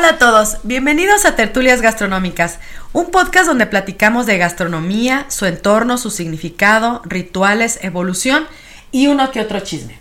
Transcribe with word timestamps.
Hola 0.00 0.12
a 0.12 0.18
todos, 0.18 0.56
bienvenidos 0.62 1.26
a 1.26 1.36
Tertulias 1.36 1.82
Gastronómicas, 1.82 2.58
un 2.94 3.10
podcast 3.10 3.46
donde 3.46 3.66
platicamos 3.66 4.24
de 4.24 4.38
gastronomía, 4.38 5.26
su 5.28 5.44
entorno, 5.44 5.98
su 5.98 6.10
significado, 6.10 7.02
rituales, 7.04 7.78
evolución 7.82 8.46
y 8.92 9.08
uno 9.08 9.30
que 9.30 9.42
otro 9.42 9.60
chisme. 9.60 9.99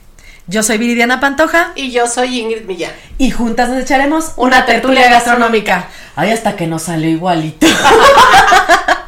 Yo 0.50 0.64
soy 0.64 0.80
Viridiana 0.80 1.20
Pantoja 1.20 1.74
Y 1.76 1.92
yo 1.92 2.08
soy 2.08 2.40
Ingrid 2.40 2.66
Millán. 2.66 2.92
y 3.20 3.30
juntas 3.32 3.70
nos 3.70 3.80
echaremos 3.84 4.34
Una 4.36 4.66
tertulia 4.66 5.10
gastronómica. 5.10 5.86
Ay, 6.16 6.32
hasta 6.32 6.56
que 6.56 6.66
nos 6.68 6.84
salió 6.84 7.10
igualito. 7.10 7.68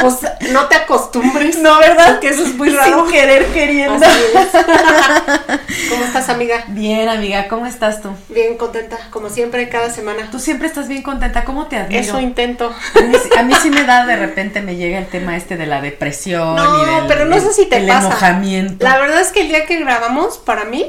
Pues 0.02 0.16
no 0.52 0.66
te 0.66 0.74
acostumbres. 0.78 1.60
No, 1.60 1.78
¿verdad? 1.78 2.14
Porque 2.14 2.30
eso 2.30 2.42
es 2.44 2.56
muy 2.56 2.70
raro. 2.72 3.04
Sin 3.04 3.14
querer 3.14 3.46
queriendo. 3.54 4.04
Así 4.04 4.20
es. 4.34 4.48
¿Cómo 5.92 6.04
estás, 6.06 6.28
amiga? 6.30 6.64
Bien, 6.70 7.08
amiga, 7.08 7.48
¿cómo 7.48 7.68
estás 7.68 8.02
tú? 8.02 8.10
Bien 8.30 8.58
contenta, 8.58 8.98
como 9.12 9.30
siempre, 9.30 9.70
cada 9.70 9.92
semana. 9.92 10.32
Tú 10.32 10.40
siempre 10.40 10.68
estás 10.68 10.88
bien 10.88 11.04
contenta, 11.04 11.44
¿cómo 11.44 11.68
te 11.68 11.78
admiro? 11.78 12.02
Eso 12.02 12.20
intento. 12.20 12.74
A 12.96 13.02
mí, 13.04 13.14
sí- 13.22 13.30
a 13.38 13.44
mí 13.44 13.54
sí 13.62 13.70
me 13.70 13.84
da 13.84 14.08
de 14.08 14.16
repente 14.16 14.62
me 14.64 14.76
llega 14.76 14.98
el 14.98 15.06
tema 15.06 15.38
este 15.38 15.56
de 15.56 15.68
la 15.68 15.82
depresión 15.82 16.56
No, 16.56 16.82
y 16.82 16.86
del 16.96 17.06
pero 17.08 17.26
no 17.26 17.40
sé 17.40 17.54
si 17.54 17.68
te 17.68 17.78
el 17.78 17.88
pasa. 17.88 18.08
enojamiento. 18.08 18.84
La 18.84 18.98
verdad 18.98 19.22
es 19.22 19.28
que 19.32 19.42
el 19.42 19.50
día 19.50 19.68
que 19.68 19.80
grabamos, 19.82 20.40
para 20.40 20.66
mí, 20.66 20.88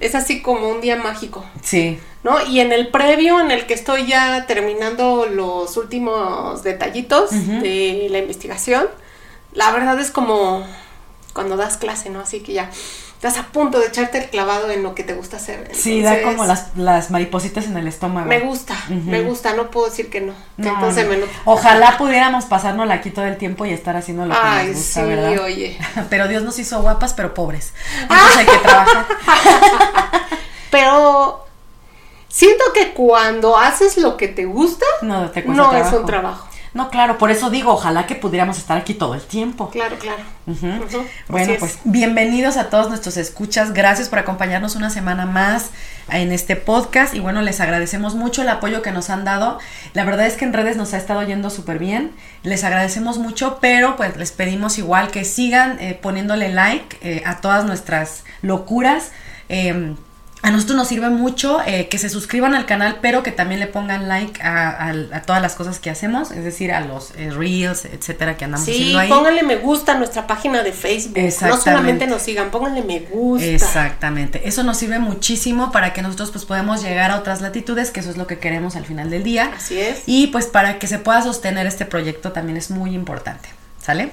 es 0.00 0.14
así 0.14 0.42
como 0.42 0.68
un 0.68 0.80
día 0.80 0.96
mágico. 0.96 1.44
Sí, 1.62 1.98
¿No? 2.24 2.44
Y 2.46 2.60
en 2.60 2.72
el 2.72 2.88
previo, 2.88 3.40
en 3.40 3.50
el 3.50 3.66
que 3.66 3.74
estoy 3.74 4.06
ya 4.06 4.44
terminando 4.46 5.26
los 5.26 5.76
últimos 5.76 6.62
detallitos 6.64 7.30
de 7.30 8.08
la 8.10 8.18
investigación, 8.18 8.88
la 9.52 9.70
verdad 9.70 9.98
es 10.00 10.10
como 10.10 10.66
cuando 11.32 11.56
das 11.56 11.76
clase, 11.76 12.10
¿no? 12.10 12.20
Así 12.20 12.40
que 12.40 12.52
ya 12.52 12.70
estás 13.18 13.36
a 13.36 13.48
punto 13.48 13.80
de 13.80 13.88
echarte 13.88 14.18
el 14.18 14.30
clavado 14.30 14.70
en 14.70 14.84
lo 14.84 14.94
que 14.94 15.02
te 15.02 15.12
gusta 15.12 15.38
hacer. 15.38 15.68
sí, 15.74 16.02
da 16.02 16.22
como 16.22 16.44
las, 16.44 16.76
las 16.76 17.10
maripositas 17.10 17.66
en 17.66 17.76
el 17.76 17.88
estómago. 17.88 18.28
Me 18.28 18.38
gusta, 18.38 18.76
me 18.88 19.22
gusta, 19.22 19.54
no 19.54 19.72
puedo 19.72 19.86
decir 19.86 20.08
que 20.08 20.20
no. 20.20 20.34
No, 20.56 20.68
Entonces 20.74 21.04
no. 21.04 21.10
me. 21.10 21.18
Ojalá 21.44 21.98
pudiéramos 21.98 22.44
pasárnosla 22.44 22.94
aquí 22.94 23.10
todo 23.10 23.24
el 23.24 23.36
tiempo 23.36 23.66
y 23.66 23.72
estar 23.72 23.96
haciendo 23.96 24.24
lo 24.24 24.32
que 24.34 24.40
Ay, 24.40 24.68
nos 24.68 24.76
gusta, 24.76 25.00
sí, 25.00 25.06
¿verdad? 25.08 25.44
oye. 25.44 25.78
Pero 26.10 26.28
Dios 26.28 26.44
nos 26.44 26.60
hizo 26.60 26.80
guapas, 26.80 27.12
pero 27.14 27.34
pobres. 27.34 27.72
Entonces 28.02 28.36
hay 28.36 28.46
que 28.46 28.58
trabajar. 28.58 29.06
Pero 30.70 31.44
siento 32.28 32.64
que 32.72 32.92
cuando 32.92 33.56
haces 33.56 33.96
lo 33.98 34.16
que 34.16 34.28
te 34.28 34.44
gusta, 34.44 34.86
No 35.02 35.30
te 35.30 35.40
es 35.40 35.92
un 35.92 36.06
trabajo. 36.06 36.47
No, 36.74 36.90
claro, 36.90 37.16
por 37.18 37.30
eso 37.30 37.48
digo, 37.50 37.72
ojalá 37.72 38.06
que 38.06 38.14
pudiéramos 38.14 38.58
estar 38.58 38.76
aquí 38.76 38.94
todo 38.94 39.14
el 39.14 39.22
tiempo. 39.22 39.70
Claro, 39.70 39.96
claro. 39.98 40.22
Bueno, 41.28 41.54
pues 41.58 41.78
bienvenidos 41.84 42.56
a 42.56 42.68
todos 42.68 42.88
nuestros 42.88 43.16
escuchas. 43.16 43.72
Gracias 43.72 44.08
por 44.08 44.18
acompañarnos 44.18 44.76
una 44.76 44.90
semana 44.90 45.24
más 45.24 45.70
en 46.10 46.30
este 46.30 46.56
podcast. 46.56 47.14
Y 47.14 47.20
bueno, 47.20 47.40
les 47.40 47.60
agradecemos 47.60 48.14
mucho 48.14 48.42
el 48.42 48.48
apoyo 48.50 48.82
que 48.82 48.92
nos 48.92 49.08
han 49.08 49.24
dado. 49.24 49.58
La 49.94 50.04
verdad 50.04 50.26
es 50.26 50.34
que 50.34 50.44
en 50.44 50.52
redes 50.52 50.76
nos 50.76 50.92
ha 50.92 50.98
estado 50.98 51.22
yendo 51.22 51.48
súper 51.48 51.78
bien. 51.78 52.12
Les 52.42 52.64
agradecemos 52.64 53.18
mucho, 53.18 53.58
pero 53.60 53.96
pues 53.96 54.16
les 54.16 54.32
pedimos 54.32 54.78
igual 54.78 55.10
que 55.10 55.24
sigan 55.24 55.78
eh, 55.80 55.98
poniéndole 56.00 56.50
like 56.50 56.98
eh, 57.00 57.22
a 57.24 57.40
todas 57.40 57.64
nuestras 57.64 58.24
locuras. 58.42 59.12
Eh, 59.48 59.94
a 60.40 60.50
nosotros 60.52 60.76
nos 60.76 60.86
sirve 60.88 61.10
mucho 61.10 61.60
eh, 61.66 61.88
que 61.88 61.98
se 61.98 62.08
suscriban 62.08 62.54
al 62.54 62.64
canal, 62.64 62.98
pero 63.02 63.22
que 63.24 63.32
también 63.32 63.58
le 63.60 63.66
pongan 63.66 64.06
like 64.08 64.40
a, 64.40 64.68
a- 64.70 64.90
a 65.16 65.22
todas 65.22 65.42
las 65.42 65.54
cosas 65.56 65.80
que 65.80 65.90
hacemos, 65.90 66.30
es 66.30 66.44
decir, 66.44 66.72
a 66.72 66.80
los 66.80 67.10
eh, 67.16 67.30
reels, 67.30 67.84
etcétera, 67.84 68.36
que 68.36 68.44
andamos 68.44 68.64
Sí, 68.66 68.72
haciendo 68.72 68.98
ahí. 69.00 69.08
pónganle 69.08 69.42
me 69.42 69.56
gusta 69.56 69.92
a 69.92 69.98
nuestra 69.98 70.26
página 70.28 70.62
de 70.62 70.72
Facebook. 70.72 71.18
No 71.42 71.56
solamente 71.60 72.06
nos 72.06 72.22
sigan, 72.22 72.50
pónganle 72.50 72.82
me 72.84 73.00
gusta. 73.00 73.46
Exactamente, 73.46 74.48
eso 74.48 74.62
nos 74.62 74.76
sirve 74.78 74.98
muchísimo 74.98 75.72
para 75.72 75.92
que 75.92 76.02
nosotros 76.02 76.30
pues 76.30 76.44
podamos 76.44 76.82
llegar 76.82 77.10
a 77.10 77.16
otras 77.16 77.40
latitudes, 77.40 77.90
que 77.90 78.00
eso 78.00 78.10
es 78.10 78.16
lo 78.16 78.26
que 78.26 78.38
queremos 78.38 78.76
al 78.76 78.84
final 78.84 79.10
del 79.10 79.24
día. 79.24 79.50
Así 79.56 79.78
es. 79.80 80.02
Y 80.06 80.28
pues 80.28 80.46
para 80.46 80.78
que 80.78 80.86
se 80.86 80.98
pueda 80.98 81.20
sostener 81.22 81.66
este 81.66 81.84
proyecto 81.84 82.32
también 82.32 82.56
es 82.56 82.70
muy 82.70 82.94
importante, 82.94 83.48
¿sale? 83.80 84.12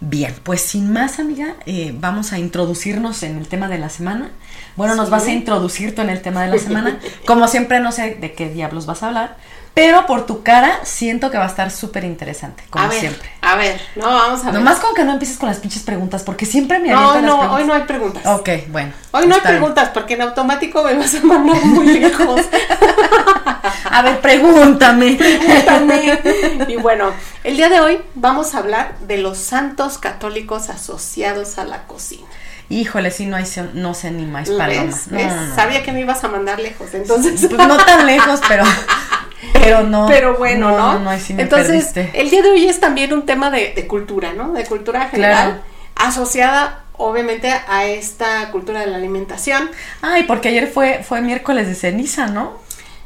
Bien, 0.00 0.34
pues 0.42 0.60
sin 0.60 0.92
más 0.92 1.18
amiga, 1.18 1.54
eh, 1.66 1.94
vamos 1.98 2.32
a 2.32 2.38
introducirnos 2.38 3.22
en 3.22 3.38
el 3.38 3.48
tema 3.48 3.68
de 3.68 3.78
la 3.78 3.88
semana. 3.88 4.30
Bueno, 4.76 4.96
nos 4.96 5.08
vas 5.08 5.26
a 5.26 5.32
introducir 5.32 5.94
tú 5.94 6.02
en 6.02 6.10
el 6.10 6.20
tema 6.20 6.42
de 6.42 6.48
la 6.48 6.58
semana. 6.58 6.98
Como 7.26 7.48
siempre 7.48 7.80
no 7.80 7.92
sé 7.92 8.16
de 8.16 8.32
qué 8.32 8.50
diablos 8.50 8.86
vas 8.86 9.02
a 9.02 9.08
hablar, 9.08 9.36
pero 9.74 10.06
por 10.06 10.24
tu 10.24 10.42
cara 10.42 10.78
siento 10.84 11.30
que 11.30 11.36
va 11.36 11.44
a 11.44 11.48
estar 11.48 11.70
súper 11.70 12.04
interesante, 12.04 12.62
como 12.70 12.84
a 12.84 12.88
ver, 12.88 13.00
siempre. 13.00 13.28
a 13.40 13.56
ver, 13.56 13.80
no, 13.96 14.06
vamos 14.06 14.40
a 14.42 14.46
ver. 14.46 14.54
Nomás 14.54 14.78
con 14.78 14.94
que 14.94 15.04
no 15.04 15.12
empieces 15.12 15.36
con 15.36 15.48
las 15.48 15.58
pinches 15.58 15.82
preguntas, 15.82 16.22
porque 16.22 16.46
siempre 16.46 16.78
me 16.78 16.90
no, 16.90 17.14
las 17.14 17.22
no, 17.22 17.52
hoy 17.52 17.64
no 17.64 17.74
hay 17.74 17.82
preguntas. 17.82 18.24
Ok, 18.24 18.48
bueno. 18.68 18.92
Hoy 19.10 19.26
no 19.26 19.34
hay 19.34 19.40
bien. 19.40 19.54
preguntas 19.54 19.90
porque 19.92 20.14
en 20.14 20.22
automático 20.22 20.82
me 20.84 20.94
vas 20.94 21.14
a 21.14 21.20
mandar 21.22 21.64
muy 21.64 21.86
lejos. 21.86 22.40
A 23.90 24.02
ver, 24.02 24.20
pregúntame. 24.20 25.18
También. 25.64 26.18
y 26.68 26.76
bueno, 26.76 27.12
el 27.44 27.56
día 27.56 27.68
de 27.68 27.80
hoy 27.80 28.00
vamos 28.14 28.54
a 28.54 28.58
hablar 28.58 28.98
de 29.00 29.18
los 29.18 29.38
santos 29.38 29.98
católicos 29.98 30.68
asociados 30.68 31.58
a 31.58 31.64
la 31.64 31.86
cocina. 31.86 32.26
Híjole, 32.70 33.10
sí, 33.10 33.26
no 33.26 33.36
hay, 33.36 33.44
no 33.74 33.94
sé 33.94 34.10
ni 34.10 34.24
más 34.24 34.48
paloma. 34.48 34.84
¿Ves? 34.84 35.08
No, 35.08 35.18
¿Ves? 35.18 35.32
no, 35.32 35.46
no. 35.46 35.54
Sabía 35.54 35.82
que 35.82 35.92
me 35.92 36.00
ibas 36.00 36.24
a 36.24 36.28
mandar 36.28 36.58
lejos, 36.60 36.94
entonces. 36.94 37.46
Pues 37.48 37.68
no 37.68 37.76
tan 37.76 38.06
lejos, 38.06 38.40
pero, 38.48 38.64
pero 39.52 39.82
no. 39.82 40.06
Pero 40.08 40.36
bueno, 40.36 40.70
¿no? 40.70 40.98
No, 40.98 41.12
no, 41.12 41.18
sí 41.18 41.34
me 41.34 41.42
Entonces, 41.42 41.86
perdiste. 41.92 42.20
el 42.20 42.30
día 42.30 42.42
de 42.42 42.50
hoy 42.50 42.66
es 42.66 42.80
también 42.80 43.12
un 43.12 43.26
tema 43.26 43.50
de, 43.50 43.72
de 43.74 43.86
cultura, 43.86 44.32
¿no? 44.32 44.52
De 44.52 44.64
cultura 44.64 45.08
general, 45.08 45.60
Claro. 45.60 45.62
asociada 45.96 46.80
obviamente 46.96 47.50
a 47.68 47.86
esta 47.86 48.50
cultura 48.52 48.80
de 48.80 48.86
la 48.86 48.96
alimentación. 48.96 49.68
Ay, 50.00 50.24
porque 50.24 50.48
ayer 50.48 50.68
fue, 50.68 51.02
fue 51.02 51.20
miércoles 51.20 51.66
de 51.66 51.74
ceniza, 51.74 52.26
¿no? 52.28 52.62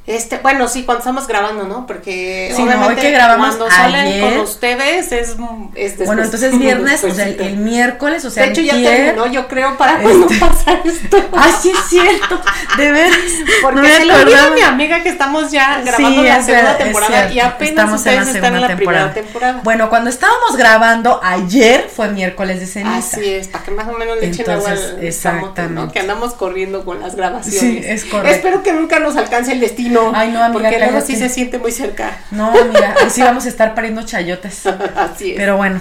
Este, 0.08 0.38
bueno, 0.38 0.68
sí, 0.68 0.84
cuando 0.84 1.00
estamos 1.00 1.26
grabando, 1.26 1.64
¿no? 1.64 1.86
Porque 1.86 2.50
Sí, 2.56 2.62
no, 2.62 2.68
obviamente 2.68 2.94
hoy 2.94 3.00
que 3.08 3.10
grabamos 3.10 3.56
cuando 3.56 3.70
salen 3.70 4.06
ayer. 4.06 4.22
con 4.22 4.38
ustedes 4.40 5.12
es, 5.12 5.36
es 5.74 6.06
Bueno, 6.06 6.24
entonces 6.24 6.58
viernes, 6.58 7.04
o 7.04 7.10
sea, 7.12 7.28
el, 7.28 7.58
miércoles, 7.58 8.24
o 8.24 8.30
sea, 8.30 8.44
de 8.44 8.52
hecho, 8.52 8.62
ya 8.62 8.72
terminó, 8.72 9.26
yo 9.26 9.46
creo, 9.48 9.76
para 9.76 9.98
cuando 9.98 10.26
Este- 10.26 10.38
pasa 10.46 10.80
esto. 10.82 11.18
Ay, 11.36 11.52
sí 11.60 11.72
es 11.72 11.88
cierto, 11.90 12.40
de 12.78 12.90
veras. 12.90 13.18
Porque 13.60 13.82
no 13.82 13.86
se 13.86 14.04
le 14.06 14.14
olvida 14.14 14.46
a 14.46 14.50
mi 14.50 14.60
amiga 14.62 15.02
que 15.02 15.10
estamos 15.10 15.50
ya 15.50 15.82
Sí, 15.82 15.90
grabando 15.90 16.22
la 16.22 16.42
segunda 16.42 16.78
temporada 16.78 17.28
y 17.28 17.32
cierto, 17.32 17.50
apenas 17.54 17.70
estamos 17.70 18.06
en 18.06 18.14
la 18.14 18.22
ustedes 18.22 18.34
están 18.34 18.54
en 18.54 18.60
la 18.62 18.76
primera 18.76 19.12
temporada. 19.12 19.60
Bueno, 19.62 19.90
cuando 19.90 20.08
estábamos 20.08 20.56
grabando 20.56 21.20
ayer 21.22 21.90
fue 21.94 22.08
miércoles 22.08 22.60
de 22.60 22.66
ceniza. 22.66 22.96
Así 22.96 23.34
es, 23.34 23.48
para 23.48 23.62
que 23.62 23.72
más 23.72 23.86
o 23.86 23.92
menos 23.92 24.18
le 24.18 24.28
echen 24.28 24.48
agua 24.48 24.70
al 24.70 25.04
exactamente. 25.04 25.74
¿no? 25.74 25.92
Que 25.92 25.98
andamos 25.98 26.32
corriendo 26.32 26.86
con 26.86 27.00
las 27.00 27.14
grabaciones. 27.14 27.60
Sí, 27.60 27.82
es 27.84 28.06
correcto. 28.06 28.34
Espero 28.34 28.62
que 28.62 28.72
nunca 28.72 29.00
nos 29.00 29.14
alcance 29.14 29.52
el 29.52 29.60
destino. 29.60 29.97
Ay, 30.14 30.30
no, 30.30 30.42
amiga, 30.42 30.70
Porque 30.70 30.78
luego 30.78 31.00
sí 31.00 31.16
se 31.16 31.28
siente 31.28 31.58
muy 31.58 31.72
cerca. 31.72 32.18
No, 32.30 32.52
mira, 32.72 32.94
ahí 33.00 33.10
sí 33.10 33.22
vamos 33.22 33.46
a 33.46 33.48
estar 33.48 33.74
pariendo 33.74 34.02
chayotes. 34.02 34.66
Así 34.96 35.32
es. 35.32 35.36
Pero 35.36 35.56
bueno, 35.56 35.80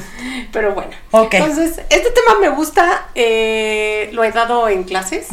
Pero 0.51 0.73
bueno. 0.73 0.91
Ok. 1.11 1.35
Entonces, 1.35 1.81
este 1.89 2.11
tema 2.11 2.39
me 2.39 2.49
gusta, 2.49 3.07
eh, 3.15 4.09
lo 4.13 4.23
he 4.23 4.31
dado 4.31 4.69
en 4.69 4.83
clases, 4.83 5.27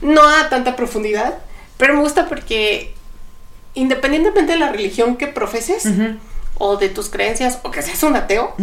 no 0.00 0.22
a 0.26 0.48
tanta 0.48 0.76
profundidad, 0.76 1.34
pero 1.76 1.94
me 1.94 2.00
gusta 2.00 2.26
porque 2.26 2.94
independientemente 3.74 4.52
de 4.52 4.58
la 4.58 4.72
religión 4.72 5.16
que 5.16 5.26
profeses 5.26 5.86
o 6.58 6.76
de 6.76 6.88
tus 6.88 7.10
creencias 7.10 7.58
o 7.62 7.70
que 7.70 7.82
seas 7.82 8.02
un 8.02 8.16
ateo, 8.16 8.54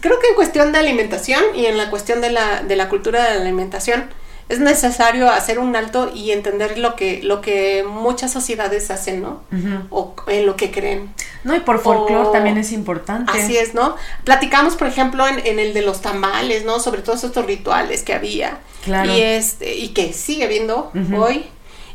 creo 0.00 0.18
que 0.18 0.28
en 0.28 0.34
cuestión 0.34 0.72
de 0.72 0.78
alimentación 0.78 1.42
y 1.54 1.66
en 1.66 1.76
la 1.76 1.90
cuestión 1.90 2.20
de 2.20 2.30
la, 2.30 2.62
de 2.62 2.76
la 2.76 2.88
cultura 2.88 3.22
de 3.22 3.36
la 3.36 3.42
alimentación 3.42 4.04
es 4.48 4.58
necesario 4.58 5.30
hacer 5.30 5.58
un 5.58 5.74
alto 5.76 6.10
y 6.14 6.32
entender 6.32 6.78
lo 6.78 6.94
que, 6.94 7.22
lo 7.22 7.40
que 7.40 7.84
muchas 7.88 8.32
sociedades 8.32 8.90
hacen, 8.90 9.22
¿no? 9.22 9.42
O 9.90 10.14
en 10.28 10.46
lo 10.46 10.56
que 10.56 10.70
creen. 10.70 11.12
No, 11.44 11.54
y 11.54 11.60
por 11.60 11.80
folclore 11.80 12.30
también 12.32 12.58
es 12.58 12.72
importante. 12.72 13.32
Así 13.32 13.56
es, 13.56 13.74
¿no? 13.74 13.96
Platicamos, 14.24 14.76
por 14.76 14.88
ejemplo, 14.88 15.26
en, 15.26 15.44
en, 15.46 15.58
el 15.58 15.74
de 15.74 15.82
los 15.82 16.00
tamales, 16.02 16.64
¿no? 16.64 16.80
Sobre 16.80 17.02
todos 17.02 17.24
estos 17.24 17.46
rituales 17.46 18.02
que 18.02 18.14
había. 18.14 18.58
Claro. 18.84 19.14
Y, 19.14 19.22
este, 19.22 19.74
y 19.76 19.88
que 19.88 20.12
sigue 20.12 20.44
habiendo 20.44 20.92
hoy 21.16 21.46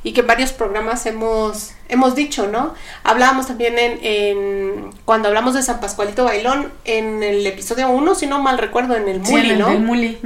y 0.07 0.13
que 0.13 0.21
en 0.21 0.27
varios 0.27 0.53
programas 0.53 1.05
hemos, 1.05 1.71
hemos 1.89 2.15
dicho, 2.15 2.47
¿no? 2.47 2.73
Hablábamos 3.03 3.47
también 3.47 3.77
en, 3.77 3.99
en, 4.01 4.89
cuando 5.03 5.27
hablamos 5.27 5.53
de 5.53 5.61
San 5.61 5.81
Pascualito 5.81 6.23
Bailón, 6.23 6.71
en 6.85 7.23
el 7.23 7.45
episodio 7.45 7.89
1, 7.89 8.15
si 8.15 8.25
no 8.25 8.39
mal 8.39 8.57
recuerdo, 8.57 8.95
en 8.95 9.09
el 9.09 9.19
Muli, 9.19 9.49
en 9.49 9.59
¿no? 9.59 9.69
El 9.69 9.81
Muli. 9.81 10.17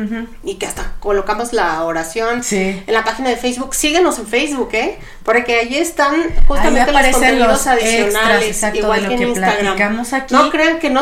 Y 0.43 0.55
que 0.57 0.67
hasta 0.67 0.93
colocamos 0.99 1.51
la 1.51 1.83
oración 1.83 2.43
sí. 2.43 2.83
en 2.85 2.93
la 2.93 3.03
página 3.03 3.31
de 3.31 3.37
Facebook. 3.37 3.73
Síguenos 3.73 4.19
en 4.19 4.27
Facebook, 4.27 4.69
¿eh? 4.73 4.99
Porque 5.23 5.55
ahí 5.55 5.75
están 5.75 6.25
justamente 6.47 6.91
los 6.91 7.07
contenidos 7.07 7.47
los 7.47 7.65
adicionales, 7.65 8.49
extras, 8.49 8.75
igual 8.75 9.07
que, 9.07 9.13
en 9.15 9.19
que 9.19 9.27
Instagram. 9.29 10.05
Aquí. 10.11 10.31
No 10.31 10.51
crean 10.51 10.77
que 10.77 10.91
no 10.91 11.01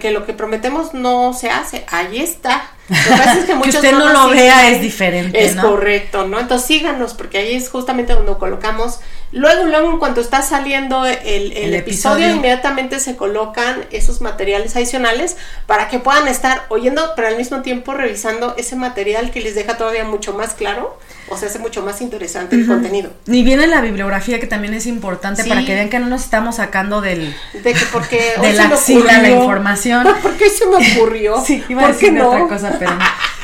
que 0.00 0.10
lo 0.12 0.24
que 0.24 0.32
prometemos 0.32 0.94
no 0.94 1.34
se 1.34 1.50
hace, 1.50 1.84
ahí 1.90 2.20
está. 2.20 2.70
Lo 2.88 2.96
que 2.96 3.10
pasa 3.10 3.38
es 3.38 3.44
que, 3.44 3.54
muchos 3.54 3.76
usted 3.76 3.92
no, 3.92 4.12
lo 4.12 4.28
vea 4.30 4.70
es 4.70 4.80
diferente. 4.80 5.44
Es 5.44 5.56
¿no? 5.56 5.62
correcto, 5.62 6.26
¿no? 6.26 6.38
Entonces 6.38 6.66
síganos, 6.66 7.14
porque 7.14 7.38
ahí 7.38 7.54
es 7.54 7.68
justamente 7.68 8.12
donde 8.14 8.34
colocamos. 8.34 9.00
Luego, 9.34 9.64
luego, 9.64 9.90
en 9.90 9.98
cuanto 9.98 10.20
está 10.20 10.42
saliendo 10.42 11.04
el, 11.04 11.18
el, 11.24 11.52
el 11.52 11.74
episodio, 11.74 11.78
episodio, 11.78 12.30
inmediatamente 12.36 13.00
se 13.00 13.16
colocan 13.16 13.84
esos 13.90 14.20
materiales 14.20 14.76
adicionales 14.76 15.36
para 15.66 15.88
que 15.88 15.98
puedan 15.98 16.28
estar 16.28 16.66
oyendo, 16.68 17.02
pero 17.16 17.28
al 17.28 17.36
mismo 17.36 17.60
tiempo 17.62 17.94
revisando 17.94 18.54
ese 18.56 18.76
material 18.76 19.32
que 19.32 19.40
les 19.40 19.56
deja 19.56 19.76
todavía 19.76 20.04
mucho 20.04 20.34
más 20.34 20.54
claro 20.54 20.98
o 21.28 21.36
se 21.36 21.46
hace 21.46 21.58
mucho 21.58 21.82
más 21.82 22.00
interesante 22.00 22.54
el 22.54 22.66
contenido. 22.66 23.10
Y 23.26 23.42
viene 23.42 23.66
la 23.66 23.80
bibliografía 23.80 24.38
que 24.38 24.46
también 24.46 24.72
es 24.72 24.86
importante 24.86 25.42
sí. 25.42 25.48
para 25.48 25.64
que 25.64 25.74
vean 25.74 25.88
que 25.88 25.98
no 25.98 26.06
nos 26.06 26.22
estamos 26.22 26.56
sacando 26.56 27.00
del 27.00 27.34
de 27.52 27.72
que 27.72 27.84
porque 27.92 28.34
de 28.40 28.52
la 28.52 28.66
axila 28.66 29.20
la 29.20 29.30
información. 29.30 30.06
porque 30.22 30.48
se 30.48 30.66
me 30.66 30.76
ocurrió. 30.76 31.40
sí, 31.44 31.64
iba 31.68 31.84
a 31.84 31.88
decir 31.88 32.12
no? 32.12 32.28
otra 32.28 32.46
cosa, 32.46 32.76
pero. 32.78 32.92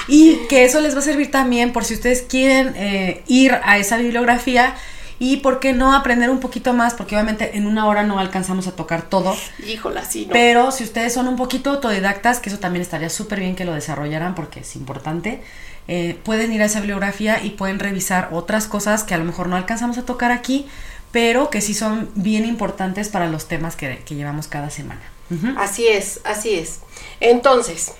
Y 0.07 0.41
que 0.49 0.65
eso 0.65 0.81
les 0.81 0.95
va 0.95 1.01
a 1.01 1.03
servir 1.03 1.31
también 1.31 1.73
por 1.73 1.85
si 1.85 1.95
ustedes 1.95 2.23
quieren 2.23 2.75
eh, 2.77 3.23
ir 3.27 3.59
a 3.63 3.79
esa 3.79 3.97
bibliografía 3.97 4.75
y 5.21 5.37
por 5.37 5.61
qué 5.61 5.75
no 5.75 5.95
aprender 5.95 6.31
un 6.31 6.41
poquito 6.41 6.73
más, 6.73 6.95
porque 6.95 7.15
obviamente 7.15 7.59
en 7.59 7.67
una 7.67 7.87
hora 7.87 8.03
no 8.05 8.19
alcanzamos 8.19 8.67
a 8.67 8.73
tocar 8.73 9.03
todo. 9.03 9.37
Híjola, 9.65 10.03
sí, 10.03 10.25
no. 10.25 10.33
Pero 10.33 10.73
si 10.73 10.83
ustedes 10.83 11.13
son 11.13 11.29
un 11.29 11.37
poquito 11.37 11.71
autodidactas, 11.71 12.41
que 12.41 12.49
eso 12.49 12.59
también 12.59 12.81
estaría 12.81 13.11
súper 13.11 13.39
bien 13.39 13.55
que 13.55 13.67
lo 13.67 13.75
desarrollaran 13.75 14.35
porque 14.35 14.61
es 14.61 14.75
importante, 14.77 15.43
eh, 15.89 16.19
pueden 16.25 16.55
ir 16.55 16.63
a 16.63 16.65
esa 16.65 16.81
bibliografía 16.81 17.45
y 17.45 17.51
pueden 17.51 17.79
revisar 17.79 18.31
otras 18.33 18.67
cosas 18.67 19.05
que 19.05 19.13
a 19.13 19.19
lo 19.19 19.25
mejor 19.25 19.47
no 19.49 19.57
alcanzamos 19.57 19.99
a 19.99 20.07
tocar 20.07 20.33
aquí, 20.33 20.67
pero 21.13 21.51
que 21.51 21.61
sí 21.61 21.75
son 21.75 22.11
bien 22.15 22.47
importantes 22.47 23.11
para 23.11 23.29
los 23.29 23.47
temas 23.47 23.77
que, 23.77 23.99
que 24.07 24.15
llevamos 24.15 24.47
cada 24.47 24.71
semana. 24.71 25.03
Uh 25.31 25.35
-huh. 25.35 25.55
Así 25.59 25.87
es, 25.87 26.21
así 26.25 26.55
es. 26.55 26.81
Entonces, 27.21 27.93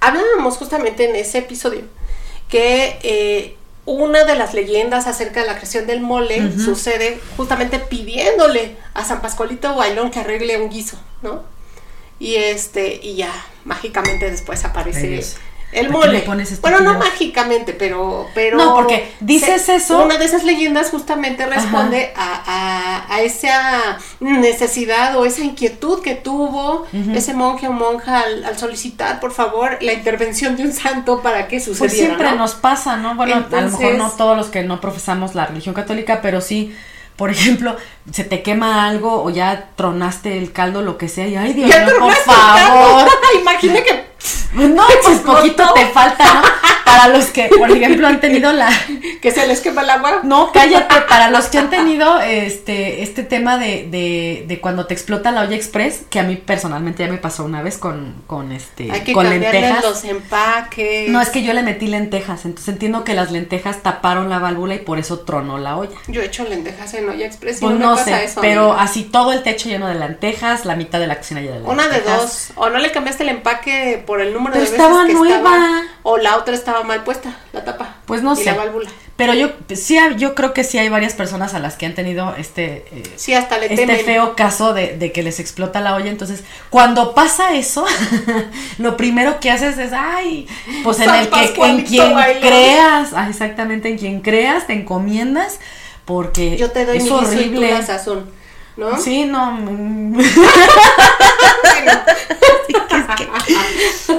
hablábamos 0.00 0.56
justamente 0.56 1.08
en 1.08 1.14
ese 1.14 1.38
episodio 1.38 1.82
que 2.48 2.98
eh, 3.04 3.56
una 3.86 4.24
de 4.24 4.34
las 4.34 4.54
leyendas 4.54 5.06
acerca 5.06 5.40
de 5.42 5.46
la 5.46 5.56
creación 5.56 5.86
del 5.86 6.00
mole 6.00 6.40
uh 6.40 6.44
-huh. 6.44 6.64
sucede 6.64 7.20
justamente 7.36 7.78
pidiéndole 7.78 8.76
a 8.94 9.04
San 9.04 9.20
Pascualito 9.20 9.74
Bailón 9.74 10.10
que 10.10 10.20
arregle 10.20 10.60
un 10.60 10.70
guiso, 10.70 10.96
¿no? 11.22 11.42
Y 12.18 12.36
este, 12.36 12.98
y 13.02 13.16
ya 13.16 13.30
mágicamente 13.64 14.30
después 14.30 14.64
aparece 14.64 15.22
el 15.74 15.90
mole. 15.90 16.24
Bueno, 16.60 16.80
no 16.80 16.98
mágicamente, 16.98 17.72
pero, 17.72 18.28
pero. 18.34 18.56
No, 18.56 18.74
porque 18.74 19.12
dices 19.20 19.62
se, 19.62 19.76
eso. 19.76 20.04
Una 20.04 20.18
de 20.18 20.24
esas 20.24 20.44
leyendas 20.44 20.90
justamente 20.90 21.46
responde 21.46 22.12
a, 22.16 22.42
a, 22.46 23.14
a, 23.14 23.22
esa 23.22 23.98
necesidad 24.20 25.16
o 25.16 25.26
esa 25.26 25.42
inquietud 25.42 26.00
que 26.02 26.14
tuvo 26.14 26.82
uh 26.82 26.86
-huh. 26.92 27.16
ese 27.16 27.34
monje 27.34 27.68
o 27.68 27.72
monja 27.72 28.20
al, 28.20 28.44
al, 28.44 28.58
solicitar, 28.58 29.20
por 29.20 29.32
favor, 29.32 29.78
la 29.80 29.92
intervención 29.92 30.56
de 30.56 30.62
un 30.62 30.72
santo 30.72 31.20
para 31.20 31.48
que 31.48 31.60
sucediera. 31.60 31.78
Pues 31.78 31.92
siempre 31.92 32.30
¿no? 32.30 32.36
nos 32.36 32.54
pasa, 32.54 32.96
¿no? 32.96 33.14
Bueno, 33.16 33.36
Entonces, 33.36 33.58
a 33.58 33.72
lo 33.72 33.78
mejor 33.78 33.94
no 33.98 34.10
todos 34.10 34.36
los 34.36 34.46
que 34.46 34.62
no 34.62 34.80
profesamos 34.80 35.34
la 35.34 35.46
religión 35.46 35.74
católica, 35.74 36.20
pero 36.22 36.40
sí 36.40 36.74
por 37.16 37.30
ejemplo, 37.30 37.76
se 38.10 38.24
te 38.24 38.42
quema 38.42 38.86
algo 38.86 39.22
o 39.22 39.30
ya 39.30 39.70
tronaste 39.76 40.38
el 40.38 40.52
caldo, 40.52 40.82
lo 40.82 40.98
que 40.98 41.08
sea, 41.08 41.26
y 41.28 41.36
ay 41.36 41.52
Dios 41.52 41.68
mío, 41.68 41.78
por 41.98 42.14
favor. 42.14 43.08
Imagina 43.40 43.82
que 43.82 44.04
no, 44.54 44.82
pues 45.02 45.18
poquito 45.20 45.64
te 45.74 45.86
falta, 45.86 46.24
¿no? 46.34 46.42
Para 46.84 47.08
los 47.08 47.26
que, 47.26 47.48
por 47.58 47.70
ejemplo, 47.70 48.06
han 48.06 48.20
tenido 48.20 48.52
la... 48.52 48.68
¿Que 49.20 49.30
se 49.32 49.46
les 49.48 49.60
quema 49.60 49.82
el 49.82 49.90
agua? 49.90 50.20
No, 50.22 50.52
cállate, 50.52 50.94
para 51.08 51.30
los 51.30 51.46
que 51.46 51.58
han 51.58 51.68
tenido 51.70 52.20
este, 52.20 53.02
este 53.02 53.24
tema 53.24 53.58
de, 53.58 53.88
de, 53.90 54.44
de 54.46 54.60
cuando 54.60 54.86
te 54.86 54.94
explota 54.94 55.32
la 55.32 55.40
olla 55.42 55.56
express, 55.56 56.02
que 56.10 56.20
a 56.20 56.22
mí 56.22 56.36
personalmente 56.36 57.04
ya 57.04 57.10
me 57.10 57.18
pasó 57.18 57.44
una 57.44 57.62
vez 57.62 57.78
con, 57.78 58.22
con 58.28 58.52
este, 58.52 58.92
Hay 58.92 59.00
que 59.00 59.12
con 59.12 59.28
lentejas. 59.28 59.82
los 59.82 60.04
empaques. 60.04 61.08
No, 61.10 61.20
es 61.20 61.30
que 61.30 61.42
yo 61.42 61.52
le 61.52 61.62
metí 61.62 61.86
lentejas, 61.88 62.44
entonces 62.44 62.68
entiendo 62.74 63.02
que 63.02 63.14
las 63.14 63.32
lentejas 63.32 63.82
taparon 63.82 64.28
la 64.28 64.38
válvula 64.38 64.74
y 64.74 64.78
por 64.78 64.98
eso 64.98 65.20
tronó 65.20 65.58
la 65.58 65.76
olla. 65.76 65.96
Yo 66.06 66.20
he 66.22 66.26
hecho 66.26 66.44
lentejas 66.44 66.94
en 66.94 67.08
olla 67.08 67.26
express 67.26 67.58
y 67.58 67.64
pues 67.64 67.76
no, 67.78 67.96
pasa 67.96 68.04
sé, 68.18 68.24
eso. 68.24 68.40
pero 68.40 68.70
amiga. 68.72 68.82
así 68.82 69.04
todo 69.04 69.32
el 69.32 69.42
techo 69.42 69.68
lleno 69.68 69.88
de 69.88 69.94
lentejas, 69.96 70.64
la 70.64 70.76
mitad 70.76 71.00
de 71.00 71.06
la 71.08 71.16
cocina 71.16 71.40
llena 71.40 71.54
de 71.54 71.60
lentejas. 71.62 71.86
Una 71.86 71.96
de 71.96 72.00
dos, 72.02 72.50
o 72.56 72.68
no 72.70 72.78
le 72.78 72.92
cambiaste 72.92 73.22
el 73.24 73.30
empaque 73.30 74.02
por 74.06 74.20
el 74.20 74.32
número 74.32 74.43
Pero 74.52 74.64
de 74.64 74.70
veces 74.70 74.78
estaba 74.80 75.06
que 75.06 75.12
nueva. 75.14 75.36
estaba, 75.36 75.82
o 76.02 76.16
la 76.18 76.36
otra 76.36 76.54
estaba 76.54 76.82
mal 76.84 77.02
puesta, 77.04 77.36
la 77.52 77.64
tapa. 77.64 77.96
Pues 78.06 78.22
no 78.22 78.32
y 78.34 78.36
sé. 78.36 78.44
la 78.46 78.54
válvula. 78.54 78.90
Pero 79.16 79.32
yo 79.32 79.50
sí, 79.76 79.96
yo 80.16 80.34
creo 80.34 80.52
que 80.52 80.64
sí 80.64 80.76
hay 80.76 80.88
varias 80.88 81.14
personas 81.14 81.54
a 81.54 81.60
las 81.60 81.76
que 81.76 81.86
han 81.86 81.94
tenido 81.94 82.34
este, 82.36 82.84
eh, 82.90 83.02
Sí, 83.14 83.32
hasta 83.32 83.58
le 83.58 83.66
este 83.66 83.86
temen. 83.86 84.04
feo 84.04 84.34
caso 84.34 84.74
de, 84.74 84.96
de 84.96 85.12
que 85.12 85.22
les 85.22 85.38
explota 85.38 85.80
la 85.80 85.94
olla. 85.94 86.10
Entonces, 86.10 86.42
cuando 86.68 87.14
pasa 87.14 87.54
eso, 87.54 87.86
lo 88.78 88.96
primero 88.96 89.38
que 89.38 89.50
haces 89.52 89.78
es, 89.78 89.92
ay, 89.92 90.48
pues 90.82 90.98
en 90.98 91.04
San 91.06 91.20
el 91.20 91.30
que 91.30 91.44
en 91.64 91.82
quien 91.84 92.12
creas, 92.40 93.10
ah, 93.14 93.28
exactamente, 93.30 93.88
en 93.88 93.98
quien 93.98 94.20
creas, 94.20 94.66
te 94.66 94.72
encomiendas, 94.72 95.60
porque 96.04 96.56
Yo 96.56 96.70
te 96.72 96.84
doy 96.84 96.96
es 96.98 97.04
mi 97.04 97.10
horrible. 97.10 97.82
sazón, 97.84 98.28
¿no? 98.76 98.98
Sí, 98.98 99.24
no. 99.24 99.52
mm. 99.52 100.18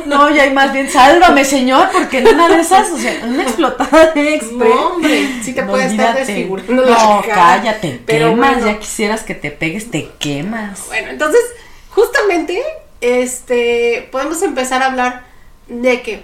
No, 0.06 0.30
ya 0.30 0.44
hay 0.44 0.54
más 0.54 0.72
bien, 0.72 0.90
sálvame, 0.90 1.44
señor, 1.44 1.90
porque 1.92 2.20
en 2.20 2.28
una 2.28 2.48
de 2.48 2.62
esas, 2.62 2.90
o 2.92 2.98
sea, 2.98 3.22
una 3.26 3.44
explotada 3.44 4.12
de 4.12 4.36
express. 4.36 4.70
No, 4.76 4.88
hombre, 4.90 5.30
sí 5.44 5.54
te 5.54 5.62
No, 5.64 5.72
puede 5.72 5.88
estar 5.88 6.16
desfigurando 6.16 6.84
la 6.84 6.92
No, 6.92 7.22
cara. 7.22 7.34
cállate, 7.34 8.02
Pero 8.06 8.30
quemas, 8.30 8.52
bueno. 8.56 8.68
ya 8.68 8.80
quisieras 8.80 9.24
que 9.24 9.36
te 9.36 9.52
pegues, 9.52 9.90
te 9.92 10.10
quemas. 10.20 10.86
Bueno, 10.88 11.10
entonces, 11.10 11.42
justamente, 11.90 12.62
este, 13.02 14.08
podemos 14.12 14.42
empezar 14.44 14.84
a 14.84 14.88
hablar 14.88 15.24
de 15.68 16.02
que 16.02 16.24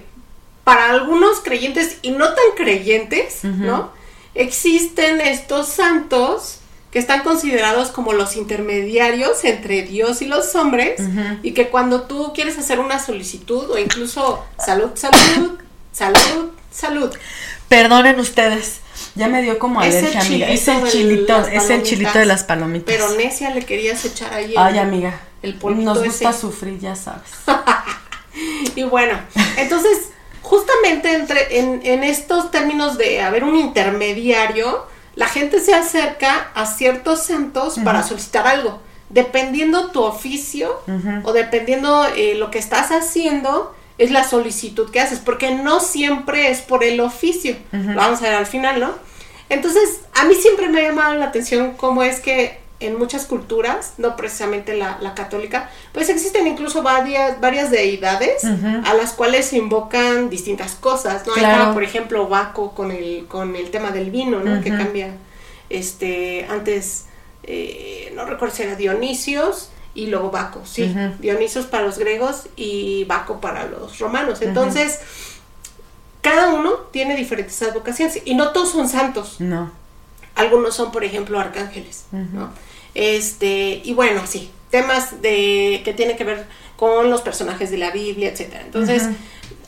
para 0.63 0.89
algunos 0.91 1.39
creyentes 1.41 1.97
y 2.01 2.11
no 2.11 2.25
tan 2.27 2.55
creyentes. 2.55 3.43
¿no? 3.43 3.91
Existen 4.35 5.19
estos 5.21 5.67
santos 5.67 6.59
que 6.91 6.99
están 6.99 7.23
considerados 7.23 7.89
como 7.89 8.11
los 8.13 8.35
intermediarios 8.35 9.43
entre 9.45 9.83
Dios 9.83 10.21
y 10.21 10.25
los 10.25 10.53
hombres 10.55 11.01
y 11.41 11.53
que 11.53 11.69
cuando 11.69 12.01
tú 12.03 12.33
quieres 12.35 12.57
hacer 12.57 12.79
una 12.79 12.99
solicitud 12.99 13.71
o 13.71 13.77
incluso 13.77 14.43
salud, 14.63 14.91
salud, 14.95 15.57
salud, 15.93 16.51
salud, 16.71 17.15
Perdonen 17.69 18.19
ustedes, 18.19 18.81
ya 19.15 19.29
me 19.29 19.41
dio 19.41 19.57
como 19.57 19.81
Es 19.81 19.95
alergia, 19.95 20.19
amiga. 20.19 20.49
Es 20.49 20.67
el 20.67 20.85
chilito, 20.89 21.47
es 21.47 21.69
el 21.69 21.83
chilito 21.83 22.19
de 22.19 22.25
las 22.25 22.43
palomitas. 22.43 22.93
pero 22.93 23.15
necia 23.15 23.51
le 23.51 23.63
querías 23.65 24.03
echar 24.03 24.33
ahí 24.33 24.51
el- 24.51 24.57
Ay, 24.57 24.77
amiga, 24.77 25.21
el 25.41 25.57
nos 25.81 26.03
gusta 26.03 26.31
ese. 26.31 26.39
sufrir, 26.41 26.79
ya 26.79 26.95
sabes. 26.95 27.29
Y 28.75 28.83
bueno, 28.83 29.19
entonces, 29.57 30.09
justamente 30.41 31.13
entre, 31.13 31.59
en, 31.59 31.81
en 31.85 32.03
estos 32.03 32.49
términos 32.51 32.97
de 32.97 33.21
haber 33.21 33.43
un 33.43 33.55
intermediario, 33.57 34.85
la 35.15 35.27
gente 35.27 35.59
se 35.59 35.73
acerca 35.73 36.51
a 36.53 36.65
ciertos 36.65 37.23
santos 37.23 37.77
para 37.83 38.03
solicitar 38.03 38.47
algo. 38.47 38.81
Dependiendo 39.09 39.91
tu 39.91 40.01
oficio 40.03 40.81
o 41.23 41.33
dependiendo 41.33 42.07
eh, 42.15 42.35
lo 42.35 42.49
que 42.49 42.59
estás 42.59 42.91
haciendo, 42.91 43.75
es 43.97 44.09
la 44.09 44.23
solicitud 44.23 44.89
que 44.89 44.99
haces, 44.99 45.19
porque 45.19 45.53
no 45.53 45.79
siempre 45.79 46.49
es 46.49 46.61
por 46.61 46.83
el 46.83 46.99
oficio. 47.01 47.55
Lo 47.71 47.95
vamos 47.95 48.19
a 48.21 48.23
ver 48.23 48.35
al 48.35 48.47
final, 48.47 48.79
¿no? 48.79 48.93
Entonces, 49.49 50.01
a 50.15 50.23
mí 50.23 50.33
siempre 50.33 50.69
me 50.69 50.79
ha 50.79 50.89
llamado 50.89 51.13
la 51.15 51.25
atención 51.25 51.73
cómo 51.75 52.03
es 52.03 52.21
que 52.21 52.60
en 52.81 52.97
muchas 52.97 53.25
culturas, 53.25 53.93
no 53.97 54.15
precisamente 54.15 54.75
la, 54.75 54.97
la 55.01 55.13
católica, 55.13 55.69
pues 55.93 56.09
existen 56.09 56.47
incluso 56.47 56.81
varias, 56.81 57.39
varias 57.39 57.69
deidades 57.69 58.43
a 58.43 58.93
las 58.95 59.13
cuales 59.13 59.45
se 59.45 59.57
invocan 59.57 60.29
distintas 60.29 60.73
cosas, 60.73 61.25
¿no? 61.25 61.33
Claro. 61.33 61.73
por 61.73 61.83
ejemplo, 61.83 62.27
Baco 62.27 62.73
con 62.73 62.91
el, 62.91 63.25
con 63.27 63.55
el 63.55 63.69
tema 63.69 63.91
del 63.91 64.09
vino, 64.09 64.39
¿no? 64.39 64.61
Que 64.61 64.71
cambia, 64.71 65.15
este, 65.69 66.45
antes, 66.49 67.05
eh, 67.43 68.11
no 68.15 68.25
recuerdo 68.25 68.55
si 68.55 68.63
era 68.63 68.75
Dionisios 68.75 69.69
y 69.93 70.07
luego 70.07 70.31
Baco, 70.31 70.61
sí. 70.65 70.93
Dionisios 71.19 71.67
para 71.67 71.85
los 71.85 71.99
griegos 71.99 72.47
y 72.55 73.05
Baco 73.05 73.39
para 73.39 73.67
los 73.67 73.99
romanos. 73.99 74.41
Entonces, 74.41 74.99
cada 76.21 76.53
uno 76.53 76.73
tiene 76.91 77.15
diferentes 77.15 77.61
advocaciones 77.61 78.21
y 78.25 78.33
no 78.33 78.49
todos 78.49 78.71
son 78.71 78.89
santos. 78.89 79.35
No. 79.39 79.71
Algunos 80.33 80.75
son, 80.75 80.91
por 80.91 81.03
ejemplo, 81.03 81.39
arcángeles, 81.39 82.05
¿no? 82.11 82.49
Este, 82.93 83.81
y 83.83 83.93
bueno, 83.93 84.21
sí, 84.27 84.51
temas 84.69 85.21
de 85.21 85.81
que 85.83 85.93
tienen 85.93 86.17
que 86.17 86.23
ver 86.23 86.45
con 86.77 87.09
los 87.09 87.21
personajes 87.21 87.71
de 87.71 87.77
la 87.77 87.91
Biblia, 87.91 88.29
etcétera. 88.29 88.63
Entonces, 88.65 89.03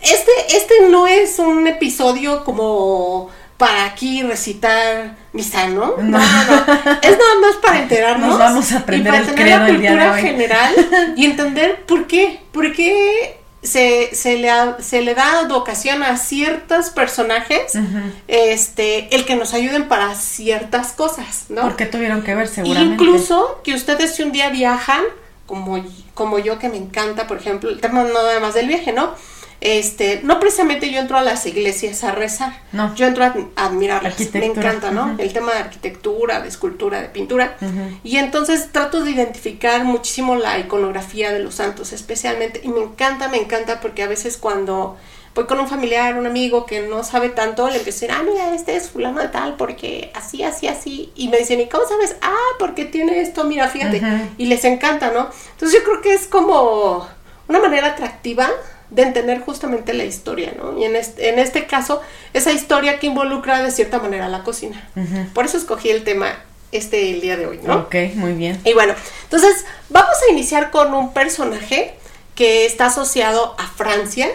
este, 0.01 0.31
este 0.49 0.73
no 0.89 1.07
es 1.07 1.39
un 1.39 1.67
episodio 1.67 2.43
como 2.43 3.29
para 3.57 3.85
aquí 3.85 4.23
recitar 4.23 5.15
misa, 5.31 5.67
¿no? 5.67 5.95
No, 5.97 6.03
no, 6.03 6.17
no. 6.17 6.19
Es 7.01 7.17
nada 7.17 7.35
más 7.41 7.55
para 7.61 7.83
enterarnos. 7.83 8.29
Nos 8.29 8.39
vamos 8.39 8.71
a 8.71 8.79
aprender 8.79 9.13
y 9.13 9.17
el 9.17 9.23
para 9.23 9.35
tener 9.35 9.49
la 9.49 9.65
credo 9.65 9.67
el 9.67 9.81
día 9.81 9.91
de 9.91 9.97
cultura 9.97 10.13
hoy. 10.13 10.21
general 10.21 11.13
y 11.15 11.25
entender 11.25 11.85
por 11.85 12.07
qué. 12.07 12.41
Por 12.51 12.73
qué 12.73 13.42
se, 13.63 14.13
se, 14.13 14.38
le, 14.38 14.50
ha- 14.50 14.77
se 14.82 15.01
le 15.01 15.15
da 15.15 15.39
advocación 15.39 16.03
a 16.03 16.17
ciertos 16.17 16.89
personajes 16.89 17.74
este, 18.27 19.13
el 19.15 19.25
que 19.25 19.36
nos 19.36 19.53
ayuden 19.53 19.88
para 19.88 20.15
ciertas 20.15 20.91
cosas, 20.91 21.46
¿no? 21.50 21.62
Porque 21.63 21.86
tuvieron 21.86 22.22
que 22.24 22.36
ver 22.36 22.48
seguramente. 22.48 23.03
Incluso 23.03 23.62
que 23.63 23.74
ustedes 23.74 24.15
si 24.15 24.24
un 24.24 24.32
día 24.32 24.50
viajan, 24.50 25.01
como, 25.46 25.84
como 26.13 26.39
yo 26.39 26.60
que 26.60 26.70
me 26.70 26.77
encanta, 26.77 27.27
por 27.27 27.38
ejemplo, 27.38 27.70
el 27.70 27.79
tema 27.79 28.03
no 28.03 28.13
nada 28.13 28.39
más 28.39 28.53
del 28.53 28.67
viaje, 28.67 28.91
¿no? 28.93 29.12
Este, 29.65 30.20
no 30.24 30.41
precisamente 30.41 30.91
yo 30.91 31.00
entro 31.00 31.17
a 31.17 31.22
las 31.22 31.46
iglesias 31.46 32.03
a 32.03 32.12
rezar, 32.12 32.51
No. 32.74 32.93
yo 32.96 33.08
entro 33.08 33.24
a, 33.24 33.34
admirarlas, 33.55 34.20
me 34.34 34.48
encanta, 34.48 34.91
¿no? 34.91 35.15
El 35.17 35.32
tema 35.32 35.53
de 35.53 35.60
arquitectura, 35.60 36.41
de 36.41 36.50
escultura, 36.50 37.01
de 37.01 37.08
pintura, 37.08 37.55
y 38.03 38.17
entonces 38.17 38.74
trato 38.74 39.05
de 39.05 39.12
identificar 39.12 39.86
muchísimo 39.86 40.36
la 40.36 40.60
iconografía 40.60 41.32
de 41.32 41.39
los 41.39 41.55
santos, 41.55 41.93
especialmente, 41.93 42.60
y 42.62 42.67
me 42.67 42.82
encanta, 42.82 43.29
me 43.29 43.38
encanta, 43.38 43.79
porque 43.79 44.03
a 44.03 44.08
veces 44.08 44.36
cuando 44.36 44.98
voy 45.34 45.46
con 45.46 45.62
un 45.62 45.70
familiar, 45.70 46.17
un 46.17 46.25
amigo 46.25 46.65
que 46.65 46.82
no 46.82 47.05
sabe 47.05 47.29
tanto, 47.29 47.70
le 47.70 47.77
empiezo 47.77 48.03
a 48.05 48.10
decir, 48.10 48.12
ah, 48.12 48.29
mira, 48.29 48.53
este 48.53 48.75
es 48.75 48.89
fulano 48.89 49.22
de 49.22 49.29
tal, 49.29 49.55
porque 49.55 50.12
así, 50.13 50.43
así, 50.43 50.67
así, 50.67 51.13
y 51.15 51.29
me 51.29 51.38
dicen, 51.38 51.62
¿y 51.62 51.70
cómo 51.70 51.88
sabes? 51.88 52.17
Ah, 52.22 52.36
porque 52.60 52.84
tiene 52.84 53.22
esto, 53.22 53.46
mira, 53.46 53.70
fíjate, 53.70 54.01
y 54.38 54.48
les 54.48 54.65
encanta, 54.65 55.12
¿no? 55.12 55.29
Entonces 55.53 55.79
yo 55.79 55.86
creo 55.86 56.01
que 56.01 56.13
es 56.13 56.27
como 56.27 57.08
una 57.48 57.60
manera 57.62 57.88
atractiva 57.88 58.50
de 58.93 59.01
entender 59.03 59.39
justamente 59.41 59.93
la 59.93 60.05
historia, 60.05 60.53
¿no? 60.57 60.77
Y 60.77 60.85
en 60.85 60.95
este, 60.95 61.29
en 61.29 61.39
este 61.39 61.65
caso, 61.65 62.01
esa 62.33 62.51
historia 62.51 63.00
que 63.00 63.07
involucra 63.07 63.63
de 63.63 63.71
cierta 63.71 64.00
manera 64.00 64.29
la 64.29 64.43
cocina. 64.43 64.89
Por 65.33 65.45
eso 65.45 65.57
escogí 65.57 65.89
el 65.89 66.03
tema 66.03 66.35
este 66.71 67.12
el 67.12 67.21
día 67.21 67.38
de 67.38 67.45
hoy, 67.45 67.59
¿no? 67.63 67.75
Ok, 67.75 67.95
muy 68.15 68.33
bien. 68.33 68.59
Y 68.65 68.73
bueno, 68.73 68.93
entonces 69.23 69.65
vamos 69.89 70.15
a 70.27 70.31
iniciar 70.31 70.71
con 70.71 70.93
un 70.93 71.13
personaje 71.13 71.95
que 72.35 72.65
está 72.65 72.88
asociado 72.88 73.55
a 73.59 73.67
Francia, 73.67 74.27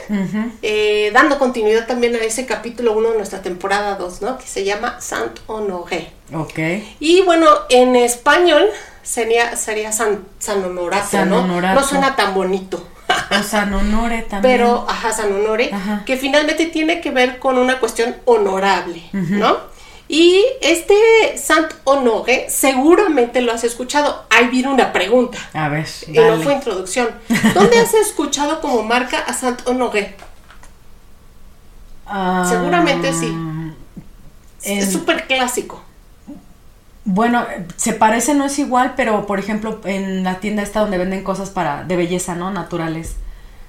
eh, 0.63 1.11
dando 1.13 1.39
continuidad 1.39 1.87
también 1.87 2.15
a 2.15 2.19
ese 2.19 2.47
capítulo 2.47 2.93
1 2.93 3.11
de 3.11 3.17
nuestra 3.17 3.43
temporada 3.43 3.97
2, 3.97 4.23
¿no? 4.23 4.39
Que 4.39 4.47
se 4.47 4.65
llama 4.65 5.01
Saint 5.01 5.41
Honoré. 5.47 6.13
Ok. 6.33 6.59
Y 7.01 7.23
bueno, 7.23 7.49
en 7.71 7.97
español 7.97 8.69
sería, 9.03 9.57
sería 9.57 9.91
San, 9.91 10.25
San 10.39 10.65
Honorato, 10.65 11.09
San 11.11 11.29
¿no? 11.29 11.41
Honorato. 11.41 11.81
No 11.81 11.87
suena 11.87 12.15
tan 12.15 12.35
bonito. 12.35 12.87
O 13.31 13.43
San 13.43 13.73
Honore 13.75 14.23
también. 14.23 14.57
Pero, 14.57 14.87
ajá, 14.89 15.13
San 15.13 15.33
Honore, 15.33 15.71
Ajá. 15.73 16.03
que 16.07 16.17
finalmente 16.17 16.67
tiene 16.67 17.01
que 17.01 17.11
ver 17.11 17.39
con 17.39 17.59
una 17.59 17.79
cuestión 17.81 18.17
honorable, 18.25 19.03
¿no? 19.13 19.57
Y 20.11 20.43
este 20.63 20.95
Sant 21.37 21.71
Honore, 21.85 22.47
seguramente 22.49 23.43
lo 23.43 23.53
has 23.53 23.63
escuchado. 23.65 24.25
Ahí 24.31 24.49
viene 24.49 24.69
una 24.69 24.91
pregunta. 24.93 25.37
A 25.53 25.69
ver, 25.69 25.87
Y 26.07 26.13
no 26.13 26.41
fue 26.41 26.55
introducción. 26.55 27.11
¿Dónde 27.53 27.79
has 27.79 27.93
escuchado 27.93 28.61
como 28.63 28.83
marca 28.83 29.19
a 29.19 29.35
Sant 29.35 29.61
Honore? 29.69 30.17
Ah, 32.07 32.47
Seguramente 32.49 33.13
sí. 33.13 33.27
en- 33.27 33.77
Es 34.63 34.91
súper 34.93 35.27
clásico. 35.27 35.83
Bueno, 37.11 37.47
se 37.77 37.95
parece, 37.95 38.35
no 38.35 38.45
es 38.45 38.59
igual, 38.59 38.93
pero 38.95 39.25
por 39.27 39.39
ejemplo, 39.39 39.81
en 39.85 40.25
la 40.25 40.41
tienda 40.41 40.63
esta 40.63 40.81
donde 40.81 40.99
venden 40.99 41.25
cosas 41.25 41.49
para 41.49 41.85
de 41.85 41.97
belleza, 41.97 42.35
¿no? 42.35 42.51
Naturales. 42.51 43.15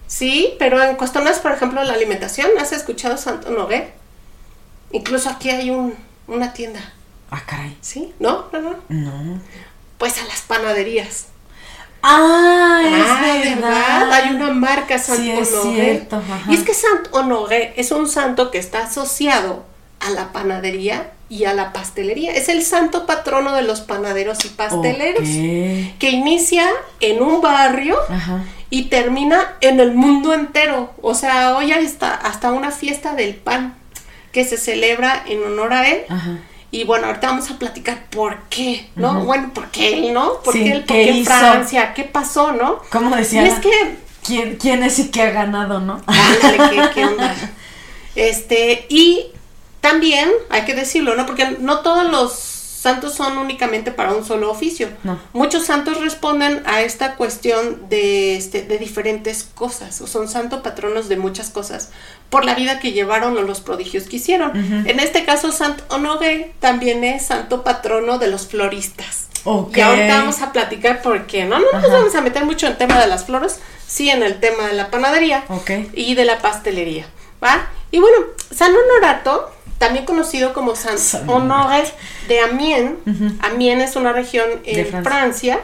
Sí, 0.08 0.56
pero 0.60 0.84
en 0.84 0.98
cuestiones, 0.98 1.40
por 1.40 1.54
ejemplo, 1.54 1.82
la 1.86 1.94
alimentación, 1.94 2.50
¿has 2.60 2.74
escuchado 2.74 3.16
Sant 3.16 3.46
Honore? 3.46 3.94
Incluso 4.92 5.30
aquí 5.30 5.50
hay 5.52 5.70
un, 5.70 5.94
una 6.28 6.52
tienda. 6.52 6.82
Ah, 7.32 7.42
caray. 7.46 7.78
¿Sí? 7.80 8.14
¿No? 8.20 8.48
No, 8.52 8.60
no. 8.60 8.76
No. 8.90 9.40
Pues 9.98 10.22
a 10.22 10.26
las 10.26 10.42
panaderías. 10.42 11.28
Ah, 12.02 12.82
Ah, 12.84 13.38
es 13.38 13.56
¿verdad? 13.56 13.62
verdad. 13.62 14.12
Hay 14.14 14.34
una 14.36 14.52
marca 14.52 14.98
Sant 15.00 15.20
Sí, 15.20 15.32
es 15.32 15.54
Honoré. 15.54 15.76
cierto, 15.86 16.18
ajá. 16.18 16.52
Y 16.52 16.56
es 16.56 16.64
que 16.64 16.74
Sant 16.74 17.08
Honoré 17.12 17.74
es 17.78 17.92
un 17.92 18.10
santo 18.10 18.52
que 18.52 18.58
está 18.58 18.84
asociado 18.84 19.64
a 20.02 20.10
la 20.10 20.34
panadería 20.34 21.12
y 21.30 21.46
a 21.46 21.54
la 21.54 21.72
pastelería. 21.74 22.34
Es 22.34 22.50
el 22.50 22.64
santo 22.64 23.06
patrono 23.06 23.54
de 23.54 23.62
los 23.62 23.82
panaderos 23.82 24.44
y 24.46 24.50
pasteleros. 24.50 25.24
Que 25.24 26.10
inicia 26.12 26.68
en 27.00 27.22
un 27.22 27.42
barrio 27.42 27.98
Ajá. 28.10 28.44
y 28.70 28.84
termina 28.86 29.56
en 29.62 29.80
el 29.80 29.94
mundo 29.94 30.34
entero. 30.34 30.92
O 31.02 31.14
sea, 31.14 31.56
hoy 31.56 31.72
hay 31.72 31.86
hasta, 31.86 32.14
hasta 32.16 32.52
una 32.52 32.72
fiesta 32.72 33.14
del 33.14 33.36
pan 33.36 33.76
que 34.32 34.44
se 34.44 34.58
celebra 34.58 35.24
en 35.28 35.44
honor 35.44 35.74
a 35.74 35.88
él. 35.88 36.02
Ajá. 36.10 36.38
Y 36.72 36.84
bueno, 36.84 37.08
ahorita 37.08 37.28
vamos 37.30 37.50
a 37.50 37.58
platicar 37.58 38.06
por 38.12 38.38
qué, 38.50 38.90
¿no? 38.96 39.26
Bueno, 39.26 39.52
¿por 39.56 39.70
qué 39.70 39.94
él, 39.94 40.14
no? 40.14 40.40
¿Por 40.44 40.54
Sí, 40.54 40.64
qué 40.64 40.72
él? 40.72 40.80
¿Por 40.84 40.96
¿qué 40.96 41.12
hizo? 41.12 41.32
Francia? 41.32 41.94
¿Qué 41.96 42.04
pasó, 42.04 42.52
no? 42.52 42.80
¿Cómo 42.92 43.16
decía? 43.16 43.44
Y 43.44 43.48
es 43.48 43.60
que 43.60 43.72
¿Quién, 44.24 44.58
¿Quién 44.58 44.84
es 44.84 45.00
y 45.00 45.10
qué 45.10 45.24
ha 45.24 45.32
ganado, 45.32 45.80
no? 45.80 46.00
Ándale, 46.06 46.58
¿qué, 46.70 46.90
qué 46.94 47.06
onda? 47.06 47.36
Este, 48.16 48.86
y 48.90 49.28
también 49.82 50.30
hay 50.50 50.66
que 50.66 50.76
decirlo, 50.76 51.16
¿no? 51.16 51.26
Porque 51.26 51.58
no 51.60 51.80
todos 51.80 52.10
los 52.10 52.34
santos 52.34 53.14
son 53.14 53.38
únicamente 53.38 53.92
para 53.92 54.14
un 54.14 54.24
solo 54.26 54.50
oficio. 54.50 54.88
No. 55.04 55.20
Muchos 55.34 55.66
santos 55.66 56.00
responden 56.00 56.64
a 56.66 56.82
esta 56.82 57.16
cuestión 57.16 57.90
de, 57.90 58.38
este, 58.38 58.62
de 58.62 58.78
diferentes 58.78 59.44
cosas, 59.54 60.00
o 60.00 60.08
son 60.08 60.30
santo 60.30 60.64
patronos 60.64 61.10
de 61.10 61.18
muchas 61.18 61.50
cosas, 61.50 61.90
por 62.30 62.46
la 62.46 62.56
vida 62.56 62.80
que 62.80 62.94
llevaron 62.94 63.38
o 63.38 63.42
los 63.42 63.60
prodigios 63.60 64.06
que 64.06 64.16
hicieron. 64.16 64.56
En 64.88 65.00
este 65.02 65.26
caso, 65.26 65.52
Sant 65.52 65.82
Honoré 65.90 66.54
también 66.62 67.04
es 67.04 67.26
santo 67.26 67.64
patrono 67.64 68.18
de 68.18 68.28
los 68.28 68.48
floristas. 68.48 69.28
Ok. 69.44 69.76
Y 69.78 69.82
ahorita 69.82 70.20
vamos 70.20 70.42
a 70.42 70.52
platicar 70.54 71.02
por 71.02 71.26
qué, 71.28 71.44
¿no? 71.46 71.60
No 71.60 71.82
nos 71.82 71.92
vamos 71.92 72.16
a 72.16 72.22
meter 72.22 72.46
mucho 72.46 72.66
en 72.66 72.74
el 72.74 72.78
tema 72.78 73.00
de 73.00 73.08
las 73.08 73.26
flores, 73.26 73.60
sí 73.88 74.10
en 74.10 74.24
el 74.24 74.40
tema 74.40 74.68
de 74.68 74.74
la 74.74 74.90
panadería 74.90 75.44
Ok. 75.50 75.72
y 75.94 76.16
de 76.16 76.24
la 76.24 76.40
pastelería, 76.40 77.08
¿va? 77.44 77.68
Y 77.92 78.00
bueno, 78.00 78.18
San 78.54 78.72
Honorato, 78.76 79.52
también 79.80 80.06
conocido 80.06 80.54
como 80.54 80.74
Honore 81.28 81.90
de 82.28 82.42
Amiens, 82.42 82.92
Amiens 83.40 83.90
es 83.90 83.96
una 83.96 84.14
región 84.14 84.48
en 84.66 84.86
Francia. 84.86 85.02
Francia. 85.02 85.60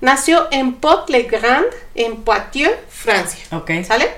nació 0.00 0.48
en 0.50 0.74
Port-le-Grand, 0.74 1.66
en 1.94 2.22
Poitiers, 2.22 2.76
Francia. 2.90 3.42
Ok. 3.52 3.70
¿Sale? 3.86 4.08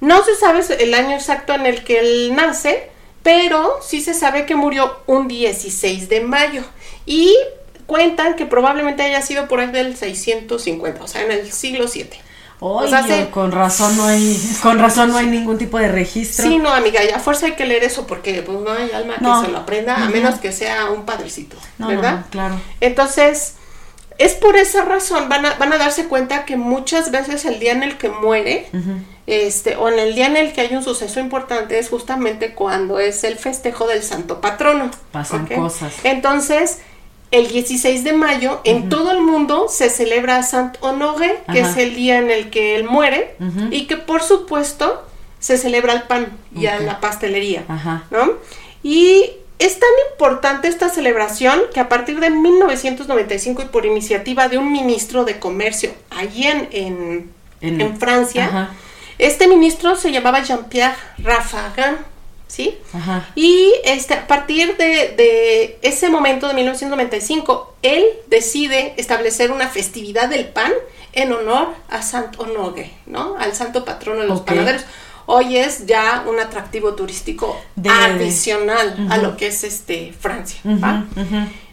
No 0.00 0.24
se 0.24 0.34
sabe 0.36 0.62
el 0.78 0.94
año 0.94 1.16
exacto 1.16 1.54
en 1.54 1.66
el 1.66 1.82
que 1.84 1.98
él 1.98 2.34
nace, 2.36 2.90
pero 3.22 3.80
sí 3.82 4.00
se 4.00 4.14
sabe 4.14 4.46
que 4.46 4.54
murió 4.54 5.00
un 5.06 5.28
16 5.28 6.08
de 6.08 6.20
mayo. 6.20 6.62
Y 7.04 7.34
cuentan 7.86 8.36
que 8.36 8.46
probablemente 8.46 9.02
haya 9.02 9.22
sido 9.22 9.48
por 9.48 9.60
ahí 9.60 9.70
del 9.70 9.96
650, 9.96 11.02
o 11.02 11.08
sea, 11.08 11.22
en 11.22 11.32
el 11.32 11.50
siglo 11.52 11.88
7. 11.88 12.23
O 12.60 12.86
sea, 12.88 13.30
con 13.30 13.52
razón 13.52 13.96
no 13.96 14.04
hay, 14.06 14.40
con 14.62 14.78
razón 14.78 15.10
no 15.10 15.18
hay 15.18 15.26
ningún 15.26 15.58
tipo 15.58 15.78
de 15.78 15.88
registro. 15.88 16.46
Sí, 16.46 16.58
no, 16.58 16.70
amiga, 16.72 17.02
ya 17.04 17.16
a 17.16 17.20
fuerza 17.20 17.46
hay 17.46 17.52
que 17.52 17.66
leer 17.66 17.84
eso 17.84 18.06
porque 18.06 18.42
pues 18.42 18.58
no 18.60 18.72
hay 18.72 18.90
alma 18.92 19.14
No. 19.20 19.40
que 19.40 19.46
se 19.46 19.52
lo 19.52 19.58
aprenda, 19.58 19.96
a 19.96 20.08
menos 20.08 20.40
que 20.40 20.52
sea 20.52 20.90
un 20.90 21.04
padrecito, 21.04 21.56
¿verdad? 21.78 22.24
claro. 22.30 22.58
Entonces, 22.80 23.54
es 24.16 24.34
por 24.34 24.56
esa 24.56 24.84
razón, 24.84 25.28
van 25.28 25.44
a, 25.44 25.54
van 25.54 25.72
a 25.72 25.76
darse 25.78 26.06
cuenta 26.06 26.44
que 26.44 26.56
muchas 26.56 27.10
veces 27.10 27.44
el 27.44 27.58
día 27.58 27.72
en 27.72 27.82
el 27.82 27.98
que 27.98 28.08
muere, 28.08 28.68
este, 29.26 29.76
o 29.76 29.88
en 29.88 29.98
el 29.98 30.14
día 30.14 30.26
en 30.26 30.36
el 30.36 30.52
que 30.52 30.60
hay 30.62 30.74
un 30.76 30.84
suceso 30.84 31.18
importante, 31.20 31.78
es 31.78 31.88
justamente 31.90 32.54
cuando 32.54 32.98
es 33.00 33.24
el 33.24 33.36
festejo 33.36 33.86
del 33.88 34.02
santo 34.02 34.40
patrono. 34.40 34.90
Pasan 35.12 35.46
cosas. 35.46 35.92
Entonces, 36.04 36.78
el 37.38 37.48
16 37.48 38.04
de 38.04 38.12
mayo, 38.12 38.60
en 38.64 38.88
todo 38.88 39.10
el 39.12 39.20
mundo 39.20 39.66
se 39.68 39.90
celebra 39.90 40.42
Saint 40.42 40.76
Honoré, 40.80 41.42
que 41.52 41.60
Ajá. 41.60 41.70
es 41.70 41.76
el 41.76 41.94
día 41.96 42.18
en 42.18 42.30
el 42.30 42.50
que 42.50 42.76
él 42.76 42.84
muere, 42.84 43.36
y 43.70 43.86
que 43.86 43.96
por 43.96 44.22
supuesto 44.22 45.02
se 45.38 45.58
celebra 45.58 45.92
el 45.92 46.02
pan 46.04 46.36
y 46.54 46.66
a 46.66 46.78
la 46.80 47.00
pastelería. 47.00 47.64
Ajá. 47.68 48.04
¿no? 48.10 48.32
Y 48.82 49.30
es 49.58 49.78
tan 49.78 49.88
importante 50.12 50.68
esta 50.68 50.88
celebración 50.88 51.60
que 51.72 51.80
a 51.80 51.88
partir 51.88 52.18
de 52.20 52.30
1995 52.30 53.62
y 53.62 53.64
por 53.66 53.86
iniciativa 53.86 54.48
de 54.48 54.58
un 54.58 54.72
ministro 54.72 55.24
de 55.24 55.38
comercio 55.38 55.90
allí 56.10 56.46
en, 56.46 56.68
en, 56.72 57.30
En- 57.60 57.80
en 57.80 57.98
Francia, 57.98 58.46
Ajá. 58.46 58.70
este 59.18 59.46
ministro 59.48 59.96
se 59.96 60.12
llamaba 60.12 60.42
Jean-Pierre 60.42 60.94
Raffarin, 61.18 61.96
¿sí? 62.54 62.78
Ajá. 62.92 63.28
Y 63.34 63.72
este, 63.84 64.14
a 64.14 64.26
partir 64.26 64.76
de, 64.76 65.14
de 65.16 65.78
ese 65.82 66.08
momento 66.08 66.46
de 66.48 66.54
1995, 66.54 67.74
él 67.82 68.04
decide 68.28 68.94
establecer 68.96 69.50
una 69.50 69.68
festividad 69.68 70.28
del 70.28 70.46
pan 70.46 70.72
en 71.12 71.32
honor 71.32 71.68
a 71.90 72.02
Sant 72.02 72.38
Honore, 72.38 72.90
¿no? 73.06 73.36
Al 73.38 73.54
santo 73.54 73.84
patrono 73.84 74.20
de 74.22 74.28
los 74.28 74.40
panaderos. 74.42 74.82
hoy 75.26 75.56
es 75.56 75.86
ya 75.86 76.24
un 76.28 76.38
atractivo 76.38 76.94
turístico 76.94 77.56
De- 77.76 77.88
adicional 77.90 79.08
a 79.10 79.18
lo 79.18 79.36
que 79.36 79.46
es 79.48 79.64
este 79.64 80.12
Francia. 80.18 80.60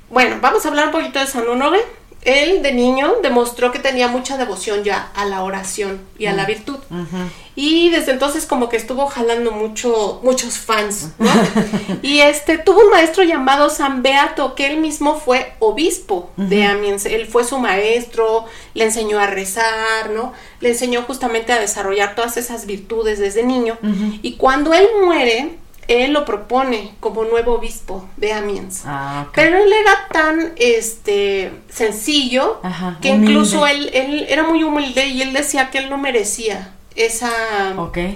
Bueno, 0.10 0.38
vamos 0.42 0.66
a 0.66 0.70
hablar 0.70 0.88
un 0.88 0.92
poquito 0.92 1.20
de 1.20 1.28
San 1.28 1.48
Onofre. 1.48 1.82
Él 2.24 2.62
de 2.62 2.72
niño 2.72 3.16
demostró 3.24 3.72
que 3.72 3.80
tenía 3.80 4.08
mucha 4.08 4.38
devoción 4.38 4.84
ya 4.84 5.12
a 5.16 5.26
la 5.26 5.44
oración 5.44 6.02
y 6.18 6.28
a 6.28 6.34
la 6.34 6.46
virtud. 6.46 6.78
Ujú. 6.90 7.18
Y 7.56 7.90
desde 7.90 8.14
entonces 8.14 8.46
como 8.46 8.70
que 8.70 8.78
estuvo 8.78 9.08
jalando 9.08 9.52
mucho, 9.52 10.22
muchos 10.24 10.58
fans, 10.58 11.10
¿no? 11.18 11.30
y 12.02 12.20
este 12.20 12.58
tuvo 12.58 12.82
un 12.82 12.92
maestro 12.92 13.24
llamado 13.24 13.70
San 13.70 14.04
Beato, 14.04 14.56
que 14.56 14.68
él 14.68 14.78
mismo 14.78 15.20
fue 15.20 15.54
obispo 15.60 16.30
de 16.38 16.64
Amiens. 16.64 17.06
Él 17.06 17.28
fue 17.28 17.44
su 17.44 17.58
maestro, 17.60 18.46
le 18.74 18.86
enseñó 18.86 19.20
a 19.20 19.28
rezar, 19.28 20.12
¿no? 20.12 20.32
Le 20.62 20.70
enseñó 20.70 21.02
justamente 21.02 21.52
a 21.52 21.60
desarrollar 21.60 22.16
todas 22.16 22.38
esas 22.38 22.66
virtudes 22.66 23.20
desde 23.20 23.44
niño. 23.44 23.78
Y 24.22 24.38
cuando 24.38 24.74
él 24.74 24.88
muere, 25.04 25.58
él 25.88 26.14
lo 26.14 26.26
propone 26.26 26.92
como 27.00 27.24
nuevo 27.26 27.54
obispo 27.56 28.08
de 28.18 28.34
Amiens. 28.34 28.84
Ah. 28.86 29.28
Pero 29.34 29.58
él 29.58 29.72
era 29.74 30.08
tan 30.12 30.54
este 30.58 31.52
sencillo 31.70 32.60
Ajá, 32.64 32.98
que 33.02 33.10
humilde. 33.12 33.32
incluso 33.32 33.68
él, 33.68 33.90
él 33.94 34.26
era 34.30 34.44
muy 34.44 34.64
humilde 34.64 35.06
y 35.08 35.22
él 35.22 35.34
decía 35.34 35.70
que 35.70 35.80
él 35.80 35.90
no 35.90 35.98
merecía 35.98 36.74
esa 36.96 37.32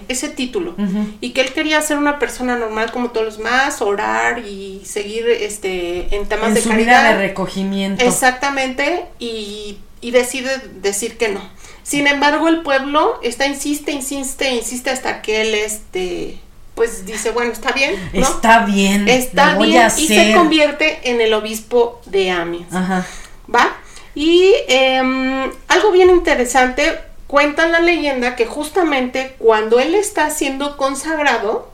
ese 0.09 0.27
título 0.27 0.75
y 1.21 1.29
que 1.31 1.39
él 1.41 1.53
quería 1.53 1.81
ser 1.81 1.97
una 1.97 2.19
persona 2.19 2.57
normal 2.57 2.91
como 2.91 3.09
todos 3.11 3.25
los 3.25 3.37
demás, 3.37 3.81
orar 3.81 4.39
y 4.45 4.81
seguir 4.85 5.27
este 5.29 6.13
en 6.15 6.27
temas 6.27 6.49
en 6.49 6.53
de 6.55 6.61
su 6.61 6.69
caridad. 6.69 7.03
vida 7.03 7.17
de 7.17 7.27
recogimiento. 7.27 8.03
Exactamente, 8.03 9.05
y, 9.17 9.77
y 10.01 10.11
decide 10.11 10.57
decir 10.81 11.17
que 11.17 11.29
no. 11.29 11.41
Sin 11.83 12.05
embargo, 12.07 12.47
el 12.49 12.63
pueblo 12.63 13.19
está 13.23 13.47
insiste, 13.47 13.91
insiste, 13.91 14.53
insiste 14.53 14.89
hasta 14.89 15.21
que 15.21 15.41
él 15.41 15.53
este 15.55 16.39
pues 16.75 17.05
dice, 17.05 17.31
bueno, 17.31 17.51
está 17.51 17.71
bien, 17.71 17.97
¿no? 18.13 18.21
Está 18.21 18.65
bien. 18.65 19.07
Está 19.07 19.57
bien 19.57 19.81
a 19.81 19.87
y 19.87 20.07
se 20.07 20.33
convierte 20.35 20.99
en 21.09 21.21
el 21.21 21.33
obispo 21.33 22.01
de 22.05 22.31
Amiens. 22.31 22.73
Ajá. 22.73 23.05
¿Va? 23.53 23.75
Y 24.13 24.53
em, 24.67 25.51
algo 25.67 25.91
bien 25.91 26.09
interesante, 26.09 26.99
cuenta 27.27 27.67
la 27.67 27.79
leyenda 27.79 28.35
que 28.35 28.45
justamente 28.45 29.35
cuando 29.39 29.79
él 29.79 29.95
está 29.95 30.29
siendo 30.29 30.77
consagrado, 30.77 31.71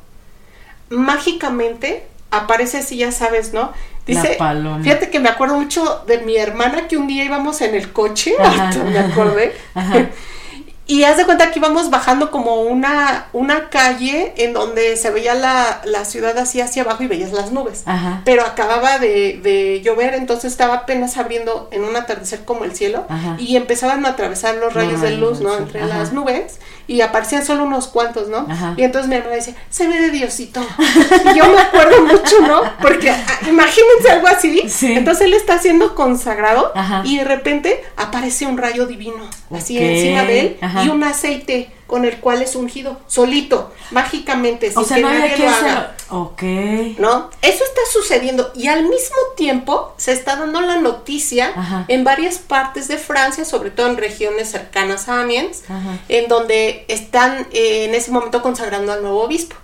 mágicamente 0.89 2.03
aparece 2.29 2.77
así, 2.77 2.97
ya 2.97 3.11
sabes, 3.11 3.53
¿no? 3.53 3.73
Dice, 4.05 4.31
La 4.31 4.37
paloma. 4.37 4.83
fíjate 4.83 5.09
que 5.09 5.19
me 5.19 5.29
acuerdo 5.29 5.55
mucho 5.59 6.03
de 6.07 6.19
mi 6.19 6.35
hermana 6.37 6.87
que 6.87 6.97
un 6.97 7.07
día 7.07 7.23
íbamos 7.23 7.61
en 7.61 7.75
el 7.75 7.91
coche, 7.91 8.33
Ajá. 8.39 8.71
me 8.83 8.99
acordé. 8.99 9.55
Ajá. 9.73 10.09
Y 10.91 11.05
haz 11.05 11.15
de 11.15 11.23
cuenta 11.23 11.51
que 11.51 11.59
íbamos 11.59 11.89
bajando 11.89 12.31
como 12.31 12.63
una, 12.63 13.27
una 13.31 13.69
calle 13.69 14.33
en 14.35 14.51
donde 14.51 14.97
se 14.97 15.09
veía 15.09 15.33
la, 15.35 15.79
la 15.85 16.03
ciudad 16.03 16.37
así 16.37 16.59
hacia 16.59 16.83
abajo 16.83 17.01
y 17.03 17.07
veías 17.07 17.31
las 17.31 17.53
nubes. 17.53 17.83
Ajá. 17.85 18.23
Pero 18.25 18.43
acababa 18.43 18.99
de, 18.99 19.39
de 19.41 19.79
llover, 19.81 20.15
entonces 20.15 20.51
estaba 20.51 20.73
apenas 20.73 21.15
abriendo 21.15 21.69
en 21.71 21.85
un 21.85 21.95
atardecer 21.95 22.43
como 22.43 22.65
el 22.65 22.75
cielo 22.75 23.05
Ajá. 23.07 23.37
y 23.39 23.55
empezaban 23.55 24.05
a 24.05 24.09
atravesar 24.09 24.55
los 24.55 24.73
rayos 24.73 24.99
de 24.99 25.11
luz, 25.11 25.39
¿no? 25.39 25.55
Entre 25.55 25.79
las 25.87 26.11
nubes 26.11 26.59
y 26.87 26.99
aparecían 26.99 27.45
solo 27.45 27.63
unos 27.63 27.87
cuantos, 27.87 28.27
¿no? 28.27 28.45
Ajá. 28.49 28.73
Y 28.75 28.83
entonces 28.83 29.07
mi 29.07 29.15
hermana 29.15 29.37
dice, 29.37 29.55
se 29.69 29.87
ve 29.87 29.97
de 29.97 30.11
Diosito. 30.11 30.59
y 31.33 31.37
yo 31.37 31.47
me 31.47 31.61
acuerdo 31.61 32.01
mucho, 32.01 32.41
¿no? 32.41 32.63
Porque 32.81 33.11
ah, 33.11 33.25
imagínense 33.47 34.11
algo 34.11 34.27
así. 34.27 34.67
Sí. 34.67 34.91
Entonces 34.91 35.27
él 35.27 35.35
está 35.35 35.57
siendo 35.57 35.95
consagrado 35.95 36.73
y 37.05 37.15
de 37.15 37.23
repente 37.23 37.81
aparece 37.95 38.45
un 38.45 38.57
rayo 38.57 38.87
divino 38.87 39.23
así 39.53 39.77
encima 39.77 40.23
de 40.25 40.39
él 40.39 40.57
ajá. 40.61 40.83
y 40.83 40.89
un 40.89 41.03
aceite 41.03 41.69
con 41.87 42.05
el 42.05 42.17
cual 42.21 42.41
es 42.41 42.55
ungido, 42.55 42.99
solito, 43.07 43.73
mágicamente, 43.91 44.69
sin 44.69 44.79
O 44.79 44.83
sea, 44.85 44.95
que 44.97 45.03
no 45.03 45.09
nadie 45.09 45.33
que 45.35 45.43
lo 45.43 45.49
haga. 45.49 45.95
Ok. 46.09 46.41
¿no? 46.99 47.29
Eso 47.41 47.63
está 47.65 47.81
sucediendo 47.91 48.51
y 48.55 48.67
al 48.67 48.83
mismo 48.83 49.17
tiempo 49.35 49.93
se 49.97 50.13
está 50.13 50.37
dando 50.37 50.61
la 50.61 50.77
noticia 50.77 51.51
Ajá. 51.55 51.85
en 51.89 52.03
varias 52.05 52.37
partes 52.37 52.87
de 52.87 52.97
Francia, 52.97 53.43
sobre 53.43 53.71
todo 53.71 53.87
en 53.87 53.97
regiones 53.97 54.49
cercanas 54.49 55.09
a 55.09 55.21
Amiens, 55.21 55.63
Ajá. 55.65 55.97
en 56.07 56.27
donde 56.29 56.85
están 56.87 57.47
eh, 57.51 57.85
en 57.85 57.95
ese 57.95 58.11
momento 58.11 58.41
consagrando 58.41 58.93
al 58.93 59.01
nuevo 59.01 59.23
obispo. 59.23 59.55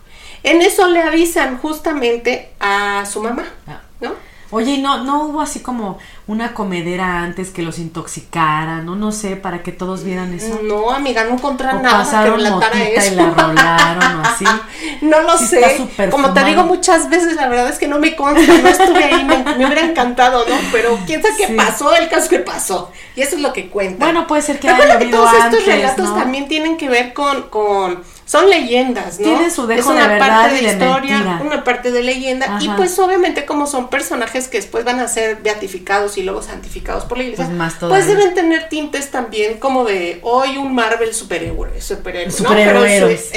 En 0.43 0.61
eso 0.61 0.87
le 0.87 1.01
avisan 1.01 1.57
justamente 1.59 2.49
a 2.59 3.05
su 3.11 3.21
mamá, 3.21 3.45
Ah. 3.67 3.81
¿no? 4.01 4.13
Oye, 4.49 4.73
¿y 4.75 4.81
no, 4.81 5.03
no 5.03 5.23
hubo 5.25 5.41
así 5.41 5.59
como 5.59 5.97
una 6.25 6.53
comedera 6.53 7.21
antes 7.21 7.49
que 7.49 7.61
los 7.63 7.79
intoxicara? 7.79 8.81
No, 8.81 8.95
no 8.95 9.11
sé, 9.11 9.35
para 9.35 9.61
que 9.61 9.71
todos 9.71 10.03
vieran 10.03 10.33
eso. 10.33 10.59
No, 10.63 10.91
amiga, 10.91 11.25
no 11.25 11.31
encontraron 11.33 11.79
O 11.79 11.83
nada 11.83 12.23
que 12.23 12.29
relatara 12.31 12.83
eso. 12.83 13.13
y 13.13 13.15
la 13.15 13.29
rolaron 13.31 14.15
o 14.19 14.21
así. 14.21 14.45
No 15.01 15.21
lo 15.21 15.37
Sí 15.37 15.47
sé. 15.47 15.87
Como 16.09 16.33
te 16.33 16.43
digo 16.45 16.63
muchas 16.63 17.09
veces, 17.09 17.35
la 17.35 17.47
verdad 17.47 17.69
es 17.69 17.77
que 17.77 17.87
no 17.87 17.99
me 17.99 18.15
consta, 18.15 18.41
no 18.61 18.67
estuve 18.69 19.03
ahí, 19.03 19.23
me, 19.25 19.37
me 19.43 19.65
hubiera 19.65 19.81
encantado, 19.81 20.45
¿no? 20.47 20.55
Pero 20.71 20.97
quién 21.05 21.21
sabe 21.21 21.35
qué 21.37 21.47
Sí. 21.47 21.53
pasó, 21.55 21.93
el 21.95 22.07
caso 22.09 22.29
que 22.29 22.39
pasó. 22.39 22.91
Y 23.15 23.21
eso 23.21 23.35
es 23.35 23.41
lo 23.41 23.51
que 23.53 23.69
cuenta. 23.69 24.05
Bueno, 24.05 24.27
puede 24.27 24.41
ser 24.41 24.59
que 24.59 24.69
haya 24.69 24.97
que 24.97 25.05
llovido 25.05 25.19
todos 25.23 25.33
antes, 25.41 25.59
estos 25.59 25.73
relatos 25.73 26.09
¿no? 26.09 26.15
también 26.15 26.47
tienen 26.47 26.77
que 26.77 26.87
ver 26.89 27.13
con, 27.13 27.43
con 27.49 28.01
son 28.27 28.49
leyendas, 28.49 29.19
¿no? 29.19 29.25
Tienen 29.25 29.49
su 29.51 29.65
dejo 29.65 29.79
es 29.79 29.85
una 29.87 30.01
de 30.03 30.13
verdad 30.15 30.27
parte 30.27 30.53
de, 30.53 30.61
y 30.61 30.65
de 30.65 30.71
historia, 30.73 31.17
mentira. 31.17 31.41
una 31.43 31.63
parte 31.63 31.91
de 31.91 32.03
leyenda 32.03 32.59
y 32.61 32.69
pues 32.69 32.99
obviamente 32.99 33.45
como 33.45 33.65
son 33.67 33.89
personajes 33.89 34.47
que 34.49 34.57
después 34.57 34.83
van 34.85 34.99
a 34.99 35.07
ser 35.07 35.37
beatificados 35.37 36.17
y 36.17 36.23
luego 36.23 36.41
santificados 36.43 37.05
por 37.05 37.17
la 37.17 37.23
iglesia, 37.23 37.45
Pues 37.45 37.57
más 37.57 37.73
pues 37.79 38.05
deben 38.05 38.33
tener 38.35 38.69
tintes 38.69 39.09
también 39.11 39.57
como 39.59 39.85
de 39.85 40.19
hoy 40.23 40.57
un 40.57 40.75
Marvel 40.75 41.13
superhéroe, 41.13 41.81
superhéroe, 41.81 42.25
¿no? 42.27 42.31
Superhéroes, 42.31 43.31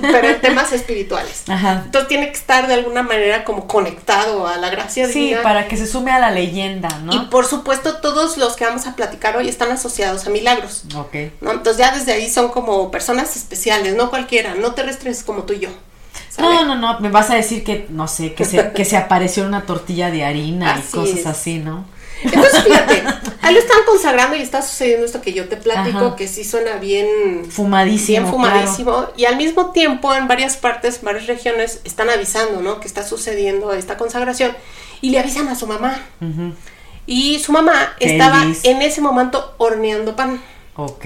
Pero 0.00 0.28
en 0.28 0.40
temas 0.40 0.72
espirituales. 0.72 1.44
Ajá. 1.48 1.82
Entonces 1.86 2.08
tiene 2.08 2.26
que 2.26 2.36
estar 2.38 2.66
de 2.66 2.74
alguna 2.74 3.02
manera 3.02 3.44
como 3.44 3.66
conectado 3.66 4.46
a 4.46 4.56
la 4.56 4.70
gracia 4.70 5.06
Sí, 5.06 5.12
divina. 5.20 5.42
para 5.42 5.66
que 5.68 5.76
se 5.76 5.86
sume 5.86 6.10
a 6.10 6.18
la 6.18 6.30
leyenda, 6.30 6.88
¿no? 7.02 7.12
Y 7.14 7.18
por 7.26 7.46
supuesto 7.46 7.96
todos 7.96 8.36
los 8.36 8.56
que 8.56 8.64
vamos 8.64 8.86
a 8.86 8.94
platicar 8.96 9.36
hoy 9.36 9.48
están 9.48 9.70
asociados 9.70 10.26
a 10.26 10.30
milagros. 10.30 10.84
Ok. 10.96 11.14
¿no? 11.40 11.52
Entonces 11.52 11.78
ya 11.78 11.94
desde 11.96 12.12
ahí 12.12 12.28
son 12.28 12.48
como 12.48 12.90
personas 12.98 13.36
especiales, 13.36 13.94
no 13.94 14.10
cualquiera, 14.10 14.56
no 14.56 14.72
terrestres 14.74 15.22
como 15.22 15.44
tú 15.44 15.52
y 15.52 15.60
yo. 15.60 15.68
¿sale? 16.30 16.48
No, 16.48 16.64
no, 16.64 16.74
no, 16.74 16.98
me 16.98 17.10
vas 17.10 17.30
a 17.30 17.36
decir 17.36 17.62
que, 17.62 17.86
no 17.90 18.08
sé, 18.08 18.34
que 18.34 18.44
se, 18.44 18.72
que 18.72 18.84
se 18.84 18.96
apareció 18.96 19.44
una 19.46 19.66
tortilla 19.66 20.10
de 20.10 20.24
harina 20.24 20.76
y 20.76 20.90
cosas 20.90 21.20
es. 21.20 21.26
así, 21.26 21.58
¿no? 21.60 21.86
Entonces 22.24 22.64
fíjate, 22.64 23.04
ahí 23.42 23.54
lo 23.54 23.60
están 23.60 23.78
consagrando 23.86 24.34
y 24.34 24.40
está 24.42 24.60
sucediendo 24.62 25.06
esto 25.06 25.20
que 25.20 25.32
yo 25.32 25.48
te 25.48 25.56
platico, 25.56 26.06
Ajá. 26.06 26.16
que 26.16 26.26
sí 26.26 26.42
suena 26.42 26.74
bien, 26.78 27.06
Fumadísimo. 27.48 28.18
bien 28.18 28.32
fumadísimo. 28.32 29.06
Y 29.16 29.26
al 29.26 29.36
mismo 29.36 29.70
tiempo 29.70 30.12
en 30.12 30.26
varias 30.26 30.56
partes, 30.56 30.98
en 30.98 31.04
varias 31.04 31.28
regiones, 31.28 31.80
están 31.84 32.10
avisando, 32.10 32.60
¿no? 32.60 32.80
Que 32.80 32.88
está 32.88 33.06
sucediendo 33.06 33.72
esta 33.72 33.96
consagración. 33.96 34.56
Y 35.00 35.10
le 35.10 35.20
avisan 35.20 35.46
a 35.46 35.54
su 35.54 35.68
mamá. 35.68 36.02
Ujú. 36.20 36.52
Y 37.06 37.38
su 37.38 37.52
mamá 37.52 37.94
¿Qué 38.00 38.12
estaba 38.14 38.44
en 38.64 38.82
ese 38.82 39.00
momento 39.00 39.54
horneando 39.58 40.16
pan. 40.16 40.40
Ok. 40.80 41.04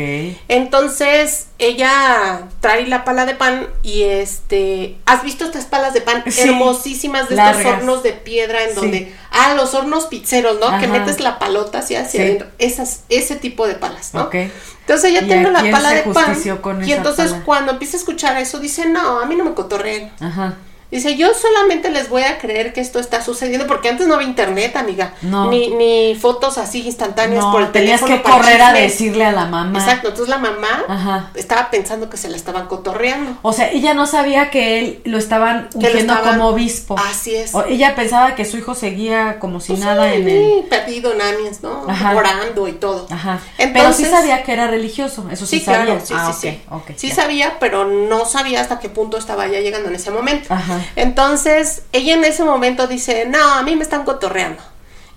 Entonces 0.49 1.47
ella 1.59 2.43
trae 2.61 2.87
la 2.87 3.05
pala 3.05 3.25
de 3.25 3.35
pan 3.35 3.69
y 3.83 4.03
este, 4.03 4.99
¿has 5.07 5.23
visto 5.23 5.47
estas 5.47 5.65
palas 5.65 5.95
de 5.95 6.03
pan 6.03 6.23
Sí, 6.29 6.43
hermosísimas 6.43 7.31
de 7.31 7.37
largas. 7.37 7.65
estos 7.65 7.79
hornos 7.79 8.03
de 8.03 8.13
piedra 8.13 8.65
en 8.65 8.69
Sí. 8.71 8.75
donde, 8.77 9.15
ah, 9.31 9.55
los 9.55 9.73
hornos 9.73 10.09
pizzeros, 10.09 10.59
¿no? 10.61 10.79
Que 10.79 10.89
metes 10.89 11.21
la 11.21 11.39
palota 11.39 11.79
hacia 11.79 12.03
hacia 12.03 12.21
Sí. 12.21 12.27
adentro, 12.27 12.49
esas, 12.59 13.05
ese 13.09 13.37
tipo 13.37 13.67
de 13.67 13.75
palas, 13.77 14.13
¿no? 14.13 14.25
Ok. 14.25 14.35
Entonces 14.81 15.11
ella 15.11 15.23
¿Y 15.23 15.27
tiene 15.27 15.51
la 15.51 15.63
pala 15.71 15.95
de 15.95 16.03
pan 16.03 16.39
con 16.61 16.87
y 16.87 16.93
entonces 16.93 17.31
pala? 17.31 17.45
cuando 17.45 17.73
empieza 17.73 17.97
a 17.97 18.01
escuchar 18.01 18.37
eso 18.37 18.59
dice, 18.59 18.85
no, 18.87 19.21
a 19.21 19.25
mí 19.27 19.37
no 19.37 19.45
me 19.45 19.55
cotorreen. 19.55 20.13
Ajá. 20.21 20.57
Dice, 20.93 21.17
yo 21.17 21.33
solamente 21.35 21.91
les 21.91 22.09
voy 22.09 22.23
a 22.23 22.39
creer 22.39 22.73
que 22.73 22.81
esto 22.81 23.01
está 23.01 23.23
sucediendo, 23.25 23.67
porque 23.67 23.89
antes 23.89 24.07
no 24.07 24.15
había 24.15 24.29
internet, 24.29 24.77
amiga. 24.77 25.15
No. 25.23 25.49
Ni, 25.51 25.71
ni 25.71 26.15
fotos 26.15 26.59
así 26.59 26.87
instantáneas 26.87 27.45
por 27.47 27.63
el 27.63 27.73
tenías 27.73 28.01
teléfono. 28.01 28.15
que 28.23 28.23
para 28.23 28.37
correr 28.37 28.63
a 28.63 28.73
decirle 28.75 29.25
a 29.25 29.33
la 29.33 29.47
mamá. 29.47 29.79
Exacto, 29.79 30.09
entonces 30.09 30.29
la 30.29 30.39
mamá 30.39 30.85
Ajá. 30.89 31.31
estaba 31.35 31.71
pensando 31.71 32.11
que 32.11 32.17
se 32.19 32.29
la 32.29 32.37
estaban 32.37 32.67
cotorreando. 32.67 33.39
O 33.43 33.53
sea, 33.55 33.71
ella 33.71 33.95
no 33.95 34.07
sabía 34.07 34.51
que 34.51 34.79
él 34.81 35.01
lo 35.05 35.17
estaban 35.17 35.71
Que 35.71 35.79
ungiendo 35.79 36.21
como 36.23 36.49
obispo. 36.49 36.95
Así 37.11 37.35
es. 37.35 37.55
O 37.55 37.65
ella 37.65 37.95
pensaba 37.95 38.35
que 38.35 38.45
su 38.45 38.59
hijo 38.59 38.75
seguía 38.75 39.39
como 39.39 39.61
si 39.61 39.73
Pues 39.73 39.81
nada 39.85 40.11
sí, 40.11 40.17
en 40.21 40.29
el. 40.29 40.65
perdido 40.69 41.13
en 41.15 41.23
Amiens, 41.23 41.63
¿no? 41.63 41.87
Ajá. 41.89 42.15
Orando 42.15 42.69
y 42.69 42.73
todo. 42.73 43.07
Ajá. 43.11 43.41
Entonces- 43.57 43.73
pero 43.73 43.93
sí 43.95 44.05
sabía 44.05 44.43
que 44.43 44.53
era 44.53 44.67
religioso, 44.67 45.27
eso 45.33 45.47
sí, 45.47 45.59
Sí, 45.61 45.65
claro, 45.65 45.87
sabía. 46.01 46.05
sí, 46.07 46.15
ah, 46.17 46.33
sí, 46.39 46.51
sí. 46.51 46.95
sí 46.97 47.09
ya. 47.09 47.15
sabía, 47.15 47.57
pero 47.61 47.87
no 47.87 48.27
sabía 48.27 48.61
hasta 48.61 48.79
qué 48.79 48.91
punto 48.91 49.17
estaba 49.17 49.47
ya 49.49 49.61
llegando 49.61 49.89
en 49.89 49.95
ese 49.95 50.11
momento. 50.11 50.53
Ajá. 50.53 50.81
Entonces, 50.97 51.83
ella 51.93 52.15
en 52.15 52.25
ese 52.25 52.45
momento 52.45 52.87
dice, 52.87 53.27
no, 53.27 53.55
a 53.55 53.63
mí 53.63 53.77
me 53.77 53.83
están 53.83 54.05
cotorreando. 54.05 54.63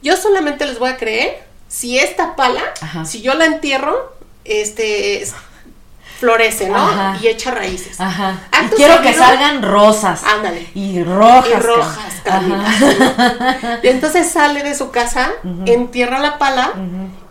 Yo 0.02 0.18
solamente 0.18 0.66
les 0.66 0.78
voy 0.80 0.90
a 0.90 0.98
creer 0.98 1.44
si 1.68 1.98
esta 2.00 2.36
pala, 2.36 2.62
Ajá. 2.82 3.06
si 3.06 3.22
yo 3.22 3.34
la 3.34 3.46
entierro, 3.46 4.14
este, 4.44 5.22
es- 5.24 5.34
florece, 6.20 6.70
¿no? 6.70 6.78
Ajá. 6.78 7.18
Y 7.22 7.28
echa 7.28 7.52
raíces. 7.52 8.00
Ajá. 8.00 8.40
Y 8.66 8.76
quiero 8.76 9.02
que 9.02 9.14
salgan 9.14 9.62
rosas. 9.62 10.24
Ándale. 10.24 10.70
Y 10.74 11.04
rojas. 11.04 11.50
y 11.50 11.54
rojas. 11.60 11.98
Ajá. 12.26 13.80
Y 13.84 13.88
entonces 13.90 14.32
sale 14.32 14.64
de 14.64 14.76
su 14.76 14.92
casa, 14.92 15.32
entierra 15.66 16.20
la 16.20 16.38
pala 16.38 16.72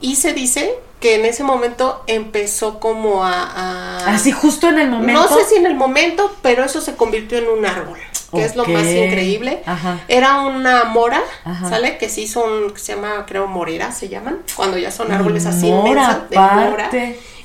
y 0.00 0.16
se 0.16 0.32
dice 0.34 0.74
que 1.00 1.14
en 1.16 1.24
ese 1.24 1.44
momento 1.44 2.02
empezó 2.06 2.78
como 2.78 3.24
a... 3.24 3.42
a- 3.44 4.14
Así 4.14 4.32
justo 4.32 4.68
en 4.68 4.78
el 4.78 4.90
momento. 4.90 5.20
No 5.22 5.28
sé 5.28 5.44
si 5.46 5.56
en 5.56 5.66
el 5.66 5.74
momento, 5.74 6.34
pero 6.42 6.62
eso 6.64 6.80
se 6.80 6.94
convirtió 6.94 7.38
en 7.38 7.48
un 7.48 7.64
árbol, 7.66 7.98
que 8.34 8.44
es 8.44 8.56
lo 8.56 8.64
más 8.66 8.86
increíble. 8.86 9.62
Ajá. 9.66 10.00
Era 10.08 10.40
una 10.40 10.84
mora, 10.84 11.20
Ajá. 11.44 11.68
¿sale? 11.68 11.98
Que 11.98 12.08
sí 12.08 12.26
son, 12.26 12.72
que 12.72 12.80
se 12.80 12.94
llama, 12.94 13.24
creo, 13.26 13.46
morera, 13.46 13.92
se 13.92 14.08
llaman, 14.08 14.38
cuando 14.56 14.78
ya 14.78 14.90
son 14.90 15.12
árboles 15.12 15.46
así 15.46 15.70
Mora, 15.70 15.90
inmensos 15.90 16.30
de 16.30 16.36
mora. 16.38 16.90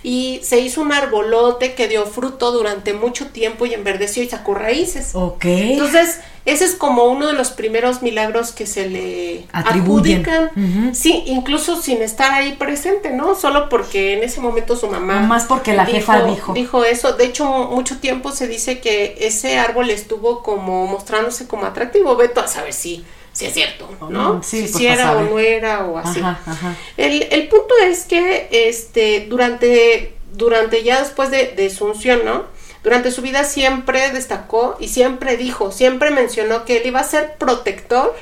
Y 0.01 0.39
se 0.43 0.59
hizo 0.59 0.81
un 0.81 0.93
arbolote 0.93 1.73
que 1.73 1.87
dio 1.87 2.05
fruto 2.05 2.51
durante 2.51 2.93
mucho 2.93 3.27
tiempo 3.27 3.65
y 3.65 3.73
enverdeció 3.73 4.23
y 4.23 4.29
sacó 4.29 4.53
raíces. 4.55 5.11
Ok. 5.13 5.43
Entonces, 5.45 6.19
ese 6.45 6.63
es 6.65 6.75
como 6.75 7.03
uno 7.03 7.27
de 7.27 7.33
los 7.33 7.51
primeros 7.51 8.01
milagros 8.01 8.53
que 8.53 8.65
se 8.65 8.87
le 8.87 9.45
Atribuyen. 9.51 10.25
adjudican. 10.25 10.95
Sí, 10.95 11.23
incluso 11.27 11.81
sin 11.81 12.01
estar 12.01 12.31
ahí 12.31 12.53
presente, 12.53 13.11
¿no? 13.11 13.35
Solo 13.35 13.67
porque 13.67 14.13
en 14.13 14.23
ese 14.23 14.39
momento 14.39 14.75
su 14.77 14.87
mamá. 14.87 15.19
Más 15.19 15.45
porque 15.45 15.73
la 15.73 15.85
jefa 15.85 16.23
dijo. 16.23 16.53
Dijo 16.53 16.83
eso. 16.85 17.13
De 17.13 17.25
hecho, 17.25 17.45
mucho 17.71 17.97
tiempo 17.99 18.31
se 18.31 18.47
dice 18.47 18.79
que 18.79 19.17
ese 19.19 19.59
árbol 19.59 19.89
estuvo 19.89 20.41
como 20.43 20.87
mostrándose 20.87 21.45
como 21.45 21.65
atractivo. 21.65 22.15
Veto 22.15 22.39
a 22.39 22.47
saber 22.47 22.73
si, 22.73 23.03
si 23.39 23.45
es 23.45 23.53
cierto, 23.53 23.89
¿no? 24.09 24.43
Sí, 24.43 24.67
si, 24.67 24.71
pues, 24.73 24.75
si 24.75 24.87
era 24.87 25.13
o 25.13 25.21
no 25.21 25.39
era 25.39 25.85
o 25.85 25.97
así. 25.97 26.19
Ajá, 26.19 26.41
ajá. 26.45 26.75
El, 26.97 27.23
el 27.23 27.47
punto 27.47 27.73
es 27.81 28.03
que 28.03 28.49
este, 28.51 29.27
durante, 29.29 30.13
durante 30.33 30.83
ya 30.83 30.99
después 30.99 31.31
de, 31.31 31.53
de 31.55 31.69
su 31.69 31.85
unción, 31.85 32.25
¿no? 32.25 32.47
Durante 32.83 33.11
su 33.11 33.21
vida 33.21 33.45
siempre 33.45 34.11
destacó 34.11 34.75
y 34.81 34.89
siempre 34.89 35.37
dijo, 35.37 35.71
siempre 35.71 36.11
mencionó 36.11 36.65
que 36.65 36.77
él 36.77 36.87
iba 36.87 36.99
a 36.99 37.05
ser 37.05 37.35
protector 37.37 38.13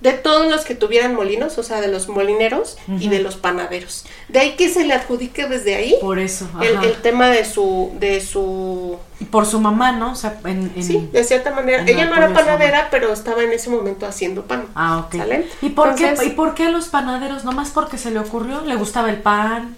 de 0.00 0.12
todos 0.12 0.48
los 0.48 0.64
que 0.64 0.74
tuvieran 0.76 1.14
molinos, 1.14 1.58
o 1.58 1.62
sea, 1.64 1.80
de 1.80 1.88
los 1.88 2.08
molineros 2.08 2.76
y 3.00 3.08
de 3.08 3.18
los 3.20 3.34
panaderos. 3.36 4.04
De 4.28 4.38
ahí 4.38 4.52
que 4.56 4.68
se 4.68 4.84
le 4.84 4.94
adjudique 4.94 5.46
desde 5.48 5.74
ahí 5.74 5.96
Por 6.00 6.18
eso. 6.20 6.48
el, 6.62 6.84
el 6.84 6.94
tema 7.02 7.28
de 7.28 7.44
su, 7.44 7.90
de 7.98 8.20
su 8.20 8.96
por 9.32 9.44
su 9.46 9.58
mamá, 9.60 9.90
¿no? 9.92 10.12
O 10.12 10.14
sea, 10.14 10.38
en. 10.44 10.70
en- 10.76 10.82
Sí, 10.84 11.08
de 11.12 11.24
cierta 11.24 11.50
manera. 11.50 11.82
Ella 11.84 12.04
no 12.04 12.16
era 12.16 12.26
a 12.28 12.32
panadera, 12.32 12.88
pero 12.92 13.12
estaba 13.12 13.42
en 13.42 13.52
ese 13.52 13.68
momento 13.70 14.06
haciendo 14.06 14.44
pan. 14.44 14.66
Ah, 14.76 14.98
ok. 15.06 15.16
¿Sale? 15.16 15.46
¿Y 15.62 15.70
por, 15.70 15.88
Entonces- 15.88 16.20
qué, 16.20 16.26
¿Y 16.26 16.30
por 16.30 16.54
qué 16.54 16.68
los 16.70 16.86
panaderos? 16.88 17.44
¿Nomás 17.44 17.70
porque 17.70 17.98
se 17.98 18.12
le 18.12 18.20
ocurrió? 18.20 18.60
¿Le 18.60 18.76
gustaba 18.76 19.10
el 19.10 19.16
pan? 19.20 19.76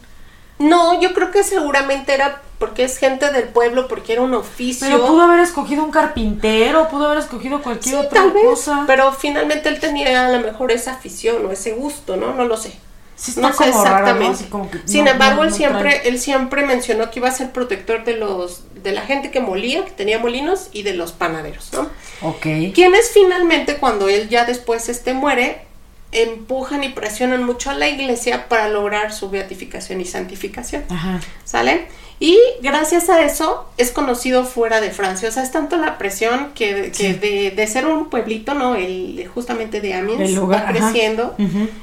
No, 0.61 1.01
yo 1.01 1.12
creo 1.14 1.31
que 1.31 1.42
seguramente 1.42 2.14
era 2.14 2.42
porque 2.59 2.85
es 2.85 2.99
gente 2.99 3.33
del 3.33 3.44
pueblo, 3.49 3.88
porque 3.88 4.12
era 4.12 4.23
un 4.23 4.35
oficio. 4.35 4.87
Pero 4.87 5.07
pudo 5.07 5.23
haber 5.23 5.40
escogido 5.40 5.83
un 5.83 5.90
carpintero, 5.90 6.88
pudo 6.88 7.07
haber 7.07 7.18
escogido 7.18 7.62
cualquier 7.62 7.94
Sí, 7.94 8.01
otra 8.01 8.20
tal 8.20 8.33
vez, 8.33 8.44
cosa. 8.44 8.85
pero 8.87 9.12
finalmente 9.12 9.68
él 9.70 9.81
tenía 9.81 10.27
a 10.27 10.31
lo 10.31 10.40
mejor 10.40 10.70
esa 10.70 10.92
afición 10.92 11.44
o 11.46 11.51
ese 11.51 11.73
gusto, 11.73 12.16
¿no? 12.16 12.35
No 12.35 12.44
lo 12.44 12.57
sé. 12.59 12.73
Sí 13.16 13.33
está 13.33 13.40
No 13.42 13.53
sé 13.53 13.70
como 13.70 13.85
raro, 13.85 14.14
¿no? 14.14 14.31
exactamente. 14.31 14.81
Sin 14.87 15.05
no- 15.05 15.11
embargo, 15.11 15.44
él 15.44 15.53
siempre, 15.53 15.90
trae- 15.90 16.09
él 16.09 16.18
siempre 16.18 16.64
mencionó 16.66 17.11
que 17.11 17.18
iba 17.18 17.29
a 17.29 17.33
ser 17.33 17.51
protector 17.51 18.05
de 18.05 18.16
los, 18.16 18.62
de 18.83 18.92
la 18.92 19.03
gente 19.03 19.31
que 19.31 19.40
molía, 19.40 19.85
que 19.85 19.90
tenía 19.90 20.18
molinos 20.18 20.68
y 20.73 20.83
de 20.85 20.94
los 20.94 21.12
panaderos, 21.12 21.70
¿no? 21.73 21.88
Ok. 22.23 22.73
Quienes 22.75 23.11
finalmente, 23.12 23.77
cuando 23.77 24.09
él 24.09 24.29
ya 24.31 24.44
después 24.46 24.88
este 24.90 25.12
muere, 25.14 25.66
empujan 26.12 26.83
y 26.85 26.88
presionan 26.90 27.44
mucho 27.44 27.70
a 27.70 27.75
la 27.75 27.88
iglesia 27.88 28.49
para 28.49 28.68
lograr 28.68 29.12
su 29.12 29.31
beatificación 29.31 30.01
y 30.01 30.05
santificación. 30.05 30.85
Ajá. 30.88 31.20
¿Sale? 31.44 31.87
Y 32.23 32.38
gracias 32.61 33.09
a 33.09 33.23
eso 33.25 33.66
es 33.79 33.92
conocido 33.92 34.44
fuera 34.44 34.83
de 34.83 34.90
Francia. 34.90 35.29
O 35.29 35.33
sea, 35.33 35.42
es 35.42 35.51
tanto 35.53 35.77
la 35.79 35.96
presión 35.96 36.51
que, 36.55 36.92
que 36.92 36.94
Sí. 36.94 37.12
de, 37.14 37.51
de 37.53 37.66
ser 37.66 37.87
un 37.87 38.11
pueblito, 38.11 38.53
¿no? 38.53 38.75
El, 38.75 39.27
justamente 39.33 39.81
de 39.81 39.94
Amiens 39.94 40.20
El 40.20 40.35
lugar, 40.35 40.66
va 40.66 40.70
creciendo 40.70 41.35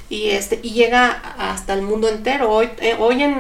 y 0.10 0.30
este 0.30 0.60
y 0.62 0.72
llega 0.74 1.10
hasta 1.40 1.74
el 1.74 1.82
mundo 1.82 2.08
entero. 2.08 2.52
Hoy, 2.52 2.70
eh, 2.82 2.96
hoy 3.00 3.24
en 3.24 3.32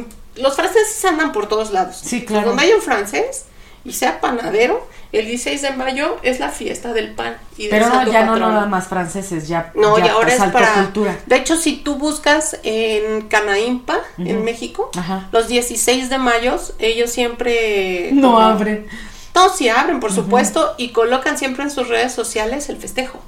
mm, 0.00 0.04
los 0.36 0.54
franceses 0.56 1.02
andan 1.06 1.32
por 1.32 1.48
todos 1.48 1.70
lados. 1.70 1.96
Sí, 2.04 2.26
claro. 2.26 2.48
Donde 2.48 2.64
hay 2.64 2.72
un 2.72 2.82
francés 2.82 3.46
y 3.86 3.92
sea 3.92 4.20
panadero, 4.20 4.86
el 5.18 5.26
16 5.26 5.62
de 5.62 5.70
mayo 5.72 6.16
es 6.22 6.40
la 6.40 6.48
fiesta 6.50 6.92
del 6.92 7.12
pan 7.12 7.36
y 7.56 7.62
del 7.62 7.70
Pero 7.70 7.86
no, 7.88 7.94
santo 7.94 8.12
ya 8.12 8.24
no 8.24 8.32
patrono. 8.32 8.52
nada 8.52 8.66
más 8.66 8.86
franceses, 8.88 9.48
ya. 9.48 9.72
No, 9.74 9.98
ya 9.98 10.06
y 10.06 10.08
ahora 10.08 10.34
es 10.34 10.42
para. 10.52 10.72
cultura. 10.74 11.16
De 11.26 11.36
hecho, 11.36 11.56
si 11.56 11.76
tú 11.78 11.96
buscas 11.96 12.58
en 12.62 13.22
Canaimpa, 13.28 13.98
en. 14.18 14.44
México, 14.44 14.90
Ajá. 14.96 15.28
los 15.32 15.48
16 15.48 16.10
de 16.10 16.18
mayo, 16.18 16.56
ellos 16.78 17.10
siempre. 17.10 18.10
No 18.12 18.32
como- 18.32 18.40
abren. 18.40 18.86
No, 19.36 19.50
sí 19.50 19.68
abren, 19.68 20.00
por 20.00 20.12
supuesto, 20.12 20.74
y 20.78 20.88
colocan 20.88 21.36
siempre 21.38 21.62
en 21.62 21.70
sus 21.70 21.88
redes 21.88 22.12
sociales 22.12 22.68
el 22.70 22.78
festejo. 22.78 23.20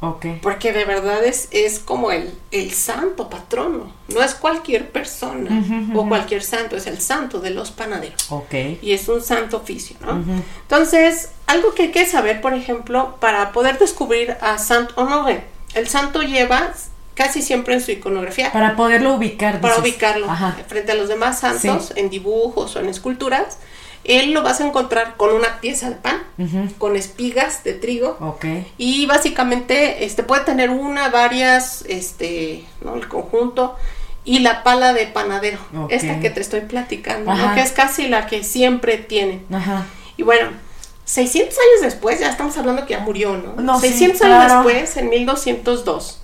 Porque 0.42 0.72
de 0.72 0.84
verdad 0.84 1.22
es, 1.24 1.48
es 1.50 1.78
como 1.78 2.10
el, 2.10 2.32
el 2.50 2.72
santo 2.72 3.28
patrono. 3.28 3.92
No 4.08 4.22
es 4.22 4.34
cualquier 4.34 4.90
persona 4.90 5.50
Ujú, 5.60 5.98
o 5.98 6.00
ujú. 6.00 6.08
cualquier 6.08 6.42
santo, 6.42 6.76
es 6.76 6.86
el 6.86 7.00
santo 7.00 7.40
de 7.40 7.50
los 7.50 7.70
panaderos. 7.70 8.30
Ok. 8.30 8.54
Y 8.82 8.92
es 8.92 9.06
un 9.08 9.22
santo 9.22 9.58
oficio, 9.58 9.96
¿no? 10.00 10.22
Entonces, 10.62 11.30
algo 11.46 11.74
que 11.74 11.82
hay 11.84 11.90
que 11.90 12.06
saber, 12.06 12.40
por 12.40 12.54
ejemplo, 12.54 13.16
para 13.20 13.52
poder 13.52 13.78
descubrir 13.78 14.36
a 14.40 14.58
Saint 14.58 14.90
Honoré, 14.96 15.44
el 15.74 15.88
santo 15.88 16.22
lleva 16.22 16.72
casi 17.14 17.42
siempre 17.42 17.74
en 17.74 17.80
su 17.80 17.90
iconografía 17.90 18.52
Para 18.52 18.76
poderlo 18.76 19.14
ubicar. 19.14 19.60
para 19.60 19.74
dices. 19.74 19.90
ubicarlo 19.92 20.30
Ajá. 20.30 20.56
frente 20.68 20.92
a 20.92 20.94
los 20.94 21.08
demás 21.08 21.40
santos, 21.40 21.92
en 21.96 22.10
dibujos 22.10 22.76
o 22.76 22.80
en 22.80 22.88
esculturas. 22.88 23.58
Él 24.04 24.32
lo 24.32 24.42
vas 24.42 24.60
a 24.60 24.66
encontrar 24.66 25.16
con 25.16 25.34
una 25.34 25.60
pieza 25.60 25.90
de 25.90 25.96
pan, 25.96 26.22
con 26.78 26.96
espigas 26.96 27.64
de 27.64 27.74
trigo, 27.74 28.38
y 28.78 29.06
básicamente 29.06 30.04
este 30.04 30.22
puede 30.22 30.44
tener 30.44 30.70
una, 30.70 31.08
varias, 31.08 31.84
este, 31.88 32.64
¿no? 32.80 32.94
el 32.94 33.08
conjunto 33.08 33.76
y 34.24 34.40
la 34.40 34.62
pala 34.62 34.92
de 34.92 35.06
panadero, 35.06 35.58
esta 35.90 36.20
que 36.20 36.30
te 36.30 36.40
estoy 36.40 36.62
platicando, 36.62 37.32
que 37.54 37.60
es 37.60 37.72
casi 37.72 38.08
la 38.08 38.26
que 38.26 38.44
siempre 38.44 38.98
tienen. 38.98 39.44
Ajá. 39.52 39.86
Y 40.16 40.22
bueno, 40.22 40.50
600 41.04 41.56
años 41.56 41.80
después, 41.82 42.20
ya 42.20 42.28
estamos 42.28 42.56
hablando 42.58 42.84
que 42.84 42.92
ya 42.92 43.00
murió, 43.00 43.36
¿no? 43.36 43.54
No, 43.62 43.80
sí, 43.80 43.88
600 43.88 44.20
claro. 44.20 44.34
años 44.34 44.64
después, 44.66 44.96
en 44.98 45.08
1202, 45.08 46.20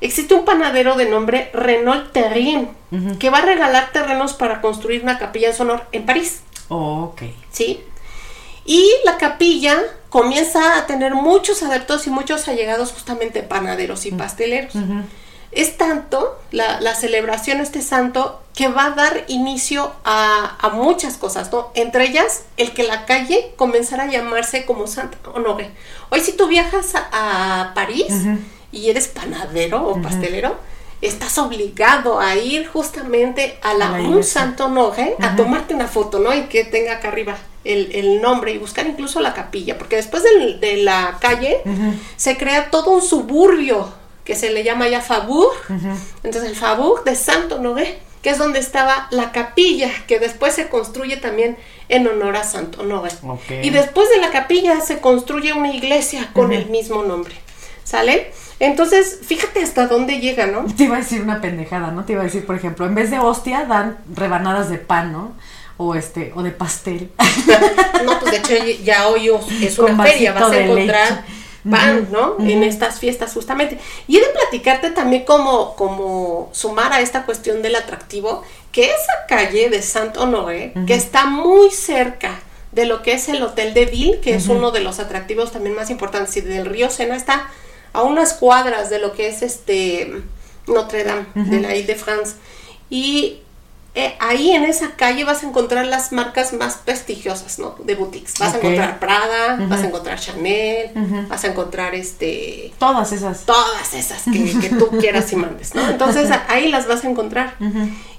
existe 0.00 0.34
un 0.34 0.44
panadero 0.44 0.96
de 0.96 1.08
nombre 1.08 1.50
Renault 1.52 2.12
Terrien 2.12 2.70
que 3.18 3.30
va 3.30 3.38
a 3.38 3.42
regalar 3.42 3.92
terrenos 3.92 4.32
para 4.32 4.60
construir 4.60 5.02
una 5.02 5.18
capilla 5.18 5.48
en 5.48 5.54
su 5.54 5.62
honor 5.62 5.86
en 5.92 6.06
París. 6.06 6.40
Ok. 6.68 7.22
¿sí? 7.50 7.82
Y 8.64 8.90
la 9.04 9.16
capilla 9.16 9.78
comienza 10.10 10.78
a 10.78 10.86
tener 10.86 11.14
muchos 11.14 11.62
adeptos 11.62 12.06
y 12.06 12.10
muchos 12.10 12.48
allegados 12.48 12.92
justamente 12.92 13.42
panaderos 13.42 14.06
y 14.06 14.12
pasteleros. 14.12 14.74
Ujú. 14.74 15.02
Es 15.50 15.78
tanto 15.78 16.38
la, 16.50 16.78
la 16.80 16.94
celebración 16.94 17.60
este 17.60 17.80
santo 17.80 18.42
que 18.54 18.68
va 18.68 18.86
a 18.86 18.90
dar 18.90 19.24
inicio 19.28 19.92
a, 20.04 20.58
a 20.60 20.68
muchas 20.70 21.16
cosas, 21.16 21.50
¿no? 21.50 21.70
Entre 21.74 22.04
ellas, 22.04 22.42
el 22.58 22.74
que 22.74 22.82
la 22.82 23.06
calle 23.06 23.54
comenzara 23.56 24.04
a 24.04 24.08
llamarse 24.08 24.66
como 24.66 24.86
Santa 24.86 25.16
Honoré. 25.32 25.70
Hoy 26.10 26.20
si 26.20 26.32
tú 26.32 26.48
viajas 26.48 26.94
a, 26.94 27.62
a 27.62 27.74
París 27.74 28.12
y 28.72 28.90
eres 28.90 29.08
panadero 29.08 29.88
o 29.88 30.02
pastelero, 30.02 30.56
estás 31.00 31.38
obligado 31.38 32.18
a 32.20 32.34
ir 32.36 32.66
justamente 32.66 33.58
a, 33.62 33.74
la, 33.74 33.94
A 33.94 33.98
la 34.00 34.08
un. 34.08 34.24
Santo 34.24 34.66
Honoré 34.66 35.14
a 35.20 35.26
Ajá. 35.26 35.36
tomarte 35.36 35.74
una 35.74 35.86
foto, 35.88 36.18
¿no? 36.18 36.34
Y 36.34 36.42
que 36.44 36.64
tenga 36.64 36.94
acá 36.94 37.08
arriba 37.08 37.36
el, 37.64 37.90
el 37.94 38.20
nombre 38.20 38.52
y 38.52 38.58
buscar 38.58 38.86
incluso 38.86 39.20
la 39.20 39.34
capilla, 39.34 39.78
porque 39.78 39.96
después 39.96 40.22
del- 40.22 40.58
de 40.60 40.78
la 40.78 41.18
calle 41.20 41.60
se 42.16 42.36
crea 42.36 42.70
todo 42.70 42.90
un 42.90 43.02
suburbio 43.02 43.92
que 44.24 44.34
se 44.34 44.50
le 44.50 44.62
llama 44.64 44.88
ya. 44.88 44.98
Ujú. 44.98 45.48
Entonces 46.22 46.50
el 46.50 46.56
Faubourg 46.56 47.04
de 47.04 47.14
Santo 47.14 47.56
Honoré, 47.56 47.98
que 48.22 48.30
es 48.30 48.38
donde 48.38 48.58
estaba 48.58 49.06
la 49.10 49.30
capilla, 49.32 49.90
que 50.06 50.18
después 50.18 50.54
se 50.54 50.68
construye 50.68 51.16
también 51.16 51.56
en 51.88 52.06
honor 52.08 52.36
a 52.36 52.44
Santo 52.44 52.80
Honoré. 52.82 53.10
Ok. 53.22 53.50
Y 53.62 53.70
después 53.70 54.08
de 54.10 54.18
la 54.18 54.30
capilla 54.30 54.80
se 54.80 54.98
construye 55.00 55.52
una 55.52 55.72
iglesia 55.72 56.30
con 56.34 56.52
el 56.52 56.66
mismo 56.66 57.02
nombre. 57.04 57.34
¿Sale? 57.84 58.32
Entonces, 58.60 59.20
fíjate 59.22 59.62
hasta 59.62 59.86
dónde 59.86 60.18
llega, 60.18 60.46
¿no? 60.46 60.64
Te 60.76 60.84
iba 60.84 60.96
a 60.96 61.00
decir 61.00 61.22
una 61.22 61.40
pendejada, 61.40 61.90
¿no? 61.90 62.04
Te 62.04 62.12
iba 62.12 62.22
a 62.22 62.24
decir, 62.24 62.44
por 62.44 62.56
ejemplo, 62.56 62.86
en 62.86 62.94
vez 62.94 63.10
de 63.10 63.18
hostia 63.18 63.64
dan 63.64 63.98
rebanadas 64.14 64.68
de 64.68 64.78
pan, 64.78 65.12
¿no? 65.12 65.32
O 65.76 65.94
este, 65.94 66.32
o 66.34 66.42
de 66.42 66.50
pastel. 66.50 67.10
No, 68.04 68.20
pues 68.20 68.30
de 68.30 68.38
hecho 68.38 68.82
ya 68.84 69.08
hoy 69.08 69.28
es 69.60 69.78
una 69.78 70.04
feria, 70.04 70.32
vas 70.32 70.52
a 70.52 70.60
encontrar 70.60 71.10
leche. 71.10 71.68
pan, 71.68 72.08
¿no? 72.12 72.36
En 72.38 72.62
estas 72.62 73.00
fiestas 73.00 73.34
justamente. 73.34 73.76
Y 74.06 74.16
he 74.16 74.20
de 74.20 74.28
platicarte 74.28 74.90
también 74.92 75.24
como, 75.24 75.74
como 75.74 76.48
sumar 76.52 76.92
a 76.92 77.00
esta 77.00 77.24
cuestión 77.24 77.60
del 77.60 77.74
atractivo, 77.74 78.44
que 78.70 78.84
esa 78.84 79.26
calle 79.28 79.68
de 79.68 79.82
Saint 79.82 80.16
Honoré, 80.16 80.74
que 80.86 80.94
está 80.94 81.26
muy 81.26 81.70
cerca 81.70 82.40
de 82.70 82.86
lo 82.86 83.02
que 83.02 83.14
es 83.14 83.28
el 83.28 83.42
Hotel 83.42 83.74
de 83.74 83.86
Ville, 83.86 84.20
que 84.20 84.36
es 84.36 84.46
uno 84.46 84.70
de 84.70 84.80
los 84.80 85.00
atractivos 85.00 85.50
también 85.50 85.74
más 85.74 85.90
importantes, 85.90 86.36
y 86.36 86.40
del 86.42 86.66
río 86.66 86.88
Sena 86.88 87.16
está 87.16 87.48
a 87.92 88.02
unas 88.02 88.34
cuadras 88.34 88.90
de 88.90 88.98
lo 88.98 89.12
que 89.12 89.28
es 89.28 89.42
este 89.42 90.22
Notre 90.66 91.04
Dame, 91.04 91.26
de 91.34 91.60
la 91.60 91.74
Ile 91.74 91.86
de 91.86 91.94
France. 91.94 92.34
Y 92.90 93.40
eh, 93.94 94.14
ahí 94.20 94.52
en 94.52 94.64
esa 94.64 94.92
calle 94.92 95.24
vas 95.24 95.42
a 95.42 95.48
encontrar 95.48 95.86
las 95.86 96.12
marcas 96.12 96.52
más 96.52 96.76
prestigiosas, 96.76 97.58
¿no? 97.58 97.74
De 97.84 97.94
boutiques. 97.94 98.34
Vas 98.38 98.54
a 98.54 98.58
encontrar 98.58 99.00
Prada, 99.00 99.56
vas 99.68 99.82
a 99.82 99.86
encontrar 99.86 100.20
Chanel, 100.20 100.90
vas 101.28 101.42
a 101.44 101.48
encontrar 101.48 101.94
este 101.94 102.72
Todas 102.78 103.12
esas. 103.12 103.44
todas 103.44 103.94
esas 103.94 104.22
que, 104.24 104.58
que 104.60 104.68
tú 104.76 104.88
quieras 105.00 105.32
y 105.32 105.36
mandes, 105.36 105.74
¿no? 105.74 105.88
Entonces 105.88 106.30
ahí 106.48 106.68
las 106.68 106.86
vas 106.86 107.04
a 107.04 107.08
encontrar. 107.08 107.54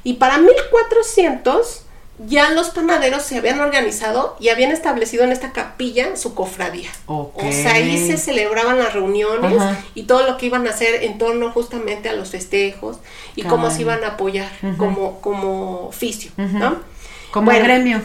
Y 0.03 0.13
para 0.13 0.37
1400 0.39 1.83
ya 2.27 2.49
los 2.51 2.69
panaderos 2.69 3.23
se 3.23 3.37
habían 3.37 3.59
organizado 3.61 4.35
y 4.39 4.49
habían 4.49 4.71
establecido 4.71 5.23
en 5.23 5.31
esta 5.31 5.53
capilla 5.53 6.15
su 6.15 6.35
cofradía. 6.35 6.89
O 7.05 7.31
sea, 7.51 7.73
ahí 7.75 8.05
se 8.07 8.17
celebraban 8.17 8.77
las 8.77 8.93
reuniones 8.93 9.61
y 9.95 10.03
todo 10.03 10.25
lo 10.27 10.37
que 10.37 10.47
iban 10.47 10.67
a 10.67 10.71
hacer 10.71 11.03
en 11.03 11.17
torno 11.17 11.51
justamente 11.51 12.09
a 12.09 12.13
los 12.13 12.29
festejos 12.29 12.97
y 13.35 13.43
cómo 13.43 13.71
se 13.71 13.81
iban 13.81 14.03
a 14.03 14.07
apoyar 14.09 14.51
como, 14.77 15.21
como 15.21 15.87
oficio. 15.87 16.31
¿no? 16.37 16.77
Como 17.31 17.45
Bueno. 17.45 17.63
gremio, 17.63 18.01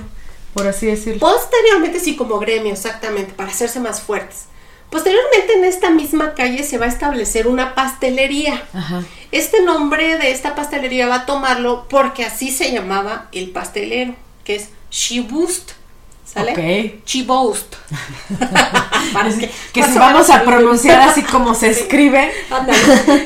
por 0.53 0.67
así 0.67 0.87
decirlo. 0.87 1.19
Posteriormente, 1.21 1.99
sí, 1.99 2.15
como 2.15 2.39
gremio, 2.39 2.73
exactamente, 2.73 3.33
para 3.33 3.51
hacerse 3.51 3.81
más 3.81 4.01
fuertes. 4.01 4.45
Posteriormente, 4.95 5.55
en 5.55 5.65
esta 5.65 5.91
misma 5.91 6.35
calle 6.35 6.63
se 6.63 6.79
va 6.79 6.87
a 6.87 6.89
establecer 6.89 7.49
una 7.49 7.75
pastelería. 7.75 8.63
Ajá. 8.73 9.03
Este 9.33 9.61
nombre 9.61 10.19
de 10.19 10.31
esta 10.31 10.55
pastelería 10.55 11.09
va 11.09 11.17
a 11.17 11.27
tomarlo 11.27 11.89
porque 11.91 12.25
así 12.25 12.53
se 12.53 12.71
llamaba 12.71 13.27
el 13.33 13.51
pastelero, 13.51 14.15
que 14.45 14.55
es 14.55 14.69
Chibust. 14.91 15.73
¿Sale? 16.25 16.53
Ok. 16.53 16.59
Chibust. 17.05 17.75
Para 19.13 19.31
que 19.31 19.51
que 19.73 19.83
si 19.83 19.99
vamos 19.99 20.31
a 20.31 20.45
pronunciar 20.45 21.01
así 21.01 21.23
como 21.23 21.57
se 21.57 21.71
escribe. 21.71 22.31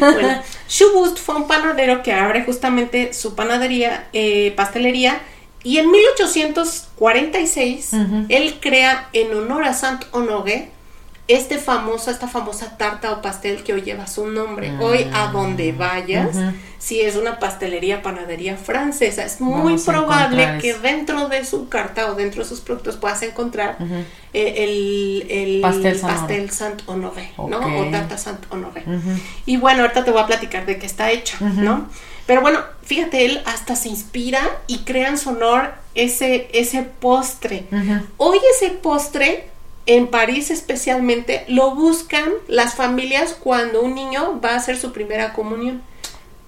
Bueno, 0.00 0.40
Chubust 0.68 1.18
fue 1.18 1.35
un 1.35 1.46
panadero 1.46 2.02
que 2.02 2.14
abre 2.14 2.44
justamente 2.44 3.12
su 3.12 3.35
panadería, 3.35 4.09
eh, 4.14 4.54
pastelería, 4.57 5.20
y 5.62 5.76
en 5.76 5.90
1846 5.90 7.92
Ujú. 7.92 8.24
él 8.31 8.57
crea 8.59 9.11
en 9.12 9.35
honor 9.35 9.64
a 9.64 9.74
Saint 9.74 10.07
Honoré 10.12 10.78
este 11.29 11.59
famoso, 11.59 12.11
esta 12.11 12.27
famosa 12.27 12.77
tarta 12.79 13.12
o 13.12 13.23
pastel 13.23 13.62
que 13.62 13.75
hoy 13.75 13.83
lleva 13.83 14.07
su 14.07 14.27
nombre. 14.27 14.73
Hoy 14.81 15.07
a 15.12 15.27
donde 15.29 15.73
vayas, 15.73 16.37
si 16.79 17.03
es 17.03 17.17
una 17.17 17.38
pastelería, 17.38 18.03
panadería 18.03 18.57
francesa, 18.57 19.25
es 19.25 19.41
muy 19.41 19.75
Vamos 19.75 19.85
probable 19.85 20.59
que 20.61 20.75
dentro 20.75 21.29
de 21.29 21.45
su 21.45 21.69
carta 21.69 22.11
o 22.11 22.14
dentro 22.14 22.43
de 22.43 22.49
sus 22.49 22.61
productos 22.61 22.97
puedas 22.97 23.23
encontrar 23.23 23.77
eh, 24.33 24.55
el, 24.64 25.27
el 25.31 25.61
Pastel 25.61 25.99
pastel 26.01 26.51
Saint 26.51 26.83
Honoré, 26.87 27.31
¿no? 27.37 27.59
O 27.59 27.91
tarta 27.91 28.17
Saint 28.17 28.41
Honoré. 28.51 28.85
Y 29.45 29.59
bueno, 29.59 29.83
ahorita 29.83 30.05
te 30.05 30.11
voy 30.11 30.23
a 30.23 30.27
platicar 30.27 30.64
de 30.64 30.79
qué 30.79 30.87
está 30.87 31.11
hecho, 31.11 31.37
Ujú. 31.41 31.61
¿no? 31.61 31.88
Pero 32.27 32.43
bueno, 32.43 32.61
fíjate, 32.83 33.25
él 33.25 33.43
hasta 33.47 33.75
se 33.75 33.88
inspira 33.88 34.41
y 34.67 34.81
crea 34.81 35.09
en 35.09 35.19
su 35.19 35.31
honor 35.31 35.73
ese, 35.95 36.49
ese 36.53 36.83
postre. 36.83 37.64
Hoy 38.19 38.38
ese 38.55 38.71
postre, 38.71 39.49
en 39.88 40.09
París 40.09 40.51
especialmente, 40.51 41.44
lo 41.48 41.74
buscan 41.74 42.31
las 42.46 42.74
familias 42.74 43.35
cuando 43.42 43.81
un 43.81 43.94
niño 43.94 44.38
va 44.44 44.51
a 44.51 44.57
hacer 44.57 44.77
su 44.77 44.92
primera 44.92 45.33
comunión. 45.33 45.83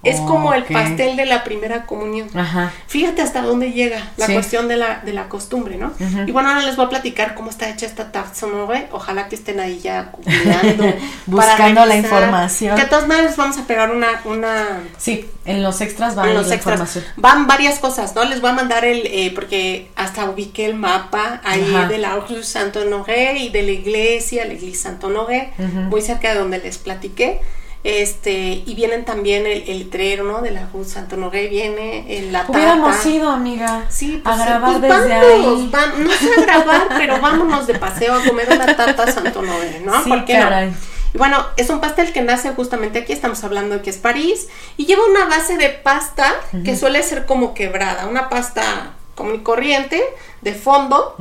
Es 0.03 0.19
como 0.19 0.53
el 0.55 0.63
pastel 0.63 1.15
de 1.15 1.25
la 1.27 1.43
primera 1.43 1.85
comunión. 1.85 2.27
Ajá. 2.35 2.71
Fíjate 2.87 3.21
hasta 3.21 3.41
dónde 3.43 3.71
llega 3.71 4.09
la 4.17 4.25
Sí. 4.25 4.33
cuestión 4.33 4.67
de 4.67 4.75
la, 4.75 5.01
de 5.05 5.13
la 5.13 5.29
costumbre, 5.29 5.77
¿no? 5.77 5.93
Y 6.25 6.31
bueno, 6.31 6.49
ahora 6.49 6.61
les 6.65 6.75
voy 6.75 6.85
a 6.87 6.89
platicar 6.89 7.35
cómo 7.35 7.51
está 7.51 7.69
hecha 7.69 7.85
esta 7.85 8.09
sonore. 8.33 8.87
Ojalá 8.91 9.27
que 9.27 9.35
estén 9.35 9.59
ahí 9.59 9.79
ya 9.79 10.09
googleando, 10.11 10.91
Buscando 11.27 11.85
la 11.85 11.95
información. 11.97 12.75
Que 12.75 12.81
de 12.83 12.87
todas 12.89 13.07
maneras 13.07 13.37
vamos 13.37 13.57
a 13.59 13.67
pegar 13.67 13.91
una, 13.91 14.21
una 14.25 14.79
Sí, 14.97 15.29
en 15.45 15.61
los 15.61 15.81
extras 15.81 16.17
va 16.17 16.23
en 16.23 16.29
ahí 16.29 16.35
los 16.35 16.47
la 16.47 16.55
extras. 16.55 16.79
información. 16.79 17.05
Van 17.17 17.45
varias 17.45 17.77
cosas, 17.79 18.15
¿no? 18.15 18.23
Les 18.25 18.41
voy 18.41 18.49
a 18.49 18.53
mandar 18.53 18.83
el, 18.85 19.05
eh, 19.05 19.31
porque 19.35 19.91
hasta 19.95 20.27
ubiqué 20.29 20.65
el 20.65 20.73
mapa 20.75 21.41
ahí 21.43 21.73
Ajá. 21.75 21.87
de 21.87 21.97
la 21.99 22.15
Rue 22.15 22.43
Saint 22.43 22.75
Honoré 22.75 23.37
y 23.37 23.49
de 23.49 23.61
la 23.63 23.71
iglesia, 23.71 24.45
la 24.45 24.53
iglesia 24.53 24.81
Saint 24.89 25.03
Honoré, 25.03 25.51
muy 25.89 26.01
cerca 26.01 26.29
de 26.33 26.39
donde 26.39 26.57
les 26.57 26.77
platiqué. 26.79 27.39
Este, 27.83 28.61
y 28.65 28.75
vienen 28.75 29.05
también 29.05 29.47
el, 29.47 29.63
el 29.67 29.79
letrero, 29.79 30.23
¿no? 30.23 30.41
De 30.41 30.51
la 30.51 30.67
Rue 30.71 30.85
Saint 30.85 31.11
Honoré, 31.13 31.47
viene 31.47 32.17
en 32.19 32.31
la 32.31 32.45
Hubiéramos 32.47 33.03
ido, 33.07 33.29
amiga, 33.31 33.85
Sí, 33.89 34.21
a 34.23 34.29
pues, 34.29 34.45
grabar 34.45 34.79
pues 34.79 34.81
desde 34.83 35.19
vámonos, 35.19 35.59
ahí. 35.59 35.71
va- 35.73 35.93
no 35.97 36.11
sé 36.11 36.29
a 36.37 36.41
grabar, 36.45 36.87
pero 36.95 37.19
vámonos 37.19 37.65
de 37.65 37.75
paseo 37.79 38.13
a 38.13 38.23
comer 38.23 38.47
una 38.51 38.75
tarta 38.75 39.11
Santo 39.11 39.41
Noé, 39.41 39.81
¿no? 39.83 40.03
Sí, 40.03 40.09
¿Por 40.09 40.25
qué 40.25 40.35
no? 40.37 40.43
caray. 40.43 40.73
Y 41.13 41.17
bueno, 41.17 41.43
es 41.57 41.69
un 41.71 41.81
pastel 41.81 42.13
que 42.13 42.21
nace 42.21 42.51
justamente 42.51 42.99
aquí, 42.99 43.13
estamos 43.13 43.43
hablando 43.43 43.75
de 43.77 43.81
que 43.81 43.89
es 43.89 43.97
París, 43.97 44.47
y 44.77 44.85
lleva 44.85 45.01
una 45.09 45.25
base 45.25 45.57
de 45.57 45.69
pasta 45.69 46.33
que 46.63 46.77
suele 46.77 47.01
ser 47.03 47.25
como 47.25 47.53
quebrada, 47.55 48.05
una 48.07 48.29
pasta 48.29 48.91
común 49.15 49.35
y 49.35 49.39
corriente, 49.39 50.01
de 50.41 50.53
fondo, 50.53 51.15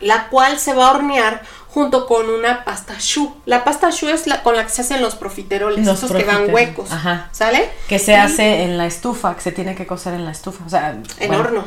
la 0.00 0.28
cual 0.28 0.58
se 0.58 0.74
va 0.74 0.88
a 0.88 0.90
hornear 0.92 1.42
junto 1.72 2.06
con 2.06 2.28
una 2.30 2.64
pasta 2.64 2.96
choux. 2.98 3.32
La 3.44 3.64
pasta 3.64 3.90
choux 3.90 4.10
es 4.12 4.26
la 4.26 4.42
con 4.42 4.56
la 4.56 4.64
que 4.64 4.70
se 4.70 4.80
hacen 4.82 5.00
los 5.02 5.14
profiteroles, 5.16 5.84
Los 5.86 5.98
esos 6.02 6.12
que 6.16 6.24
van 6.24 6.52
huecos, 6.52 6.90
ajá. 6.90 7.28
¿sale? 7.32 7.70
Que 7.88 7.98
se 7.98 8.12
Y 8.12 8.14
hace 8.14 8.62
en 8.64 8.78
la 8.78 8.86
estufa, 8.86 9.34
que 9.34 9.42
se 9.42 9.52
tiene 9.52 9.74
que 9.74 9.86
cocer 9.86 10.14
en 10.14 10.24
la 10.24 10.30
estufa. 10.30 10.64
O 10.66 10.68
sea, 10.70 10.90
En 10.90 11.04
bueno, 11.28 11.38
horno. 11.40 11.64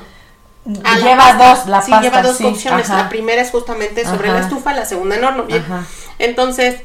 Ah, 0.83 0.97
Lleva 0.99 1.33
dos, 1.33 1.65
la 1.67 1.81
sí, 1.81 1.89
pasta, 1.91 2.03
lleva 2.07 2.21
dos 2.21 2.37
sí, 2.37 2.43
cocciones. 2.43 2.89
ajá. 2.89 3.03
La 3.03 3.09
primera 3.09 3.41
es 3.41 3.49
justamente 3.49 4.05
sobre 4.05 4.29
Ajá. 4.29 4.39
la 4.39 4.43
estufa, 4.45 4.73
la 4.73 4.85
segunda 4.85 5.15
en 5.15 5.23
horno. 5.23 5.43
Bien. 5.43 5.61
Ajá. 5.63 5.85
Entonces, 6.19 6.81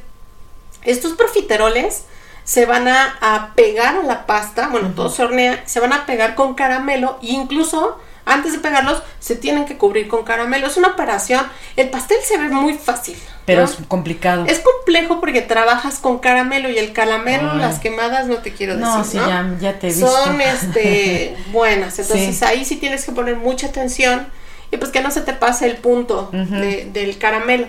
estos 0.82 1.12
profiteroles 1.12 2.04
se 2.44 2.64
van 2.64 2.86
a, 2.88 3.16
a 3.20 3.52
pegar 3.54 3.96
a 3.96 4.02
la 4.02 4.24
pasta, 4.24 4.68
bueno, 4.68 4.92
todo 4.94 5.10
se 5.10 5.24
hornea, 5.24 5.62
se 5.66 5.80
van 5.80 5.92
a 5.92 6.06
pegar 6.06 6.34
con 6.36 6.54
caramelo 6.54 7.18
e 7.22 7.32
incluso 7.32 7.98
antes 8.26 8.52
de 8.52 8.58
pegarlos 8.58 9.02
se 9.20 9.36
tienen 9.36 9.64
que 9.64 9.78
cubrir 9.78 10.08
con 10.08 10.24
caramelo. 10.24 10.66
Es 10.66 10.76
una 10.76 10.88
operación, 10.88 11.46
el 11.76 11.88
pastel 11.88 12.18
se 12.22 12.36
ve 12.36 12.48
muy 12.48 12.74
fácil. 12.74 13.16
Pero 13.46 13.60
¿no? 13.62 13.66
es 13.68 13.76
complicado. 13.88 14.44
Es 14.46 14.58
complejo 14.58 15.20
porque 15.20 15.40
trabajas 15.40 15.98
con 16.00 16.18
caramelo 16.18 16.68
y 16.68 16.76
el 16.78 16.92
caramelo, 16.92 17.52
Ay. 17.52 17.58
las 17.60 17.78
quemadas 17.78 18.26
no 18.26 18.36
te 18.38 18.52
quiero 18.52 18.74
decir. 18.76 18.88
No, 18.88 19.04
sí, 19.04 19.16
ya- 19.16 19.54
ya 19.60 19.78
te 19.78 19.86
he 19.86 19.90
visto. 19.90 20.08
Son 20.08 20.40
este, 20.40 21.36
buenas. 21.52 21.98
Entonces 21.98 22.36
Sí. 22.36 22.44
ahí 22.44 22.64
sí 22.64 22.76
tienes 22.76 23.04
que 23.04 23.12
poner 23.12 23.36
mucha 23.36 23.68
atención 23.68 24.26
y 24.72 24.76
pues 24.78 24.90
que 24.90 25.00
no 25.00 25.10
se 25.12 25.20
te 25.20 25.32
pase 25.32 25.66
el 25.66 25.76
punto 25.76 26.28
de- 26.32 26.90
del 26.92 27.18
caramelo. 27.18 27.68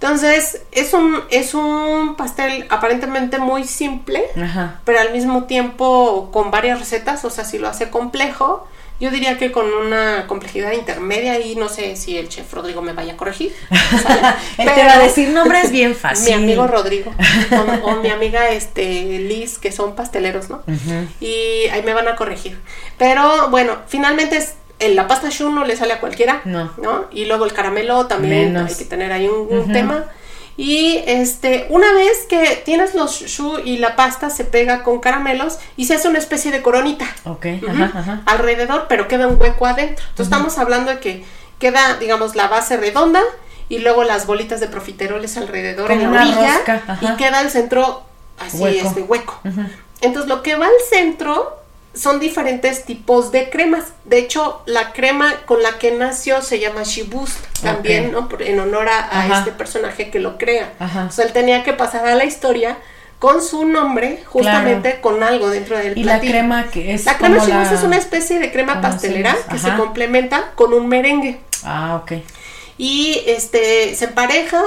Entonces 0.00 0.62
es 0.72 0.94
un, 0.94 1.20
es 1.30 1.54
un 1.54 2.14
pastel 2.16 2.66
aparentemente 2.70 3.38
muy 3.38 3.64
simple, 3.64 4.22
Ajá. 4.40 4.80
pero 4.84 5.00
al 5.00 5.12
mismo 5.12 5.44
tiempo 5.44 6.30
con 6.32 6.50
varias 6.50 6.78
recetas. 6.78 7.24
O 7.24 7.30
sea, 7.30 7.44
si 7.44 7.58
lo 7.58 7.68
hace 7.68 7.90
complejo, 7.90 8.66
yo 9.00 9.10
diría 9.10 9.38
que 9.38 9.52
con 9.52 9.66
una 9.72 10.26
complejidad 10.26 10.72
intermedia 10.72 11.38
y 11.40 11.54
no 11.56 11.68
sé 11.68 11.94
si 11.96 12.18
el 12.18 12.28
chef 12.28 12.52
Rodrigo 12.52 12.82
me 12.82 12.92
vaya 12.92 13.12
a 13.12 13.16
corregir. 13.16 13.54
Él 13.70 13.76
te 14.56 14.64
Pero- 14.64 14.86
va 14.88 14.94
a 14.94 14.98
decir 14.98 15.28
nombres 15.30 15.70
bien 15.70 15.94
fácil. 16.04 16.26
mi 16.36 16.42
amigo 16.44 16.66
Rodrigo 16.66 17.12
o, 17.52 17.86
o 17.90 17.96
mi 18.02 18.10
amiga 18.10 18.48
este 18.50 18.84
Liz 19.20 19.58
que 19.58 19.70
son 19.72 19.94
pasteleros 19.94 20.48
no 20.50 20.62
y 21.20 21.66
ahí 21.72 21.82
me 21.84 21.94
van 21.94 22.08
a 22.08 22.16
corregir 22.16 22.58
pero 22.98 23.48
bueno 23.50 23.76
finalmente 23.86 24.36
es 24.36 24.54
en 24.80 24.94
la 24.96 25.08
pasta 25.08 25.28
choux 25.30 25.52
no 25.52 25.64
le 25.64 25.76
sale 25.76 25.92
a 25.92 26.00
cualquiera 26.00 26.40
No. 26.44 26.70
y 27.10 27.24
luego 27.24 27.44
el 27.44 27.52
caramelo 27.52 28.06
también 28.06 28.52
Menos. 28.52 28.70
hay 28.70 28.76
que 28.78 28.84
tener 28.84 29.12
ahí 29.12 29.26
un, 29.28 29.72
tema 29.72 30.04
y 30.58 31.02
este 31.06 31.66
una 31.70 31.92
vez 31.94 32.26
que 32.28 32.60
tienes 32.64 32.94
los 32.94 33.24
choux 33.24 33.60
y 33.64 33.78
la 33.78 33.94
pasta 33.94 34.28
se 34.28 34.44
pega 34.44 34.82
con 34.82 34.98
caramelos 34.98 35.58
y 35.76 35.86
se 35.86 35.94
hace 35.94 36.08
una 36.08 36.18
especie 36.18 36.50
de 36.50 36.60
coronita 36.62 37.06
Ok, 37.24 37.46
ajá, 37.68 37.92
ajá. 37.94 38.22
alrededor, 38.26 38.86
pero 38.88 39.06
queda 39.06 39.28
un 39.28 39.40
hueco 39.40 39.64
adentro. 39.66 40.04
Entonces 40.10 40.26
estamos 40.26 40.58
hablando 40.58 40.90
de 40.90 40.98
que 40.98 41.24
queda, 41.60 41.96
digamos, 41.98 42.34
la 42.34 42.48
base 42.48 42.76
redonda 42.76 43.22
y 43.68 43.78
luego 43.78 44.02
las 44.02 44.26
bolitas 44.26 44.58
de 44.60 44.66
profiteroles 44.66 45.36
alrededor 45.36 45.92
en 45.92 46.02
la 46.12 46.22
orilla 46.22 46.56
rosca, 46.56 46.98
y 47.02 47.16
queda 47.16 47.40
el 47.40 47.50
centro 47.50 48.02
así 48.40 48.58
Hueco. 48.58 48.88
este 48.88 49.02
hueco. 49.02 49.40
Entonces 50.00 50.28
lo 50.28 50.42
que 50.42 50.56
va 50.56 50.66
al 50.66 50.72
centro 50.90 51.57
son 51.98 52.20
diferentes 52.20 52.84
tipos 52.84 53.32
de 53.32 53.50
cremas. 53.50 53.86
De 54.04 54.18
hecho, 54.18 54.62
la 54.66 54.92
crema 54.92 55.34
con 55.46 55.62
la 55.62 55.78
que 55.78 55.90
nació 55.90 56.42
se 56.42 56.60
llama 56.60 56.84
Shibust, 56.84 57.36
también, 57.62 58.06
Ok. 58.06 58.12
¿no? 58.12 58.28
Por- 58.28 58.42
En 58.42 58.60
honor 58.60 58.88
a, 58.88 59.38
este 59.38 59.50
personaje 59.52 60.10
que 60.10 60.20
lo 60.20 60.38
crea. 60.38 60.72
Ajá. 60.78 61.06
O 61.08 61.12
sea, 61.12 61.24
él 61.26 61.32
tenía 61.32 61.64
que 61.64 61.72
pasar 61.72 62.06
a 62.06 62.14
la 62.14 62.24
historia 62.24 62.78
con 63.18 63.42
su 63.42 63.64
nombre, 63.64 64.22
justamente 64.26 65.00
con 65.00 65.24
algo 65.24 65.50
dentro 65.50 65.76
del 65.76 65.98
Y 65.98 66.04
la 66.04 66.20
crema 66.20 66.68
que 66.70 66.94
es 66.94 67.04
La 67.04 67.18
crema 67.18 67.38
Shibus 67.44 67.48
la- 67.68 67.72
es 67.74 67.82
una 67.82 67.96
especie 67.96 68.38
de 68.38 68.52
crema 68.52 68.74
¿cómo 68.74 68.82
pastelera 68.82 69.34
se 69.34 69.48
que 69.50 69.58
se 69.58 69.74
complementa 69.74 70.52
con 70.54 70.72
un 70.72 70.86
merengue 70.86 71.40
Ah, 71.64 72.00
ok. 72.00 72.12
y 72.78 73.20
este 73.26 73.96
se 73.96 74.04
empareja 74.04 74.62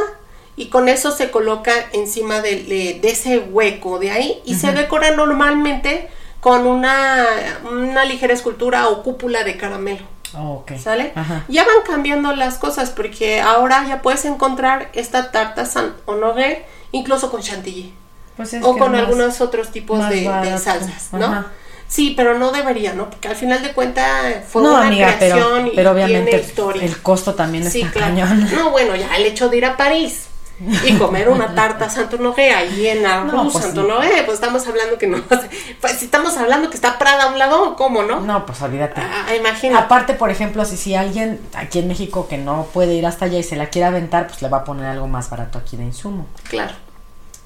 y 0.57 0.65
con 0.67 0.89
eso 0.89 1.11
se 1.11 1.31
coloca 1.31 1.71
encima 1.93 2.41
de, 2.41 2.63
de- 2.63 2.99
de 3.01 3.09
ese 3.09 3.39
hueco 3.39 3.99
de 3.99 4.11
ahí 4.11 4.41
y 4.43 4.55
se 4.55 4.73
decora 4.73 5.11
normalmente 5.11 6.09
con 6.41 6.67
una, 6.67 7.25
una 7.71 8.03
ligera 8.03 8.33
escultura 8.33 8.89
o 8.89 9.03
cúpula 9.03 9.43
de 9.45 9.55
caramelo. 9.57 10.05
Oh, 10.37 10.63
ok. 10.63 10.73
¿Sale? 10.77 11.11
Ajá. 11.15 11.43
Ya 11.47 11.63
van 11.65 11.75
cambiando 11.85 12.33
las 12.35 12.57
cosas 12.57 12.89
porque 12.89 13.41
ahora 13.41 13.85
ya 13.87 14.01
puedes 14.01 14.25
encontrar 14.25 14.89
esta 14.93 15.31
tarta 15.31 15.65
Saint 15.65 15.93
Honoré 16.05 16.65
incluso 16.93 17.29
con 17.31 17.41
chantilly 17.41 17.93
Pues 18.37 18.53
es 18.53 18.63
o 18.63 18.77
con 18.77 18.91
más- 18.93 19.01
algunos 19.01 19.39
otros 19.41 19.71
tipos 19.71 20.07
de, 20.09 20.23
salsas, 20.57 21.13
¿no? 21.13 21.25
Ajá. 21.25 21.45
Sí, 21.87 22.13
pero 22.15 22.37
no 22.39 22.51
debería, 22.51 22.93
¿no? 22.93 23.09
Porque 23.09 23.27
al 23.27 23.35
final 23.35 23.61
de 23.61 23.73
cuentas 23.73 24.45
fue 24.49 24.63
no, 24.63 24.75
una 24.75 24.87
amiga, 24.87 25.15
pero, 25.19 25.35
creación 25.35 25.67
y 25.67 25.71
pero 25.75 25.93
tiene 25.93 26.05
obviamente 26.07 26.39
historia. 26.39 26.83
el 26.85 27.01
costo 27.01 27.35
también 27.35 27.69
Sí, 27.69 27.81
está 27.81 27.91
claro. 27.91 28.15
cañón. 28.15 28.49
No, 28.55 28.71
bueno, 28.71 28.95
ya 28.95 29.13
el 29.17 29.25
hecho 29.25 29.49
de 29.49 29.57
ir 29.57 29.65
a 29.65 29.75
París 29.75 30.27
y 30.85 30.93
comer 30.97 31.29
una 31.29 31.55
tarta 31.55 31.89
Santo 31.89 32.17
Noé 32.17 32.51
ahí 32.51 32.87
en 32.87 33.01
la 33.01 33.23
No, 33.23 33.49
pues 33.49 33.65
Santo 33.65 33.87
sí. 34.01 34.09
Pues 34.25 34.35
estamos 34.35 34.67
hablando 34.67 34.97
que 34.97 35.07
no. 35.07 35.21
Pues 35.81 35.93
si 35.97 36.05
estamos 36.05 36.37
hablando 36.37 36.69
que 36.69 36.75
está 36.75 36.99
Prada 36.99 37.23
a 37.23 37.27
un 37.27 37.39
lado, 37.39 37.75
¿cómo 37.75 38.03
no? 38.03 38.19
No, 38.19 38.45
pues 38.45 38.61
olvídate. 38.61 39.01
Ah, 39.01 39.33
imagínate. 39.35 39.83
Aparte, 39.83 40.13
por 40.13 40.29
ejemplo, 40.29 40.63
si, 40.65 40.77
si 40.77 40.93
alguien 40.93 41.41
aquí 41.55 41.79
en 41.79 41.87
México 41.87 42.27
que 42.27 42.37
no 42.37 42.67
puede 42.73 42.93
ir 42.93 43.05
hasta 43.05 43.25
allá 43.25 43.39
y 43.39 43.43
se 43.43 43.55
la 43.55 43.67
quiere 43.67 43.87
aventar, 43.87 44.27
pues 44.27 44.41
le 44.41 44.49
va 44.49 44.59
a 44.59 44.63
poner 44.63 44.85
algo 44.85 45.07
más 45.07 45.29
barato 45.29 45.57
aquí 45.57 45.77
de 45.77 45.83
insumo. 45.83 46.27
Claro. 46.49 46.73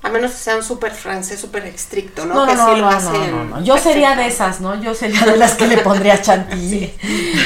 A 0.03 0.09
menos 0.09 0.31
que 0.31 0.37
sea 0.37 0.55
un 0.55 0.63
súper 0.63 0.91
francés, 0.91 1.39
súper 1.39 1.65
estricto, 1.65 2.25
¿no? 2.25 2.35
No, 2.35 2.45
no, 2.45 2.51
que 2.51 2.55
no, 2.55 2.65
sí 2.65 2.81
lo 2.81 2.81
no, 2.81 2.89
hacen 2.89 3.31
no, 3.31 3.43
no. 3.45 3.63
Yo 3.63 3.77
sería 3.77 4.15
de 4.15 4.27
esas, 4.27 4.61
¿no? 4.61 4.79
Yo 4.79 4.93
sería 4.93 5.21
de 5.21 5.37
las 5.37 5.55
que 5.55 5.67
le 5.67 5.77
pondría 5.77 6.21
chantilly. 6.21 6.93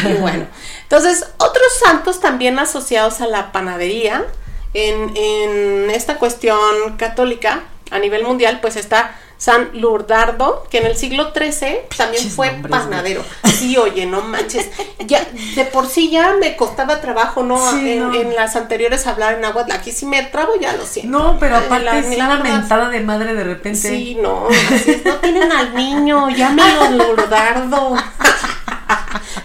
Y 0.06 0.14
bueno, 0.14 0.46
entonces, 0.84 1.26
otros 1.38 1.68
santos 1.84 2.20
también 2.20 2.58
asociados 2.60 3.22
a 3.22 3.28
la 3.28 3.52
panadería, 3.52 4.26
en, 4.74 5.16
en 5.16 5.90
esta 5.90 6.18
cuestión 6.18 6.98
católica 6.98 7.64
a 7.92 8.00
nivel 8.00 8.24
mundial, 8.24 8.60
pues 8.62 8.76
está 8.76 9.16
San 9.40 9.70
Lurdardo, 9.74 10.68
que 10.70 10.80
en 10.80 10.86
el 10.86 10.98
siglo 10.98 11.32
XIII 11.34 11.80
también 11.96 12.30
fue 12.30 12.52
nombres, 12.52 12.72
panadero. 12.72 13.24
Sí, 13.58 13.78
oye, 13.78 14.06
no 14.06 14.22
manches. 14.22 14.70
Ya, 15.06 15.26
de 15.56 15.64
por 15.66 15.88
sí 15.88 16.12
ya 16.12 16.34
me 16.34 16.58
costaba 16.58 17.00
trabajo, 17.00 17.42
¿no? 17.42 17.58
Sí, 17.72 17.94
en, 17.94 18.00
no. 18.00 18.14
en 18.14 18.36
las 18.36 18.58
anteriores 18.58 19.08
hablar 19.08 19.36
en 19.36 19.46
agua. 19.46 19.66
Aquí 19.72 19.92
si 19.92 20.06
me 20.06 20.22
trabo, 20.24 20.60
ya 20.60 20.74
lo 20.74 20.86
siento. 20.86 21.18
No, 21.18 21.40
pero 21.40 21.56
aparte 21.56 21.86
la 21.86 22.02
neta, 22.02 22.38
mentada 22.44 22.90
de 22.90 23.00
madre 23.00 23.34
de 23.34 23.44
repente. 23.46 23.90
Sí, 23.90 24.18
no, 24.22 24.48
así 24.50 24.92
es, 24.92 25.06
no 25.06 25.16
tienen 25.16 25.52
al 25.52 25.74
niño, 25.74 26.30
llámenlo 26.30 26.92
Lurdardo. 26.92 27.96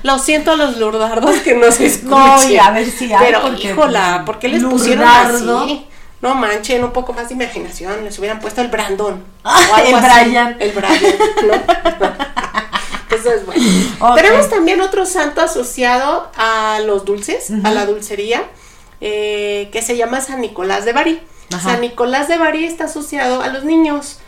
Lo 0.03 0.19
siento 0.19 0.53
a 0.53 0.57
los 0.57 0.77
lurdardos 0.79 1.37
que 1.41 1.55
no 1.55 1.71
se 1.73 1.87
escuchen. 1.87 2.11
No, 2.11 2.51
y 2.51 2.57
a 2.59 2.71
ver 2.71 2.91
si 2.91 3.13
hay, 3.13 3.27
Pero, 3.27 3.43
porque, 3.43 3.71
híjola, 3.71 4.23
¿por 4.25 4.39
qué 4.39 4.49
les 4.49 4.63
pusieron 4.65 5.05
Lurdardo. 5.05 5.61
así? 5.65 5.87
No 6.21 6.35
manchen, 6.35 6.83
un 6.85 6.93
poco 6.93 7.13
más 7.13 7.29
de 7.29 7.35
imaginación. 7.35 8.05
Les 8.05 8.19
hubieran 8.19 8.41
puesto 8.41 8.61
el 8.61 8.69
Brandon. 8.69 9.23
Ah, 9.45 9.61
o 9.71 9.75
algo 9.75 9.89
el 9.89 9.95
así. 10.05 10.25
Brian. 10.25 10.57
El 10.59 10.73
Brian, 10.73 11.03
¿no? 11.47 11.55
Eso 13.17 13.31
es 13.31 13.47
bueno. 13.47 14.15
Tenemos 14.15 14.49
también 14.51 14.81
otro 14.81 15.07
santo 15.07 15.41
asociado 15.43 16.31
a 16.37 16.81
los 16.85 17.05
dulces, 17.05 17.53
a 17.63 17.71
la 17.71 17.87
dulcería, 17.87 18.43
eh, 19.01 19.69
que 19.73 19.83
se 19.83 19.97
llama 19.97 20.21
San 20.21 20.41
Nicolás 20.41 20.85
de 20.85 20.93
Bari. 20.93 21.21
Ajá. 21.55 21.71
San 21.73 21.81
Nicolás 21.83 22.27
de 22.29 22.39
Bari 22.39 22.65
está 22.65 22.85
asociado 22.85 23.43
a 23.43 23.49
los 23.49 23.65
niños. 23.65 24.19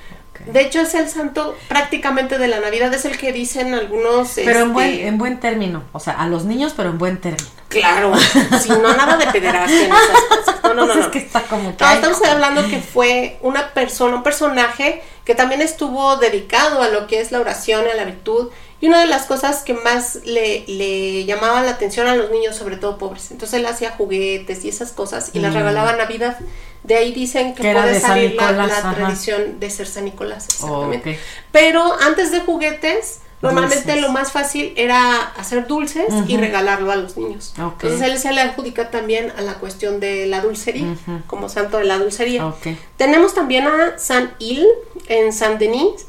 De 0.46 0.60
hecho, 0.60 0.80
es 0.80 0.94
el 0.94 1.08
santo 1.08 1.56
prácticamente 1.68 2.38
de 2.38 2.48
la 2.48 2.60
Navidad, 2.60 2.92
es 2.94 3.04
el 3.04 3.18
que 3.18 3.32
dicen 3.32 3.74
algunos. 3.74 4.32
Pero 4.34 4.50
en 4.50 4.56
este, 4.56 4.72
buen, 4.72 4.90
en 5.00 5.18
buen 5.18 5.40
término. 5.40 5.84
O 5.92 6.00
sea, 6.00 6.14
a 6.14 6.26
los 6.28 6.44
niños, 6.44 6.74
pero 6.76 6.90
en 6.90 6.98
buen 6.98 7.20
término. 7.20 7.48
Claro, 7.68 8.12
si 8.62 8.68
no, 8.68 8.94
nada 8.96 9.16
de 9.16 9.26
pederastia 9.26 9.86
en 9.86 9.92
esas 9.92 10.22
cosas. 10.28 10.56
No, 10.62 10.74
no, 10.74 10.86
no. 10.86 10.92
Pues 10.94 10.98
es 10.98 11.04
no. 11.06 11.10
que 11.10 11.18
está 11.18 11.42
como. 11.42 11.74
No, 11.78 11.90
estamos 11.90 12.22
hablando 12.24 12.66
que 12.68 12.80
fue 12.80 13.38
una 13.42 13.72
persona, 13.74 14.16
un 14.16 14.22
personaje 14.22 15.02
que 15.24 15.34
también 15.34 15.60
estuvo 15.60 16.16
dedicado 16.16 16.80
a 16.82 16.88
lo 16.88 17.06
que 17.08 17.20
es 17.20 17.32
la 17.32 17.40
oración, 17.40 17.84
a 17.92 17.94
la 17.94 18.04
virtud. 18.04 18.50
Y 18.80 18.88
una 18.88 19.00
de 19.00 19.06
las 19.06 19.24
cosas 19.24 19.62
que 19.62 19.72
más 19.72 20.16
le, 20.26 20.64
le 20.68 21.24
llamaba 21.24 21.62
la 21.62 21.70
atención 21.72 22.06
a 22.08 22.14
los 22.14 22.30
niños, 22.30 22.54
sobre 22.56 22.76
todo 22.76 22.98
pobres. 22.98 23.30
Entonces 23.30 23.58
él 23.58 23.66
hacía 23.66 23.90
juguetes 23.92 24.64
y 24.64 24.68
esas 24.68 24.92
cosas 24.92 25.30
y 25.32 25.40
las 25.40 25.52
Mm. 25.52 25.56
regalaba 25.56 25.90
en 25.92 25.98
Navidad. 25.98 26.38
De 26.86 26.94
ahí 26.94 27.12
dicen 27.12 27.54
que, 27.54 27.72
puede 27.72 27.98
salir 28.00 28.34
la, 28.34 28.50
Nicolás, 28.50 28.68
la 28.68 28.78
ajá. 28.78 28.94
tradición 28.94 29.58
de 29.58 29.70
ser 29.70 29.86
San 29.86 30.04
Nicolás. 30.04 30.46
Exactamente. 30.48 31.18
Pero 31.50 31.82
antes 32.00 32.30
de 32.30 32.40
juguetes, 32.40 33.20
normalmente 33.42 33.92
Dulces. 33.92 34.02
lo 34.02 34.12
más 34.12 34.30
fácil 34.30 34.72
era 34.76 35.16
hacer 35.36 35.66
dulces 35.66 36.06
y 36.28 36.36
regalarlo 36.36 36.92
a 36.92 36.96
los 36.96 37.16
niños. 37.16 37.54
Entonces 37.56 38.00
él 38.02 38.18
se 38.18 38.32
le 38.32 38.40
adjudica 38.40 38.90
también 38.90 39.32
a 39.36 39.42
la 39.42 39.54
cuestión 39.54 39.98
de 39.98 40.26
la 40.26 40.40
dulcería, 40.40 40.94
como 41.26 41.48
santo 41.48 41.78
de 41.78 41.84
la 41.84 41.98
dulcería. 41.98 42.46
Ok. 42.46 42.68
Tenemos 42.96 43.34
también 43.34 43.66
a 43.66 43.98
San 43.98 44.32
Il 44.38 44.64
en 45.08 45.32
San 45.32 45.58
Denis, 45.58 46.06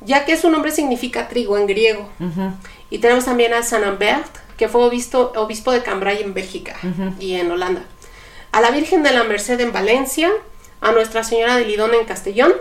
ya 0.00 0.24
que 0.24 0.36
su 0.36 0.50
nombre 0.50 0.72
significa 0.72 1.28
trigo 1.28 1.56
en 1.56 1.66
griego. 1.66 2.08
Y 2.90 2.98
tenemos 2.98 3.24
también 3.24 3.54
a 3.54 3.62
San 3.62 3.84
Ambert, 3.84 4.26
que 4.56 4.68
fue 4.68 4.84
obispo, 4.84 5.32
obispo 5.36 5.70
de 5.70 5.82
Cambrai 5.82 6.22
en 6.22 6.34
Bélgica 6.34 6.76
y 7.20 7.34
en 7.34 7.50
Holanda. 7.50 7.82
A 8.56 8.60
la 8.60 8.70
Virgen 8.70 9.02
de 9.02 9.12
la 9.12 9.24
Merced 9.24 9.60
en 9.60 9.70
Valencia, 9.72 10.30
a 10.80 10.92
Nuestra 10.92 11.22
Señora 11.24 11.56
de 11.56 11.64
Lidón 11.66 11.92
en 11.94 12.06
Castellón, 12.06 12.54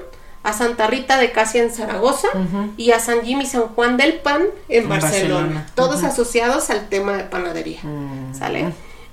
a 0.44 0.52
Santa 0.52 0.88
Rita 0.88 1.18
de 1.18 1.32
Casia 1.32 1.64
en 1.64 1.72
Zaragoza 1.72 2.28
y 2.76 2.92
a 2.92 3.00
San 3.00 3.22
Jim 3.24 3.40
y 3.40 3.46
San 3.46 3.64
Juan 3.70 3.96
del 3.98 4.16
Pan 4.16 4.44
en, 4.68 4.84
En 4.84 4.90
Barcelona. 4.90 5.36
Barcelona. 5.36 5.66
Todos 5.74 6.04
asociados 6.04 6.70
al 6.70 6.90
tema 6.90 7.14
de 7.14 7.24
panadería. 7.24 7.80
Mm. 7.84 8.36
¿Sale? 8.38 8.66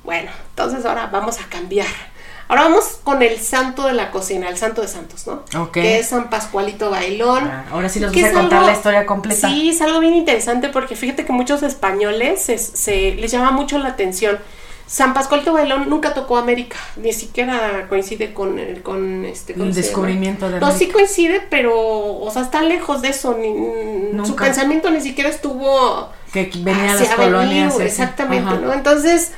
Bueno, 0.02 0.30
entonces 0.50 0.84
ahora 0.84 1.06
vamos 1.06 1.38
a 1.40 1.44
cambiar. 1.48 1.86
Ahora 2.48 2.62
vamos 2.64 2.98
con 3.04 3.22
el 3.22 3.38
santo 3.38 3.86
de 3.86 3.92
la 3.94 4.10
cocina, 4.10 4.48
el 4.48 4.58
santo 4.58 4.82
de 4.82 4.88
santos, 4.88 5.26
¿no? 5.28 5.44
Ok. 5.62 5.70
Que 5.74 6.00
es 6.00 6.08
San 6.08 6.28
Pascualito 6.28 6.90
Bailón. 6.90 7.44
Ah, 7.44 7.64
ahora 7.70 7.88
sí 7.88 8.00
nos 8.00 8.12
vas 8.12 8.24
a 8.24 8.32
contar 8.32 8.58
algo- 8.58 8.70
la 8.70 8.76
historia 8.76 9.06
completa. 9.06 9.48
Sí, 9.48 9.70
es 9.70 9.80
algo 9.80 10.00
bien 10.00 10.14
interesante 10.14 10.68
porque 10.68 10.96
fíjate 10.96 11.24
que 11.24 11.32
muchos 11.32 11.62
españoles 11.62 12.42
se, 12.42 12.58
se- 12.58 13.14
les 13.14 13.30
llama 13.30 13.52
mucho 13.52 13.78
la 13.78 13.90
atención. 13.90 14.38
San 14.92 15.14
Pascualito 15.14 15.54
Bailón 15.54 15.88
nunca 15.88 16.12
tocó 16.12 16.36
América, 16.36 16.76
ni 16.96 17.14
siquiera 17.14 17.86
coincide 17.88 18.34
con 18.34 18.58
el 18.58 18.82
con 18.82 19.24
este 19.24 19.54
¿cómo 19.54 19.64
El 19.64 19.72
se 19.74 19.80
llama? 19.80 19.86
descubrimiento 19.88 20.50
de 20.50 20.60
No, 20.60 20.66
sí 20.68 20.72
América. 20.84 20.92
coincide, 20.92 21.40
pero 21.48 21.74
o 21.74 22.30
sea, 22.30 22.42
está 22.42 22.60
lejos 22.60 23.00
de 23.00 23.08
eso, 23.08 23.34
ni, 23.40 24.24
su 24.26 24.36
pensamiento 24.36 24.90
ni 24.90 25.00
siquiera 25.00 25.30
estuvo 25.30 26.10
Que 26.34 26.50
venía 26.56 26.92
a 26.92 26.96
las 26.96 27.08
colonias. 27.14 27.80
exactamente, 27.80 28.50
Ajá. 28.50 28.60
¿no? 28.60 28.74
Entonces, 28.74 29.32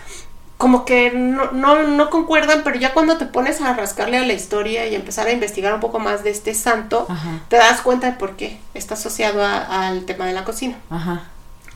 como 0.59 0.85
que 0.85 1.13
no, 1.13 1.53
no, 1.53 1.85
no 1.85 2.11
concuerdan, 2.11 2.63
pero 2.65 2.77
ya 2.77 2.93
cuando 2.93 3.17
te 3.17 3.27
pones 3.27 3.61
a 3.61 3.75
rascarle 3.75 4.17
a 4.19 4.27
la 4.27 4.33
historia 4.33 4.89
y 4.89 4.97
empezar 4.97 5.29
a 5.29 5.33
investigar 5.33 5.73
un 5.73 5.79
poco 5.81 6.01
más 6.01 6.25
de 6.25 6.31
este 6.31 6.53
santo, 6.55 7.07
Ajá. 7.09 7.31
te 7.49 7.57
das 7.59 7.81
cuenta 7.81 8.09
de 8.11 8.17
por 8.17 8.35
qué 8.35 8.59
está 8.75 8.95
asociado 8.95 9.45
a- 9.45 9.87
al 9.87 10.05
tema 10.05 10.27
de 10.27 10.33
la 10.33 10.43
cocina. 10.43 10.77
Ajá. 10.91 11.25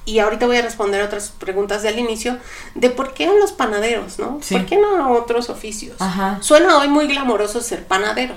Y 0.08 0.20
ahorita 0.20 0.46
voy 0.46 0.56
a 0.56 0.62
responder 0.62 1.02
otras 1.02 1.32
preguntas 1.38 1.82
del 1.82 1.98
inicio 1.98 2.38
de 2.74 2.88
por 2.88 3.12
qué 3.12 3.26
los 3.40 3.52
panaderos, 3.52 4.18
¿no? 4.18 4.38
Sí. 4.42 4.54
¿Por 4.56 4.64
qué 4.66 4.78
no 4.78 5.12
otros 5.12 5.50
oficios? 5.50 5.96
Ajá. 6.00 6.38
Suena 6.40 6.78
hoy 6.78 6.88
muy 6.88 7.06
glamoroso 7.06 7.60
ser 7.60 7.86
panadero. 7.86 8.34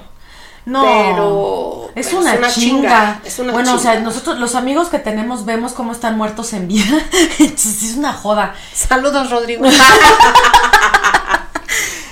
No, 0.66 0.84
Pero- 0.84 1.90
es, 1.96 2.08
pero 2.08 2.20
una 2.20 2.34
es 2.34 2.40
una 2.40 2.50
chinga. 2.52 2.82
chinga, 2.82 3.22
es 3.26 3.40
una 3.40 3.52
bueno, 3.54 3.74
o 3.74 3.80
sea, 3.80 4.00
nosotros 4.02 4.38
los 4.38 4.54
amigos 4.56 4.90
que 4.90 5.00
tenemos 5.00 5.46
vemos 5.46 5.74
cómo 5.74 5.92
están 5.92 6.18
muertos 6.18 6.54
en 6.54 6.68
vida. 6.68 6.86
Es 7.40 7.96
una 7.98 8.14
joda. 8.14 8.54
Saludos, 8.74 9.32
Rodrigo. 9.32 9.66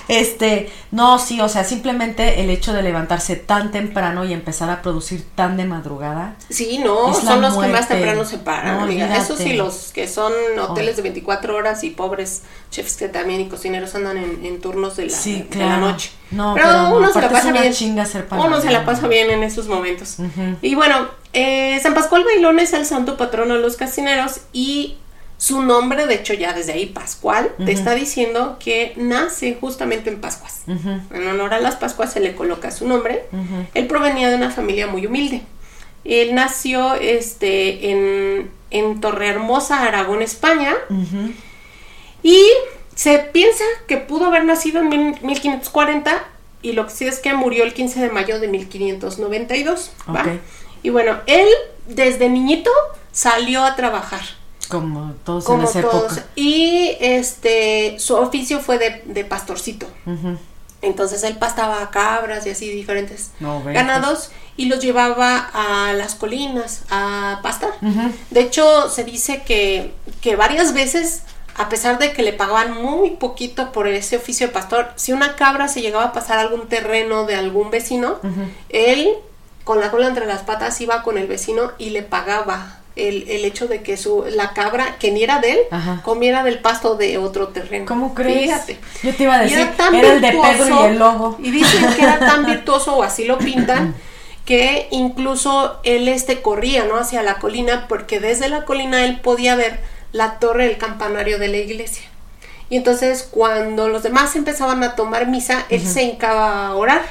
Este, 0.10 0.72
no, 0.89 1.19
sí, 1.19 1.39
o 1.39 1.48
sea, 1.48 1.63
simplemente 1.63 2.41
el 2.41 2.50
hecho 2.50 2.74
de 2.74 2.82
levantarse 2.82 3.36
tan 3.36 3.72
temprano 3.72 4.26
y 4.26 4.34
empezar 4.34 4.69
a 4.72 4.82
producir 4.82 5.24
tan 5.36 5.56
de 5.56 5.65
madrugada. 5.65 6.36
Sí, 6.50 6.80
no, 6.84 7.13
son 7.13 7.41
los 7.41 7.56
que 7.56 7.67
más 7.67 7.88
temprano 7.88 8.26
se 8.26 8.39
paran, 8.39 8.78
No, 8.78 8.84
amiga. 8.84 9.15
Eso 9.15 9.38
sí, 9.38 9.54
los 9.54 9.91
que 9.93 10.08
son 10.08 10.34
hoteles 10.60 10.95
de 10.95 11.04
24 11.04 11.56
horas 11.56 11.84
y 11.84 11.91
pobres 11.91 12.41
chefs 12.72 12.98
que 12.98 13.08
también 13.08 13.39
y 13.41 13.50
cocineros 13.50 13.93
andan 13.93 14.17
en, 14.17 14.43
en 14.45 14.60
turnos 14.60 14.98
de 14.98 15.06
la, 15.06 15.15
Sí, 15.15 15.48
de 15.48 15.60
la 15.60 15.78
noche. 15.78 16.12
No, 16.32 16.56
pero, 16.56 16.67
pero 16.67 16.82
no, 16.82 16.98
uno 16.98 17.13
se 17.13 17.22
la 17.22 17.30
pasa 17.30 17.52
bien. 17.52 17.74
chinga 17.74 18.06
ser 18.06 18.28
Uno 18.32 18.60
se 18.62 18.72
la 18.72 18.86
pasa 18.86 19.08
bien 19.08 19.30
en 19.30 19.43
esos 19.43 19.67
momentos. 19.67 20.17
Y 20.63 20.74
bueno, 20.74 21.08
eh, 21.34 21.80
San 21.84 21.93
Pascual 21.93 22.24
Bailón 22.24 22.58
es 22.60 22.74
el 22.74 22.86
santo 22.86 23.15
patrono 23.15 23.54
de 23.54 23.62
los 23.62 23.78
cocineros 23.78 24.41
y 24.54 24.98
su 25.39 25.62
nombre, 25.63 26.06
de 26.06 26.13
hecho 26.15 26.34
ya 26.36 26.54
desde 26.54 26.73
ahí, 26.73 26.86
Pascual, 26.86 27.49
te 27.65 27.71
está 27.71 27.95
diciendo 27.95 28.58
que 28.60 28.93
nace 28.97 29.58
justamente 29.60 30.10
en 30.12 30.19
Pascuas. 30.21 30.62
En 30.67 31.28
honor 31.28 31.54
a 31.56 31.60
las 31.60 31.75
Pascuas 31.78 32.13
se 32.13 32.19
le 32.19 32.36
coloca 32.36 32.69
su 32.71 32.86
nombre. 32.88 33.23
Él 33.73 33.88
provenía 33.88 34.30
de 34.30 34.36
una 34.36 34.52
familia 34.52 34.86
muy 34.86 35.06
humilde. 35.08 35.41
Él 36.06 36.36
nació 36.36 36.93
este, 36.95 37.89
en, 37.91 38.52
en 38.69 38.99
Torrehermosa, 39.02 39.82
Aragón, 39.84 40.21
España, 40.21 40.75
y 42.21 42.43
se 42.95 43.19
piensa 43.19 43.63
que 43.88 43.97
pudo 43.97 44.25
haber 44.25 44.43
nacido 44.45 44.82
en 44.82 44.89
mil- 44.89 45.21
1540 45.21 46.21
y 46.62 46.73
lo 46.73 46.86
que 46.88 46.91
sí 46.91 47.08
es 47.08 47.19
que 47.19 47.34
murió 47.34 47.63
el 47.63 47.73
15 47.73 48.02
de 48.02 48.10
mayo 48.10 48.39
de 48.41 48.49
1592. 48.49 49.91
¿va? 50.13 50.21
Ok. 50.21 50.28
Y 50.84 50.89
bueno, 50.89 51.17
él 51.28 51.47
desde 51.88 52.28
niñito 52.30 52.71
salió 53.13 53.63
a 53.63 53.75
trabajar 53.75 54.21
Como 54.69 55.13
todos 55.25 55.43
como 55.45 55.63
en 55.63 55.67
esa 55.69 55.82
todos 55.82 56.13
época. 56.17 56.27
y 56.36 56.95
este 56.99 57.97
su 57.99 58.15
oficio 58.15 58.60
fue 58.60 58.77
de, 58.77 59.01
de 59.05 59.25
pastorcito. 59.25 59.88
Entonces 60.82 61.23
él 61.23 61.38
pastaba 61.38 61.89
cabras 61.89 62.45
y 62.45 62.51
así 62.51 62.69
diferentes 62.69 63.32
No, 63.41 63.62
ganados 63.63 64.32
y 64.55 64.65
los 64.65 64.79
llevaba 64.79 65.49
a 65.53 65.93
las 65.93 66.15
colinas 66.15 66.84
a 66.89 67.39
pastar. 67.43 67.71
De 68.29 68.41
hecho, 68.41 68.89
se 68.89 69.03
dice 69.03 69.43
que, 69.43 69.93
que 70.21 70.36
varias 70.36 70.73
veces, 70.73 71.21
a 71.55 71.67
pesar 71.69 71.97
de 71.97 72.12
que 72.13 72.23
le 72.23 72.34
pagaban 72.34 72.82
muy 72.82 73.12
poquito 73.12 73.71
por 73.71 73.88
ese 73.88 74.17
oficio 74.17 74.47
de 74.47 74.53
pastor, 74.53 74.91
si 74.95 75.11
una 75.13 75.36
cabra 75.36 75.67
se 75.67 75.82
llegaba 75.82 76.05
a 76.05 76.13
pasar 76.13 76.38
a 76.38 76.41
algún 76.41 76.67
terreno 76.67 77.26
de 77.26 77.36
algún 77.36 77.72
vecino, 77.72 78.20
él 78.70 79.09
con 79.65 79.80
la 79.82 79.91
cola 79.91 80.07
entre 80.07 80.26
las 80.26 80.41
patas 80.43 80.80
iba 80.82 81.03
con 81.03 81.17
el 81.17 81.28
vecino 81.28 81.72
y 81.78 81.91
le 81.91 82.03
pagaba 82.03 82.78
el, 83.08 83.30
el 83.30 83.45
hecho 83.45 83.68
de 83.68 83.82
que 83.82 83.97
su 83.97 84.26
la 84.32 84.54
cabra, 84.54 84.97
que 85.00 85.12
ni 85.12 85.24
era 85.24 85.39
de 85.39 85.54
él, 85.54 85.60
Ajá. 85.72 86.02
comiera 86.04 86.43
del 86.43 86.60
pasto 86.60 86.95
de 86.95 87.18
otro 87.18 87.50
terreno. 87.50 87.86
¿Cómo 87.86 88.14
crees? 88.14 88.43
Fíjate. 88.43 88.78
Yo 89.04 89.16
te 89.16 89.24
iba 89.24 89.36
a 89.36 89.39
decir, 89.39 89.70
tan 89.78 89.95
era 89.95 90.14
el 90.14 90.22
de 90.22 90.28
Pedro 90.30 90.43
virtuoso, 90.43 90.84
y 90.84 90.88
el 90.89 91.00
lobo. 91.00 91.38
Y 91.41 91.52
dicen 91.52 91.93
que 91.93 92.02
era 92.02 92.20
tan 92.20 92.45
virtuoso, 92.47 92.97
o 92.97 93.04
así 93.04 93.26
lo 93.26 93.38
pintan, 93.38 93.95
que 94.45 94.88
incluso 94.91 95.80
él 95.84 96.08
este 96.08 96.41
corría, 96.41 96.86
¿no? 96.86 96.97
Hacia 96.97 97.24
la 97.24 97.36
colina, 97.39 97.86
porque 97.88 98.20
desde 98.20 98.50
la 98.50 98.66
colina 98.66 99.06
él 99.06 99.20
podía 99.22 99.56
ver 99.56 99.80
la 100.12 100.39
torre 100.39 100.68
del 100.68 100.78
campanario 100.78 101.38
de 101.39 101.47
la 101.47 101.58
iglesia. 101.58 102.04
Y 102.70 102.78
entonces 102.78 103.28
cuando 103.30 103.89
los 103.89 104.04
demás 104.04 104.36
empezaban 104.36 104.84
a 104.84 104.95
tomar 104.95 105.28
misa, 105.28 105.66
él 105.70 105.86
se 105.86 106.04
hincaba 106.04 106.68
a 106.68 106.76
orar. 106.76 107.02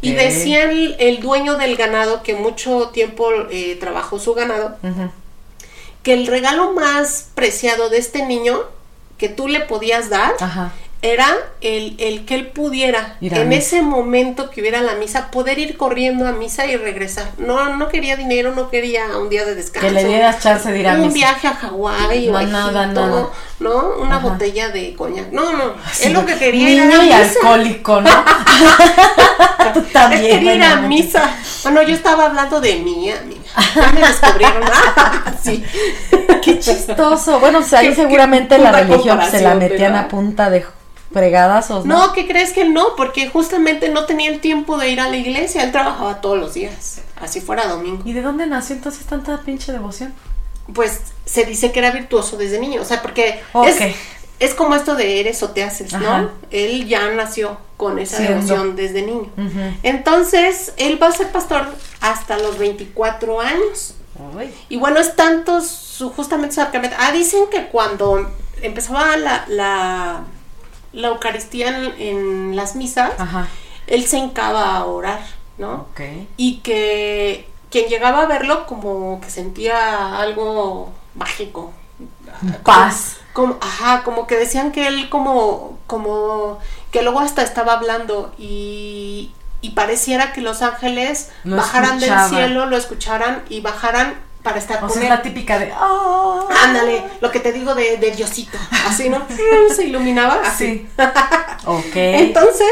Y 0.00 0.12
decía 0.12 0.70
el, 0.70 0.96
el 0.98 1.20
dueño 1.20 1.56
del 1.56 1.76
ganado, 1.76 2.22
que 2.22 2.34
mucho 2.34 2.90
tiempo 2.90 3.30
eh, 3.50 3.76
trabajó 3.80 4.18
su 4.18 4.34
ganado, 4.34 4.76
que 6.02 6.14
el 6.14 6.26
regalo 6.26 6.72
más 6.72 7.30
preciado 7.34 7.88
de 7.88 7.98
este 7.98 8.24
niño 8.26 8.62
que 9.18 9.28
tú 9.28 9.48
le 9.48 9.60
podías 9.60 10.10
dar 10.10 10.34
Ajá. 10.40 10.72
Era 11.04 11.28
el, 11.60 11.96
el 11.98 12.24
que 12.24 12.34
él 12.34 12.46
pudiera 12.48 13.16
en 13.20 13.52
ese 13.52 13.82
momento 13.82 14.50
que 14.50 14.62
hubiera 14.62 14.80
la 14.80 14.94
misa 14.94 15.30
poder 15.30 15.58
ir 15.58 15.76
corriendo 15.76 16.26
a 16.26 16.32
misa 16.32 16.64
y 16.66 16.76
regresar. 16.76 17.26
No, 17.38 17.76
no 17.76 17.88
quería 17.88 18.16
dinero, 18.16 18.54
no 18.54 18.70
quería 18.70 19.04
un 19.18 19.28
día 19.28 19.44
de 19.44 19.54
descanso. 19.54 19.86
Que 19.86 19.92
le 19.92 20.04
dieras 20.04 20.40
chance 20.42 20.72
de 20.72 20.80
ir 20.80 20.88
a 20.88 20.94
un 20.94 21.02
misa. 21.02 21.14
viaje 21.14 21.46
a 21.48 21.54
Hawái 21.54 22.28
o 22.28 22.32
No, 22.32 22.42
nada, 22.46 22.86
nada. 22.86 23.28
¿no? 23.60 23.96
Una 24.00 24.16
Ajá. 24.16 24.28
botella 24.28 24.70
de 24.70 24.94
coñac. 24.94 25.30
No, 25.30 25.52
no, 25.52 25.74
Sí, 25.92 26.06
él 26.06 26.14
lo 26.14 26.24
que 26.24 26.36
quería 26.36 26.84
era 26.84 27.04
ir 27.04 27.12
a 27.12 27.18
misa. 27.18 27.38
alcohólico, 27.38 28.00
¿no? 28.00 28.10
Tú 29.74 29.80
Él 29.80 29.92
también. 29.92 30.22
quería 30.22 30.54
ir 30.54 30.62
a 30.64 30.76
misa. 30.76 31.36
Bueno, 31.64 31.82
yo 31.82 31.94
estaba 31.94 32.26
hablando 32.26 32.60
de 32.60 32.76
mí, 32.76 33.10
amiga. 33.10 33.40
Ya 33.74 33.92
me 33.92 34.00
descubrieron. 34.00 34.62
Sí. 35.42 35.62
Qué 36.42 36.58
chistoso. 36.58 37.38
Bueno, 37.38 37.58
pues 37.60 37.74
ahí 37.74 37.94
seguramente 37.94 38.56
la 38.56 38.72
religión 38.72 39.20
se 39.30 39.42
la 39.42 39.54
metían 39.54 39.92
¿verdad? 39.92 40.06
a 40.06 40.08
punta 40.08 40.48
de 40.48 40.64
fregadazos, 41.14 41.86
¿no? 41.86 42.08
No, 42.08 42.12
¿qué 42.12 42.26
crees 42.26 42.52
que 42.52 42.68
no? 42.68 42.96
Porque 42.96 43.28
justamente 43.30 43.88
no 43.88 44.04
tenía 44.04 44.28
el 44.30 44.40
tiempo 44.40 44.76
de 44.76 44.90
ir 44.90 45.00
a 45.00 45.08
la 45.08 45.16
iglesia. 45.16 45.62
Él 45.62 45.72
trabajaba 45.72 46.20
todos 46.20 46.38
los 46.38 46.52
días, 46.52 47.00
así 47.18 47.40
fuera 47.40 47.66
domingo. 47.68 48.02
¿Y 48.04 48.12
de 48.12 48.20
dónde 48.20 48.46
nació 48.46 48.76
entonces 48.76 49.06
tanta 49.06 49.40
pinche 49.40 49.72
devoción? 49.72 50.12
Pues 50.74 51.00
se 51.24 51.44
dice 51.44 51.72
que 51.72 51.78
era 51.78 51.92
virtuoso 51.92 52.36
desde 52.36 52.58
niño. 52.58 52.82
O 52.82 52.84
sea, 52.84 53.00
porque 53.00 53.40
es, 53.64 53.94
es 54.40 54.54
como 54.54 54.74
esto 54.74 54.96
de 54.96 55.20
eres 55.20 55.42
o 55.42 55.50
te 55.50 55.62
haces, 55.62 55.92
¿no? 55.92 55.98
Ajá. 56.10 56.30
Él 56.50 56.86
ya 56.88 57.08
nació 57.12 57.58
con 57.76 57.98
esa 57.98 58.16
Siendo. 58.18 58.34
devoción 58.34 58.76
desde 58.76 59.02
niño. 59.02 59.30
Entonces, 59.84 60.72
él 60.76 61.00
va 61.00 61.08
a 61.08 61.12
ser 61.12 61.30
pastor 61.30 61.66
hasta 62.00 62.38
los 62.38 62.58
24 62.58 63.40
años. 63.40 63.94
Uy. 64.36 64.52
Y 64.68 64.76
bueno, 64.76 64.98
es 65.00 65.14
tanto 65.16 65.60
su, 65.60 66.10
justamente 66.10 66.56
su. 66.56 66.60
Ah, 66.60 67.12
dicen 67.12 67.44
que 67.50 67.66
cuando 67.66 68.30
empezaba 68.62 69.16
la, 69.16 69.44
la, 69.48 70.24
la 70.94 71.08
Eucaristía 71.08 71.68
en, 71.68 72.00
en 72.00 72.56
las 72.56 72.76
misas, 72.76 73.12
Ajá. 73.18 73.48
él 73.86 74.06
se 74.06 74.18
hincaba 74.18 74.76
a 74.76 74.84
orar, 74.84 75.20
¿no? 75.58 75.86
Y 76.36 76.58
que 76.58 77.48
quien 77.70 77.88
llegaba 77.88 78.22
a 78.22 78.26
verlo 78.26 78.66
como 78.66 79.20
que 79.20 79.30
sentía 79.30 80.18
algo 80.20 80.92
mágico. 81.14 81.72
Paz. 82.62 83.16
Como, 83.32 83.58
ajá, 83.60 84.02
como 84.04 84.26
que 84.26 84.36
decían 84.36 84.70
que 84.70 84.86
él 84.86 85.08
como, 85.08 85.78
como, 85.88 86.58
que 86.92 87.02
luego 87.02 87.20
hasta 87.20 87.42
estaba 87.42 87.72
hablando 87.72 88.32
y, 88.38 89.32
y 89.60 89.70
pareciera 89.70 90.32
que 90.32 90.40
los 90.40 90.62
ángeles 90.62 91.30
Lo 91.42 91.56
bajaran 91.56 91.98
del 91.98 92.16
cielo, 92.28 92.66
lo 92.66 92.76
escucharan 92.76 93.42
y 93.48 93.60
bajaran 93.60 94.14
para 94.44 94.58
estar 94.58 94.76
O 94.76 94.80
con 94.86 94.90
sea, 94.90 95.02
es 95.02 95.08
la 95.08 95.22
típica 95.22 95.58
de. 95.58 95.72
"Ah". 95.74 96.46
Ándale, 96.62 97.02
lo 97.20 97.32
que 97.32 97.40
te 97.40 97.50
digo 97.52 97.74
de, 97.74 97.96
de 97.96 98.12
Diosito, 98.12 98.56
así, 98.86 99.08
¿no? 99.08 99.26
Se 99.74 99.84
iluminaba 99.86 100.40
así. 100.44 100.86
Sí. 100.86 100.88
Ok. 101.66 101.96
Entonces, 101.96 102.68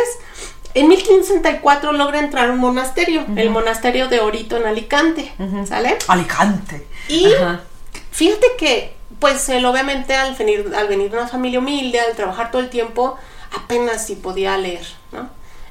en 0.74 0.86
1564 0.88 1.92
logra 1.92 2.18
entrar 2.18 2.50
a 2.50 2.52
un 2.52 2.58
monasterio, 2.58 3.24
el 3.36 3.48
monasterio 3.50 4.08
de 4.08 4.20
Orito 4.20 4.56
en 4.58 4.66
Alicante. 4.66 5.32
¿sale? 5.66 5.96
Alicante. 6.08 6.86
Y 7.08 7.32
Ajá. 7.32 7.62
fíjate 8.10 8.46
que, 8.58 8.94
pues 9.18 9.48
él 9.48 9.64
obviamente 9.64 10.14
al 10.14 10.34
venir, 10.34 10.70
al 10.76 10.88
venir 10.88 11.10
de 11.10 11.16
una 11.18 11.26
familia 11.26 11.58
humilde, 11.60 12.00
al 12.00 12.14
trabajar 12.14 12.50
todo 12.50 12.60
el 12.60 12.68
tiempo, 12.68 13.16
apenas 13.56 14.06
si 14.06 14.14
podía 14.16 14.58
leer, 14.58 14.86
¿no? 15.12 15.28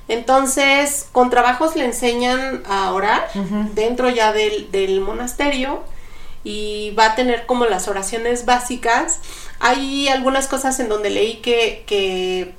Entonces, 0.08 1.08
con 1.12 1.30
trabajos 1.30 1.76
le 1.76 1.86
enseñan 1.86 2.64
a 2.68 2.92
orar 2.92 3.30
dentro 3.74 4.10
ya 4.10 4.34
del, 4.34 4.70
del 4.72 5.00
monasterio 5.00 5.84
y 6.44 6.92
va 6.92 7.08
a 7.08 7.16
tener 7.16 7.46
como 7.46 7.66
las 7.66 7.88
oraciones 7.88 8.46
básicas. 8.46 9.20
Hay 9.60 10.08
algunas 10.08 10.48
cosas 10.48 10.80
en 10.80 10.90
donde 10.90 11.10
leí 11.10 11.36
que, 11.38 11.84
que 11.86 12.54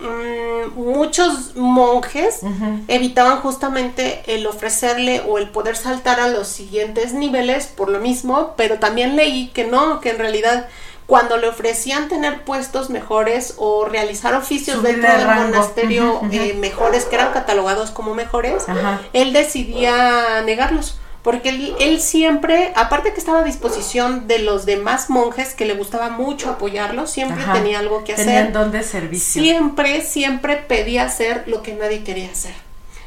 mm, 0.00 0.78
muchos 0.78 1.56
monjes 1.56 2.40
evitaban 2.88 3.40
justamente 3.40 4.22
el 4.26 4.46
ofrecerle 4.46 5.22
o 5.26 5.38
el 5.38 5.48
poder 5.48 5.76
saltar 5.76 6.20
a 6.20 6.28
los 6.28 6.48
siguientes 6.48 7.14
niveles 7.14 7.66
por 7.66 7.88
lo 7.88 8.00
mismo, 8.00 8.54
pero 8.56 8.78
también 8.78 9.16
leí 9.16 9.48
que 9.48 9.66
no, 9.66 10.00
que 10.00 10.10
en 10.10 10.18
realidad 10.18 10.68
cuando 11.10 11.38
le 11.38 11.48
ofrecían 11.48 12.08
tener 12.08 12.44
puestos 12.44 12.88
mejores 12.88 13.54
o 13.58 13.84
realizar 13.84 14.32
oficios 14.34 14.76
Subir 14.76 14.92
dentro 14.92 15.10
de 15.10 15.18
del 15.18 15.26
rango. 15.26 15.48
monasterio 15.48 16.20
eh, 16.30 16.54
mejores, 16.54 17.04
que 17.06 17.16
eran 17.16 17.32
catalogados 17.32 17.90
como 17.90 18.14
mejores, 18.14 18.64
él 19.12 19.32
decidía 19.32 20.40
negarlos. 20.44 20.99
Porque 21.22 21.50
él, 21.50 21.74
él 21.80 22.00
siempre, 22.00 22.72
aparte 22.76 23.12
que 23.12 23.18
estaba 23.18 23.40
a 23.40 23.44
disposición 23.44 24.26
de 24.26 24.38
los 24.38 24.64
demás 24.64 25.10
monjes 25.10 25.52
que 25.54 25.66
le 25.66 25.74
gustaba 25.74 26.08
mucho 26.08 26.48
apoyarlos, 26.50 27.10
siempre 27.10 27.42
Ajá. 27.42 27.52
tenía 27.52 27.78
algo 27.78 28.04
que 28.04 28.14
hacer. 28.14 28.24
Tenían 28.26 28.52
don 28.54 28.72
de 28.72 28.82
servicio. 28.82 29.42
Siempre, 29.42 30.00
siempre 30.02 30.56
pedía 30.56 31.04
hacer 31.04 31.44
lo 31.46 31.62
que 31.62 31.74
nadie 31.74 32.04
quería 32.04 32.30
hacer. 32.30 32.54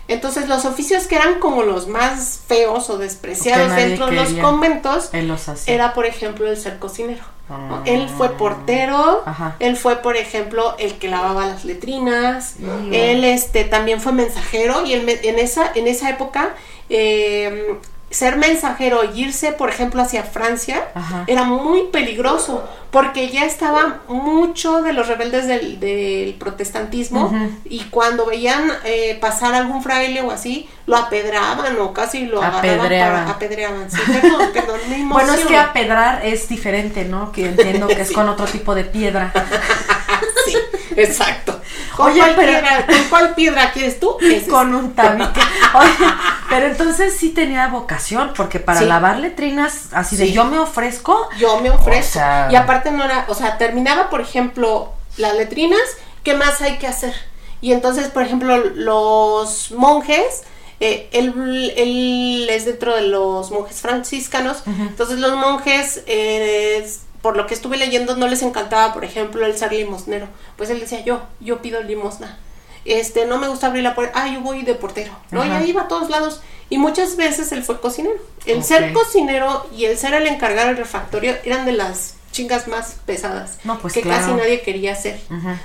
Entonces 0.07 0.47
los 0.49 0.65
oficios 0.65 1.07
que 1.07 1.15
eran 1.15 1.39
como 1.39 1.63
los 1.63 1.87
más 1.87 2.41
feos 2.45 2.89
o 2.89 2.97
despreciados 2.97 3.73
dentro 3.75 4.07
de 4.07 4.11
los 4.17 4.33
conventos 4.33 5.09
Él 5.13 5.29
los 5.29 5.47
hacía. 5.47 5.73
era 5.73 5.93
por 5.93 6.05
ejemplo 6.05 6.47
el 6.49 6.57
ser 6.57 6.77
cocinero. 6.77 7.23
¿no? 7.49 7.77
Ah. 7.77 7.81
Él 7.85 8.09
fue 8.09 8.29
portero, 8.37 9.23
Ajá. 9.25 9.55
él 9.59 9.75
fue 9.77 9.97
por 9.97 10.17
ejemplo 10.17 10.75
el 10.77 10.97
que 10.97 11.07
lavaba 11.07 11.45
las 11.47 11.63
letrinas, 11.65 12.55
Iu. 12.59 12.69
él 12.93 13.23
este 13.23 13.63
también 13.63 14.01
fue 14.01 14.11
mensajero 14.11 14.85
y 14.85 14.93
él 14.93 15.03
me- 15.03 15.19
en 15.23 15.39
esa 15.39 15.71
en 15.73 15.87
esa 15.87 16.09
época 16.09 16.53
eh, 16.89 17.75
ser 18.13 18.37
mensajero 18.37 19.01
y 19.03 19.21
irse 19.23 19.51
por 19.51 19.69
ejemplo 19.69 20.01
hacia 20.01 20.23
Francia 20.23 20.83
Ajá. 20.93 21.23
era 21.27 21.43
muy 21.43 21.87
peligroso 21.91 22.63
porque 22.91 23.29
ya 23.29 23.43
estaba 23.45 24.01
mucho 24.07 24.83
de 24.83 24.93
los 24.93 25.07
rebeldes 25.07 25.47
del, 25.47 25.79
del 25.79 26.35
protestantismo 26.35 27.33
y 27.65 27.79
cuando 27.85 28.27
veían 28.27 28.71
eh, 28.85 29.17
pasar 29.19 29.55
algún 29.55 29.81
fraile 29.81 30.21
o 30.21 30.29
así 30.29 30.69
lo 30.85 30.97
apedraban 30.97 31.77
o 31.79 31.93
casi 31.93 32.25
lo 32.25 32.41
agarraban 32.43 32.79
Apedreaban. 32.79 33.23
para 33.25 33.35
apedreaban 33.35 33.89
sí, 33.91 33.97
perdón, 34.05 34.49
perdón, 34.53 34.79
Bueno, 35.09 35.33
es 35.33 35.45
que 35.45 35.57
apedrar 35.57 36.25
es 36.25 36.47
diferente, 36.49 37.05
¿no? 37.05 37.31
Que 37.31 37.45
entiendo 37.45 37.87
que 37.87 38.01
es 38.01 38.09
Sí. 38.09 38.13
con 38.13 38.27
otro 38.29 38.45
tipo 38.45 38.75
de 38.75 38.83
piedra. 38.83 39.31
sí, 40.45 40.55
exacto 40.97 41.59
¿Con, 41.95 42.07
Oye, 42.11 42.19
cuál 42.19 42.35
pero- 42.35 42.51
piedra, 42.51 42.85
¿Con 42.87 43.03
cuál 43.09 43.35
piedra 43.35 43.71
quieres 43.71 43.99
tú? 43.99 44.17
Con 44.49 44.73
un 44.73 44.93
tabique. 44.95 45.39
Oye, 45.75 46.11
pero 46.49 46.65
entonces 46.65 47.15
sí 47.15 47.29
tenía 47.29 47.67
vocación, 47.67 48.33
porque 48.35 48.59
para 48.59 48.79
Sí. 48.79 48.85
lavar 48.85 49.17
letrinas, 49.17 49.89
así 49.93 50.15
de 50.17 50.31
yo 50.31 50.43
me 50.45 50.57
ofrezco. 50.57 51.29
yo 51.37 51.59
me 51.61 51.69
ofrezco. 51.69 52.09
O 52.09 52.13
sea- 52.13 52.47
Y 52.51 52.55
aparte 52.55 52.89
no 52.91 53.03
era, 53.03 53.25
o 53.27 53.35
sea, 53.35 53.57
terminaba, 53.59 54.09
por 54.09 54.21
ejemplo, 54.21 54.91
las 55.17 55.35
letrinas, 55.35 55.79
¿qué 56.23 56.33
más 56.33 56.61
hay 56.61 56.77
que 56.79 56.87
hacer? 56.87 57.13
Y 57.61 57.73
entonces, 57.73 58.07
por 58.07 58.23
ejemplo, 58.23 58.57
los 58.57 59.69
monjes, 59.71 60.43
eh, 60.79 61.09
él, 61.11 61.73
él 61.77 62.47
es 62.49 62.65
dentro 62.65 62.95
de 62.95 63.03
los 63.03 63.51
monjes 63.51 63.81
franciscanos, 63.81 64.63
entonces 64.65 65.19
los 65.19 65.35
monjes, 65.35 66.03
eh, 66.07 66.85
por 67.21 67.37
lo 67.37 67.47
que 67.47 67.53
estuve 67.53 67.77
leyendo, 67.77 68.15
no 68.17 68.27
les 68.27 68.41
encantaba, 68.41 68.93
por 68.93 69.05
ejemplo, 69.05 69.45
el 69.45 69.57
ser 69.57 69.71
limosnero. 69.71 70.27
Pues 70.57 70.69
él 70.69 70.79
decía, 70.79 71.03
yo, 71.05 71.21
yo 71.39 71.61
pido 71.61 71.81
limosna. 71.81 72.37
Este, 72.85 73.25
no 73.25 73.37
me 73.37 73.47
gusta 73.47 73.67
abrir 73.67 73.81
la 73.83 73.95
puerta, 73.95 74.23
ah, 74.23 74.27
yo 74.27 74.41
voy 74.41 74.63
de 74.63 74.75
portero, 74.75 75.13
¿no? 75.31 75.43
Y 75.45 75.47
Ajá. 75.47 75.59
ahí 75.59 75.69
iba 75.69 75.83
a 75.83 75.87
todos 75.87 76.09
lados. 76.09 76.41
Y 76.69 76.77
muchas 76.77 77.15
veces 77.15 77.51
él 77.53 77.63
fue 77.63 77.79
cocinero. 77.79 78.19
El 78.45 78.63
ser 78.63 78.91
cocinero 78.91 79.65
y 79.73 79.85
el 79.85 79.97
ser 79.97 80.13
el 80.15 80.27
encargado 80.27 80.67
del 80.67 80.77
refactorio 80.77 81.35
eran 81.45 81.65
de 81.65 81.71
las 81.73 82.15
chingas 82.33 82.67
más 82.67 82.95
pesadas 83.05 83.59
No, 83.63 83.77
pues 83.77 83.93
que 83.93 84.01
claro. 84.01 84.21
casi 84.21 84.33
nadie 84.33 84.61
quería 84.61 84.93
hacer. 84.93 85.21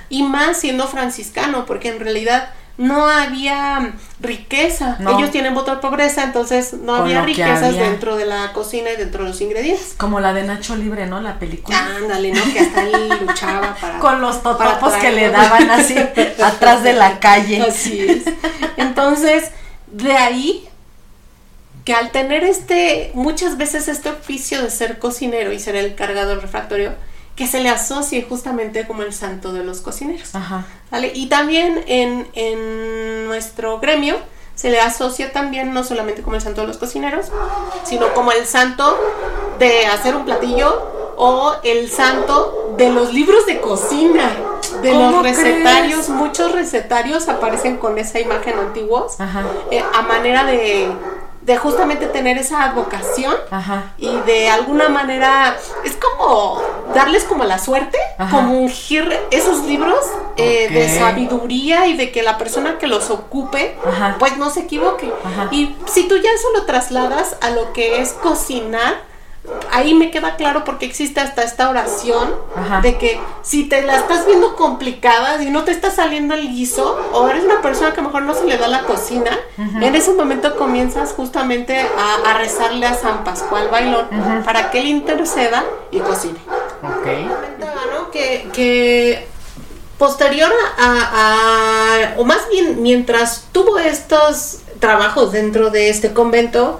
Y 0.09 0.23
más 0.23 0.59
siendo 0.59 0.87
franciscano, 0.87 1.65
porque 1.65 1.89
en 1.89 1.99
realidad 1.99 2.53
no 2.79 3.09
había 3.09 3.91
riqueza. 4.21 4.95
No. 4.99 5.17
Ellos 5.17 5.31
tienen 5.31 5.53
voto 5.53 5.75
de 5.75 5.81
pobreza, 5.81 6.23
entonces 6.23 6.71
no 6.71 6.93
Con 6.93 7.01
había 7.01 7.23
riquezas 7.23 7.61
había. 7.61 7.83
dentro 7.89 8.15
de 8.15 8.25
la 8.25 8.53
cocina 8.53 8.89
y 8.91 8.95
dentro 8.95 9.23
de 9.25 9.31
los 9.31 9.41
ingredientes. 9.41 9.95
Como 9.97 10.21
la 10.21 10.31
de 10.31 10.43
Nacho 10.43 10.77
Libre, 10.77 11.05
¿no? 11.05 11.19
La 11.19 11.37
película. 11.39 11.77
Ándale, 11.97 12.31
¿no? 12.31 12.41
Que 12.53 12.61
hasta 12.61 12.83
él 12.83 13.09
luchaba 13.27 13.75
para... 13.75 13.99
Con 13.99 14.21
los 14.21 14.41
totopos 14.41 14.93
que 14.93 15.11
le 15.11 15.29
daban 15.29 15.69
así 15.69 15.95
atrás 16.43 16.81
de 16.81 16.93
la 16.93 17.19
calle. 17.19 17.61
Así 17.61 17.99
es. 17.99 18.23
Entonces, 18.77 19.51
de 19.87 20.13
ahí 20.13 20.69
que 21.83 21.93
al 21.93 22.11
tener 22.11 22.45
este, 22.45 23.11
muchas 23.13 23.57
veces 23.57 23.89
este 23.89 24.09
oficio 24.09 24.61
de 24.63 24.71
ser 24.71 24.99
cocinero 24.99 25.51
y 25.51 25.59
ser 25.59 25.75
el 25.75 25.95
cargador 25.95 26.35
del 26.35 26.41
refractorio, 26.43 26.93
que 27.39 27.47
se 27.47 27.61
le 27.61 27.69
asocie 27.69 28.25
justamente 28.27 28.85
como 28.85 29.01
el 29.03 29.13
santo 29.13 29.53
de 29.53 29.63
los 29.63 29.79
cocineros. 29.79 30.35
Ajá. 30.35 30.65
¿vale? 30.91 31.13
Y 31.15 31.29
también 31.29 31.81
en, 31.87 32.27
en 32.33 33.27
nuestro 33.27 33.79
gremio 33.79 34.17
se 34.55 34.69
le 34.69 34.81
asocia 34.81 35.31
también 35.31 35.73
no 35.73 35.85
solamente 35.85 36.21
como 36.21 36.35
el 36.35 36.41
santo 36.41 36.59
de 36.59 36.67
los 36.67 36.75
cocineros, 36.75 37.27
sino 37.85 38.13
como 38.13 38.33
el 38.33 38.45
santo 38.45 38.99
de 39.57 39.85
hacer 39.85 40.17
un 40.17 40.25
platillo 40.25 41.13
o 41.15 41.53
el 41.63 41.89
santo 41.89 42.75
de 42.77 42.89
los 42.89 43.13
libros 43.13 43.45
de 43.45 43.61
cocina, 43.61 44.31
de 44.81 44.91
¿Cómo 44.91 45.11
los 45.11 45.23
recetarios. 45.23 46.05
crees? 46.05 46.09
Muchos 46.09 46.51
recetarios 46.51 47.29
aparecen 47.29 47.77
con 47.77 47.97
esa 47.97 48.19
imagen 48.19 48.59
antiguos 48.59 49.15
eh, 49.71 49.81
a 49.93 50.01
manera 50.01 50.43
de, 50.43 50.89
de 51.49 51.57
justamente 51.57 52.05
tener 52.05 52.37
esa 52.37 52.63
advocación 52.63 53.33
Ajá. 53.49 53.93
y 53.97 54.15
de 54.27 54.49
alguna 54.49 54.87
manera 54.87 55.57
es 55.83 55.95
como 55.95 56.61
darles 56.93 57.23
como 57.23 57.43
la 57.43 57.57
suerte, 57.57 57.97
Ajá. 58.19 58.29
como 58.37 58.59
ungir 58.59 59.19
esos 59.31 59.63
libros 59.63 59.97
eh, 60.37 60.69
de 60.69 60.87
sabiduría 60.99 61.87
y 61.87 61.97
de 61.97 62.11
que 62.11 62.21
la 62.21 62.37
persona 62.37 62.77
que 62.77 62.85
los 62.85 63.09
ocupe 63.09 63.75
Ajá. 63.83 64.17
pues 64.19 64.37
no 64.37 64.51
se 64.51 64.59
equivoque. 64.59 65.11
Ajá. 65.25 65.47
Y 65.49 65.75
si 65.87 66.07
tú 66.07 66.17
ya 66.17 66.29
eso 66.29 66.49
lo 66.53 66.65
trasladas 66.67 67.35
a 67.41 67.49
lo 67.49 67.73
que 67.73 67.99
es 67.99 68.13
cocinar, 68.13 69.08
ahí 69.71 69.93
me 69.93 70.11
queda 70.11 70.35
claro 70.35 70.63
porque 70.63 70.85
existe 70.85 71.19
hasta 71.19 71.43
esta 71.43 71.69
oración 71.69 72.33
Ajá. 72.55 72.81
de 72.81 72.97
que 72.97 73.19
si 73.41 73.65
te 73.69 73.81
la 73.81 73.95
estás 73.97 74.25
viendo 74.25 74.55
complicada, 74.55 75.37
si 75.39 75.49
no 75.49 75.63
te 75.63 75.71
está 75.71 75.91
saliendo 75.91 76.33
el 76.33 76.49
guiso, 76.49 76.97
o 77.13 77.27
eres 77.29 77.43
una 77.43 77.61
persona 77.61 77.93
que 77.93 77.99
a 77.99 78.03
lo 78.03 78.09
mejor 78.09 78.23
no 78.23 78.33
se 78.33 78.45
le 78.45 78.57
da 78.57 78.67
la 78.67 78.81
cocina, 78.83 79.37
en 79.57 79.95
ese 79.95 80.13
momento 80.13 80.55
comienzas 80.55 81.13
justamente 81.13 81.79
a, 81.79 82.29
a 82.31 82.37
rezarle 82.37 82.85
a 82.85 82.93
San 82.93 83.23
Pascual 83.23 83.67
Bailón 83.69 84.07
para 84.45 84.71
que 84.71 84.79
él 84.81 84.87
interceda 84.87 85.63
y 85.91 85.99
cocine. 85.99 86.39
Ok. 86.83 88.11
Que, 88.11 88.49
que 88.53 89.27
posterior 89.97 90.51
a, 90.77 92.13
a- 92.13 92.13
o 92.17 92.23
más 92.25 92.49
bien 92.49 92.81
mientras 92.81 93.45
tuvo 93.51 93.77
estos 93.77 94.59
trabajos 94.79 95.31
dentro 95.31 95.69
de 95.69 95.89
este 95.89 96.13
convento, 96.13 96.77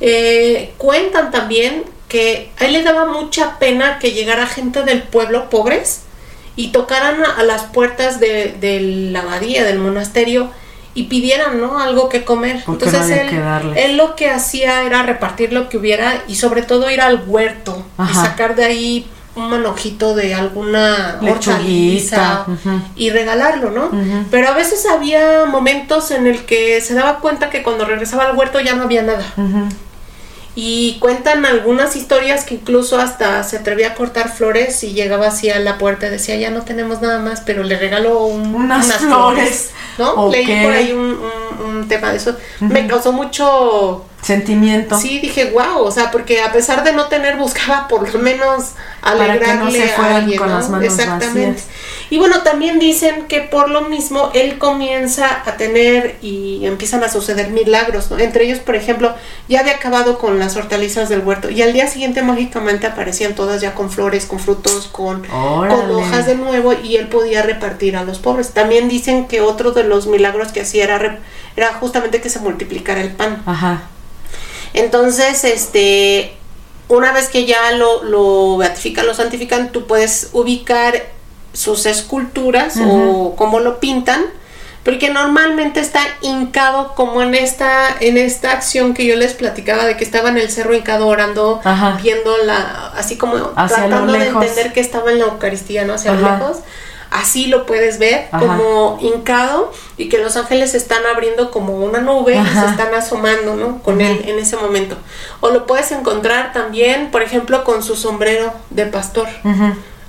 eh, 0.00 0.74
cuentan 0.76 1.30
también 1.30 1.84
que 2.08 2.50
a 2.58 2.64
él 2.64 2.72
le 2.72 2.82
daba 2.82 3.04
mucha 3.06 3.58
pena 3.58 3.98
que 3.98 4.12
llegara 4.12 4.46
gente 4.46 4.82
del 4.82 5.02
pueblo, 5.02 5.50
pobres, 5.50 6.02
y 6.56 6.68
tocaran 6.68 7.24
a, 7.24 7.36
a 7.36 7.42
las 7.44 7.64
puertas 7.64 8.18
de, 8.18 8.56
de 8.60 8.80
la 9.12 9.20
abadía, 9.20 9.64
del 9.64 9.78
monasterio, 9.78 10.50
y 10.94 11.04
pidieran, 11.04 11.60
¿no? 11.60 11.78
Algo 11.78 12.08
que 12.08 12.24
comer. 12.24 12.62
Porque 12.66 12.86
Entonces 12.86 13.20
él, 13.76 13.96
lo 13.96 14.16
que 14.16 14.30
hacía 14.30 14.82
era 14.82 15.04
repartir 15.04 15.52
lo 15.52 15.68
que 15.68 15.76
hubiera 15.76 16.24
y 16.26 16.34
sobre 16.34 16.62
todo 16.62 16.90
ir 16.90 17.00
al 17.00 17.22
huerto 17.26 17.84
y 17.98 18.02
Ajá. 18.02 18.24
sacar 18.24 18.56
de 18.56 18.64
ahí 18.64 19.06
un 19.36 19.48
manojito 19.50 20.16
de 20.16 20.34
alguna 20.34 21.20
hortaliza 21.22 22.46
y 22.96 23.10
regalarlo, 23.10 23.70
¿no? 23.70 23.90
Pero 24.32 24.48
a 24.48 24.52
veces 24.54 24.84
había 24.86 25.44
momentos 25.46 26.10
en 26.10 26.26
el 26.26 26.44
que 26.44 26.80
se 26.80 26.94
daba 26.94 27.20
cuenta 27.20 27.48
que 27.48 27.62
cuando 27.62 27.84
regresaba 27.84 28.24
al 28.24 28.36
huerto 28.36 28.58
ya 28.58 28.74
no 28.74 28.82
había 28.82 29.02
nada. 29.02 29.24
Y 30.60 30.98
cuentan 30.98 31.46
algunas 31.46 31.94
historias 31.94 32.42
que 32.44 32.54
incluso 32.54 32.98
hasta 32.98 33.44
se 33.44 33.58
atrevía 33.58 33.90
a 33.90 33.94
cortar 33.94 34.28
flores 34.34 34.82
y 34.82 34.92
llegaba 34.92 35.28
así 35.28 35.48
a 35.50 35.60
la 35.60 35.78
puerta 35.78 36.08
y 36.08 36.10
decía, 36.10 36.34
ya 36.34 36.50
no 36.50 36.62
tenemos 36.62 37.00
nada 37.00 37.20
más, 37.20 37.42
pero 37.46 37.62
le 37.62 37.78
regaló 37.78 38.24
un- 38.24 38.56
Unas 38.56 38.92
flores. 38.94 39.70
¿no? 39.98 40.28
Leí 40.32 40.46
por 40.64 40.72
ahí 40.72 40.90
un, 40.92 41.16
un- 41.60 41.64
un 41.76 41.88
tema 41.88 42.10
de 42.10 42.16
eso. 42.16 42.34
Me 42.58 42.88
causó 42.88 43.12
mucho... 43.12 44.04
Sentimiento. 44.20 44.98
Sí, 44.98 45.20
dije, 45.20 45.52
wow, 45.52 45.80
o 45.84 45.92
sea, 45.92 46.10
porque 46.10 46.42
a 46.42 46.50
pesar 46.50 46.82
de 46.82 46.92
no 46.92 47.04
tener, 47.06 47.36
buscaba 47.36 47.86
por 47.86 48.12
lo 48.12 48.18
menos 48.18 48.70
Para 49.00 49.14
que 49.14 49.46
no 49.54 49.66
alegrarle 49.66 49.86
se 49.86 49.92
a 49.94 50.16
alguien, 50.16 50.38
con 50.40 50.48
¿no? 50.48 50.56
las 50.56 50.68
manos 50.70 50.86
Exactamente. 50.86 51.50
vacías. 51.52 51.66
Y 52.10 52.18
bueno, 52.18 52.42
también 52.42 52.78
dicen 52.78 53.26
que 53.26 53.40
por 53.42 53.68
lo 53.68 53.82
mismo 53.82 54.30
él 54.32 54.58
comienza 54.58 55.42
a 55.44 55.56
tener 55.56 56.16
y 56.22 56.64
empiezan 56.64 57.04
a 57.04 57.10
suceder 57.10 57.50
milagros, 57.50 58.10
¿no? 58.10 58.18
Entre 58.18 58.44
ellos, 58.44 58.60
por 58.60 58.76
ejemplo, 58.76 59.14
ya 59.48 59.60
había 59.60 59.74
acabado 59.74 60.18
con 60.18 60.38
las 60.38 60.56
hortalizas 60.56 61.10
del 61.10 61.20
huerto 61.20 61.50
y 61.50 61.60
al 61.60 61.74
día 61.74 61.86
siguiente 61.86 62.22
mágicamente 62.22 62.86
aparecían 62.86 63.34
todas 63.34 63.60
ya 63.60 63.74
con 63.74 63.90
flores, 63.90 64.24
con 64.24 64.38
frutos, 64.38 64.86
con, 64.86 65.26
hojas 65.30 66.26
de 66.26 66.34
nuevo 66.34 66.72
y 66.72 66.96
él 66.96 67.08
podía 67.08 67.42
repartir 67.42 67.96
a 67.96 68.04
los 68.04 68.18
pobres. 68.18 68.52
También 68.52 68.88
dicen 68.88 69.28
que 69.28 69.42
otro 69.42 69.72
de 69.72 69.84
los 69.84 70.06
milagros 70.06 70.52
que 70.52 70.62
hacía 70.62 70.84
era, 70.84 71.18
era 71.56 71.74
justamente 71.74 72.22
que 72.22 72.30
se 72.30 72.38
multiplicara 72.38 73.02
el 73.02 73.12
pan. 73.12 73.42
Ajá. 73.44 73.82
Entonces, 74.72 75.44
este, 75.44 76.36
una 76.88 77.12
vez 77.12 77.28
que 77.28 77.44
ya 77.44 77.72
lo, 77.72 78.02
lo 78.02 78.56
beatifican, 78.56 79.06
lo 79.06 79.14
santifican, 79.14 79.72
tú 79.72 79.86
puedes 79.86 80.30
ubicar 80.32 81.17
sus 81.58 81.86
esculturas 81.86 82.76
o 82.80 83.34
cómo 83.36 83.58
lo 83.58 83.80
pintan, 83.80 84.24
porque 84.84 85.10
normalmente 85.10 85.80
está 85.80 86.00
hincado 86.20 86.94
como 86.94 87.20
en 87.20 87.34
esta, 87.34 87.96
en 87.98 88.16
esta 88.16 88.52
acción 88.52 88.94
que 88.94 89.04
yo 89.04 89.16
les 89.16 89.34
platicaba 89.34 89.84
de 89.84 89.96
que 89.96 90.04
estaba 90.04 90.28
en 90.28 90.38
el 90.38 90.50
cerro 90.52 90.72
hincado 90.72 91.08
orando, 91.08 91.60
Ajá. 91.64 91.98
viendo 92.00 92.36
la, 92.44 92.92
así 92.96 93.16
como 93.16 93.34
Hacia 93.56 93.88
tratando 93.88 94.12
de 94.12 94.28
entender 94.28 94.72
que 94.72 94.78
estaba 94.78 95.10
en 95.10 95.18
la 95.18 95.24
Eucaristía, 95.24 95.84
¿no? 95.84 95.94
Hacia 95.94 96.12
Ajá. 96.12 96.38
lejos. 96.38 96.58
Así 97.10 97.46
lo 97.46 97.66
puedes 97.66 97.98
ver, 97.98 98.28
Ajá. 98.30 98.46
como 98.46 98.98
hincado, 99.00 99.72
y 99.96 100.08
que 100.08 100.18
los 100.18 100.36
ángeles 100.36 100.74
están 100.76 101.04
abriendo 101.12 101.50
como 101.50 101.74
una 101.74 101.98
nube 101.98 102.36
y 102.36 102.46
se 102.56 102.66
están 102.66 102.94
asomando, 102.94 103.56
¿no? 103.56 103.82
Con 103.82 104.00
él 104.00 104.22
en 104.26 104.38
ese 104.38 104.56
momento. 104.56 104.96
O 105.40 105.50
lo 105.50 105.66
puedes 105.66 105.90
encontrar 105.90 106.52
también, 106.52 107.10
por 107.10 107.22
ejemplo, 107.22 107.64
con 107.64 107.82
su 107.82 107.96
sombrero 107.96 108.52
de 108.70 108.86
pastor. 108.86 109.26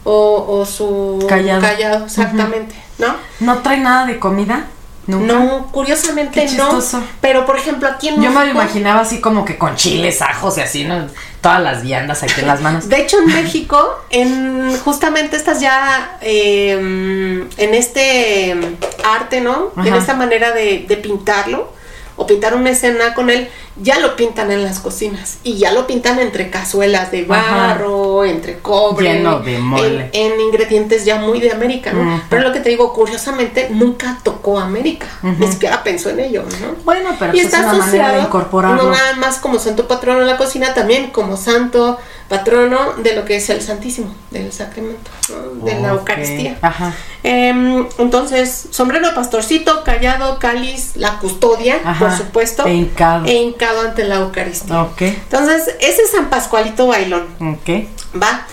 O, 0.04 0.46
o 0.60 0.66
su 0.66 1.26
Callado. 1.28 2.06
exactamente, 2.06 2.76
¿no? 2.98 3.16
¿No 3.40 3.60
trae 3.60 3.78
nada 3.80 4.06
de 4.06 4.20
comida? 4.20 4.66
Nunca. 5.08 5.34
No, 5.34 5.68
curiosamente 5.72 6.46
Qué 6.46 6.52
no. 6.56 6.80
Pero 7.20 7.44
por 7.48 7.58
ejemplo, 7.58 7.88
aquí 7.88 8.10
en 8.10 8.16
Yo 8.22 8.30
me 8.30 8.34
lo 8.36 8.40
México- 8.42 8.62
imaginaba 8.62 9.02
así 9.02 9.20
como 9.20 9.44
que 9.44 9.58
con 9.58 9.76
chiles, 9.76 10.22
ajos 10.22 10.60
y 10.60 10.62
así, 10.62 10.84
¿no? 10.86 11.08
Todas 11.42 11.62
las 11.64 11.82
viandas 11.82 12.22
aquí 12.22 12.42
en 12.42 12.46
las 12.48 12.62
manos. 12.62 12.90
De 12.90 13.02
hecho, 13.02 13.18
en 13.18 13.26
México, 13.42 14.04
en 14.12 14.78
justamente 14.86 15.36
estas 15.36 15.62
ya, 15.62 16.18
eh, 16.22 16.74
en 17.58 17.74
este 17.74 18.56
arte, 19.04 19.42
¿no? 19.42 19.72
En 19.84 19.96
esta 19.96 20.14
manera 20.14 20.52
de, 20.52 20.86
de 20.88 20.98
pintarlo, 20.98 21.74
o 22.20 22.28
pintar 22.28 22.54
una 22.54 22.70
escena 22.72 23.14
con 23.14 23.30
él, 23.30 23.48
ya 23.82 23.98
lo 24.00 24.18
pintan 24.18 24.52
en 24.52 24.62
las 24.62 24.80
cocinas. 24.80 25.38
Y 25.44 25.58
ya 25.58 25.72
lo 25.72 25.88
pintan 25.88 26.20
entre 26.20 26.50
cazuelas 26.50 27.12
de 27.12 27.26
Ajá. 27.30 27.56
barro, 27.56 28.26
entre 28.26 28.60
cobre. 28.60 29.14
Lleno 29.14 29.40
de 29.40 29.58
mole. 29.58 30.10
En, 30.12 30.34
en 30.34 30.42
ingredientes 30.42 31.06
ya 31.06 31.16
muy 31.16 31.40
de 31.40 31.52
América, 31.54 31.94
¿no? 31.94 32.22
Pero 32.30 32.42
lo 32.44 32.52
que 32.52 32.60
te 32.60 32.70
digo, 32.70 32.92
curiosamente, 32.94 33.70
nunca 33.72 34.20
tocó 34.22 34.60
América. 34.60 35.08
Ni 35.22 35.48
siquiera 35.48 35.82
pensó 35.82 36.10
en 36.10 36.20
ello, 36.20 36.44
¿no? 36.44 36.76
Bueno, 36.84 37.12
pero 37.18 37.32
y 37.34 37.42
pues 37.42 37.46
es 37.46 37.54
está 37.54 37.74
una 37.74 37.86
manera 37.86 38.12
de 38.12 38.22
incorporarlo. 38.24 38.84
no 38.84 38.92
nada 38.92 39.14
más 39.16 39.38
como 39.38 39.58
santo 39.58 39.88
patrono 39.88 40.20
de 40.20 40.26
la 40.26 40.36
cocina, 40.36 40.74
también 40.74 41.12
como 41.12 41.38
santo 41.38 42.00
patrono 42.30 42.94
de 42.98 43.16
lo 43.16 43.26
que 43.26 43.36
es 43.38 43.50
el 43.50 43.62
Santísimo, 43.62 44.14
del 44.32 44.54
sacramento, 44.54 45.10
¿no? 45.30 45.66
de 45.66 45.80
la. 45.82 45.90
Eucaristía. 45.90 46.58
Ajá. 46.62 46.94
Em, 47.24 47.86
entonces, 47.98 48.68
sombrero 48.72 49.14
pastorcito, 49.16 49.84
callado, 49.84 50.40
cáliz, 50.40 50.92
la 50.96 51.18
custodia, 51.20 51.80
Ajá. 51.84 52.00
por 52.08 52.16
supuesto, 52.18 52.66
E 52.68 52.74
hincado. 52.76 53.26
e 53.26 53.34
hincado 53.34 53.82
ante 53.82 54.04
la 54.06 54.16
Eucaristía. 54.18 54.84
Ok. 54.84 55.02
Entonces, 55.02 55.76
ese 55.82 56.04
es 56.04 56.12
San 56.12 56.30
Pascualito 56.30 56.88
Bailón, 56.88 57.28
Ok. 57.42 57.88
¿va? 58.22 58.46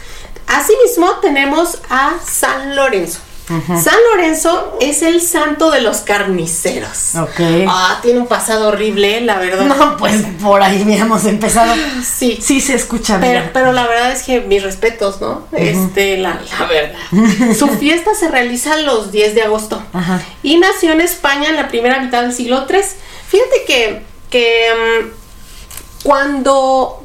Asimismo, 0.48 1.10
tenemos 1.20 1.78
a 1.90 2.14
San 2.24 2.74
Lorenzo. 2.76 3.20
San 3.48 3.94
Lorenzo 4.10 4.76
es 4.80 5.02
el 5.02 5.20
santo 5.22 5.70
de 5.70 5.80
los 5.80 5.98
carniceros. 5.98 7.14
Ok. 7.14 7.40
Ah, 7.68 8.00
tiene 8.02 8.18
un 8.18 8.26
pasado 8.26 8.68
horrible, 8.68 9.20
la 9.20 9.38
verdad. 9.38 9.66
No, 9.66 9.96
pues 9.96 10.24
por 10.42 10.60
ahí 10.62 10.82
habíamos 10.82 11.24
empezado. 11.26 11.72
Sí. 12.04 12.38
Sí 12.42 12.60
se 12.60 12.74
escucha 12.74 13.18
Pero, 13.20 13.40
bien. 13.40 13.50
pero 13.52 13.70
la 13.72 13.86
verdad 13.86 14.10
es 14.10 14.24
que 14.24 14.40
mis 14.40 14.64
respetos, 14.64 15.20
¿no? 15.20 15.46
Este, 15.52 16.16
la, 16.18 16.40
la 16.58 16.66
verdad. 16.66 16.98
Su 17.56 17.68
fiesta 17.68 18.14
se 18.16 18.28
realiza 18.28 18.78
los 18.78 19.12
10 19.12 19.36
de 19.36 19.42
agosto. 19.42 19.80
Ajá. 19.92 20.20
Y 20.42 20.56
nació 20.58 20.90
en 20.92 21.00
España 21.00 21.48
en 21.48 21.54
la 21.56 21.68
primera 21.68 22.00
mitad 22.00 22.22
del 22.22 22.32
siglo 22.32 22.66
III. 22.68 22.80
Fíjate 23.28 23.64
que, 23.64 24.02
que 24.28 25.02
mm, 25.04 26.02
cuando, 26.02 27.02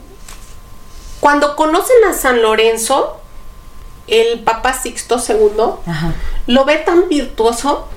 cuando 1.19 1.55
conocen 1.55 2.03
a 2.09 2.13
San 2.13 2.41
Lorenzo, 2.41 3.20
el 4.11 4.39
Papa 4.39 4.73
Sixto 4.73 5.17
II 5.27 5.63
Ajá. 5.87 6.13
lo 6.45 6.65
ve 6.65 6.75
tan 6.77 7.09
virtuoso 7.09 7.87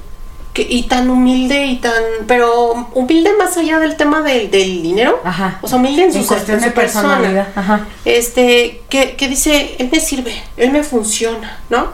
que, 0.54 0.62
y 0.62 0.84
tan 0.84 1.10
humilde 1.10 1.66
y 1.66 1.76
tan. 1.76 2.02
Pero 2.26 2.88
humilde 2.94 3.32
más 3.36 3.56
allá 3.56 3.80
del 3.80 3.96
tema 3.96 4.22
del, 4.22 4.50
del 4.50 4.82
dinero. 4.82 5.20
Ajá. 5.24 5.58
O 5.60 5.68
sea, 5.68 5.78
humilde 5.78 6.04
en 6.04 6.12
su, 6.12 6.20
En 6.20 6.26
cuestión 6.26 6.58
en 6.58 6.62
su 6.62 6.68
de 6.68 6.74
personalidad. 6.74 7.48
Ajá. 7.56 7.86
Este, 8.04 8.82
que, 8.88 9.16
que 9.16 9.28
dice, 9.28 9.74
él 9.78 9.90
me 9.92 10.00
sirve, 10.00 10.42
él 10.56 10.70
me 10.70 10.84
funciona, 10.84 11.58
¿no? 11.68 11.88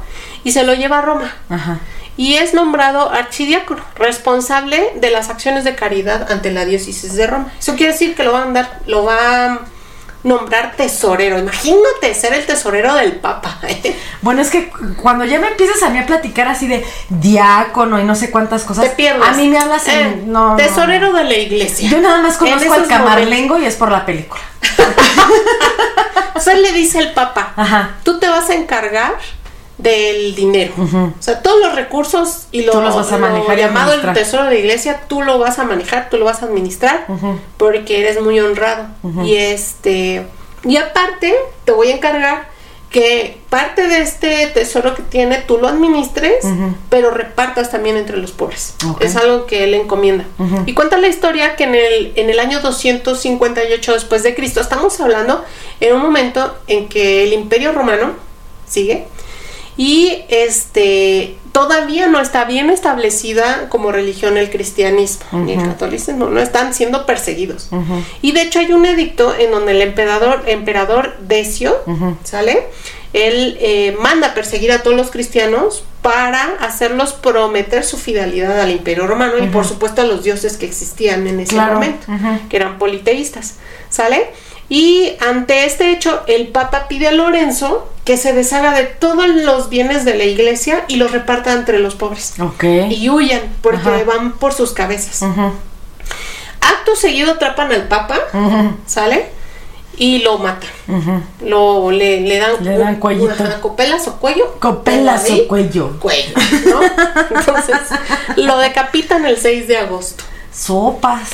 Y 0.45 0.53
se 0.53 0.62
lo 0.62 0.75
lleva 0.75 0.99
a 0.99 1.03
Roma. 1.03 1.35
Ajá. 1.49 1.81
y 2.16 2.35
es 2.35 2.53
nombrado 2.53 3.11
archidiácono, 3.11 3.83
responsable 3.97 4.93
de 4.97 5.11
las 5.11 5.31
acciones 5.31 5.64
de 5.64 5.75
caridad 5.75 6.31
ante 6.31 6.53
la 6.53 6.66
diócesis 6.66 7.14
de 7.14 7.27
Roma. 7.27 7.51
Eso 7.59 7.77
quiere 7.77 7.93
decir 7.93 8.14
que 8.14 8.25
lo 8.25 8.33
va 8.33 8.41
a 8.41 8.43
andar, 8.43 8.81
lo 8.87 9.05
va 9.05 9.47
a 9.47 9.61
nombrar 10.23 10.75
tesorero. 10.77 11.39
Imagínate 11.39 12.14
ser 12.14 12.35
el 12.35 12.45
tesorero 12.47 12.95
del 12.95 13.12
Papa. 13.12 13.59
¿eh? 13.62 13.97
Bueno, 14.23 14.43
es 14.43 14.51
que 14.51 14.71
cuando 15.03 15.25
ya 15.25 15.39
me 15.39 15.49
empiezas 15.49 15.83
a 15.83 15.89
mí 15.91 15.99
a 15.99 16.07
platicar 16.07 16.47
así 16.49 16.66
de 16.66 16.85
diácono 17.09 17.99
y 18.01 18.05
no 18.05 18.14
sé 18.14 18.31
cuántas 18.31 18.64
cosas, 18.64 18.85
Te 18.85 18.91
pierdes. 18.91 19.27
a 19.27 19.33
mí 19.33 19.49
me 19.49 19.59
hablas 19.59 19.87
en 19.89 20.07
Eh, 20.07 20.23
no, 20.27 20.57
tesorero 20.57 21.09
no. 21.12 21.18
de 21.18 21.25
la 21.25 21.35
iglesia. 21.35 21.89
Yo 21.89 22.01
nada 22.01 22.21
más 22.23 22.37
conozco 22.37 22.73
al 22.73 22.87
camarlengo 22.87 23.59
y 23.59 23.64
es 23.64 23.77
por 23.77 23.91
la 23.91 24.05
película. 24.05 24.43
O 26.35 26.43
sea, 26.43 26.55
le 26.55 26.73
dice 26.73 26.99
el 26.99 27.12
Papa, 27.12 27.53
Ajá. 27.57 27.91
tú 28.03 28.18
te 28.18 28.27
vas 28.27 28.49
a 28.49 28.55
encargar 28.55 29.12
del 29.83 30.35
dinero. 30.35 30.72
O 30.78 31.22
sea, 31.22 31.43
todos 31.43 31.61
los 31.61 31.74
recursos 31.74 32.47
y 32.53 32.62
lo, 32.62 32.72
Tú 32.72 32.81
los 32.81 32.95
vas 32.95 33.12
a 33.12 33.18
manejar 33.18 33.59
llamado 33.59 33.93
el 33.93 34.12
tesoro 34.12 34.45
de 34.45 34.51
la 34.51 34.57
iglesia, 34.57 35.03
tú 35.09 35.22
lo 35.22 35.39
vas 35.39 35.59
a 35.59 35.64
manejar, 35.64 36.11
tú 36.11 36.18
lo 36.18 36.24
vas 36.24 36.43
a 36.43 36.47
administrar, 36.47 37.07
porque 37.57 38.01
eres 38.01 38.20
muy 38.20 38.41
honrado. 38.41 38.89
Y 39.24 39.37
este, 39.37 40.26
y 40.64 40.76
aparte, 40.76 41.35
te 41.64 41.72
voy 41.72 41.89
a 41.89 41.97
encargar 41.97 42.49
que 42.91 43.39
parte 43.49 43.87
de 43.87 44.03
este 44.03 44.49
tesoro 44.49 44.97
que 44.97 45.03
tiene 45.03 45.39
tú 45.39 45.59
lo 45.59 45.68
administres, 45.68 46.45
pero 46.89 47.12
repartas 47.12 47.70
también 47.70 47.97
entre 47.97 48.16
los 48.16 48.33
pobres. 48.33 48.74
Es 48.99 49.16
algo 49.16 49.47
que 49.47 49.64
él 49.64 49.74
encomienda. 49.74 50.24
Y 50.66 50.74
cuenta 50.74 50.99
la 50.99 51.09
historia 51.09 51.57
que 51.57 51.64
en 51.64 51.74
el, 51.74 52.12
en 52.16 52.31
el 52.31 52.41
año 52.41 52.61
258 52.61 53.93
después 53.93 54.22
de 54.22 54.35
Cristo, 54.35 54.61
estamos 54.61 55.01
hablando 55.01 55.45
en 55.78 55.95
un 55.95 56.03
momento 56.03 56.55
en 56.66 56.89
que 56.89 57.24
el 57.24 57.33
imperio 57.33 57.72
romano 57.72 58.12
sigue 58.66 59.07
y 59.77 60.23
este 60.29 61.37
todavía 61.53 62.07
no 62.07 62.21
está 62.21 62.45
bien 62.45 62.71
establecida 62.71 63.68
como 63.71 63.91
religión 63.91 64.37
el 64.37 64.51
cristianismo 64.51 65.27
ni 65.33 65.53
el 65.53 65.62
catolicismo, 65.62 66.27
no 66.27 66.41
están 66.41 66.75
siendo 66.75 67.07
perseguidos. 67.07 67.68
Y 68.23 68.33
de 68.33 68.43
hecho 68.43 68.61
hay 68.61 68.73
un 68.73 68.87
edicto 68.87 69.35
en 69.37 69.51
donde 69.51 69.73
el 69.73 69.83
emperador, 69.83 70.45
emperador 70.47 71.16
Decio, 71.21 71.77
¿sale? 72.25 72.66
Él 73.12 73.57
eh, 73.61 73.97
manda 73.99 74.29
a 74.29 74.35
perseguir 74.35 74.71
a 74.71 74.85
todos 74.85 74.97
los 74.97 75.11
cristianos 75.11 75.83
para 76.01 76.55
hacerlos 76.61 77.12
prometer 77.12 77.83
su 77.85 77.99
fidelidad 77.99 78.61
al 78.61 78.71
imperio 78.71 79.07
romano 79.09 79.37
y 79.39 79.49
por 79.49 79.66
supuesto 79.66 80.03
a 80.03 80.05
los 80.05 80.23
dioses 80.23 80.57
que 80.57 80.66
existían 80.66 81.27
en 81.27 81.41
ese 81.41 81.55
Claro, 81.55 81.75
momento, 81.75 82.07
que 82.49 82.57
eran 82.57 82.79
politeístas, 82.79 83.57
¿sale? 83.89 84.31
Y 84.71 85.14
ante 85.21 85.64
este 85.66 85.91
hecho, 85.91 86.23
el 86.29 86.47
Papa 86.49 86.87
pide 86.89 87.09
a 87.09 87.12
Lorenzo 87.12 87.89
que 88.05 88.16
se 88.16 88.33
deshaga 88.33 88.73
de 88.73 88.85
todos 88.85 89.27
los 89.29 89.68
bienes 89.68 90.05
de 90.05 90.14
la 90.14 90.23
iglesia 90.25 90.85
y 90.89 90.95
los 90.97 91.11
reparta 91.11 91.53
entre 91.53 91.81
los 91.81 91.97
pobres. 91.97 92.35
Ok. 92.41 92.64
Y 92.89 93.11
huyan, 93.11 93.43
porque 93.62 93.79
Ajá. 93.89 94.05
van 94.07 94.33
por 94.33 94.53
sus 94.55 94.73
cabezas. 94.73 95.23
Acto 96.61 96.95
seguido 96.95 97.33
atrapan 97.33 97.73
al 97.73 97.89
Papa, 97.89 98.16
¿sale? 98.87 99.27
Y 99.97 100.21
lo 100.21 100.39
matan. 100.39 100.71
Lo, 101.45 101.91
le, 101.91 102.21
le 102.21 102.39
dan, 102.39 102.53
Le 102.64 102.79
dan 102.79 102.97
cuellito. 102.97 103.33
ajá, 103.33 103.61
copelas 103.61 104.07
o 104.09 104.16
cuello. 104.16 104.55
Copelas 104.61 105.29
o 105.31 105.49
cuello. 105.49 105.99
Cuello, 105.99 106.35
¿no? 106.66 106.81
Entonces, 107.39 107.77
lo 108.37 108.57
decapitan 108.59 109.27
el 109.27 109.37
6 109.37 109.66
de 109.68 109.79
agosto. 109.79 110.25
Sopas. 110.55 111.29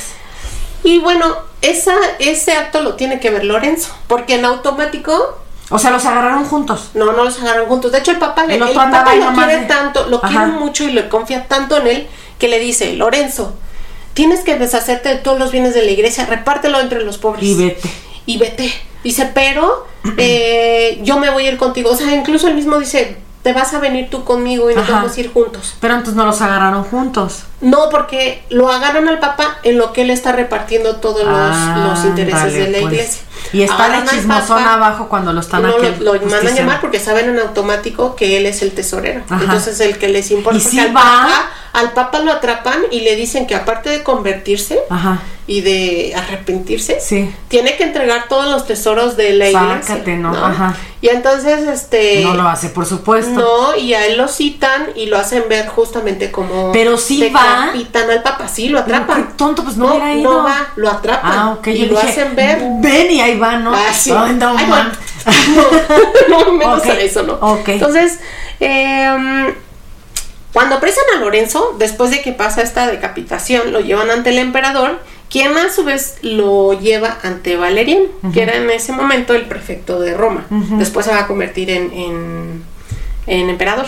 Y 0.87 0.99
bueno, 0.99 1.35
esa, 1.61 1.95
ese 2.19 2.53
acto 2.53 2.81
lo 2.81 2.95
tiene 2.95 3.19
que 3.19 3.29
ver 3.29 3.43
Lorenzo, 3.43 3.93
porque 4.07 4.35
en 4.35 4.45
automático 4.45 5.37
O 5.69 5.77
sea, 5.79 5.91
los 5.91 6.05
agarraron 6.05 6.45
juntos. 6.45 6.91
no, 6.93 7.11
no 7.11 7.25
los 7.25 7.37
agarraron 7.41 7.67
juntos. 7.67 7.91
De 7.91 7.97
hecho, 7.97 8.11
el 8.11 8.19
papá, 8.19 8.45
le, 8.45 8.55
El 8.55 8.61
papá 8.73 9.03
lo 9.15 9.33
quiere 9.33 9.57
de- 9.57 9.65
tanto, 9.65 10.07
lo 10.07 10.17
Ajá. 10.23 10.27
quiere 10.29 10.45
mucho 10.47 10.85
y 10.85 10.91
le 10.93 11.09
confía 11.09 11.45
tanto 11.49 11.75
en 11.75 11.87
él 11.87 12.07
que 12.39 12.47
le 12.47 12.59
dice, 12.59 12.93
Lorenzo, 12.93 13.53
tienes 14.13 14.45
que 14.45 14.57
deshacerte 14.57 15.09
de 15.09 15.15
todos 15.15 15.37
los 15.37 15.51
bienes 15.51 15.73
de 15.73 15.83
la 15.83 15.91
iglesia, 15.91 16.25
repártelo 16.25 16.79
entre 16.79 17.03
los 17.03 17.17
pobres. 17.17 17.43
Y 17.43 17.55
vete. 17.55 17.89
Y 18.25 18.37
vete. 18.37 18.73
Dice, 19.03 19.29
pero 19.33 19.85
eh, 20.17 20.99
yo 21.03 21.19
me 21.19 21.29
voy 21.31 21.47
a 21.47 21.51
ir 21.51 21.57
contigo. 21.57 21.89
O 21.91 21.95
sea, 21.97 22.15
incluso 22.15 22.47
él 22.47 22.55
mismo 22.55 22.77
dice, 22.79 23.17
te 23.47 23.53
vas 23.53 23.73
a 23.73 23.79
venir 23.79 24.09
tú 24.09 24.25
conmigo 24.25 24.69
y 24.69 24.75
nos 24.75 24.83
Ajá. 24.83 24.91
vamos 24.95 25.15
a 25.15 25.19
ir 25.21 25.31
juntos. 25.31 25.73
Pero 25.79 25.93
entonces 25.93 26.15
no 26.15 26.25
los 26.25 26.41
agarraron 26.41 26.83
juntos. 26.83 27.43
No, 27.61 27.87
porque 27.89 28.43
lo 28.49 28.69
agarran 28.69 29.07
al 29.07 29.19
papá 29.19 29.59
en 29.63 29.77
lo 29.77 29.93
que 29.93 30.01
él 30.01 30.09
está 30.09 30.33
repartiendo 30.33 30.97
todos 30.97 31.23
los, 31.25 31.33
Ah, 31.33 31.87
los 31.95 32.03
intereses 32.03 32.43
vale, 32.43 32.59
de 32.59 32.67
la 32.71 32.79
pues. 32.81 32.91
iglesia. 32.93 33.21
Y 33.53 33.61
está 33.61 33.85
al 33.85 34.05
chismosón 34.05 34.57
papá, 34.61 34.73
abajo 34.73 35.07
cuando 35.07 35.31
lo 35.31 35.39
están 35.39 35.61
no, 35.61 35.77
lo, 35.77 35.89
lo 35.97 36.13
mandan 36.23 36.45
a 36.45 36.51
llamar 36.51 36.81
porque 36.81 36.99
saben 36.99 37.29
en 37.29 37.39
automático 37.39 38.17
que 38.17 38.35
él 38.35 38.45
es 38.47 38.61
el 38.63 38.73
tesorero. 38.73 39.23
Ajá. 39.29 39.41
Entonces 39.45 39.79
el 39.79 39.97
que 39.97 40.09
les 40.09 40.29
importa. 40.31 40.59
Y 40.69 40.79
al, 40.79 40.87
va. 40.89 41.01
Papa, 41.01 41.49
al 41.77 41.91
papa 41.93 42.19
lo 42.19 42.31
atrapan 42.31 42.81
y 42.91 43.01
le 43.01 43.15
dicen 43.15 43.45
que 43.47 43.55
aparte 43.55 43.89
de 43.89 44.03
convertirse 44.03 44.79
Ajá. 44.89 45.19
y 45.45 45.61
de 45.61 46.13
arrepentirse, 46.15 46.99
Sí. 46.99 47.31
tiene 47.47 47.77
que 47.77 47.83
entregar 47.83 48.27
todos 48.27 48.49
los 48.49 48.65
tesoros 48.65 49.15
de 49.15 49.33
la 49.33 49.47
iglesia. 49.49 49.81
Sácate, 49.83 50.17
¿no? 50.17 50.29
Ajá. 50.35 50.75
Y 50.99 51.09
entonces, 51.09 51.67
este. 51.67 52.21
no 52.23 52.33
lo 52.33 52.47
hace, 52.49 52.69
por 52.69 52.85
supuesto. 52.87 53.29
No, 53.39 53.75
y 53.75 53.93
a 53.93 54.07
él 54.07 54.17
lo 54.17 54.27
citan 54.27 54.87
y 54.95 55.05
lo 55.05 55.17
hacen 55.17 55.43
ver 55.47 55.67
justamente 55.67 56.31
como. 56.31 56.71
Pero 56.71 56.97
sí 56.97 57.29
va. 57.33 57.67
Decapitan 57.67 58.09
al 58.09 58.23
papa, 58.23 58.47
sí, 58.47 58.69
lo 58.69 58.83
Pero 58.83 58.95
atrapan. 58.97 59.27
qué 59.27 59.33
tonto, 59.37 59.63
pues 59.63 59.77
no, 59.77 59.85
No, 59.85 59.91
hubiera 59.95 60.13
ido. 60.15 60.31
no 60.33 60.43
va, 60.43 60.69
lo 60.75 60.89
atrapan. 60.89 61.31
Ah, 61.31 61.49
ok. 61.51 61.67
Y 61.67 61.77
yo 61.77 61.85
lo 61.93 62.01
dije, 62.01 62.07
hacen 62.09 62.35
ver. 62.35 62.59
Ven 62.81 63.11
y 63.11 63.21
ahí 63.21 63.37
va, 63.37 63.57
¿no? 63.57 63.73
Ah, 63.75 63.93
sí. 63.93 64.11
Ay, 64.11 64.33
no, 64.33 64.55
Ay, 64.57 64.65
man. 64.65 64.91
no, 66.29 66.39
no, 66.45 66.51
menos 66.53 66.83
a 66.85 66.99
eso, 66.99 67.21
¿no? 67.23 67.33
ok. 67.33 67.67
Entonces, 67.69 68.19
eh, 68.59 69.53
cuando 70.57 70.77
apresan 70.77 71.03
a 71.15 71.19
Lorenzo, 71.19 71.75
después 71.77 72.09
de 72.09 72.23
que 72.23 72.31
pasa 72.31 72.63
esta 72.63 72.87
decapitación, 72.87 73.71
lo 73.71 73.79
llevan 73.79 74.09
ante 74.09 74.31
el 74.31 74.39
emperador, 74.39 74.99
quien 75.29 75.55
a 75.55 75.71
su 75.71 75.83
vez 75.83 76.15
lo 76.23 76.73
lleva 76.73 77.19
ante 77.21 77.57
Valeriano, 77.57 78.07
que 78.33 78.41
era 78.41 78.55
en 78.55 78.67
ese 78.71 78.91
momento 78.91 79.35
el 79.35 79.45
prefecto 79.45 79.99
de 79.99 80.15
Roma. 80.15 80.47
Después 80.49 81.05
se 81.05 81.11
va 81.11 81.19
a 81.19 81.27
convertir 81.27 81.69
en, 81.69 81.93
en, 81.93 82.63
en 83.27 83.49
emperador. 83.51 83.85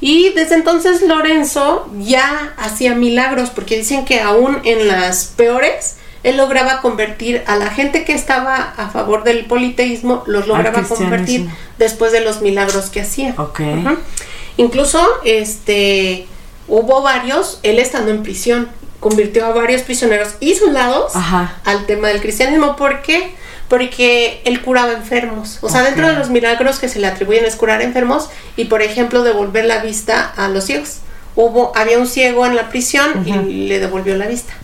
Y 0.00 0.28
desde 0.34 0.54
entonces 0.54 1.02
Lorenzo 1.02 1.90
ya 1.98 2.54
hacía 2.58 2.94
milagros, 2.94 3.50
porque 3.50 3.76
dicen 3.76 4.04
que 4.04 4.20
aún 4.20 4.60
en 4.62 4.86
las 4.86 5.32
peores, 5.36 5.96
él 6.22 6.36
lograba 6.36 6.80
convertir 6.80 7.42
a 7.48 7.56
la 7.56 7.70
gente 7.70 8.04
que 8.04 8.12
estaba 8.12 8.54
a 8.76 8.88
favor 8.88 9.24
del 9.24 9.46
politeísmo, 9.46 10.22
los 10.28 10.46
lograba 10.46 10.80
convertir 10.84 11.48
después 11.76 12.12
de 12.12 12.20
los 12.20 12.40
milagros 12.40 12.88
que 12.90 13.00
hacía. 13.00 13.34
Ok. 13.36 13.58
Ujú. 13.58 13.96
Incluso, 14.56 15.04
este, 15.24 16.26
hubo 16.68 17.02
varios, 17.02 17.58
él 17.62 17.78
estando 17.78 18.10
en 18.10 18.22
prisión, 18.22 18.68
convirtió 19.00 19.44
a 19.44 19.50
varios 19.50 19.82
prisioneros 19.82 20.30
y 20.40 20.54
soldados 20.54 21.14
Ajá. 21.14 21.58
al 21.64 21.84
tema 21.86 22.08
del 22.08 22.20
cristianismo. 22.20 22.74
¿Por 22.76 23.02
qué? 23.02 23.34
Porque 23.68 24.40
él 24.44 24.62
curaba 24.62 24.92
enfermos. 24.92 25.58
O 25.60 25.68
sea, 25.68 25.82
dentro 25.82 26.08
de 26.08 26.14
los 26.14 26.30
milagros 26.30 26.78
que 26.78 26.88
se 26.88 27.00
le 27.00 27.06
atribuyen 27.06 27.44
es 27.44 27.56
curar 27.56 27.82
enfermos 27.82 28.30
y, 28.56 28.64
por 28.66 28.82
ejemplo, 28.82 29.22
devolver 29.22 29.66
la 29.66 29.82
vista 29.82 30.32
a 30.36 30.48
los 30.48 30.64
ciegos. 30.64 30.98
Hubo, 31.36 31.72
había 31.76 31.98
un 31.98 32.06
ciego 32.06 32.46
en 32.46 32.56
la 32.56 32.68
prisión 32.68 33.26
y 33.26 33.66
le 33.66 33.80
devolvió 33.80 34.16
la 34.16 34.26
vista. 34.26 34.54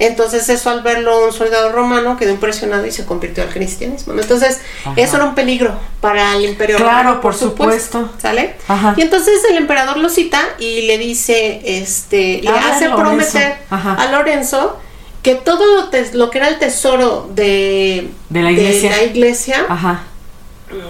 Entonces 0.00 0.48
eso 0.48 0.70
al 0.70 0.82
verlo 0.82 1.26
un 1.26 1.32
soldado 1.32 1.72
romano 1.72 2.16
quedó 2.16 2.30
impresionado 2.30 2.86
y 2.86 2.92
se 2.92 3.04
convirtió 3.04 3.42
al 3.42 3.50
cristianismo. 3.50 4.12
Entonces 4.14 4.60
Ajá. 4.84 4.92
eso 4.96 5.16
era 5.16 5.24
un 5.24 5.34
peligro 5.34 5.74
para 6.00 6.36
el 6.36 6.44
imperio 6.44 6.76
Claro, 6.76 6.90
romano, 6.98 7.20
por 7.20 7.34
supuesto. 7.34 8.08
¿Sale? 8.18 8.54
Ajá. 8.68 8.94
Y 8.96 9.02
entonces 9.02 9.40
el 9.50 9.56
emperador 9.56 9.96
lo 9.96 10.08
cita 10.08 10.40
y 10.58 10.82
le 10.82 10.98
dice, 10.98 11.60
este, 11.64 12.40
le 12.42 12.48
A 12.48 12.52
ver, 12.52 12.62
hace 12.62 12.88
Lorenzo. 12.88 12.96
prometer 12.96 13.56
a 13.70 14.08
Lorenzo 14.12 14.78
que 15.22 15.34
todo 15.34 15.66
lo, 15.76 15.88
tes- 15.88 16.14
lo 16.14 16.30
que 16.30 16.38
era 16.38 16.46
el 16.48 16.58
tesoro 16.60 17.28
de, 17.34 18.08
De 18.28 18.42
la 18.42 18.52
iglesia. 18.52 18.90
la 18.90 19.02
iglesia, 19.02 19.66
Ajá. 19.68 20.02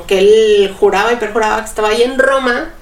que 0.06 0.18
él 0.18 0.74
juraba 0.78 1.12
y 1.12 1.16
perjuraba 1.16 1.60
que 1.60 1.68
estaba 1.68 1.88
ahí 1.88 2.02
en 2.02 2.18
Roma, 2.18 2.74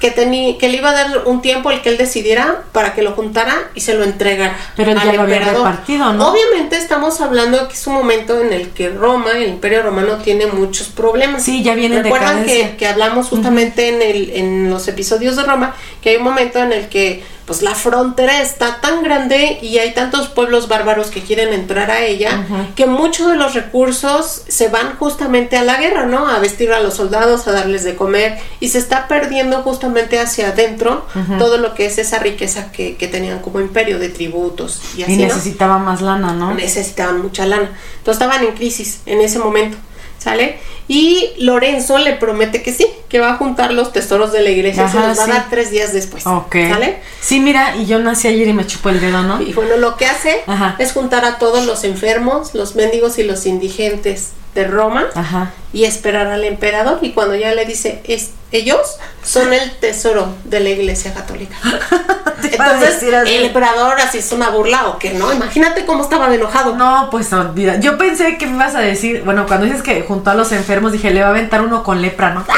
que, 0.00 0.10
tenía 0.10 0.58
que 0.58 0.68
le 0.68 0.78
iba 0.78 0.90
a 0.90 0.92
dar 0.92 1.22
un 1.26 1.42
tiempo 1.42 1.70
el 1.70 1.82
que 1.82 1.88
él 1.90 1.98
decidiera 1.98 2.62
para 2.72 2.94
que 2.94 3.02
lo 3.02 3.12
juntara 3.12 3.70
y 3.74 3.80
se 3.80 3.94
lo 3.94 4.04
entregara. 4.04 4.56
Pero 4.76 4.92
él 4.92 4.98
al 4.98 5.06
ya 5.06 5.12
lo 5.14 5.22
había 5.22 5.36
emperador. 5.36 5.66
repartido, 5.66 6.12
¿no? 6.12 6.28
Obviamente 6.28 6.76
estamos 6.76 7.20
hablando 7.20 7.58
de 7.58 7.68
que 7.68 7.74
es 7.74 7.86
un 7.86 7.94
momento 7.94 8.40
en 8.40 8.52
el 8.52 8.70
que 8.70 8.90
Roma, 8.90 9.32
el 9.32 9.48
imperio 9.48 9.82
romano, 9.82 10.16
tiene 10.16 10.46
muchos 10.46 10.88
problemas. 10.88 11.42
Sí, 11.42 11.62
ya 11.62 11.74
viene 11.74 11.96
en 11.96 12.04
Recuerdan 12.04 12.40
decadencia. 12.42 12.70
que, 12.72 12.76
que 12.76 12.86
hablamos 12.86 13.28
justamente 13.28 13.88
en, 13.88 14.02
el, 14.02 14.30
en 14.34 14.70
los 14.70 14.86
episodios 14.88 15.36
de 15.36 15.42
Roma 15.44 15.74
que 16.02 16.10
hay 16.10 16.16
un 16.16 16.24
momento 16.24 16.58
en 16.58 16.72
el 16.72 16.88
que 16.88 17.22
pues 17.46 17.62
la 17.62 17.74
frontera 17.76 18.42
está 18.42 18.80
tan 18.80 19.04
grande 19.04 19.58
y 19.62 19.78
hay 19.78 19.94
tantos 19.94 20.28
pueblos 20.28 20.66
bárbaros 20.66 21.08
que 21.12 21.22
quieren 21.22 21.52
entrar 21.52 21.90
a 21.92 22.04
ella 22.04 22.44
que 22.74 22.86
muchos 22.86 23.30
de 23.30 23.36
los 23.36 23.54
recursos 23.54 24.42
se 24.48 24.68
van 24.68 24.96
justamente 24.96 25.56
a 25.56 25.62
la 25.62 25.76
guerra, 25.76 26.06
¿no? 26.06 26.28
A 26.28 26.40
vestir 26.40 26.72
a 26.72 26.80
los 26.80 26.94
soldados, 26.94 27.46
a 27.46 27.52
darles 27.52 27.84
de 27.84 27.94
comer 27.94 28.38
y 28.58 28.68
se 28.70 28.78
está 28.78 29.06
perdiendo 29.06 29.62
justamente 29.62 30.18
hacia 30.18 30.48
adentro 30.48 31.06
todo 31.38 31.58
lo 31.58 31.74
que 31.74 31.86
es 31.86 31.98
esa 31.98 32.18
riqueza 32.18 32.72
que, 32.72 32.96
que 32.96 33.06
tenían 33.06 33.38
como 33.38 33.60
imperio 33.60 33.98
de 34.00 34.08
tributos 34.08 34.80
y 34.96 35.04
así, 35.04 35.12
Y 35.12 35.16
¿no? 35.18 35.28
necesitaba 35.28 35.78
más 35.78 36.02
lana, 36.02 36.32
¿no? 36.32 36.52
necesitaban 36.52 37.22
mucha 37.22 37.46
lana. 37.46 37.70
Entonces 37.98 38.20
estaban 38.22 38.44
en 38.44 38.54
crisis 38.54 39.00
en 39.06 39.20
ese 39.20 39.38
momento. 39.38 39.76
¿Sale? 40.18 40.58
Y 40.88 41.30
Lorenzo 41.38 41.98
le 41.98 42.12
promete 42.14 42.62
que 42.62 42.72
sí, 42.72 42.86
que 43.08 43.18
va 43.18 43.32
a 43.32 43.36
juntar 43.36 43.72
los 43.72 43.92
tesoros 43.92 44.32
de 44.32 44.42
la 44.42 44.50
iglesia. 44.50 44.88
se 44.88 44.98
Ajá, 44.98 45.08
los 45.08 45.18
va 45.18 45.24
sí. 45.24 45.30
a 45.30 45.34
dar 45.34 45.46
tres 45.50 45.70
días 45.70 45.92
después. 45.92 46.26
Ok. 46.26 46.54
¿Sale? 46.70 47.00
Sí, 47.20 47.40
mira, 47.40 47.76
y 47.76 47.86
yo 47.86 47.98
nací 47.98 48.28
ayer 48.28 48.46
y 48.48 48.52
me 48.52 48.66
chupó 48.66 48.90
el 48.90 49.00
dedo, 49.00 49.22
¿no? 49.22 49.40
Y 49.42 49.52
bueno, 49.52 49.76
lo 49.76 49.96
que 49.96 50.06
hace 50.06 50.42
Ajá. 50.46 50.76
es 50.78 50.92
juntar 50.92 51.24
a 51.24 51.38
todos 51.38 51.66
los 51.66 51.82
enfermos, 51.84 52.54
los 52.54 52.76
mendigos 52.76 53.18
y 53.18 53.24
los 53.24 53.46
indigentes 53.46 54.30
de 54.54 54.64
Roma 54.64 55.06
Ajá. 55.14 55.50
y 55.72 55.84
esperar 55.84 56.28
al 56.28 56.44
emperador. 56.44 56.98
Y 57.02 57.12
cuando 57.12 57.34
ya 57.34 57.54
le 57.54 57.66
dice, 57.66 58.00
es, 58.04 58.30
ellos 58.52 58.96
son 59.22 59.52
el 59.52 59.70
tesoro 59.72 60.28
de 60.44 60.60
la 60.60 60.70
iglesia 60.70 61.12
católica. 61.12 61.56
Entonces, 62.42 63.02
el 63.02 63.44
emperador 63.46 64.00
así 64.00 64.18
es 64.18 64.32
una 64.32 64.50
burla 64.50 64.88
o 64.88 64.98
que 64.98 65.12
no. 65.14 65.32
Imagínate 65.32 65.84
cómo 65.84 66.02
estaba 66.02 66.28
de 66.28 66.36
enojado. 66.36 66.76
No, 66.76 67.08
pues 67.10 67.32
olvida. 67.32 67.78
Yo 67.80 67.98
pensé 67.98 68.38
que 68.38 68.46
me 68.46 68.54
ibas 68.54 68.74
a 68.74 68.80
decir, 68.80 69.22
bueno, 69.24 69.46
cuando 69.46 69.66
dices 69.66 69.82
que 69.82 70.02
junto 70.02 70.30
a 70.30 70.34
los 70.34 70.52
enfermos, 70.52 70.75
dije, 70.92 71.10
le 71.10 71.20
va 71.20 71.28
a 71.28 71.30
aventar 71.30 71.60
uno 71.62 71.82
con 71.82 72.00
lepra, 72.02 72.30
¿no? 72.30 72.44
te 72.44 72.52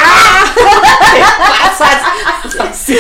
pasas. 1.49 2.03
Sí. 2.75 2.99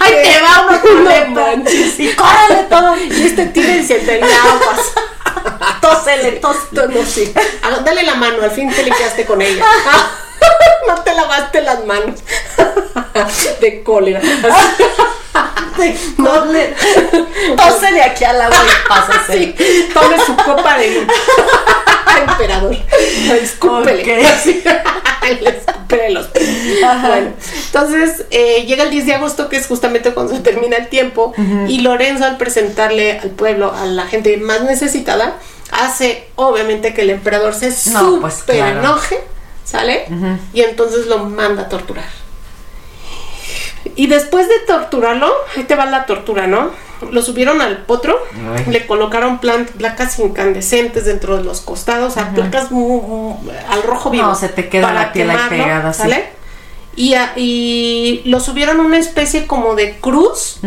¡Ay, 0.00 0.12
te 0.22 0.40
va 0.42 0.66
uno 0.68 0.80
con 0.80 1.04
No 1.04 1.10
lepra! 1.10 1.30
manches. 1.30 1.98
¡Y 2.00 2.12
córrele 2.14 2.64
todo! 2.68 2.96
Y 2.96 3.26
este 3.26 3.46
tiene 3.46 3.82
centenario 3.86 4.36
aguas. 4.36 4.92
tósele, 5.80 6.32
tos. 6.32 6.56
No, 6.72 7.04
sí. 7.06 7.32
Ah, 7.62 7.78
Dale 7.84 8.02
la 8.02 8.14
mano, 8.14 8.42
al 8.42 8.50
fin 8.50 8.70
te 8.70 8.82
limpiaste 8.82 9.24
con 9.26 9.40
ella. 9.42 9.64
No 10.88 10.94
te 11.02 11.14
lavaste 11.14 11.62
las 11.62 11.84
manos. 11.86 12.18
De 13.60 13.82
cólera. 13.84 14.20
De 15.78 15.96
cólera. 16.16 16.76
Tósele 17.56 18.02
aquí 18.02 18.24
al 18.24 18.40
agua 18.42 18.56
y 18.56 18.88
pásasele. 18.88 19.54
Sí, 19.56 19.88
tome 19.94 20.16
su 20.26 20.34
copa 20.36 20.76
de 20.78 21.06
emperador. 22.28 22.76
Escúpele. 23.40 24.02
Ok. 24.02 24.26
Así. 24.34 24.62
Le 25.40 25.50
escúpele 25.50 26.10
los 26.10 26.26
pies. 26.28 26.48
Bueno, 27.06 27.32
entonces 27.66 28.24
eh, 28.30 28.64
llega 28.66 28.84
el 28.84 28.90
10 28.90 29.06
de 29.06 29.14
agosto, 29.14 29.48
que 29.48 29.56
es 29.56 29.66
justamente 29.66 30.12
cuando 30.12 30.34
se 30.34 30.40
termina 30.40 30.76
el 30.76 30.88
tiempo, 30.88 31.32
y 31.68 31.80
Lorenzo, 31.80 32.24
al 32.24 32.36
presentarle 32.36 33.18
al 33.18 33.30
pueblo, 33.30 33.72
a 33.72 33.86
la 33.86 34.06
gente 34.06 34.36
más 34.38 34.62
necesitada, 34.62 35.36
hace 35.70 36.28
obviamente 36.34 36.92
que 36.92 37.02
el 37.02 37.10
emperador 37.10 37.54
se 37.54 37.68
No, 37.90 38.00
súper 38.00 38.20
pues, 38.20 38.42
claro. 38.44 38.80
enoje, 38.80 39.20
¿sale? 39.64 40.06
Y 40.52 40.62
entonces 40.62 41.06
lo 41.06 41.18
manda 41.18 41.62
a 41.62 41.68
torturar. 41.68 42.04
Y 43.96 44.06
después 44.06 44.48
de 44.48 44.58
torturarlo, 44.66 45.32
ahí 45.56 45.64
te 45.64 45.74
va 45.74 45.86
la 45.86 46.06
tortura, 46.06 46.46
¿no? 46.46 46.70
Lo 47.10 47.22
subieron 47.22 47.60
al 47.60 47.78
potro, 47.84 48.18
Ay. 48.56 48.66
le 48.72 48.86
colocaron 48.86 49.38
plan- 49.38 49.66
placas 49.76 50.18
incandescentes 50.18 51.04
dentro 51.06 51.36
de 51.36 51.44
los 51.44 51.60
costados, 51.60 52.14
sea, 52.14 52.30
placas 52.32 52.70
mu- 52.70 53.02
mu- 53.02 53.50
al 53.70 53.82
rojo 53.82 54.10
vivo. 54.10 54.26
No, 54.28 54.34
se 54.34 54.48
te 54.48 54.68
queda 54.68 54.92
la 54.92 55.12
piel 55.12 55.30
ahí 55.30 55.38
pegada, 55.48 55.92
sí. 55.92 56.02
¿sale? 56.02 56.42
Y, 56.94 57.14
a- 57.14 57.32
y 57.36 58.20
lo 58.26 58.38
subieron 58.38 58.78
a 58.78 58.82
una 58.82 58.98
especie 58.98 59.46
como 59.46 59.74
de 59.74 59.96
cruz 59.98 60.58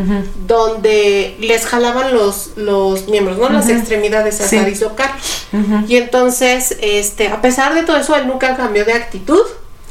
donde 0.47 1.35
les 1.39 1.65
jalaban 1.65 2.13
los, 2.13 2.51
los 2.55 3.07
miembros, 3.07 3.37
¿no? 3.37 3.49
Las 3.49 3.69
extremidades 3.69 4.37
Sí. 4.37 4.43
hasta 4.57 4.63
dislocarlos. 4.67 5.47
Y 5.87 5.97
entonces, 5.97 6.77
este, 6.81 7.27
a 7.29 7.41
pesar 7.41 7.73
de 7.75 7.83
todo 7.83 7.97
eso, 7.97 8.15
él 8.15 8.27
nunca 8.27 8.55
cambió 8.55 8.85
de 8.85 8.93
actitud, 8.93 9.41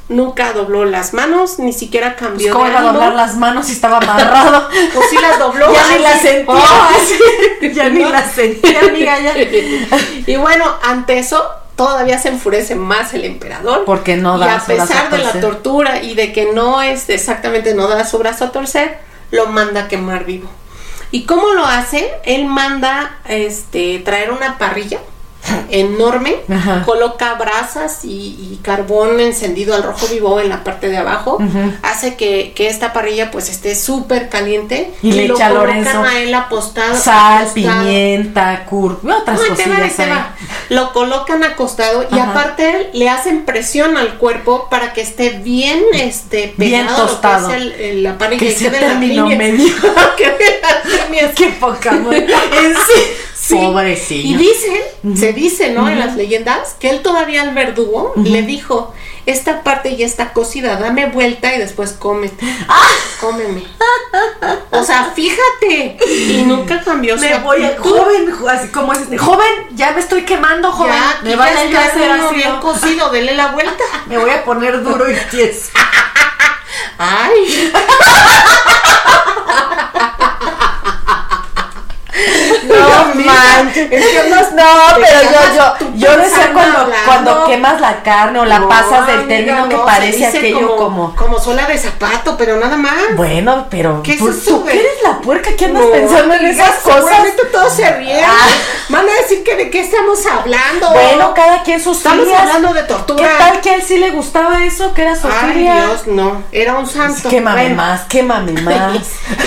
nunca 0.08 0.52
dobló 0.52 0.84
las 0.84 1.12
manos, 1.14 1.58
ni 1.58 1.72
siquiera 1.72 2.16
Pues, 2.16 2.20
cambió 2.28 2.52
¿Cómo 2.52 2.64
de 2.64 2.70
iba 2.70 2.80
a 2.80 2.82
doblar 2.84 3.12
las 3.14 3.36
manos 3.36 3.66
si 3.66 3.72
estaba 3.72 3.98
amarrado? 3.98 4.68
Pues 4.94 5.10
sí 5.10 5.16
las 5.20 5.38
dobló. 5.38 5.72
ya 5.72 5.88
ni 5.96 5.98
las 6.02 6.20
sentía. 6.20 6.54
Oh, 6.54 6.88
ya 7.74 7.88
ni 7.88 8.04
las 8.04 8.32
sentía, 8.32 8.80
amiga, 8.80 9.18
ya. 9.20 9.34
Y 10.26 10.36
bueno, 10.36 10.64
ante 10.82 11.18
eso 11.18 11.44
todavía 11.76 12.18
se 12.18 12.28
enfurece 12.28 12.74
más 12.74 13.14
el 13.14 13.24
emperador. 13.24 13.84
Porque 13.84 14.16
no 14.16 14.38
da 14.38 14.46
Y 14.46 14.48
a 14.50 14.60
su 14.60 14.66
brazo 14.72 14.86
pesar 14.88 15.06
a 15.06 15.10
de 15.10 15.18
la 15.18 15.24
torcer. 15.32 15.40
tortura 15.40 16.02
y 16.02 16.14
de 16.14 16.32
que 16.32 16.52
no 16.52 16.82
es 16.82 17.08
exactamente 17.10 17.74
no 17.74 17.88
da 17.88 18.04
su 18.04 18.18
brazo 18.18 18.44
a 18.44 18.52
torcer, 18.52 18.98
lo 19.30 19.46
manda 19.46 19.82
a 19.84 19.88
quemar 19.88 20.24
vivo. 20.24 20.48
¿Y 21.10 21.24
cómo 21.26 21.52
lo 21.52 21.64
hace? 21.64 22.10
Él 22.24 22.46
manda 22.46 23.18
este 23.26 24.00
traer 24.00 24.30
una 24.32 24.58
parrilla 24.58 24.98
enorme, 25.70 26.36
Ajá. 26.52 26.82
coloca 26.84 27.34
brasas 27.34 28.04
y, 28.04 28.08
y 28.52 28.60
carbón 28.62 29.20
encendido 29.20 29.74
al 29.74 29.82
rojo 29.82 30.06
vivo 30.08 30.40
en 30.40 30.48
la 30.48 30.64
parte 30.64 30.88
de 30.88 30.96
abajo, 30.98 31.38
hace 31.82 32.14
que, 32.16 32.52
que 32.54 32.68
esta 32.68 32.92
parrilla 32.92 33.30
pues 33.30 33.48
esté 33.48 33.74
súper 33.74 34.28
caliente 34.28 34.92
Y 35.02 35.12
le 35.12 35.28
lo 35.28 35.34
echa 35.34 35.46
a 35.46 35.50
colocan 35.50 35.76
a 36.06 36.18
él 36.20 36.34
apostado. 36.34 36.96
Sal, 36.96 37.42
acostado. 37.42 37.54
pimienta, 37.84 38.64
cur... 38.68 39.00
y 39.02 39.10
otras 39.10 39.40
No, 39.40 39.54
te 39.56 39.68
va, 39.68 39.76
te 39.88 40.06
va. 40.06 40.34
Lo 40.70 40.92
colocan 40.92 41.44
acostado 41.44 42.06
y 42.10 42.18
Ajá. 42.18 42.30
aparte 42.30 42.90
le 42.94 43.08
hacen 43.08 43.44
presión 43.44 43.96
al 43.96 44.14
cuerpo 44.18 44.68
para 44.70 44.92
que 44.92 45.00
esté 45.02 45.30
bien 45.30 45.82
este 45.92 46.54
Bien 46.56 46.86
pegado 46.86 46.98
lo 46.98 47.04
que 47.06 47.12
tostado. 47.12 47.48
es 47.50 47.54
el- 47.56 47.72
el- 47.72 48.02
la 48.02 48.18
parrilla 48.18 48.40
Que 48.40 48.46
y 48.50 48.54
se 48.54 48.70
líneas. 49.28 49.38
medio. 49.38 49.74
que. 50.16 50.34
Qué 51.36 51.48
poca 51.60 51.92
madre. 51.92 52.24
En 52.26 52.74
sí. 52.74 53.00
Sí. 53.46 53.56
Pobrecillo. 53.56 54.26
Y 54.26 54.36
dicen, 54.36 55.16
se 55.18 55.32
dice, 55.34 55.70
¿no? 55.70 55.86
En 55.88 55.98
las 55.98 56.16
leyendas, 56.16 56.76
que 56.80 56.88
él 56.88 57.02
todavía 57.02 57.42
al 57.42 57.52
verdugo 57.54 58.14
le 58.16 58.40
dijo, 58.40 58.94
esta 59.26 59.62
parte 59.62 59.96
ya 59.96 60.06
está 60.06 60.32
cocida, 60.32 60.76
dame 60.76 61.06
vuelta 61.10 61.54
y 61.54 61.58
después 61.58 61.92
cómete. 61.92 62.42
Ah. 62.68 62.80
Cómeme. 63.20 63.64
O 64.70 64.82
sea, 64.82 65.12
fíjate. 65.14 65.98
Y 66.08 66.42
nunca 66.46 66.80
cambió 66.82 67.16
su 67.18 67.24
Me 67.24 67.36
voy 67.38 67.64
a 67.64 67.76
joven, 67.78 68.30
jo- 68.32 68.48
así 68.48 68.68
como 68.68 68.94
es 68.94 69.00
este, 69.00 69.18
joven, 69.18 69.52
ya 69.72 69.90
me 69.92 70.00
estoy 70.00 70.22
quemando, 70.24 70.72
joven. 70.72 70.94
Ya, 70.94 71.20
me 71.22 71.32
yo 71.32 71.42
a 71.42 71.44
hacer 71.84 72.10
así. 72.12 72.34
bien 72.36 72.56
cocido, 72.60 73.10
dele 73.10 73.34
la 73.34 73.48
vuelta. 73.48 73.84
Me 74.06 74.16
voy 74.16 74.30
a 74.30 74.42
poner 74.44 74.82
duro 74.82 75.10
y 75.10 75.14
tieso. 75.30 75.70
Ay. 76.98 77.72
No 82.64 83.14
mira, 83.14 83.33
manches. 83.56 83.88
es 83.92 84.06
que 84.06 84.28
no- 84.30 84.34
No, 84.54 84.96
pero 84.96 85.22
yo, 85.22 85.54
yo, 85.56 85.88
yo 86.04 86.16
decía 86.16 86.50
cuando, 86.52 86.78
hablando. 86.80 87.04
cuando 87.06 87.44
quemas 87.46 87.80
la 87.80 88.02
carne 88.02 88.38
o 88.40 88.44
la 88.44 88.58
No, 88.60 88.68
pasas 88.68 89.06
del 89.06 89.26
término 89.28 89.68
que 89.68 89.74
no, 89.74 89.80
se 89.80 89.86
parece 89.86 90.26
aquello 90.26 90.76
como, 90.76 91.14
Como 91.16 91.40
suela 91.40 91.66
de 91.66 91.78
zapato, 91.78 92.36
pero 92.36 92.56
nada 92.56 92.76
más. 92.76 92.94
Bueno, 93.16 93.66
pero 93.70 94.02
¿Qué 94.02 94.12
es 94.12 94.18
tú, 94.18 94.28
eso 94.28 94.58
tú 94.58 94.64
de- 94.64 94.72
que 94.72 94.80
eres 94.80 95.02
la 95.02 95.18
puerca 95.20 95.50
que 95.56 95.64
andas 95.66 95.84
No, 95.84 95.90
pensando 95.90 96.34
en 96.34 96.46
esas 96.46 96.76
cosas. 96.76 97.18
Todos 97.52 97.72
se 97.72 97.88
ríen. 97.96 98.24
Ah. 98.24 98.32
Van 98.88 99.08
a 99.08 99.12
decir 99.22 99.44
que 99.44 99.54
de 99.56 99.70
qué 99.70 99.80
estamos 99.80 100.24
hablando. 100.26 100.90
Bueno, 100.90 101.32
cada 101.34 101.62
quien 101.62 101.80
sus 101.80 101.98
Estamos 101.98 102.24
filias. 102.24 102.40
hablando 102.40 102.74
de 102.74 102.82
tortura. 102.82 103.22
¿Qué 103.28 103.34
tal 103.38 103.60
que 103.60 103.70
a 103.70 103.74
él 103.76 103.82
sí 103.82 103.96
le 103.98 104.10
gustaba 104.10 104.64
eso? 104.64 104.92
Que 104.92 105.02
era 105.02 105.14
su 105.16 105.28
Ay? 105.28 105.62
Dios, 105.62 106.06
no. 106.06 106.42
Era 106.52 106.74
un 106.74 106.86
santo. 106.88 107.28
Quémame 107.28 107.60
Bueno. 107.62 107.76
más, 107.76 108.00
quémame 108.02 108.52
más. 108.62 108.96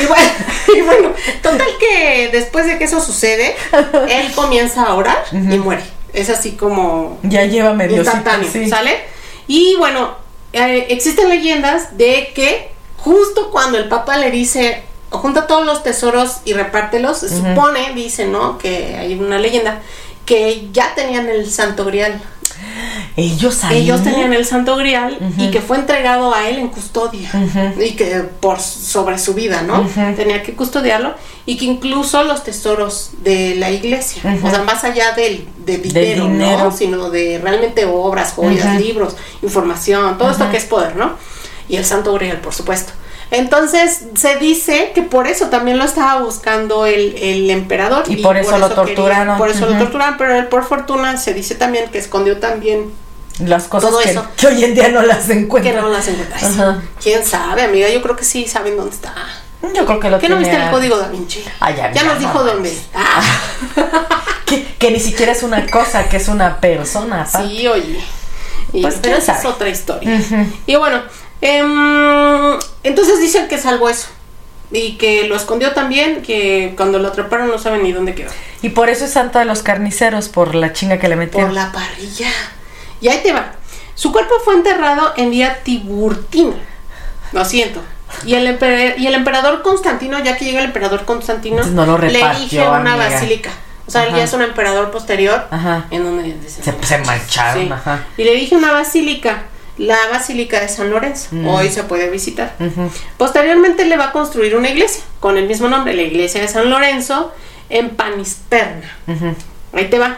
y, 0.02 0.06
bueno, 0.06 0.30
y 0.76 0.82
bueno, 0.82 1.10
total 1.42 1.68
que 1.80 2.30
después 2.32 2.66
de 2.66 2.78
que 2.78 2.86
eso 2.86 3.02
sucede, 3.02 3.56
él 4.10 4.32
comienza 4.34 4.84
a 4.84 4.94
orar 4.94 5.24
y 5.32 5.36
muere. 5.60 5.84
Es 6.14 6.30
así 6.30 6.54
como 6.54 7.20
ya 7.24 7.46
llévame 7.46 7.88
Diosito. 7.88 8.16
instantáneo, 8.16 8.50
sí. 8.52 8.70
¿sale? 8.70 8.98
Y 9.48 9.76
bueno, 9.78 10.16
eh, 10.54 10.88
existen 10.90 11.30
leyendas 11.30 11.98
de 11.98 12.32
que 12.34 12.72
justo 12.98 13.52
cuando 13.52 13.78
el 13.78 13.88
Papa 13.88 14.18
le 14.18 14.32
dice, 14.32 14.84
junta 15.10 15.48
todos 15.48 15.66
los 15.66 15.84
tesoros 15.84 16.38
y 16.46 16.54
repártelos, 16.54 17.20
se 17.20 17.30
supone, 17.30 17.94
dice, 17.94 18.26
¿no? 18.26 18.58
Que 18.58 18.96
hay 18.98 19.16
una 19.16 19.38
leyenda, 19.38 19.82
que 20.28 20.68
ya 20.74 20.94
tenían 20.94 21.28
el 21.30 21.50
Santo 21.50 21.86
Grial. 21.86 22.22
Ellos 23.16 23.64
ahí. 23.64 23.84
Ellos 23.84 24.04
tenían 24.04 24.34
el 24.34 24.46
Santo 24.46 24.76
Grial 24.76 25.18
y 25.38 25.50
que 25.50 25.62
fue 25.62 25.78
entregado 25.78 26.36
a 26.36 26.50
él 26.50 26.60
en 26.60 26.68
custodia 26.68 27.32
y 27.80 27.92
que 27.92 28.24
por 28.40 28.60
sobre 28.60 29.18
su 29.18 29.34
vida, 29.34 29.64
¿no? 29.64 29.88
Tenía 30.16 30.44
que 30.44 30.54
custodiarlo 30.54 31.16
y 31.46 31.58
que 31.58 31.66
incluso 31.66 32.24
los 32.24 32.44
tesoros 32.44 33.12
de 33.24 33.56
la 33.56 33.72
iglesia, 33.72 34.22
o 34.44 34.50
sea, 34.50 34.64
más 34.64 34.84
allá 34.84 35.14
del, 35.14 35.48
de 35.66 35.78
dinero, 35.78 36.26
dinero. 36.26 36.66
¿no? 36.66 36.72
Sino 36.72 37.10
de 37.10 37.40
realmente 37.42 37.86
obras, 37.86 38.34
joyas, 38.34 38.80
libros, 38.80 39.16
información, 39.42 40.18
todo 40.18 40.30
esto 40.30 40.52
que 40.52 40.58
es 40.58 40.66
poder, 40.66 40.98
¿no? 40.98 41.16
Y 41.70 41.78
el 41.78 41.86
Santo 41.86 42.14
Grial, 42.14 42.42
por 42.42 42.54
supuesto. 42.54 42.92
Entonces 43.32 44.04
se 44.16 44.36
dice 44.38 44.92
que 44.96 45.02
por 45.02 45.28
eso 45.28 45.48
también 45.48 45.78
lo 45.78 45.84
estaba 45.86 46.22
buscando 46.22 46.86
el, 46.86 47.16
el 47.18 47.50
emperador. 47.50 48.04
Y 48.08 48.18
por 48.18 48.38
eso 48.38 48.58
lo 48.58 48.70
quería- 48.70 48.76
torturaron. 48.76 49.38
por 49.38 49.50
eso 49.50 49.66
lo 49.66 49.78
torturaron, 49.78 50.18
pero 50.18 50.36
él 50.36 50.48
por 50.48 50.64
fortuna 50.66 51.18
se 51.18 51.34
dice 51.34 51.56
también 51.56 51.90
que 51.92 51.98
escondió 51.98 52.38
también 52.40 52.92
Las 53.40 53.66
cosas 53.66 53.90
Todo 53.90 54.00
que, 54.00 54.12
eso. 54.12 54.26
que 54.38 54.48
hoy 54.48 54.64
en 54.64 54.74
día 54.74 54.88
no 54.90 55.02
las 55.02 55.26
que 55.26 55.34
encuentran. 55.34 55.76
no 55.82 55.90
las 55.90 56.08
encuentras. 56.08 56.56
¿Quién 57.04 57.26
sabe, 57.26 57.64
amiga? 57.64 57.90
Yo 57.90 58.02
creo 58.02 58.16
que 58.16 58.24
sí 58.24 58.48
saben 58.48 58.78
dónde 58.78 58.96
está. 58.96 59.14
Yo 59.76 59.86
creo 59.86 60.00
que 60.00 60.10
lo 60.10 60.20
¿Qué 60.20 60.30
no 60.30 60.38
viste 60.38 60.56
el 60.56 60.70
código 60.70 60.98
da 60.98 61.10
Vinci? 61.10 61.44
Ya, 61.94 62.04
nos 62.04 62.14
no 62.14 62.20
dijo 62.20 62.44
dónde. 62.44 62.78
Ah, 62.94 63.22
Que, 64.46 64.64
que 64.80 64.92
ni 64.92 65.00
siquiera 65.00 65.32
es 65.34 65.44
una 65.44 65.70
cosa, 65.70 66.08
que 66.08 66.18
es 66.18 66.28
una 66.30 66.60
persona. 66.62 67.24
aparte. 67.24 67.50
sí, 67.50 67.68
oye. 67.68 68.00
Y- 68.72 68.82
Pues, 68.82 69.00
pero 69.02 69.18
esa 69.18 69.38
es 69.38 69.46
otra 69.46 69.68
historia. 69.70 70.22
Y 70.66 70.76
bueno, 70.76 71.02
em, 71.42 72.58
entonces 72.84 73.20
dicen 73.20 73.48
que 73.48 73.58
salvo 73.58 73.90
eso. 73.90 74.08
y 74.70 74.98
que 74.98 75.30
lo 75.30 75.38
escondió 75.38 75.72
también, 75.74 76.22
que 76.24 76.74
cuando 76.76 77.00
lo 77.00 77.08
atraparon 77.08 77.48
no 77.48 77.58
saben 77.58 77.84
ni 77.84 77.94
dónde 77.94 78.14
quedó. 78.14 78.30
Y 78.62 78.68
por 78.70 78.90
eso 78.90 79.06
es 79.06 79.14
santo 79.14 79.40
de 79.40 79.46
los 79.46 79.64
carniceros, 79.64 80.28
por 80.28 80.56
la 80.56 80.74
chinga 80.74 81.00
que 81.00 81.08
le 81.08 81.16
Por 81.16 81.24
metieron. 81.26 81.56
la 81.56 81.72
parrilla. 81.72 82.28
Y 83.00 83.08
ahí 83.08 83.22
te 83.24 83.32
va. 83.32 83.54
Su 83.96 84.12
cuerpo 84.12 84.34
fue 84.44 84.56
enterrado 84.56 85.14
en 85.16 85.32
día 85.32 85.64
Tiburtina. 85.64 86.56
Lo 87.32 87.46
siento. 87.46 87.82
Y 88.26 88.34
el, 88.36 88.46
emper- 88.60 88.96
y 88.98 89.08
el 89.08 89.14
emperador 89.16 89.62
Constantino, 89.62 90.22
ya 90.22 90.36
que 90.36 90.44
llega 90.44 90.60
el 90.60 90.66
emperador 90.66 91.06
Constantino, 91.06 91.58
Entonces 91.64 91.74
no 91.74 91.86
lo 91.86 91.98
le 91.98 92.20
erige 92.20 92.60
una 92.68 92.94
amiga. 92.94 93.10
basílica. 93.10 93.52
O 93.88 93.92
sea, 93.92 94.02
él 94.04 94.10
Ajá. 94.10 94.18
ya 94.18 94.24
es 94.26 94.34
un 94.34 94.42
emperador 94.42 94.92
posterior. 94.92 95.48
Ajá. 95.50 95.86
En 95.92 96.04
donde 96.04 96.36
Se, 96.50 96.62
se 96.86 96.98
mancharon, 96.98 97.64
Sí. 97.68 97.72
ajá. 97.72 98.06
Y 98.18 98.26
le 98.26 98.34
dije 98.36 98.54
una 98.58 98.74
basílica, 98.74 99.44
la 99.78 99.98
basílica 100.12 100.60
de 100.60 100.70
San 100.70 100.90
Lorenzo. 100.90 101.28
Mm. 101.32 101.48
Hoy 101.48 101.70
se 101.70 101.84
puede 101.84 102.10
visitar. 102.10 102.56
Posteriormente 103.18 103.86
le 103.86 103.98
va 103.98 104.06
a 104.06 104.12
construir 104.12 104.56
una 104.56 104.70
iglesia 104.70 105.04
con 105.20 105.38
el 105.38 105.48
mismo 105.48 105.68
nombre, 105.68 105.94
la 105.94 106.02
iglesia 106.04 106.42
de 106.42 106.48
San 106.48 106.70
Lorenzo, 106.70 107.32
en 107.70 107.92
Panisperna. 107.92 108.90
Ujú. 109.08 109.36
Ahí 109.74 109.90
te 109.90 110.00
va. 110.00 110.18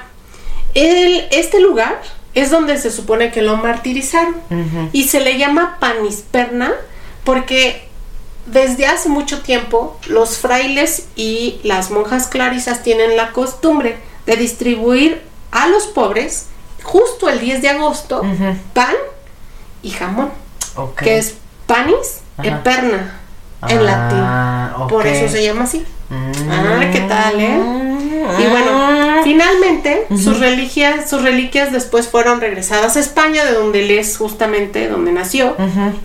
El- 0.74 1.28
este 1.32 1.60
lugar 1.60 2.01
es 2.36 2.51
donde 2.51 2.78
se 2.78 2.91
supone 2.91 3.32
que 3.32 3.41
lo 3.41 3.57
martirizaron. 3.57 4.36
Y 4.93 5.05
se 5.07 5.20
le 5.20 5.38
llama 5.38 5.78
Panisperna 5.80 6.72
porque 7.24 7.88
desde 8.45 8.86
hace 8.86 9.10
mucho 9.10 9.41
tiempo 9.41 9.99
los 10.07 10.38
frailes 10.38 11.07
y 11.16 11.60
las 11.64 11.91
monjas 11.91 12.28
clarisas 12.28 12.82
tienen 12.84 13.18
la 13.18 13.32
costumbre 13.32 13.97
de 14.26 14.36
distribuir 14.38 15.22
a 15.51 15.68
los 15.68 15.88
pobres 15.88 16.45
justo 16.84 17.30
el 17.30 17.39
10 17.39 17.62
de 17.62 17.70
agosto 17.70 18.24
pan 18.74 18.95
y 19.84 19.91
jamón, 19.91 20.30
Ok. 20.75 21.01
que 21.01 21.17
es 21.17 21.36
panis 21.65 22.21
Ajá. 22.38 22.47
e 22.47 22.51
perna 22.63 23.15
en 23.67 23.80
Ah, 23.80 24.71
latín. 24.71 24.88
Por 24.88 25.01
ok. 25.01 25.05
eso 25.13 25.30
se 25.32 25.43
llama 25.43 25.63
así. 25.63 25.86
Mm. 26.09 26.32
Ah, 26.51 26.89
¿qué 26.91 26.99
tal, 27.01 27.39
eh? 27.39 27.59
Y 28.39 28.45
bueno, 28.47 29.21
finalmente 29.23 30.05
sus 30.09 30.39
reliquias, 30.39 31.09
sus 31.09 31.21
reliquias 31.23 31.71
después 31.71 32.07
fueron 32.07 32.39
regresadas 32.41 32.95
a 32.95 32.99
España, 32.99 33.43
de 33.45 33.53
donde 33.53 33.84
él 33.84 33.91
es 33.91 34.17
justamente 34.17 34.88
donde 34.88 35.11
nació, 35.11 35.55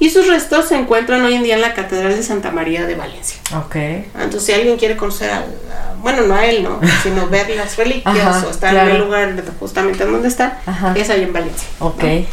y 0.00 0.10
sus 0.10 0.26
restos 0.26 0.68
se 0.68 0.76
encuentran 0.76 1.22
hoy 1.24 1.34
en 1.34 1.42
día 1.42 1.54
en 1.54 1.60
la 1.60 1.74
Catedral 1.74 2.14
de 2.16 2.22
Santa 2.22 2.50
María 2.50 2.86
de 2.86 2.94
Valencia. 2.94 3.38
Ok. 3.56 3.76
Entonces, 3.76 4.44
si 4.44 4.52
alguien 4.52 4.76
quiere 4.76 4.96
conocer 4.96 5.30
a, 5.30 5.38
a- 5.38 5.94
bueno, 6.02 6.22
no 6.26 6.34
a 6.34 6.46
él, 6.46 6.62
no, 6.62 6.80
sino 7.02 7.28
ver 7.28 7.48
las 7.50 7.76
reliquias 7.76 8.16
Ajá, 8.18 8.44
o 8.46 8.50
estar 8.50 8.74
en 8.74 8.88
el 8.88 8.98
lugar 9.02 9.34
justamente 9.60 10.04
en 10.04 10.12
donde 10.12 10.28
está, 10.28 10.60
Ajá. 10.66 10.92
es 10.96 11.08
ahí 11.10 11.22
en 11.22 11.32
Valencia. 11.32 11.68
Ok. 11.80 12.02
¿no? 12.02 12.26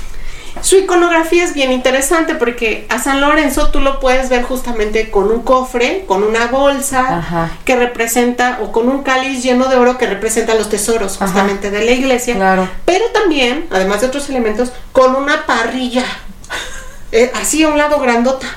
Su 0.61 0.77
iconografía 0.77 1.43
es 1.43 1.53
bien 1.53 1.71
interesante 1.71 2.35
porque 2.35 2.85
a 2.89 2.99
San 2.99 3.19
Lorenzo 3.19 3.69
tú 3.71 3.79
lo 3.79 3.99
puedes 3.99 4.29
ver 4.29 4.43
justamente 4.43 5.09
con 5.09 5.31
un 5.31 5.41
cofre, 5.41 6.05
con 6.07 6.23
una 6.23 6.47
bolsa 6.47 7.17
Ajá. 7.17 7.49
que 7.65 7.75
representa, 7.75 8.59
o 8.61 8.71
con 8.71 8.87
un 8.87 9.01
cáliz 9.03 9.43
lleno 9.43 9.65
de 9.67 9.75
oro 9.77 9.97
que 9.97 10.05
representa 10.07 10.53
los 10.55 10.69
tesoros 10.69 11.15
Ajá. 11.15 11.25
justamente 11.27 11.71
de 11.71 11.83
la 11.83 11.91
iglesia. 11.91 12.35
Claro. 12.35 12.69
Pero 12.85 13.05
también, 13.07 13.65
además 13.71 14.01
de 14.01 14.07
otros 14.07 14.29
elementos, 14.29 14.71
con 14.91 15.15
una 15.15 15.45
parrilla. 15.45 16.03
eh, 17.11 17.31
así 17.41 17.63
a 17.63 17.67
un 17.69 17.77
lado 17.77 17.99
grandota. 17.99 18.47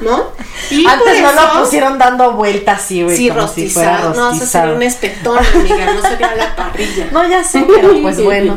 ¿No? 0.00 0.24
Y 0.70 0.84
Antes 0.86 1.22
no 1.22 1.30
eso- 1.30 1.40
lo 1.54 1.62
pusieron 1.64 1.98
dando 1.98 2.32
vueltas 2.32 2.82
así, 2.82 3.02
güey. 3.02 3.16
Sí, 3.16 3.28
como 3.30 3.48
si 3.48 3.68
fuera 3.70 3.96
rostizado. 3.98 4.14
No, 4.30 4.36
eso 4.36 4.46
sería 4.46 4.74
un 4.74 4.82
espetón, 4.82 5.38
amiga. 5.54 5.94
No 5.94 6.02
sería 6.02 6.34
la 6.34 6.54
parrilla. 6.54 7.08
No, 7.12 7.26
ya 7.28 7.42
sé, 7.42 7.64
pero 7.66 8.00
pues 8.02 8.22
bueno. 8.22 8.56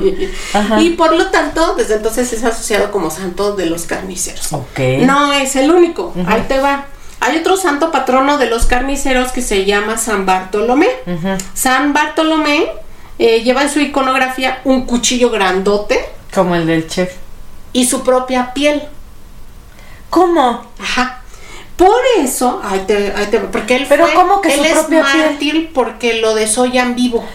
Ajá. 0.54 0.82
Y 0.82 0.92
por 0.92 1.14
lo 1.16 1.28
tanto, 1.28 1.76
desde 1.76 1.96
entonces 1.96 2.32
es 2.34 2.44
asociado 2.44 2.92
como 2.92 3.10
santo 3.10 3.56
de 3.56 3.68
los 3.68 3.84
carniceros. 3.84 4.52
Ok. 4.52 4.80
No 5.02 5.32
es 5.34 5.56
el 5.56 5.72
único. 5.72 6.14
Ahí 6.28 6.44
te 6.48 6.60
va. 6.60 6.86
Hay 7.22 7.38
otro 7.38 7.56
santo 7.58 7.92
patrono 7.92 8.38
de 8.38 8.46
los 8.48 8.66
carniceros 8.66 9.32
que 9.32 9.42
se 9.42 9.64
llama 9.66 9.98
San 9.98 10.26
Bartolomé. 10.26 10.90
San 11.54 11.94
Bartolomé 11.94 12.70
eh, 13.18 13.42
lleva 13.44 13.64
en 13.64 13.70
su 13.70 13.80
iconografía 13.80 14.60
un 14.66 14.86
cuchillo 14.86 15.30
grandote 15.30 16.00
Como 16.34 16.56
el 16.56 16.66
del 16.66 16.88
chef. 16.88 17.12
y 17.74 17.86
su 17.88 18.04
propia 18.04 18.54
piel. 18.54 18.84
¿Cómo? 20.10 20.66
Ajá. 20.80 21.22
Por 21.76 21.96
eso, 22.18 22.62
ahí 22.64 22.84
te, 22.88 23.14
ahí 23.16 23.28
te 23.28 23.40
porque 23.40 23.76
él 23.78 23.86
Pero 23.88 24.06
fue- 24.06 24.16
¿cómo 24.16 24.42
que 24.42 24.54
él 24.54 24.60
su 24.60 24.66
es 24.66 24.72
propia 24.74 25.04
piel? 25.12 25.26
mártir 25.26 25.72
porque 25.74 26.16
lo 26.16 26.36
desollan 26.36 26.96
vivo. 26.96 27.26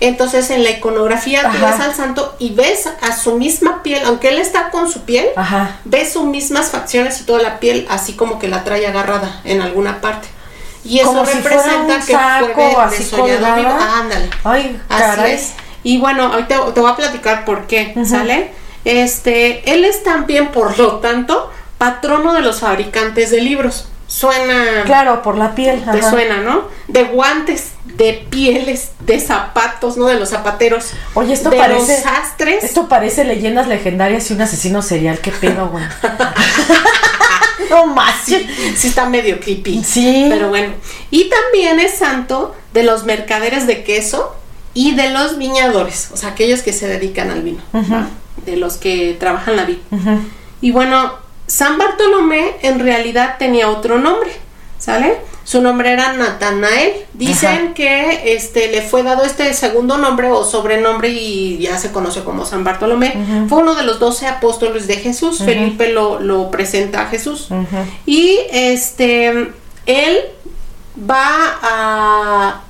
Entonces 0.00 0.50
en 0.50 0.62
la 0.62 0.70
iconografía 0.70 1.40
tú 1.50 1.58
ves 1.64 1.80
al 1.80 1.94
santo 1.94 2.36
y 2.38 2.50
ves 2.52 2.86
a 3.00 3.16
su 3.16 3.36
misma 3.38 3.82
piel, 3.82 4.02
aunque 4.04 4.28
él 4.28 4.38
está 4.38 4.68
con 4.68 4.92
su 4.92 5.02
piel, 5.06 5.26
Ajá. 5.36 5.78
ves 5.86 6.12
sus 6.12 6.24
mismas 6.24 6.66
facciones 6.70 7.18
y 7.22 7.24
toda 7.24 7.40
la 7.42 7.58
piel 7.60 7.86
así 7.88 8.12
como 8.12 8.38
que 8.38 8.48
la 8.48 8.62
trae 8.64 8.86
agarrada 8.86 9.40
en 9.44 9.62
alguna 9.62 10.02
parte. 10.02 10.28
Y 10.84 10.98
eso 10.98 11.08
Como 11.08 11.24
si 11.24 11.38
fuera 11.38 11.56
representa 11.56 11.94
un 11.94 12.00
que 12.06 12.12
saco 12.12 12.48
fue 12.54 12.64
de- 12.66 12.76
así 12.76 12.98
desollado 13.04 13.56
vivo. 13.56 13.70
ándale. 13.70 14.30
Ay, 14.44 14.80
Así 14.90 15.02
caray. 15.02 15.32
es. 15.32 15.52
Y 15.82 15.98
bueno, 15.98 16.24
ahorita 16.24 16.74
te 16.74 16.80
voy 16.80 16.90
a 16.90 16.96
platicar 16.96 17.44
por 17.46 17.66
qué. 17.66 17.94
¿sale? 18.04 18.52
Este, 18.84 19.72
él 19.72 19.84
es 19.84 20.02
también, 20.04 20.48
por 20.52 20.78
lo 20.78 20.96
tanto, 20.96 21.50
patrono 21.78 22.32
de 22.34 22.40
los 22.42 22.60
fabricantes 22.60 23.30
de 23.30 23.40
libros. 23.40 23.88
Suena, 24.08 24.84
Claro, 24.84 25.22
por 25.22 25.36
la 25.36 25.54
piel. 25.56 25.82
te 25.82 25.98
ajá. 25.98 26.10
suena, 26.10 26.38
¿no? 26.38 26.68
De 26.86 27.02
guantes, 27.04 27.72
de 27.84 28.24
pieles, 28.30 28.92
de 29.00 29.18
zapatos, 29.18 29.96
¿no? 29.96 30.06
De 30.06 30.14
los 30.14 30.28
zapateros. 30.30 30.90
Oye, 31.14 31.32
esto 31.34 31.50
de 31.50 31.56
parece. 31.56 31.92
los 31.94 32.02
sastres. 32.02 32.62
Esto 32.62 32.88
parece 32.88 33.24
leyendas 33.24 33.66
legendarias 33.66 34.30
y 34.30 34.34
un 34.34 34.42
asesino 34.42 34.80
serial. 34.80 35.18
¿Qué 35.18 35.32
pedo, 35.32 35.68
güey? 35.70 35.84
no 37.70 37.86
más. 37.86 38.14
Sí, 38.24 38.46
sí 38.76 38.88
está 38.88 39.08
medio 39.08 39.40
creepy. 39.40 39.82
Sí. 39.84 40.26
Pero 40.30 40.48
bueno. 40.50 40.74
Y 41.10 41.28
también 41.28 41.80
es 41.80 41.98
santo 41.98 42.54
de 42.72 42.82
los 42.84 43.04
mercaderes 43.04 43.66
de 43.66 43.82
queso 43.82 44.36
y 44.74 44.94
de 44.94 45.10
los 45.10 45.38
viñadores, 45.38 46.10
o 46.12 46.16
sea, 46.18 46.30
aquellos 46.30 46.60
que 46.60 46.74
se 46.74 46.86
dedican 46.86 47.30
al 47.30 47.40
vino, 47.42 47.62
de 48.44 48.56
los 48.56 48.76
que 48.76 49.16
trabajan 49.18 49.56
la 49.56 49.64
vid. 49.64 49.78
Y 50.60 50.70
bueno, 50.70 51.14
San 51.46 51.78
Bartolomé 51.78 52.56
en 52.62 52.80
realidad 52.80 53.36
tenía 53.38 53.68
otro 53.68 53.98
nombre, 53.98 54.30
¿sale? 54.78 55.18
Su 55.44 55.62
nombre 55.62 55.92
era 55.92 56.12
Natanael. 56.12 57.04
Dicen 57.12 57.66
Ajá. 57.66 57.74
que 57.74 58.34
este 58.34 58.66
le 58.66 58.82
fue 58.82 59.04
dado 59.04 59.22
este 59.22 59.54
segundo 59.54 59.96
nombre 59.96 60.28
o 60.28 60.44
sobrenombre 60.44 61.10
y 61.10 61.58
ya 61.58 61.78
se 61.78 61.92
conoció 61.92 62.24
como 62.24 62.44
San 62.44 62.64
Bartolomé. 62.64 63.46
Fue 63.48 63.58
uno 63.58 63.76
de 63.76 63.84
los 63.84 64.00
doce 64.00 64.26
apóstoles 64.26 64.88
de 64.88 64.96
Jesús. 64.96 65.38
Felipe 65.38 65.92
lo, 65.92 66.18
lo 66.18 66.50
presenta 66.50 67.02
a 67.02 67.06
Jesús. 67.06 67.48
Y 68.06 68.40
este, 68.50 69.52
él 69.86 70.24
va 71.08 71.58
a, 71.62 72.62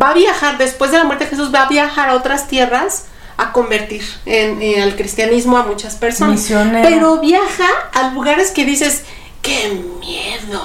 va 0.00 0.10
a 0.10 0.14
viajar, 0.14 0.56
después 0.56 0.92
de 0.92 0.98
la 0.98 1.04
muerte 1.04 1.24
de 1.24 1.30
Jesús, 1.30 1.54
va 1.54 1.64
a 1.64 1.68
viajar 1.68 2.08
a 2.08 2.14
otras 2.14 2.48
tierras 2.48 3.04
a 3.36 3.52
convertir 3.52 4.02
en, 4.26 4.60
en 4.62 4.82
el 4.82 4.96
cristianismo 4.96 5.56
a 5.58 5.64
muchas 5.64 5.94
personas. 5.96 6.34
Misionero. 6.40 6.88
Pero 6.88 7.20
viaja 7.20 7.66
a 7.92 8.10
lugares 8.10 8.50
que 8.50 8.64
dices, 8.64 9.04
qué 9.42 9.82
miedo, 10.00 10.62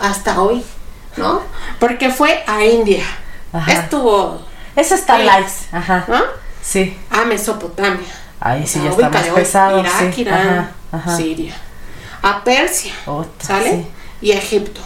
hasta 0.00 0.40
hoy, 0.40 0.62
¿no? 1.16 1.42
Porque 1.78 2.10
fue 2.10 2.42
a 2.46 2.64
India. 2.64 3.04
Ajá. 3.52 3.72
Estuvo, 3.72 4.42
Sí. 4.76 4.94
light. 5.24 5.46
Ajá. 5.72 6.04
¿no? 6.08 6.20
Sí. 6.62 6.96
A 7.10 7.24
Mesopotamia. 7.24 8.06
Ahí 8.40 8.66
sí 8.66 8.80
ya 8.82 8.90
está 8.90 9.08
más 9.10 9.26
pesado. 9.28 9.80
Irak, 9.80 10.14
sí. 10.14 10.20
Irán, 10.22 10.48
Ajá. 10.48 10.70
Ajá. 10.92 11.16
Siria. 11.16 11.54
A 12.22 12.42
Persia. 12.44 12.92
Otra, 13.06 13.46
¿Sale? 13.46 13.70
sí. 13.70 13.86
Y 14.22 14.32
a 14.32 14.36
Egipto. 14.38 14.80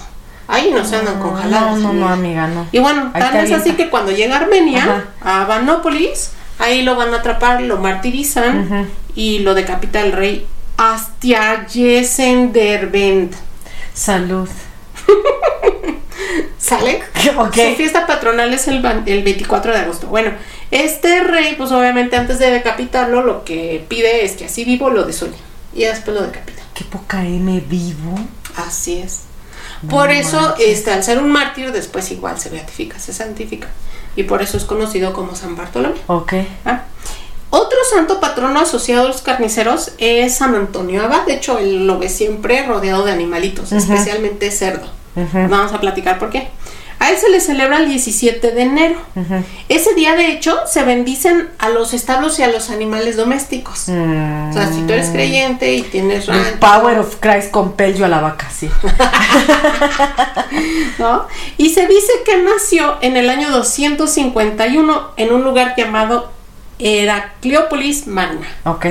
Ahí 0.46 0.70
no 0.72 0.84
se 0.84 0.96
andan 0.96 1.18
con 1.20 1.34
No, 1.34 1.40
jaladas. 1.40 1.76
no, 1.78 1.92
no, 1.92 2.08
amiga. 2.08 2.44
amiga, 2.44 2.46
no. 2.48 2.66
Y 2.72 2.78
bueno, 2.78 3.10
Ahí 3.14 3.20
tal 3.20 3.32
te 3.32 3.42
es 3.44 3.52
así 3.52 3.72
que 3.72 3.88
cuando 3.90 4.12
llega 4.12 4.36
a 4.36 4.40
Armenia, 4.40 5.06
a 5.22 5.44
Banópolis, 5.44 6.32
ahí 6.58 6.82
lo 6.82 6.96
van 6.96 7.14
a 7.14 7.18
atrapar, 7.18 7.62
lo 7.62 7.78
martirizan 7.78 8.88
y 9.14 9.38
lo 9.40 9.54
decapita 9.54 10.00
el 10.00 10.12
rey 10.12 10.46
Astiagesendarbend. 10.76 13.34
Salud. 13.92 14.48
¿Sale? 16.58 17.00
Ok. 17.36 17.54
Su 17.54 17.76
fiesta 17.76 18.06
patronal 18.06 18.54
es 18.54 18.68
el, 18.68 18.84
el 19.06 19.22
24 19.22 19.72
de 19.72 19.78
agosto. 19.78 20.08
Bueno, 20.08 20.32
este 20.70 21.20
rey, 21.20 21.54
pues 21.56 21.72
obviamente 21.72 22.16
antes 22.16 22.38
de 22.38 22.50
decapitarlo, 22.50 23.22
lo 23.22 23.44
que 23.44 23.84
pide 23.88 24.24
es 24.24 24.32
que 24.32 24.46
así 24.46 24.64
vivo 24.64 24.88
lo 24.90 25.04
desolle. 25.04 25.36
Y 25.74 25.84
después 25.84 26.16
lo 26.16 26.22
decapita. 26.22 26.62
Qué 26.74 26.84
poca 26.84 27.24
M 27.24 27.62
vivo. 27.68 28.18
Así 28.56 28.98
es. 28.98 29.22
Por 29.88 30.10
eso, 30.10 30.56
este, 30.58 30.90
al 30.92 31.04
ser 31.04 31.18
un 31.18 31.30
mártir, 31.30 31.70
después 31.72 32.10
igual 32.10 32.40
se 32.40 32.48
beatifica, 32.48 32.98
se 32.98 33.12
santifica. 33.12 33.68
Y 34.16 34.24
por 34.24 34.42
eso 34.42 34.56
es 34.56 34.64
conocido 34.64 35.12
como 35.12 35.34
San 35.34 35.56
Bartolomé. 35.56 35.96
Ok. 36.06 36.34
¿ah? 36.64 36.82
Otro 37.50 37.78
santo 37.88 38.20
patrono 38.20 38.60
asociado 38.60 39.04
a 39.04 39.08
los 39.08 39.22
carniceros 39.22 39.92
es 39.98 40.34
San 40.34 40.54
Antonio 40.54 41.04
Abad. 41.04 41.26
De 41.26 41.34
hecho, 41.34 41.58
él 41.58 41.86
lo 41.86 41.98
ve 41.98 42.08
siempre 42.08 42.66
rodeado 42.66 43.04
de 43.04 43.12
animalitos, 43.12 43.70
especialmente 43.72 44.50
cerdo. 44.50 44.88
Vamos 45.14 45.72
a 45.72 45.80
platicar 45.80 46.18
por 46.18 46.30
qué. 46.30 46.48
A 46.98 47.10
él 47.10 47.18
se 47.18 47.28
le 47.28 47.40
celebra 47.40 47.78
el 47.78 47.88
17 47.88 48.52
de 48.52 48.62
enero. 48.62 48.96
Ese 49.68 49.94
día, 49.94 50.14
de 50.14 50.32
hecho, 50.32 50.58
se 50.66 50.84
bendicen 50.84 51.50
a 51.58 51.68
los 51.68 51.92
establos 51.92 52.38
y 52.38 52.42
a 52.42 52.48
los 52.48 52.70
animales 52.70 53.16
domésticos. 53.16 53.88
O 53.88 54.52
sea, 54.52 54.70
si 54.72 54.82
tú 54.82 54.92
eres 54.92 55.10
creyente 55.10 55.74
y 55.74 55.82
tienes 55.82 56.28
El 56.28 56.58
power 56.58 56.98
of 56.98 57.16
Christ 57.20 57.50
compel 57.50 57.94
you 57.94 58.04
a 58.04 58.08
la 58.08 58.20
vaca, 58.20 58.48
sí. 58.50 58.70
¿no? 60.98 61.26
Y 61.56 61.70
se 61.70 61.86
dice 61.86 62.12
que 62.24 62.42
nació 62.42 62.96
en 63.00 63.16
el 63.16 63.28
año 63.28 63.50
251 63.50 65.10
en 65.16 65.32
un 65.32 65.44
lugar 65.44 65.74
llamado 65.76 66.32
Heracleópolis 66.78 68.06
Magna. 68.06 68.48
Ok. 68.64 68.86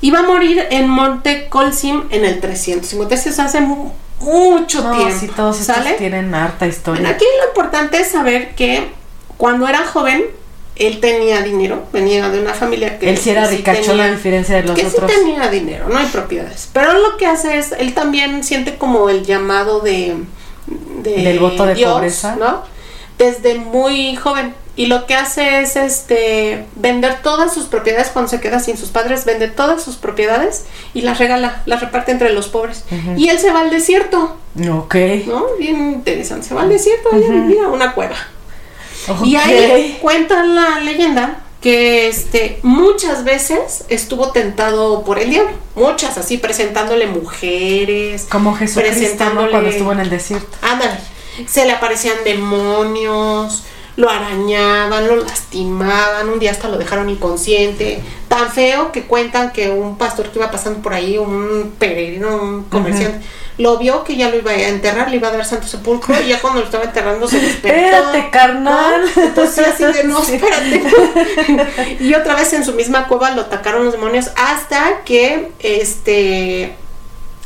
Iba 0.00 0.20
a 0.20 0.22
morir 0.22 0.66
en 0.70 0.88
Monte 0.88 1.48
Colsim 1.48 2.04
en 2.10 2.24
el 2.24 2.40
350. 2.40 3.14
Eso 3.14 3.28
es 3.28 3.38
hace 3.38 3.60
mucho 4.22 4.82
No, 4.82 4.96
tiempo. 4.96 5.16
sí, 5.18 5.28
todos 5.28 5.60
estos 5.60 5.76
¿sale? 5.76 5.92
tienen 5.94 6.34
harta 6.34 6.58
Bueno, 6.60 6.72
historia. 6.74 7.08
aquí 7.10 7.24
lo 7.40 7.48
importante 7.48 8.00
es 8.00 8.10
saber 8.10 8.54
que 8.54 8.92
cuando 9.36 9.66
era 9.68 9.86
joven, 9.86 10.24
él 10.76 11.00
tenía 11.00 11.42
dinero, 11.42 11.84
venía 11.92 12.28
de 12.30 12.40
una 12.40 12.54
familia 12.54 12.98
que 12.98 13.10
Él 13.10 13.18
sí 13.18 13.30
era 13.30 13.46
ricachón 13.46 14.00
a 14.00 14.10
diferencia 14.10 14.56
de 14.56 14.62
los 14.62 14.78
que 14.78 14.86
otros. 14.86 15.10
sí 15.10 15.18
tenía 15.18 15.48
dinero, 15.48 15.88
no 15.88 15.98
hay 15.98 16.06
propiedades. 16.06 16.68
Pero 16.72 16.94
lo 16.94 17.16
que 17.18 17.26
hace 17.26 17.58
es, 17.58 17.72
él 17.72 17.92
también 17.94 18.42
siente 18.42 18.76
como 18.76 19.08
el 19.10 19.24
llamado 19.24 19.80
de, 19.80 20.16
de 21.02 21.22
Del 21.22 21.38
voto 21.40 21.66
de 21.66 21.74
Dios, 21.74 21.92
pobreza. 21.92 22.36
¿no? 22.36 22.62
Desde 23.18 23.56
muy 23.56 24.16
joven. 24.16 24.54
Y 24.74 24.86
lo 24.86 25.04
que 25.06 25.14
hace 25.14 25.60
es 25.60 25.76
este 25.76 26.64
vender 26.76 27.20
todas 27.22 27.52
sus 27.52 27.66
propiedades 27.66 28.08
cuando 28.08 28.30
se 28.30 28.40
queda 28.40 28.58
sin 28.58 28.78
sus 28.78 28.88
padres, 28.88 29.26
vende 29.26 29.48
todas 29.48 29.82
sus 29.82 29.96
propiedades 29.96 30.64
y 30.94 31.02
las 31.02 31.18
regala, 31.18 31.62
las 31.66 31.80
reparte 31.82 32.10
entre 32.10 32.32
los 32.32 32.48
pobres. 32.48 32.84
Y 33.16 33.28
él 33.28 33.38
se 33.38 33.52
va 33.52 33.60
al 33.60 33.70
desierto, 33.70 34.38
Ok. 34.70 34.94
¿no? 35.26 35.44
Bien 35.58 35.92
interesante. 35.92 36.48
Se 36.48 36.54
va 36.54 36.62
al 36.62 36.70
desierto 36.70 37.10
y 37.12 37.22
a 37.24 37.28
vivir 37.28 37.60
a 37.62 37.68
una 37.68 37.92
cueva. 37.92 38.16
Y 39.24 39.36
Ok. 39.36 39.42
ahí 39.44 39.98
cuenta 40.00 40.42
la 40.44 40.80
leyenda 40.80 41.40
que 41.60 42.08
este 42.08 42.58
muchas 42.62 43.24
veces 43.24 43.84
estuvo 43.88 44.32
tentado 44.32 45.04
por 45.04 45.18
el 45.18 45.30
diablo, 45.30 45.52
muchas 45.76 46.16
así 46.18 46.38
presentándole 46.38 47.06
mujeres, 47.06 48.26
Como 48.30 48.52
¿no? 48.52 48.56
presentándole- 48.56 49.50
Cuando 49.50 49.68
estuvo 49.68 49.92
en 49.92 50.00
el 50.00 50.10
desierto. 50.10 50.56
ándale, 50.62 50.98
se 51.46 51.64
le 51.66 51.72
aparecían 51.72 52.16
demonios, 52.24 53.62
lo 53.96 54.08
arañaban, 54.08 55.06
lo 55.06 55.16
lastimaban, 55.16 56.28
un 56.28 56.38
día 56.38 56.50
hasta 56.50 56.68
lo 56.68 56.78
dejaron 56.78 57.10
inconsciente, 57.10 58.00
tan 58.28 58.50
feo 58.50 58.90
que 58.92 59.04
cuentan 59.04 59.52
que 59.52 59.70
un 59.70 59.98
pastor 59.98 60.30
que 60.30 60.38
iba 60.38 60.50
pasando 60.50 60.80
por 60.80 60.94
ahí, 60.94 61.18
un 61.18 61.74
peregrino, 61.78 62.36
un 62.36 62.64
comerciante, 62.64 63.20
lo 63.58 63.76
vio 63.76 64.02
que 64.02 64.16
ya 64.16 64.30
lo 64.30 64.36
iba 64.36 64.50
a 64.50 64.68
enterrar, 64.68 65.10
le 65.10 65.16
iba 65.16 65.28
a 65.28 65.32
dar 65.32 65.44
santo 65.44 65.66
sepulcro 65.66 66.20
y 66.22 66.28
ya 66.28 66.40
cuando 66.40 66.60
lo 66.60 66.66
estaba 66.66 66.84
enterrando 66.84 67.28
se 67.28 67.38
despertó. 67.38 67.78
Espérate, 67.78 68.30
carnal. 68.30 69.02
¿no? 69.14 69.22
Entonces 69.22 69.68
así 69.68 69.84
de 69.84 70.04
no, 70.04 70.22
espérate. 70.22 70.82
y 72.00 72.14
otra 72.14 72.34
vez 72.34 72.52
en 72.54 72.64
su 72.64 72.72
misma 72.72 73.06
cueva 73.08 73.32
lo 73.32 73.42
atacaron 73.42 73.84
los 73.84 73.92
demonios 73.92 74.30
hasta 74.36 75.02
que 75.04 75.52
este 75.58 76.74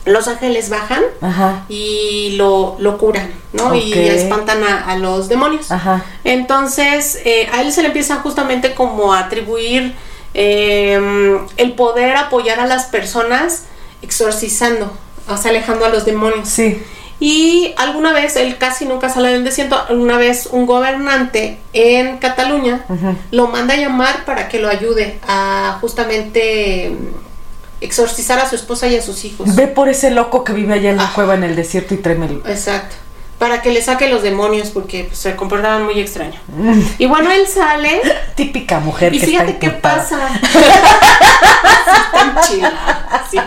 los 0.06 0.28
ángeles 0.28 0.70
bajan 0.70 1.02
Ajá. 1.20 1.64
y 1.68 2.36
lo, 2.36 2.76
lo 2.78 2.96
curan, 2.96 3.30
¿no? 3.52 3.74
Y 3.74 3.92
espantan 3.92 4.62
a, 4.64 4.90
a 4.90 4.96
los 4.96 5.28
demonios. 5.28 5.70
Ajá. 5.70 6.04
Entonces, 6.24 7.20
eh, 7.24 7.48
a 7.52 7.60
él 7.60 7.72
se 7.72 7.82
le 7.82 7.88
empieza 7.88 8.16
justamente 8.16 8.74
como 8.74 9.12
a 9.12 9.18
atribuir 9.20 9.94
eh, 10.32 11.38
el 11.56 11.72
poder 11.72 12.16
apoyar 12.16 12.60
a 12.60 12.66
las 12.66 12.84
personas 12.84 13.64
exorcizando, 14.02 14.92
o 15.28 15.36
sea, 15.36 15.50
alejando 15.50 15.84
a 15.84 15.88
los 15.88 16.04
demonios. 16.04 16.48
Sí. 16.48 16.82
Y 17.18 17.74
alguna 17.78 18.12
vez, 18.12 18.36
él 18.36 18.58
casi 18.58 18.84
nunca 18.84 19.08
sale 19.08 19.30
del 19.32 19.42
desierto, 19.42 19.82
alguna 19.88 20.18
vez 20.18 20.46
un 20.52 20.66
gobernante 20.66 21.58
en 21.72 22.18
Cataluña 22.18 22.84
lo 23.30 23.48
manda 23.48 23.74
a 23.74 23.78
llamar 23.78 24.24
para 24.26 24.48
que 24.48 24.60
lo 24.60 24.68
ayude 24.68 25.18
a 25.26 25.78
justamente 25.80 26.90
mm, 26.90 27.25
exorcizar 27.80 28.38
a 28.38 28.48
su 28.48 28.54
esposa 28.56 28.86
y 28.88 28.96
a 28.96 29.02
sus 29.02 29.24
hijos. 29.24 29.54
Ve 29.54 29.66
por 29.66 29.88
ese 29.88 30.10
loco 30.10 30.44
que 30.44 30.52
vive 30.52 30.74
allá 30.74 30.90
en 30.90 30.96
la 30.96 31.04
Ah. 31.04 31.12
cueva 31.14 31.34
en 31.34 31.44
el 31.44 31.56
desierto 31.56 31.94
y 31.94 31.98
tráemelo. 31.98 32.40
Exacto. 32.46 32.96
Para 33.38 33.60
que 33.60 33.70
le 33.70 33.82
saque 33.82 34.08
los 34.08 34.22
demonios 34.22 34.70
porque 34.70 35.04
pues, 35.04 35.18
se 35.18 35.36
comportaban 35.36 35.84
muy 35.84 36.00
extraño. 36.00 36.40
Mm. 36.48 36.80
Y 36.98 37.04
bueno, 37.06 37.30
él 37.30 37.46
sale 37.46 38.00
Típica 38.34 38.80
mujer 38.80 39.14
y 39.14 39.20
que 39.20 39.26
fíjate 39.26 39.50
está 39.50 39.60
qué 39.60 39.70
pasa. 39.70 40.18
Está 42.06 42.40
enchilada, 42.40 43.26
sí. 43.30 43.38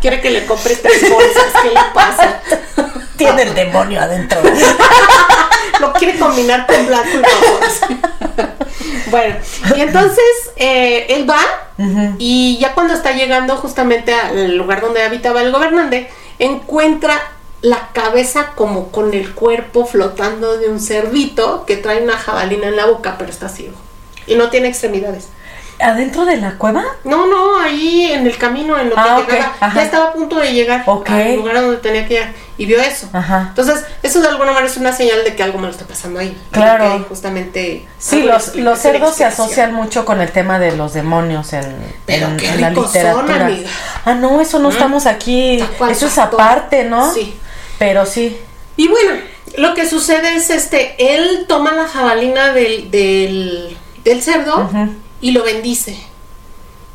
Quiere 0.00 0.20
que 0.20 0.30
le 0.30 0.46
compre 0.46 0.74
tres 0.76 1.10
bolsas. 1.10 1.44
¿Qué 1.62 1.68
le 1.68 1.80
pasa? 1.94 2.40
Tiene 3.16 3.42
el 3.42 3.54
demonio 3.54 4.00
adentro. 4.00 4.40
Lo 5.80 5.92
quiere 5.92 6.18
combinar 6.18 6.66
con 6.66 6.86
blanco 6.86 7.08
y 7.12 7.16
rojo. 7.22 7.60
Bueno, 9.10 9.36
y 9.76 9.80
entonces 9.80 10.24
eh, 10.56 11.06
él 11.10 11.28
va 11.28 11.40
y 12.18 12.58
ya 12.58 12.74
cuando 12.74 12.94
está 12.94 13.12
llegando 13.12 13.56
justamente 13.56 14.14
al 14.14 14.56
lugar 14.56 14.80
donde 14.80 15.02
habitaba 15.02 15.42
el 15.42 15.52
gobernante, 15.52 16.08
encuentra 16.38 17.20
la 17.62 17.90
cabeza 17.92 18.52
como 18.54 18.90
con 18.90 19.12
el 19.14 19.34
cuerpo 19.34 19.86
flotando 19.86 20.58
de 20.58 20.68
un 20.68 20.80
cerdito 20.80 21.64
que 21.66 21.76
trae 21.76 22.02
una 22.02 22.16
jabalina 22.16 22.68
en 22.68 22.76
la 22.76 22.86
boca, 22.86 23.16
pero 23.18 23.30
está 23.30 23.48
ciego. 23.48 23.76
Y 24.26 24.36
no 24.36 24.50
tiene 24.50 24.68
extremidades. 24.68 25.28
¿Adentro 25.78 26.24
de 26.24 26.38
la 26.38 26.52
cueva? 26.52 26.82
No, 27.04 27.26
no, 27.26 27.58
ahí 27.60 28.10
en 28.12 28.26
el 28.26 28.36
camino, 28.38 28.78
en 28.78 28.88
lo 28.88 28.94
que 28.94 29.00
Ah, 29.00 29.18
ok, 29.18 29.30
llegaba, 29.30 29.52
ajá. 29.60 29.74
ya 29.76 29.82
estaba 29.84 30.04
a 30.06 30.12
punto 30.14 30.36
de 30.36 30.52
llegar 30.52 30.84
al 30.86 31.36
lugar 31.36 31.54
donde 31.60 31.76
tenía 31.78 32.06
que 32.08 32.14
llegar 32.14 32.32
y 32.56 32.64
vio 32.64 32.80
eso. 32.80 33.08
Ajá. 33.12 33.46
Entonces, 33.50 33.84
eso 34.02 34.20
de 34.22 34.28
alguna 34.28 34.52
manera 34.52 34.66
es 34.70 34.76
una 34.78 34.92
señal 34.92 35.22
de 35.24 35.36
que 35.36 35.42
algo 35.42 35.58
malo 35.58 35.72
está 35.72 35.84
pasando 35.84 36.18
ahí. 36.20 36.34
Claro. 36.50 37.04
Justamente. 37.08 37.86
Sí, 37.98 38.22
los, 38.22 38.78
cerdos 38.80 39.14
se 39.16 39.24
asocian 39.26 39.74
mucho 39.74 40.04
con 40.06 40.20
el 40.22 40.30
tema 40.32 40.58
de 40.58 40.74
los 40.74 40.94
demonios 40.94 41.52
en, 41.52 41.76
Pero 42.06 42.28
en- 42.28 42.36
qué 42.38 42.48
en 42.48 42.60
la 42.62 42.74
son, 42.74 42.84
literatura. 42.86 43.46
amiga. 43.46 43.68
ah, 44.06 44.14
no, 44.14 44.40
eso 44.40 44.58
no 44.58 44.70
estamos 44.70 45.04
aquí. 45.06 45.62
Eso 45.90 46.06
es 46.06 46.16
aparte, 46.18 46.84
¿no? 46.84 47.12
Sí. 47.12 47.34
Pero 47.78 48.06
sí. 48.06 48.38
Y 48.78 48.88
bueno, 48.88 49.12
lo 49.58 49.74
que 49.74 49.86
sucede 49.86 50.34
es 50.36 50.48
este, 50.48 50.94
él 51.14 51.44
toma 51.46 51.72
la 51.72 51.86
jabalina 51.86 52.52
del, 52.54 52.90
del, 52.90 53.76
del 54.04 54.22
cerdo 54.22 54.62
Ujú. 54.62 54.88
Y 55.20 55.30
lo 55.32 55.42
bendice. 55.44 55.96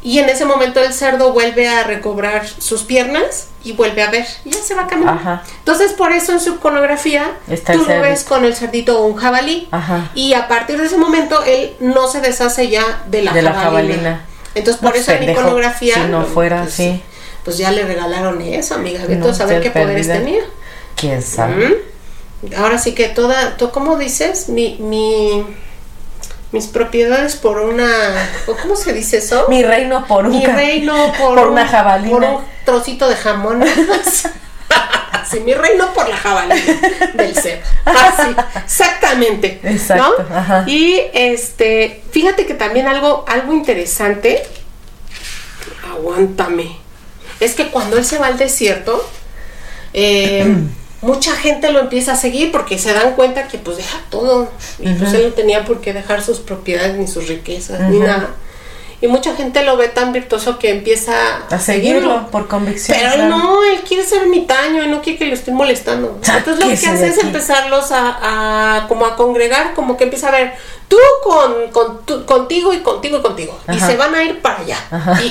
Y 0.03 0.17
en 0.17 0.29
ese 0.29 0.45
momento 0.45 0.81
el 0.81 0.93
cerdo 0.93 1.31
vuelve 1.31 1.67
a 1.69 1.83
recobrar 1.83 2.47
sus 2.47 2.81
piernas 2.81 3.47
y 3.63 3.73
vuelve 3.73 4.01
a 4.01 4.09
ver. 4.09 4.25
Y 4.45 4.49
ya 4.49 4.59
se 4.59 4.73
va 4.73 4.83
a 4.83 4.87
caminar. 4.87 5.13
Ajá. 5.15 5.43
Entonces, 5.59 5.93
por 5.93 6.11
eso 6.11 6.31
en 6.31 6.39
su 6.39 6.55
iconografía 6.55 7.37
Está 7.47 7.73
tú 7.73 7.85
lo 7.85 8.01
ves 8.01 8.23
con 8.23 8.43
el 8.43 8.55
cerdito 8.55 8.99
o 8.99 9.05
un 9.05 9.15
jabalí. 9.15 9.67
Ajá. 9.69 10.09
Y 10.15 10.33
a 10.33 10.47
partir 10.47 10.79
de 10.79 10.87
ese 10.87 10.97
momento 10.97 11.43
él 11.43 11.75
no 11.79 12.07
se 12.07 12.19
deshace 12.19 12.69
ya 12.69 13.03
de 13.07 13.21
la 13.21 13.31
De 13.31 13.43
la 13.43 13.53
jabalina. 13.53 13.93
jabalina. 13.95 14.25
Entonces, 14.55 14.81
No, 14.81 14.89
por 14.89 14.97
eso 14.97 15.11
en 15.11 15.29
iconografía. 15.29 15.93
Si 15.93 16.01
no 16.09 16.25
fuera 16.25 16.61
pues, 16.63 16.73
así. 16.73 17.01
Pues 17.45 17.57
ya 17.59 17.69
le 17.71 17.83
regalaron 17.85 18.41
eso, 18.41 18.73
amiga. 18.75 19.03
No, 19.07 19.27
a 19.27 19.33
ser 19.35 19.61
qué 19.61 19.69
poderes 19.69 20.07
tenía. 20.07 20.41
¿Quién 20.95 21.21
sabe? 21.21 21.79
¿Mm? 22.41 22.53
Ahora 22.57 22.79
sí 22.79 22.93
que 22.95 23.07
toda, 23.07 23.55
to- 23.57 23.71
¿cómo 23.71 23.97
dices? 23.97 24.49
Mi, 24.49 24.77
mi, 24.79 25.45
mis 26.51 26.67
propiedades 26.67 27.35
por 27.35 27.59
una, 27.59 27.87
¿o 28.47 28.55
¿cómo 28.57 28.75
se 28.75 28.91
dice 28.93 29.17
eso? 29.17 29.45
Mi 29.49 29.63
reino 29.63 30.05
por 30.07 30.25
un 30.25 30.31
Mi 30.37 30.45
reino 30.45 31.13
por, 31.17 31.35
por 31.35 31.47
un- 31.47 31.53
una 31.53 31.67
jabalina. 31.67 32.11
Por 32.11 32.23
un 32.23 32.41
trocito 32.65 33.07
de 33.07 33.15
jamón. 33.15 33.63
sí, 35.31 35.39
mi 35.39 35.53
reino 35.53 35.93
por 35.93 36.09
la 36.09 36.17
jabalina 36.17 36.61
del 37.13 37.33
cerdo. 37.35 37.63
Así, 37.85 38.35
exactamente. 38.65 39.59
Exacto, 39.63 40.25
¿no? 40.29 40.35
ajá. 40.35 40.63
Y 40.67 40.99
este, 41.13 42.03
fíjate 42.11 42.45
que 42.45 42.53
también 42.53 42.87
algo, 42.87 43.23
algo 43.27 43.53
interesante, 43.53 44.43
aguántame, 45.89 46.77
es 47.39 47.53
que 47.55 47.69
cuando 47.69 47.97
él 47.97 48.05
se 48.05 48.17
va 48.17 48.27
al 48.27 48.37
desierto, 48.37 49.09
eh, 49.93 50.45
mucha 51.01 51.35
gente 51.35 51.71
lo 51.71 51.79
empieza 51.79 52.13
a 52.13 52.15
seguir 52.15 52.51
porque 52.51 52.77
se 52.77 52.93
dan 52.93 53.15
cuenta 53.15 53.47
que 53.47 53.57
pues 53.57 53.77
deja 53.77 53.99
todo. 54.09 54.49
Y 54.79 54.93
pues 54.93 55.13
él 55.13 55.27
no 55.29 55.33
tenía 55.33 55.65
por 55.65 55.81
qué 55.81 55.93
dejar 55.93 56.21
sus 56.21 56.39
propiedades, 56.39 56.97
ni 56.97 57.07
sus 57.07 57.27
riquezas, 57.27 57.89
ni 57.89 57.99
nada. 57.99 58.29
Y 59.01 59.07
mucha 59.07 59.35
gente 59.35 59.63
lo 59.63 59.77
ve 59.77 59.87
tan 59.87 60.13
virtuoso 60.13 60.59
que 60.59 60.69
empieza 60.69 61.13
A 61.49 61.57
seguirlo 61.59 62.27
por 62.29 62.47
convicción. 62.47 62.95
Pero 62.99 63.09
él 63.13 63.19
claro. 63.27 63.35
no, 63.37 63.63
él 63.63 63.79
quiere 63.81 64.03
ser 64.05 64.21
ermitaño 64.21 64.83
y 64.83 64.87
no 64.89 65.01
quiere 65.01 65.17
que 65.17 65.25
lo 65.25 65.33
estén 65.33 65.55
molestando. 65.55 66.19
Entonces 66.37 66.63
lo 66.63 66.69
que 66.69 66.87
hace 66.87 67.07
es 67.07 67.17
empezarlos 67.17 67.91
a, 67.91 68.19
a- 68.83 68.87
como 68.87 69.07
a 69.07 69.15
congregar, 69.15 69.73
como 69.73 69.97
que 69.97 70.03
empieza 70.03 70.27
a 70.27 70.31
ver 70.31 70.53
tú 70.87 70.97
con, 71.23 71.71
con 71.71 72.05
tu- 72.05 72.25
contigo 72.27 72.73
y 72.73 72.81
contigo 72.81 73.17
y 73.17 73.21
contigo. 73.21 73.57
Y 73.73 73.79
se 73.79 73.97
van 73.97 74.13
a 74.13 74.23
ir 74.23 74.39
para 74.39 74.59
allá. 74.59 74.77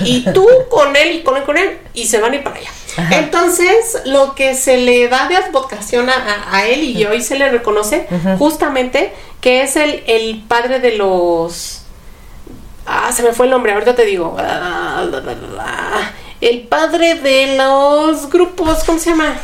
Y, 0.03 0.17
y 0.17 0.33
tú 0.33 0.49
con 0.69 0.97
él 0.97 1.13
y 1.13 1.23
con 1.23 1.37
él 1.37 1.45
con 1.45 1.57
él 1.57 1.79
y 1.95 2.07
se 2.07 2.19
van 2.19 2.33
a 2.33 2.37
ir 2.37 2.43
para 2.43 2.57
allá. 2.57 2.71
Ajá. 2.97 3.19
Entonces 3.19 4.03
lo 4.05 4.35
que 4.35 4.57
se 4.57 4.79
le 4.79 5.07
da 5.09 5.29
de 5.29 5.37
advocación 5.37 6.11
a, 6.11 6.15
a- 6.15 6.57
a 6.57 6.67
él 6.67 6.83
y 6.83 7.05
hoy 7.05 7.23
se 7.23 7.39
le 7.39 7.49
reconoce 7.49 8.09
justamente 8.37 9.13
que 9.41 9.63
es 9.63 9.77
el, 9.77 10.03
el 10.09 10.43
padre 10.49 10.81
de 10.81 10.97
los... 10.97 11.80
Ah, 13.11 13.13
se 13.13 13.25
me 13.25 13.33
fue 13.33 13.47
el 13.47 13.51
nombre, 13.51 13.73
ahorita 13.73 13.97
te 13.97 14.05
digo. 14.05 14.37
Ah. 14.39 15.03
El 16.41 16.61
padre 16.69 17.17
de 17.17 17.57
los 17.57 18.31
grupos, 18.31 18.85
¿cómo 18.85 19.01
se 19.01 19.11
llama? 19.11 19.35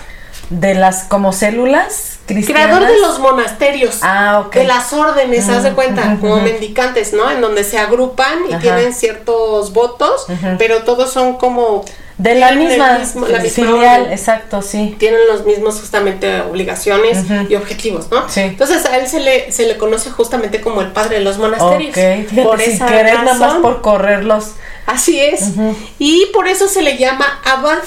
De 0.51 0.75
las 0.75 1.03
como 1.03 1.33
células. 1.33 2.21
cristianas. 2.27 2.67
Creador 2.67 2.89
de 2.89 3.01
los 3.01 3.19
monasterios. 3.19 3.99
Ah, 4.03 4.45
ok. 4.47 4.55
De 4.55 4.65
las 4.69 4.93
órdenes, 4.93 5.49
haz 5.49 5.65
de 5.65 5.73
cuenta, 5.73 6.13
ujú, 6.13 6.21
como 6.21 6.35
ujú. 6.35 6.45
mendicantes, 6.45 7.13
¿no? 7.13 7.29
En 7.29 7.41
donde 7.41 7.65
se 7.65 7.77
agrupan 7.77 8.39
y 8.49 8.55
tienen 8.59 8.95
ciertos 8.95 9.73
votos, 9.73 10.27
pero 10.59 10.85
todos 10.85 11.13
son 11.13 11.37
como... 11.37 11.85
De 12.19 12.35
la 12.35 12.53
misma, 12.53 12.99
mismo- 12.99 13.27
la 13.29 13.41
misma 13.41 13.67
filial, 13.67 14.01
orden. 14.03 14.13
exacto, 14.13 14.63
sí. 14.63 14.97
tienen 14.99 15.21
los 15.29 15.45
mismos 15.45 15.79
justamente 15.79 16.41
obligaciones 16.41 17.19
y 17.51 17.55
objetivos, 17.57 18.11
¿no? 18.11 18.27
Sí. 18.29 18.41
Entonces 18.41 18.87
a 18.87 18.97
él 18.99 19.07
se 19.07 19.21
le, 19.21 19.53
se 19.53 19.67
le 19.67 19.77
conoce 19.77 20.11
justamente 20.11 20.63
como 20.63 20.81
el 20.81 20.93
padre 20.93 21.19
de 21.19 21.25
los 21.25 21.37
monasterios. 21.37 21.91
Ok, 21.91 22.29
fíjate, 22.31 22.43
por 22.43 22.61
sin 22.61 22.73
esa 22.73 22.87
querer 22.87 23.15
nada 23.23 23.35
más 23.35 23.55
por 23.61 23.83
correrlos. 23.83 24.53
Así 24.87 25.21
es. 25.21 25.51
Y 25.99 26.27
por 26.33 26.49
eso 26.49 26.69
se 26.69 26.81
le 26.81 26.97
llama 26.97 27.27
abad, 27.45 27.79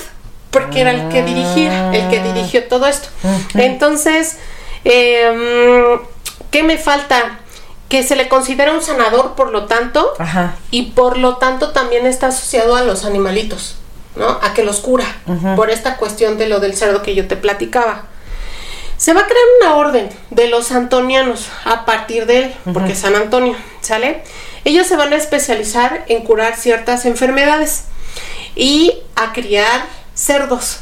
porque 0.52 0.82
era 0.82 0.92
el 0.92 1.10
que 1.10 1.24
dirigía, 1.24 1.92
el 1.92 2.08
que 2.10 2.22
dirigió 2.22 2.66
todo 2.66 2.86
esto. 2.86 3.08
Entonces, 3.56 4.38
eh, 4.86 5.98
¿qué 6.52 6.62
me 6.64 6.78
falta? 6.78 7.40
Que 7.88 8.04
se 8.04 8.16
le 8.16 8.28
considera 8.28 8.74
un 8.74 8.84
sanador, 8.84 9.34
por 9.34 9.50
lo 9.52 9.66
tanto, 9.66 10.14
Ajá. 10.20 10.56
y 10.70 10.92
por 10.92 11.18
lo 11.18 11.38
tanto 11.38 11.72
también 11.72 12.06
está 12.06 12.28
asociado 12.28 12.76
a 12.76 12.84
los 12.84 13.04
animalitos, 13.06 13.78
¿no? 14.20 14.28
A 14.42 14.54
que 14.54 14.64
los 14.64 14.82
cura, 14.82 15.06
por 15.56 15.72
esta 15.72 15.98
cuestión 15.98 16.38
de 16.38 16.48
lo 16.48 16.60
del 16.60 16.76
cerdo 16.76 17.02
que 17.02 17.16
yo 17.16 17.28
te 17.28 17.38
platicaba. 17.38 18.04
Se 18.98 19.14
va 19.14 19.22
a 19.22 19.26
crear 19.26 19.46
una 19.62 19.76
orden 19.76 20.10
de 20.30 20.50
los 20.50 20.74
antonianos 20.74 21.48
a 21.64 21.86
partir 21.86 22.26
de 22.26 22.40
él, 22.40 22.56
porque 22.74 22.96
San 22.96 23.16
Antonio, 23.16 23.56
¿sale? 23.80 24.24
Ellos 24.66 24.86
se 24.86 24.98
van 24.98 25.14
a 25.14 25.16
especializar 25.16 26.04
en 26.08 26.24
curar 26.24 26.58
ciertas 26.58 27.06
enfermedades 27.06 27.86
y 28.56 28.94
a 29.16 29.32
criar 29.32 29.86
cerdos, 30.14 30.82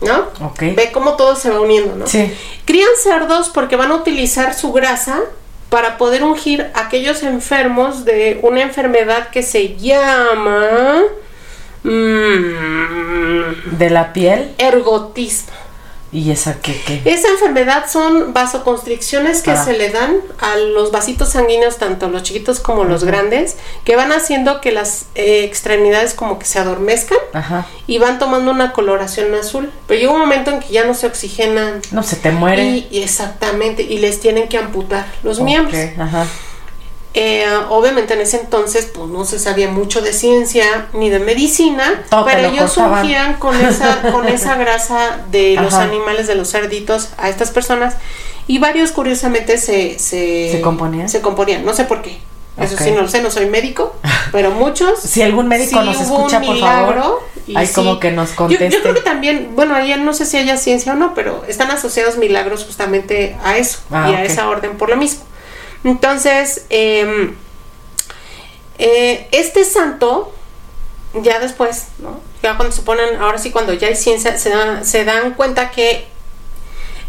¿no? 0.00 0.28
Ok. 0.46 0.60
Ve 0.76 0.90
cómo 0.92 1.16
todo 1.16 1.34
se 1.34 1.50
va 1.50 1.60
uniendo, 1.60 1.96
¿no? 1.96 2.06
Sí. 2.06 2.32
Crían 2.64 2.88
cerdos 3.02 3.48
porque 3.48 3.74
van 3.74 3.90
a 3.90 3.96
utilizar 3.96 4.54
su 4.54 4.72
grasa 4.72 5.22
para 5.68 5.98
poder 5.98 6.22
ungir 6.22 6.70
a 6.74 6.82
aquellos 6.82 7.24
enfermos 7.24 8.04
de 8.04 8.38
una 8.44 8.62
enfermedad 8.62 9.30
que 9.30 9.42
se 9.42 9.74
llama 9.76 11.02
mm, 11.86 13.76
De 13.78 13.90
la 13.90 14.12
piel. 14.12 14.54
ergotismo. 14.58 15.52
¿Y 16.12 16.30
esa 16.30 16.60
qué 16.60 16.80
qué? 16.86 17.02
Esa 17.04 17.28
enfermedad 17.28 17.86
son 17.90 18.32
vasoconstricciones 18.32 19.42
que 19.42 19.50
Ah. 19.50 19.62
se 19.64 19.76
le 19.76 19.90
dan 19.90 20.16
a 20.38 20.56
los 20.56 20.90
vasitos 20.92 21.30
sanguíneos, 21.30 21.76
tanto 21.78 22.08
los 22.08 22.22
chiquitos 22.22 22.60
como 22.60 22.84
los 22.84 23.02
grandes, 23.04 23.56
que 23.84 23.96
van 23.96 24.12
haciendo 24.12 24.60
que 24.60 24.70
las 24.72 25.06
eh, 25.16 25.42
extremidades 25.44 26.14
como 26.14 26.38
que 26.38 26.46
se 26.46 26.58
adormezcan 26.60 27.18
Ajá. 27.34 27.66
y 27.88 27.98
van 27.98 28.18
tomando 28.20 28.50
una 28.52 28.72
coloración 28.72 29.34
azul. 29.34 29.70
Pero 29.88 30.00
llega 30.00 30.12
un 30.12 30.20
momento 30.20 30.52
en 30.52 30.60
que 30.60 30.68
ya 30.72 30.86
no 30.86 30.94
se 30.94 31.06
oxigenan 31.08 31.82
No, 31.90 32.02
se 32.04 32.16
te 32.16 32.30
muere. 32.30 32.62
y, 32.64 32.88
y 32.90 33.02
exactamente, 33.02 33.82
y 33.82 33.98
les 33.98 34.20
tienen 34.20 34.48
que 34.48 34.56
amputar 34.58 35.06
los 35.24 35.40
miembros. 35.40 35.76
Ajá. 35.98 36.26
Eh, 37.18 37.46
obviamente 37.70 38.12
en 38.12 38.20
ese 38.20 38.38
entonces 38.38 38.90
pues 38.94 39.08
no 39.08 39.24
se 39.24 39.38
sabía 39.38 39.70
mucho 39.70 40.02
de 40.02 40.12
ciencia 40.12 40.88
ni 40.92 41.08
de 41.08 41.18
medicina, 41.18 42.04
Todo 42.10 42.26
pero 42.26 42.42
lo 42.42 42.48
ellos 42.48 42.74
cortaban. 42.74 43.02
ungían 43.04 43.34
con 43.38 43.58
esa, 43.58 44.12
con 44.12 44.28
esa 44.28 44.56
grasa 44.56 45.20
de 45.30 45.54
los 45.54 45.72
animales, 45.72 46.26
de 46.26 46.34
los 46.34 46.50
cerditos 46.50 47.08
a 47.16 47.30
estas 47.30 47.50
personas 47.50 47.96
y 48.46 48.58
varios 48.58 48.92
curiosamente 48.92 49.56
se, 49.56 49.98
se, 49.98 50.50
¿Se 50.52 50.60
componían? 50.60 51.08
Se 51.08 51.22
componían, 51.22 51.64
no 51.64 51.72
sé 51.72 51.84
por 51.84 52.02
qué. 52.02 52.18
Eso 52.58 52.76
sí, 52.78 52.90
no 52.90 53.00
lo 53.02 53.08
sé, 53.08 53.22
no 53.22 53.30
soy 53.30 53.46
médico, 53.46 53.96
pero 54.32 54.50
muchos. 54.50 55.00
Si 55.00 55.22
algún 55.22 55.48
médico 55.48 55.80
sí 55.80 55.86
nos 55.86 56.00
escucha, 56.00 56.40
por 56.42 56.58
favor, 56.58 57.20
hay 57.54 57.66
sí. 57.66 57.74
como 57.74 57.98
que 57.98 58.12
nos 58.12 58.30
conteste. 58.30 58.70
Yo, 58.70 58.82
creo 58.82 58.94
que 58.94 59.00
también, 59.00 59.52
bueno, 59.54 59.74
ahí 59.74 59.94
no 59.98 60.12
sé 60.12 60.26
si 60.26 60.36
haya 60.36 60.56
ciencia 60.56 60.92
o 60.92 60.96
no, 60.96 61.14
pero 61.14 61.44
están 61.48 61.70
asociados 61.70 62.18
milagros 62.18 62.64
justamente 62.64 63.36
a 63.42 63.56
eso 63.56 63.78
Ah, 63.90 64.10
y 64.10 64.14
a 64.14 64.24
esa 64.24 64.48
orden 64.48 64.76
por 64.76 64.90
lo 64.90 64.96
mismo. 64.96 65.24
Entonces, 65.86 66.66
eh, 66.70 67.34
eh, 68.78 69.28
este 69.32 69.64
santo, 69.64 70.32
ya 71.14 71.38
después, 71.38 71.86
¿no? 71.98 72.20
Ya 72.42 72.56
cuando 72.56 72.74
se 72.74 72.82
ponen, 72.82 73.16
ahora 73.20 73.38
sí, 73.38 73.50
cuando 73.50 73.72
ya 73.72 73.88
hay 73.88 73.96
ciencia, 73.96 74.36
se, 74.38 74.50
dan- 74.50 74.84
se 74.84 75.04
dan 75.04 75.34
cuenta 75.34 75.70
que 75.70 76.06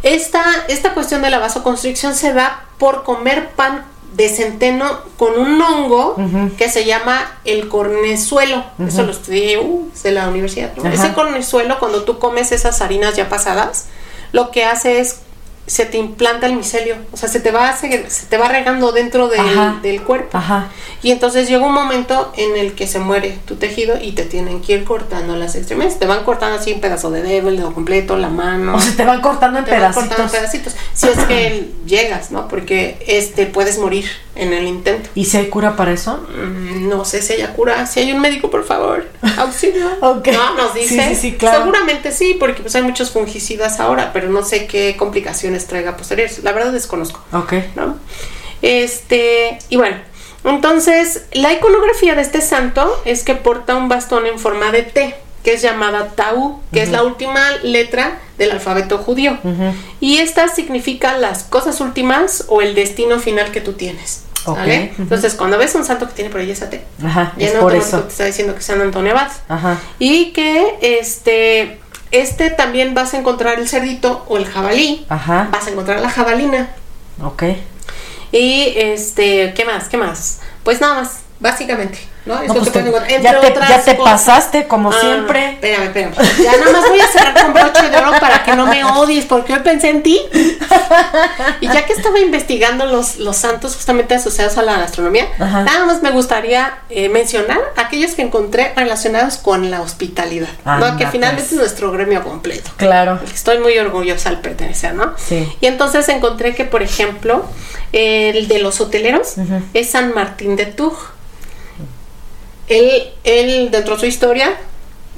esta, 0.04 0.44
esta 0.68 0.94
cuestión 0.94 1.22
de 1.22 1.30
la 1.30 1.40
vasoconstricción 1.40 2.16
se 2.16 2.34
da 2.34 2.66
por 2.78 3.04
comer 3.04 3.50
pan 3.50 3.86
de 4.14 4.30
centeno 4.30 5.00
con 5.18 5.38
un 5.38 5.62
hongo 5.62 6.16
que 6.58 6.70
se 6.70 6.86
llama 6.86 7.40
el 7.46 7.68
cornezuelo. 7.68 8.64
Eso 8.88 9.04
lo 9.04 9.12
estudié 9.12 9.60
uh, 9.60 9.92
de 10.04 10.12
la 10.12 10.28
universidad. 10.30 10.72
Ese 10.94 11.14
cornezuelo, 11.14 11.78
cuando 11.80 12.04
tú 12.04 12.18
comes 12.18 12.52
esas 12.52 12.82
harinas 12.82 13.16
ya 13.16 13.28
pasadas, 13.30 13.88
lo 14.32 14.50
que 14.52 14.64
hace 14.66 15.00
es 15.02 15.20
se 15.68 15.86
te 15.86 15.98
implanta 15.98 16.48
el 16.48 16.56
micelio, 16.56 16.96
o 17.12 17.18
sea, 17.18 17.28
se 17.30 17.40
te 17.42 17.52
va, 17.52 17.76
se, 17.76 18.10
se 18.10 18.26
te 18.26 18.38
va 18.38 18.48
regando 18.48 18.92
dentro 18.94 19.28
del, 19.28 19.42
Ajá. 19.42 19.80
del 19.84 20.02
cuerpo. 20.02 20.38
Ajá. 20.38 20.70
Y 21.04 21.12
entonces 21.12 21.48
llega 21.48 21.66
un 21.66 21.74
momento 21.74 22.32
en 22.38 22.56
el 22.58 22.74
que 22.74 22.88
se 22.88 23.00
muere 23.00 23.38
tu 23.46 23.56
tejido 23.58 23.98
y 24.02 24.14
te 24.14 24.24
tienen 24.24 24.62
que 24.62 24.74
ir 24.74 24.84
cortando 24.86 25.36
las 25.36 25.56
extremidades. 25.56 26.00
Te 26.00 26.06
van 26.08 26.24
cortando 26.24 26.58
así 26.58 26.74
un 26.74 26.80
pedazo 26.82 27.12
de 27.12 27.22
dedo, 27.22 27.50
el 27.50 27.58
dedo 27.58 27.74
completo, 27.74 28.18
la 28.18 28.30
mano. 28.30 28.76
O 28.76 28.80
se 28.80 28.94
te 28.94 29.06
van 29.06 29.22
cortando 29.22 29.60
en 29.60 29.66
te 29.66 29.78
van 29.78 29.94
cortando 29.94 30.24
en 30.24 30.30
pedacitos. 30.30 30.74
pedacitos. 30.74 30.76
Si 30.94 31.08
es 31.10 31.26
que 31.28 31.70
llegas, 31.86 32.32
¿no? 32.32 32.48
Porque 32.48 32.98
este 33.06 33.46
puedes 33.46 33.78
morir 33.78 34.06
en 34.36 34.54
el 34.54 34.66
intento. 34.68 35.10
¿Y 35.16 35.26
si 35.26 35.38
hay 35.38 35.48
cura 35.50 35.76
para 35.76 35.92
eso? 35.92 36.26
Mm, 36.36 36.88
No 36.90 37.04
sé 37.06 37.22
si 37.22 37.34
haya 37.34 37.54
cura. 37.54 37.86
Si 37.86 38.00
hay 38.00 38.12
un 38.14 38.22
médico, 38.22 38.50
por 38.50 38.64
favor, 38.66 39.08
auxilio. 39.38 39.86
Ok. 40.02 40.30
No, 40.30 40.56
nos 40.56 40.74
Sí, 40.74 40.80
dice. 40.80 41.10
sí, 41.10 41.16
sí, 41.16 41.32
claro. 41.34 41.60
Seguramente 41.60 42.12
sí, 42.12 42.36
porque 42.40 42.62
pues 42.62 42.74
hay 42.76 42.84
muchos 42.84 43.12
fungicidas 43.12 43.80
ahora, 43.80 44.12
pero 44.14 44.30
no 44.30 44.44
sé 44.44 44.66
qué 44.66 44.96
complicaciones 44.98 45.57
traiga 45.66 45.98
posteriores. 45.98 46.44
La 46.44 46.52
verdad 46.52 46.72
desconozco. 46.72 47.24
Ok. 47.32 47.54
¿no? 47.76 47.98
Este, 48.62 49.58
y 49.70 49.78
bueno, 49.78 49.98
entonces 50.44 51.24
la 51.34 51.54
iconografía 51.54 52.16
de 52.16 52.22
este 52.22 52.42
santo 52.42 53.02
es 53.06 53.24
que 53.24 53.36
porta 53.36 53.76
un 53.76 53.90
bastón 53.90 54.26
en 54.28 54.38
forma 54.40 54.72
de 54.72 54.84
T, 54.84 55.16
que 55.44 55.54
es 55.54 55.62
llamada 55.62 56.10
Tau, 56.16 56.62
que 56.74 56.82
es 56.82 56.90
la 56.90 57.04
última 57.04 57.40
letra 57.64 58.20
del 58.38 58.52
alfabeto 58.52 58.98
judío. 58.98 59.38
Y 60.00 60.18
esta 60.18 60.48
significa 60.50 61.18
las 61.18 61.44
cosas 61.44 61.80
últimas 61.80 62.46
o 62.50 62.62
el 62.62 62.76
destino 62.76 63.20
final 63.20 63.52
que 63.52 63.62
tú 63.62 63.74
tienes. 63.74 64.24
Ok, 64.46 64.58
¿Vale? 64.60 64.92
ujú. 64.94 65.02
Entonces, 65.04 65.34
cuando 65.36 65.58
ves 65.58 65.76
un 65.76 65.84
santo 65.84 66.08
que 66.08 66.14
tiene 66.14 66.30
por 66.30 66.40
ahí 66.40 66.50
esa 66.52 66.70
T, 66.70 66.82
Ajá. 67.04 67.34
ya 67.38 67.48
es 67.48 67.54
no 67.54 67.60
por 67.62 67.76
eso. 67.76 68.00
te 68.04 68.10
está 68.10 68.26
diciendo 68.26 68.54
que 68.54 68.60
es 68.60 68.66
San 68.66 68.80
Antonio 68.80 69.12
Abad. 69.12 69.30
Ajá. 69.50 69.78
Y 70.00 70.32
que 70.32 70.78
este, 70.82 71.80
este 72.12 72.50
también 72.50 72.94
vas 72.94 73.14
a 73.14 73.18
encontrar 73.18 73.60
el 73.60 73.68
cerdito 73.68 74.26
o 74.28 74.38
el 74.38 74.46
jabalí. 74.46 75.06
Ajá. 75.10 75.50
Vas 75.52 75.68
a 75.68 75.72
encontrar 75.72 76.00
la 76.00 76.10
jabalina. 76.10 76.70
Ok. 77.24 77.44
Y 78.32 78.74
este, 78.76 79.54
¿qué 79.54 79.66
más? 79.66 79.90
¿Qué 79.90 79.98
más? 79.98 80.42
Pues 80.64 80.82
nada 80.82 80.96
más, 80.96 81.20
básicamente, 81.40 82.00
¿no? 82.28 82.44
No, 82.44 82.54
pues 82.54 82.72
te- 82.72 82.84
ya 83.22 83.40
te, 83.40 83.54
ya 83.70 83.82
te 83.84 83.96
pasaste, 83.96 84.68
como 84.68 84.92
Ah, 84.92 84.98
siempre. 85.00 85.52
Espérame, 85.54 85.84
espérame. 85.86 86.14
Ya 86.44 86.58
nada 86.58 86.72
más 86.72 86.90
voy 86.90 87.00
a 87.00 87.08
cerrar 87.08 87.42
con 87.42 87.54
broche 87.54 87.90
de 87.90 87.98
oro 87.98 88.12
para 88.20 88.44
que 88.44 88.56
no 88.56 88.66
me 88.68 88.84
odies, 88.84 89.26
porque 89.26 89.54
hoy 89.54 89.60
pensé 89.60 89.90
en 89.90 90.04
ti. 90.04 90.20
Y 91.62 91.68
ya 91.68 91.86
que 91.86 91.94
estaba 91.94 92.20
investigando 92.20 92.86
los, 92.86 93.18
los 93.18 93.38
santos 93.38 93.76
justamente 93.76 94.16
asociados 94.16 94.58
a 94.58 94.62
la 94.62 94.78
gastronomía, 94.78 95.28
Ajá. 95.40 95.64
nada 95.64 95.86
más 95.86 96.02
me 96.02 96.12
gustaría 96.12 96.80
eh, 96.90 97.10
mencionar 97.10 97.60
aquellos 97.78 98.12
que 98.12 98.22
encontré 98.22 98.74
relacionados 98.76 99.38
con 99.38 99.72
la 99.72 99.82
hospitalidad, 99.82 100.50
Anda, 100.66 100.92
¿no? 100.92 100.98
Que 100.98 101.08
finalmente 101.08 101.44
pues. 101.44 101.54
es 101.54 101.58
nuestro 101.58 101.92
gremio 101.92 102.24
completo. 102.24 102.72
Claro. 102.78 103.20
Estoy 103.34 103.60
muy 103.60 103.78
orgullosa 103.78 104.30
al 104.30 104.40
pertenecer, 104.42 104.94
¿no? 104.94 105.14
Sí. 105.18 105.52
Y 105.62 105.66
entonces 105.68 106.08
encontré 106.10 106.54
que, 106.56 106.66
por 106.66 106.84
ejemplo, 106.84 107.46
el 107.92 108.48
de 108.48 108.60
los 108.60 108.80
hoteleros 108.82 109.36
es 109.74 109.90
San 109.90 110.14
Martín 110.14 110.56
de 110.56 110.66
Tours. 110.66 110.98
Él, 112.68 113.10
él, 113.24 113.72
dentro 113.72 113.96
de 113.96 114.00
su 114.02 114.06
historia, 114.06 114.56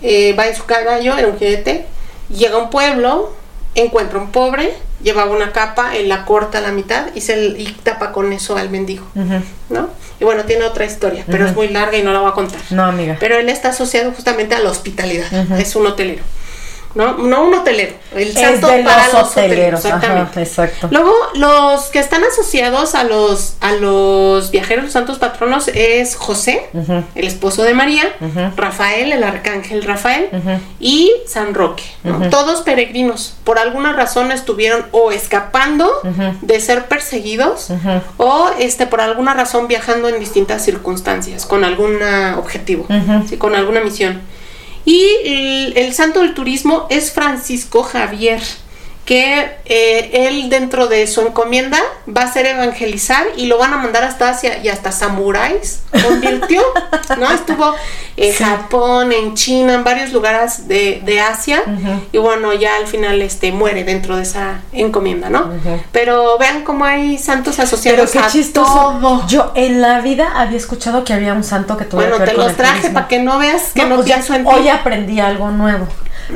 eh, 0.01 0.33
va 0.37 0.47
en 0.47 0.55
su 0.55 0.65
caballo, 0.65 1.17
en 1.17 1.25
un 1.25 1.37
jinete, 1.37 1.85
llega 2.29 2.55
a 2.55 2.59
un 2.59 2.69
pueblo, 2.69 3.33
encuentra 3.75 4.19
un 4.19 4.31
pobre, 4.31 4.73
llevaba 5.01 5.31
una 5.31 5.51
capa, 5.51 5.95
él 5.95 6.09
la 6.09 6.25
corta 6.25 6.59
a 6.59 6.61
la 6.61 6.71
mitad 6.71 7.07
y, 7.15 7.21
se, 7.21 7.37
y 7.57 7.75
tapa 7.83 8.11
con 8.11 8.31
eso 8.33 8.57
al 8.57 8.69
mendigo. 8.69 9.07
¿no? 9.69 9.89
Y 10.19 10.25
bueno, 10.25 10.43
tiene 10.43 10.65
otra 10.65 10.85
historia, 10.85 11.23
pero 11.25 11.45
es 11.45 11.55
muy 11.55 11.69
larga 11.69 11.97
y 11.97 12.03
no 12.03 12.11
la 12.11 12.19
voy 12.19 12.29
a 12.29 12.33
contar. 12.33 12.59
No, 12.71 12.83
amiga. 12.83 13.17
Pero 13.19 13.37
él 13.37 13.49
está 13.49 13.69
asociado 13.69 14.11
justamente 14.11 14.55
a 14.55 14.59
la 14.59 14.69
hospitalidad. 14.69 15.31
Es 15.59 15.75
un 15.75 15.87
hotelero. 15.87 16.23
No, 16.95 17.17
no 17.17 17.43
un 17.43 17.53
hotelero. 17.53 17.93
El 18.15 18.29
es 18.29 18.33
santo 18.33 18.67
de 18.67 18.83
para 18.83 19.05
los 19.07 19.31
hoteleros. 19.31 19.85
Ajá, 19.85 19.95
Exactamente. 19.97 20.41
exacto. 20.41 20.87
Luego, 20.91 21.13
los 21.35 21.85
que 21.85 21.99
están 21.99 22.23
asociados 22.23 22.95
a 22.95 23.03
los, 23.03 23.55
a 23.61 23.73
los 23.73 24.49
viajeros 24.51 24.85
los 24.85 24.93
santos 24.93 25.19
patronos 25.19 25.67
es 25.67 26.15
José, 26.15 26.69
el 27.15 27.27
esposo 27.27 27.63
de 27.63 27.73
María. 27.73 28.03
Rafael, 28.55 29.11
el 29.11 29.23
arcángel 29.23 29.83
Rafael, 29.83 30.29
y 30.79 31.11
San 31.27 31.53
Roque. 31.53 31.83
¿no? 32.03 32.29
Todos 32.29 32.61
peregrinos. 32.61 33.35
Por 33.43 33.59
alguna 33.59 33.93
razón 33.93 34.31
estuvieron 34.31 34.85
o 34.91 35.11
escapando 35.11 35.91
de 36.41 36.59
ser 36.59 36.85
perseguidos 36.87 37.67
o 38.17 38.49
este 38.57 38.87
por 38.87 39.01
alguna 39.01 39.33
razón 39.33 39.67
viajando 39.67 40.09
en 40.09 40.19
distintas 40.19 40.63
circunstancias, 40.65 41.45
con 41.45 41.63
algún 41.63 41.99
objetivo, 42.37 42.87
sí, 43.27 43.37
con 43.37 43.55
alguna 43.55 43.81
misión. 43.81 44.21
Y 44.89 45.07
el, 45.23 45.77
el 45.77 45.93
santo 45.93 46.21
del 46.21 46.33
turismo 46.33 46.87
es 46.89 47.11
Francisco 47.11 47.83
Javier, 47.83 48.41
que 49.09 49.49
eh, 49.65 50.27
él 50.27 50.51
dentro 50.51 50.85
de 50.85 51.07
su 51.07 51.21
encomienda 51.21 51.79
va 52.07 52.21
a 52.21 52.31
ser 52.31 52.45
evangelizar 52.45 53.25
y 53.35 53.47
lo 53.47 53.57
van 53.57 53.73
a 53.73 53.77
mandar 53.77 54.03
hasta 54.03 54.29
Asia 54.29 54.59
y 54.63 54.67
hasta 54.69 54.91
samuráis 54.91 55.79
convirtió, 56.07 56.61
¿no? 57.17 57.31
Estuvo 57.31 57.73
en 58.17 58.33
Japón, 58.35 59.11
en 59.11 59.33
China, 59.33 59.73
en 59.73 59.83
varios 59.83 60.13
lugares 60.13 60.67
de, 60.67 61.01
de 61.03 61.21
Asia 61.21 61.63
y 62.11 62.19
bueno, 62.19 62.53
ya 62.53 62.75
al 62.75 62.85
final 62.85 63.19
este 63.23 63.51
muere 63.51 63.83
dentro 63.83 64.15
de 64.15 64.21
esa 64.21 64.59
encomienda, 64.73 65.31
¿no? 65.31 65.53
Pero 65.91 66.37
vean 66.37 66.63
cómo 66.63 66.85
hay 66.85 67.17
santos 67.17 67.57
asociados 67.57 68.11
Pero 68.11 68.11
qué 68.11 68.19
a 68.27 68.31
chistoso. 68.31 68.71
todo. 69.01 69.25
Yo 69.27 69.51
en 69.55 69.81
la 69.81 70.01
vida 70.01 70.33
había 70.35 70.57
escuchado 70.57 71.03
que 71.03 71.13
había 71.13 71.33
un 71.33 71.43
santo 71.43 71.77
que 71.77 71.85
tuviera 71.85 72.11
Bueno, 72.11 72.25
que 72.25 72.29
ver 72.29 72.29
te 72.29 72.35
con 72.35 72.45
los 72.45 72.55
traje 72.55 72.91
para 72.91 73.07
que 73.07 73.17
no 73.17 73.39
veas 73.39 73.71
que 73.73 73.85
no, 73.85 73.95
pues 73.95 74.07
ya- 74.07 74.15
pienso 74.17 74.35
en 74.35 74.43
ti. 74.45 74.51
hoy 74.53 74.67
aprendí 74.69 75.19
algo 75.19 75.49
nuevo. 75.49 75.87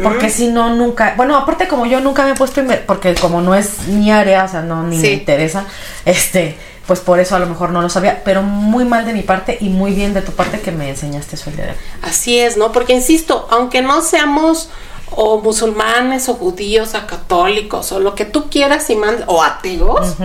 Porque 0.02 0.30
si 0.30 0.48
no, 0.48 0.76
nunca. 0.76 1.14
Bueno, 1.16 1.36
aparte, 1.36 1.68
como 1.68 1.86
yo 1.86 2.00
nunca 2.00 2.24
me 2.24 2.32
he 2.32 2.36
puesto. 2.36 2.62
Porque 2.88 3.14
como 3.16 3.42
no 3.42 3.54
es 3.54 3.88
mi 3.88 4.12
área, 4.12 4.46
o 4.46 4.48
sea, 4.48 4.62
no 4.62 4.84
ni 4.84 4.98
me 4.98 5.12
interesa. 5.12 5.66
Este. 6.06 6.58
Pues 6.88 7.00
por 7.00 7.18
eso 7.20 7.38
a 7.38 7.40
lo 7.40 7.46
mejor 7.46 7.70
no 7.70 7.82
lo 7.82 7.90
sabía. 7.90 8.24
Pero 8.26 8.42
muy 8.42 8.84
mal 8.84 9.06
de 9.06 9.14
mi 9.14 9.22
parte 9.22 9.58
y 9.62 9.70
muy 9.70 9.94
bien 9.94 10.14
de 10.14 10.22
tu 10.22 10.34
parte 10.34 10.60
que 10.60 10.72
me 10.72 10.90
enseñaste 10.90 11.36
eso 11.36 11.50
el 11.50 11.56
día 11.56 11.66
de 11.66 11.72
hoy. 11.72 11.78
Así 12.02 12.40
es, 12.40 12.58
¿no? 12.58 12.72
Porque 12.72 12.94
insisto, 12.94 13.48
aunque 13.52 13.82
no 13.82 14.02
seamos 14.02 14.70
o 15.16 15.42
musulmanes 15.42 16.30
o 16.30 16.34
judíos 16.36 16.96
o 16.96 17.08
católicos 17.08 17.92
o 17.92 18.00
lo 18.00 18.16
que 18.16 18.26
tú 18.26 18.50
quieras 18.50 18.90
y 18.90 18.96
mandes, 18.96 19.26
o 19.28 19.44
ateos, 19.44 20.16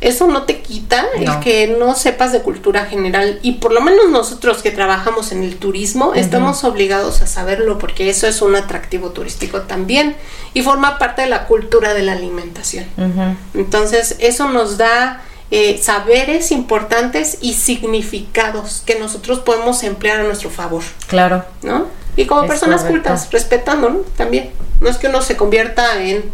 eso 0.00 0.26
no 0.26 0.42
te 0.42 0.60
quita 0.60 1.06
el 1.16 1.40
que 1.40 1.76
no 1.78 1.94
sepas 1.94 2.32
de 2.32 2.42
cultura 2.42 2.84
general. 2.84 3.38
Y 3.42 3.52
por 3.52 3.72
lo 3.72 3.80
menos 3.80 4.10
nosotros 4.10 4.62
que 4.62 4.70
trabajamos 4.70 5.32
en 5.32 5.42
el 5.42 5.56
turismo 5.56 6.14
estamos 6.14 6.64
obligados 6.64 7.22
a 7.22 7.26
saberlo 7.26 7.78
porque 7.78 8.10
eso 8.10 8.26
es 8.26 8.42
un 8.42 8.56
atractivo 8.56 9.10
turístico 9.10 9.62
también 9.62 10.16
y 10.54 10.62
forma 10.62 10.98
parte 10.98 11.22
de 11.22 11.28
la 11.28 11.46
cultura 11.46 11.94
de 11.94 12.02
la 12.02 12.12
alimentación. 12.12 12.86
Entonces 13.54 14.16
eso 14.18 14.48
nos 14.48 14.78
da 14.78 15.22
eh, 15.50 15.78
saberes 15.82 16.50
importantes 16.50 17.38
y 17.40 17.54
significados 17.54 18.82
que 18.84 18.98
nosotros 18.98 19.40
podemos 19.40 19.82
emplear 19.82 20.20
a 20.20 20.22
nuestro 20.24 20.50
favor. 20.50 20.82
Claro. 21.06 21.44
¿no? 21.62 21.86
Y 22.16 22.26
como 22.26 22.42
Es 22.42 22.48
personas 22.48 22.82
correcto. 22.82 23.08
cultas, 23.10 23.30
respetando, 23.30 23.90
¿no? 23.90 23.98
También. 24.16 24.50
No 24.80 24.88
es 24.88 24.96
que 24.98 25.08
uno 25.08 25.22
se 25.22 25.36
convierta 25.36 26.02
en, 26.02 26.30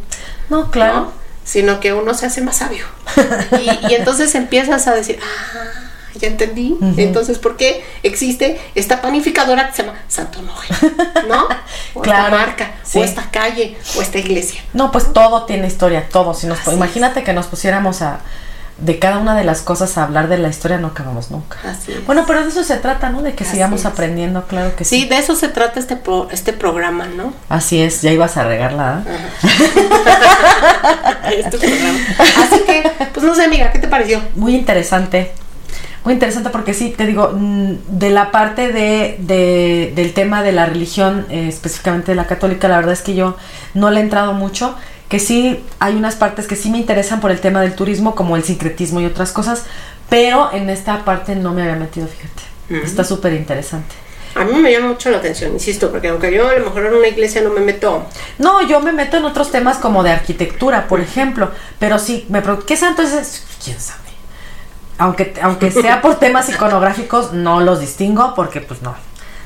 No, 0.48 0.70
claro. 0.70 0.94
¿no? 0.94 1.12
Sino 1.44 1.80
que 1.80 1.92
uno 1.92 2.14
se 2.14 2.26
hace 2.26 2.40
más 2.40 2.56
sabio. 2.58 2.84
y, 3.60 3.92
y 3.92 3.94
entonces 3.98 4.34
empiezas 4.34 4.86
a 4.86 4.94
decir, 4.94 5.18
ah, 5.22 5.64
ya 6.14 6.28
entendí. 6.28 6.76
Entonces, 6.98 7.38
¿por 7.38 7.56
qué 7.56 7.84
existe 8.02 8.60
esta 8.74 9.00
panificadora 9.02 9.68
que 9.68 9.74
se 9.76 9.82
llama 9.82 9.98
Santo? 10.08 10.40
¿No? 10.42 11.48
O 11.94 12.00
Claro, 12.00 12.24
esta 12.26 12.36
marca, 12.46 12.70
sí. 12.84 12.98
o 12.98 13.04
esta 13.04 13.30
calle, 13.30 13.76
o 13.96 14.02
esta 14.02 14.18
iglesia. 14.18 14.62
No, 14.72 14.90
pues 14.92 15.12
todo 15.12 15.44
tiene 15.46 15.66
historia, 15.66 16.08
todo. 16.10 16.32
Si 16.32 16.46
nos, 16.46 16.60
Así 16.60 16.70
imagínate 16.70 17.22
que 17.24 17.32
nos 17.32 17.46
pusiéramos 17.46 18.00
a 18.02 18.20
de 18.78 18.98
cada 18.98 19.18
una 19.18 19.36
de 19.36 19.44
las 19.44 19.60
cosas 19.62 19.96
a 19.98 20.04
hablar 20.04 20.28
de 20.28 20.38
la 20.38 20.48
historia, 20.48 20.78
no 20.78 20.88
acabamos 20.88 21.30
nunca. 21.30 21.56
Así 21.68 21.92
es. 21.92 22.04
Bueno, 22.06 22.24
pero 22.26 22.42
de 22.42 22.48
eso 22.48 22.64
se 22.64 22.76
trata, 22.78 23.10
¿no? 23.10 23.22
De 23.22 23.34
que 23.34 23.44
Así 23.44 23.52
sigamos 23.52 23.80
es. 23.80 23.86
aprendiendo, 23.86 24.44
claro 24.46 24.74
que 24.74 24.84
sí. 24.84 25.02
Sí, 25.02 25.08
de 25.08 25.18
eso 25.18 25.36
se 25.36 25.48
trata 25.48 25.78
este, 25.78 25.96
pro- 25.96 26.28
este 26.32 26.52
programa, 26.52 27.06
¿no? 27.06 27.32
Así 27.48 27.80
es, 27.80 28.02
ya 28.02 28.10
ibas 28.10 28.36
a 28.36 28.44
regarla. 28.44 29.04
¿eh? 29.06 29.16
Este 31.36 31.58
programa. 31.58 31.98
Así 32.18 32.60
que, 32.66 32.90
pues 33.12 33.24
no 33.24 33.34
sé, 33.34 33.44
amiga, 33.44 33.72
¿qué 33.72 33.78
te 33.78 33.88
pareció? 33.88 34.20
Muy 34.34 34.54
interesante. 34.54 35.32
Muy 36.04 36.14
interesante 36.14 36.50
porque 36.50 36.74
sí, 36.74 36.92
te 36.96 37.06
digo, 37.06 37.30
mm, 37.32 37.74
de 37.86 38.10
la 38.10 38.32
parte 38.32 38.72
de, 38.72 39.16
de- 39.20 39.92
del 39.94 40.12
tema 40.14 40.42
de 40.42 40.50
la 40.52 40.66
religión, 40.66 41.26
eh, 41.30 41.46
específicamente 41.48 42.10
de 42.12 42.16
la 42.16 42.26
católica, 42.26 42.66
la 42.68 42.76
verdad 42.76 42.92
es 42.92 43.02
que 43.02 43.14
yo 43.14 43.36
no 43.74 43.90
le 43.90 44.00
he 44.00 44.02
entrado 44.02 44.32
mucho, 44.32 44.74
que 45.12 45.18
sí 45.18 45.62
hay 45.78 45.94
unas 45.94 46.16
partes 46.16 46.46
que 46.46 46.56
sí 46.56 46.70
me 46.70 46.78
interesan 46.78 47.20
por 47.20 47.30
el 47.30 47.38
tema 47.38 47.60
del 47.60 47.74
turismo, 47.74 48.14
como 48.14 48.34
el 48.34 48.44
sincretismo 48.44 48.98
y 48.98 49.04
otras 49.04 49.30
cosas, 49.30 49.64
pero 50.08 50.50
en 50.54 50.70
esta 50.70 51.04
parte 51.04 51.36
no 51.36 51.52
me 51.52 51.60
había 51.60 51.76
metido, 51.76 52.06
fíjate. 52.06 52.82
Está 52.82 53.04
súper 53.04 53.34
interesante. 53.34 53.94
A 54.34 54.42
mí 54.44 54.54
me 54.54 54.72
llama 54.72 54.88
mucho 54.88 55.10
la 55.10 55.18
atención, 55.18 55.52
insisto, 55.52 55.90
porque 55.90 56.08
aunque 56.08 56.32
yo 56.32 56.48
a 56.48 56.54
lo 56.54 56.64
mejor 56.64 56.86
en 56.86 56.94
una 56.94 57.08
iglesia 57.08 57.42
no 57.42 57.50
me 57.50 57.60
meto 57.60 58.06
No, 58.38 58.66
yo 58.66 58.80
me 58.80 58.92
meto 58.92 59.18
en 59.18 59.26
otros 59.26 59.50
temas 59.50 59.76
como 59.76 60.02
de 60.02 60.12
arquitectura, 60.12 60.88
por 60.88 61.00
ejemplo, 61.00 61.50
pero 61.78 61.98
sí, 61.98 62.24
me 62.30 62.40
pregunto, 62.40 62.64
¿qué 62.64 62.78
santo 62.78 63.02
es? 63.02 63.44
¿Quién 63.62 63.78
sabe? 63.78 64.00
Aunque, 64.96 65.34
aunque 65.42 65.70
sea 65.70 66.00
por 66.00 66.14
temas 66.20 66.48
iconográficos, 66.48 67.34
no 67.34 67.60
los 67.60 67.80
distingo 67.80 68.32
porque 68.34 68.62
pues 68.62 68.80
no. 68.80 68.94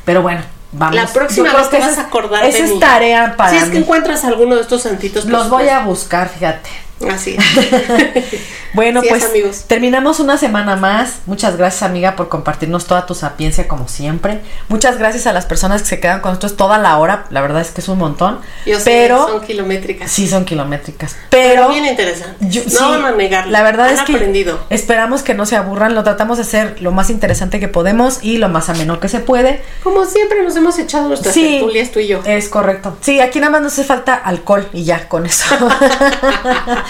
Pero 0.05 0.23
bueno, 0.23 0.43
vamos. 0.73 0.95
La 0.97 1.07
próxima 1.07 1.53
vez 1.53 1.71
te 1.71 1.77
que 1.77 1.83
vas 1.83 1.99
a 1.99 2.01
es- 2.03 2.07
acordar 2.07 2.45
Esa 2.45 2.59
de 2.59 2.65
es 2.65 2.71
mí. 2.73 2.81
tarea 2.81 3.37
para 3.37 3.51
si 3.51 3.57
es 3.57 3.65
que 3.65 3.71
mí. 3.71 3.77
encuentras 3.79 4.25
alguno 4.25 4.57
de 4.57 4.63
estos 4.63 4.83
santitos, 4.83 5.25
Los 5.27 5.49
voy 5.51 5.69
a 5.69 5.81
buscar, 5.81 6.29
fíjate. 6.29 6.69
Así 7.11 7.37
es. 7.39 7.45
Bueno, 8.73 9.01
es, 9.01 9.09
pues 9.09 9.25
amigos. 9.25 9.65
terminamos 9.67 10.21
una 10.21 10.37
semana 10.37 10.77
más. 10.77 11.21
Muchas 11.25 11.57
gracias, 11.57 11.83
amiga, 11.83 12.15
por 12.15 12.29
compartirnos 12.29 12.85
toda 12.85 13.07
tu 13.07 13.15
sapiencia 13.15 13.67
como 13.67 13.89
siempre. 13.89 14.41
Muchas 14.69 14.99
gracias 14.99 15.27
a 15.27 15.33
las 15.33 15.47
personas 15.47 15.81
que 15.81 15.89
se 15.89 15.99
quedan 16.01 16.21
con 16.21 16.33
nosotros 16.33 16.59
toda 16.59 16.77
la 16.77 16.99
hora. 16.99 17.25
La 17.31 17.41
verdad 17.41 17.63
es 17.63 17.71
que 17.71 17.81
es 17.81 17.89
un 17.89 17.97
montón. 17.97 18.39
Yo 18.67 18.77
sé, 18.79 18.85
pero 18.85 19.29
son 19.29 19.41
kilométricas. 19.41 20.11
sí 20.11 20.29
son 20.29 20.45
kilométricas. 20.45 21.17
pero, 21.31 21.55
Pero, 21.55 21.69
bien 21.71 21.87
interesantes. 21.87 22.37
yo- 22.53 22.65
no 22.65 22.69
sí, 22.71 22.77
van 22.91 23.05
a 23.07 23.13
negarlo. 23.13 23.51
La 23.51 23.63
verdad 23.63 23.89
Han 23.89 23.95
es 23.95 24.03
que 24.03 24.13
aprendido. 24.13 24.61
esperamos 24.69 25.23
que 25.23 25.33
no 25.33 25.47
se 25.47 25.57
aburran. 25.57 25.95
Lo 25.95 26.05
tratamos 26.05 26.37
de 26.37 26.43
hacer 26.43 26.83
lo 26.83 26.93
más 26.93 27.09
interesante 27.09 27.59
que 27.61 27.69
podemos 27.69 28.19
y 28.23 28.37
lo 28.37 28.51
más 28.51 28.69
ameno 28.69 29.01
que 29.01 29.09
se 29.09 29.21
puede. 29.21 29.63
Como 29.85 30.05
siempre 30.05 30.43
nos 30.43 30.55
hemos 30.55 30.79
echado 30.79 31.09
nuestras 31.09 31.33
Sí. 31.33 31.61
tertulias 31.61 31.93
tú 31.93 32.01
y 32.01 32.09
yo. 32.09 32.21
Es 32.27 32.51
correcto. 32.51 32.95
Sí, 33.01 33.21
aquí 33.21 33.41
nada 33.41 33.53
más 33.53 33.63
nos 33.63 33.73
hace 33.73 33.85
falta 33.85 34.15
alcohol 34.17 34.69
y 34.75 34.85
ya 34.85 35.09
con 35.09 35.25
eso. 35.25 35.47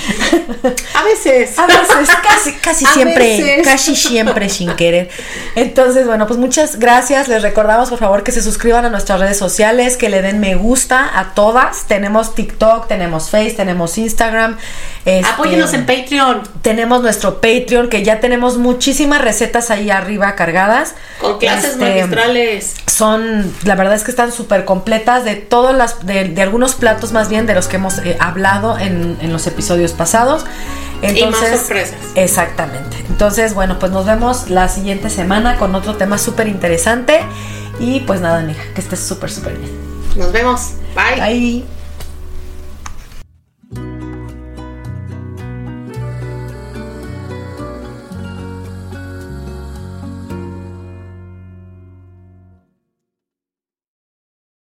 A 0.94 1.02
veces. 1.04 1.58
A 1.58 1.66
veces, 1.66 2.08
casi, 2.22 2.52
casi 2.54 2.84
A 2.84 2.88
siempre, 2.92 3.38
veces. 3.38 3.66
casi 3.66 3.96
siempre 3.96 4.48
sin 4.48 4.74
querer. 4.76 5.08
Entonces, 5.54 6.06
bueno, 6.06 6.26
pues 6.26 6.38
muchas 6.38 6.78
gracias. 6.78 7.28
Les 7.28 7.42
recordamos, 7.42 7.88
por 7.90 7.98
favor, 7.98 8.22
que 8.22 8.32
se 8.32 8.42
suscriban 8.42 8.84
a 8.84 8.90
nuestras 8.90 9.20
redes 9.20 9.38
sociales, 9.38 9.96
que 9.96 10.08
le 10.08 10.22
den 10.22 10.40
me 10.40 10.54
gusta 10.54 11.18
a 11.18 11.34
todas. 11.34 11.86
Tenemos 11.86 12.34
TikTok, 12.34 12.88
tenemos 12.88 13.30
Face, 13.30 13.52
tenemos 13.52 13.96
Instagram. 13.98 14.56
este, 15.04 15.26
Apóyenos 15.28 15.72
en 15.74 15.86
Patreon. 15.86 16.42
Tenemos 16.62 17.02
nuestro 17.02 17.40
Patreon, 17.40 17.88
que 17.88 18.02
ya 18.02 18.20
tenemos 18.20 18.58
muchísimas 18.58 19.20
recetas 19.20 19.70
ahí 19.70 19.90
arriba 19.90 20.34
cargadas. 20.34 20.94
Con 21.20 21.38
clases 21.38 21.72
Este, 21.72 21.84
magistrales. 21.84 22.74
son, 22.86 23.54
la 23.64 23.74
verdad 23.74 23.94
es 23.94 24.02
que 24.04 24.10
están 24.10 24.32
súper 24.32 24.64
completas 24.64 25.24
de 25.24 25.36
todos 25.36 25.74
las, 25.74 26.04
de, 26.06 26.24
de 26.28 26.42
algunos 26.42 26.74
platos 26.74 27.12
más 27.12 27.28
bien 27.28 27.46
de 27.46 27.54
los 27.54 27.68
que 27.68 27.76
hemos 27.76 27.98
eh, 27.98 28.16
hablado 28.20 28.78
en, 28.78 29.16
en 29.20 29.32
los 29.32 29.46
episodios 29.46 29.85
pasados. 29.92 30.44
Y 31.02 31.26
más 31.26 31.48
sorpresas. 31.48 31.98
Exactamente. 32.14 33.04
Entonces, 33.08 33.54
bueno, 33.54 33.78
pues 33.78 33.92
nos 33.92 34.06
vemos 34.06 34.48
la 34.48 34.68
siguiente 34.68 35.10
semana 35.10 35.58
con 35.58 35.74
otro 35.74 35.96
tema 35.96 36.18
súper 36.18 36.48
interesante. 36.48 37.20
Y 37.78 38.00
pues 38.00 38.20
nada, 38.20 38.38
amiga, 38.38 38.62
que 38.74 38.80
estés 38.80 39.00
súper, 39.00 39.30
súper 39.30 39.58
bien. 39.58 39.70
Nos 40.16 40.32
vemos. 40.32 40.72
Bye. 40.94 41.20
Bye. 41.20 41.75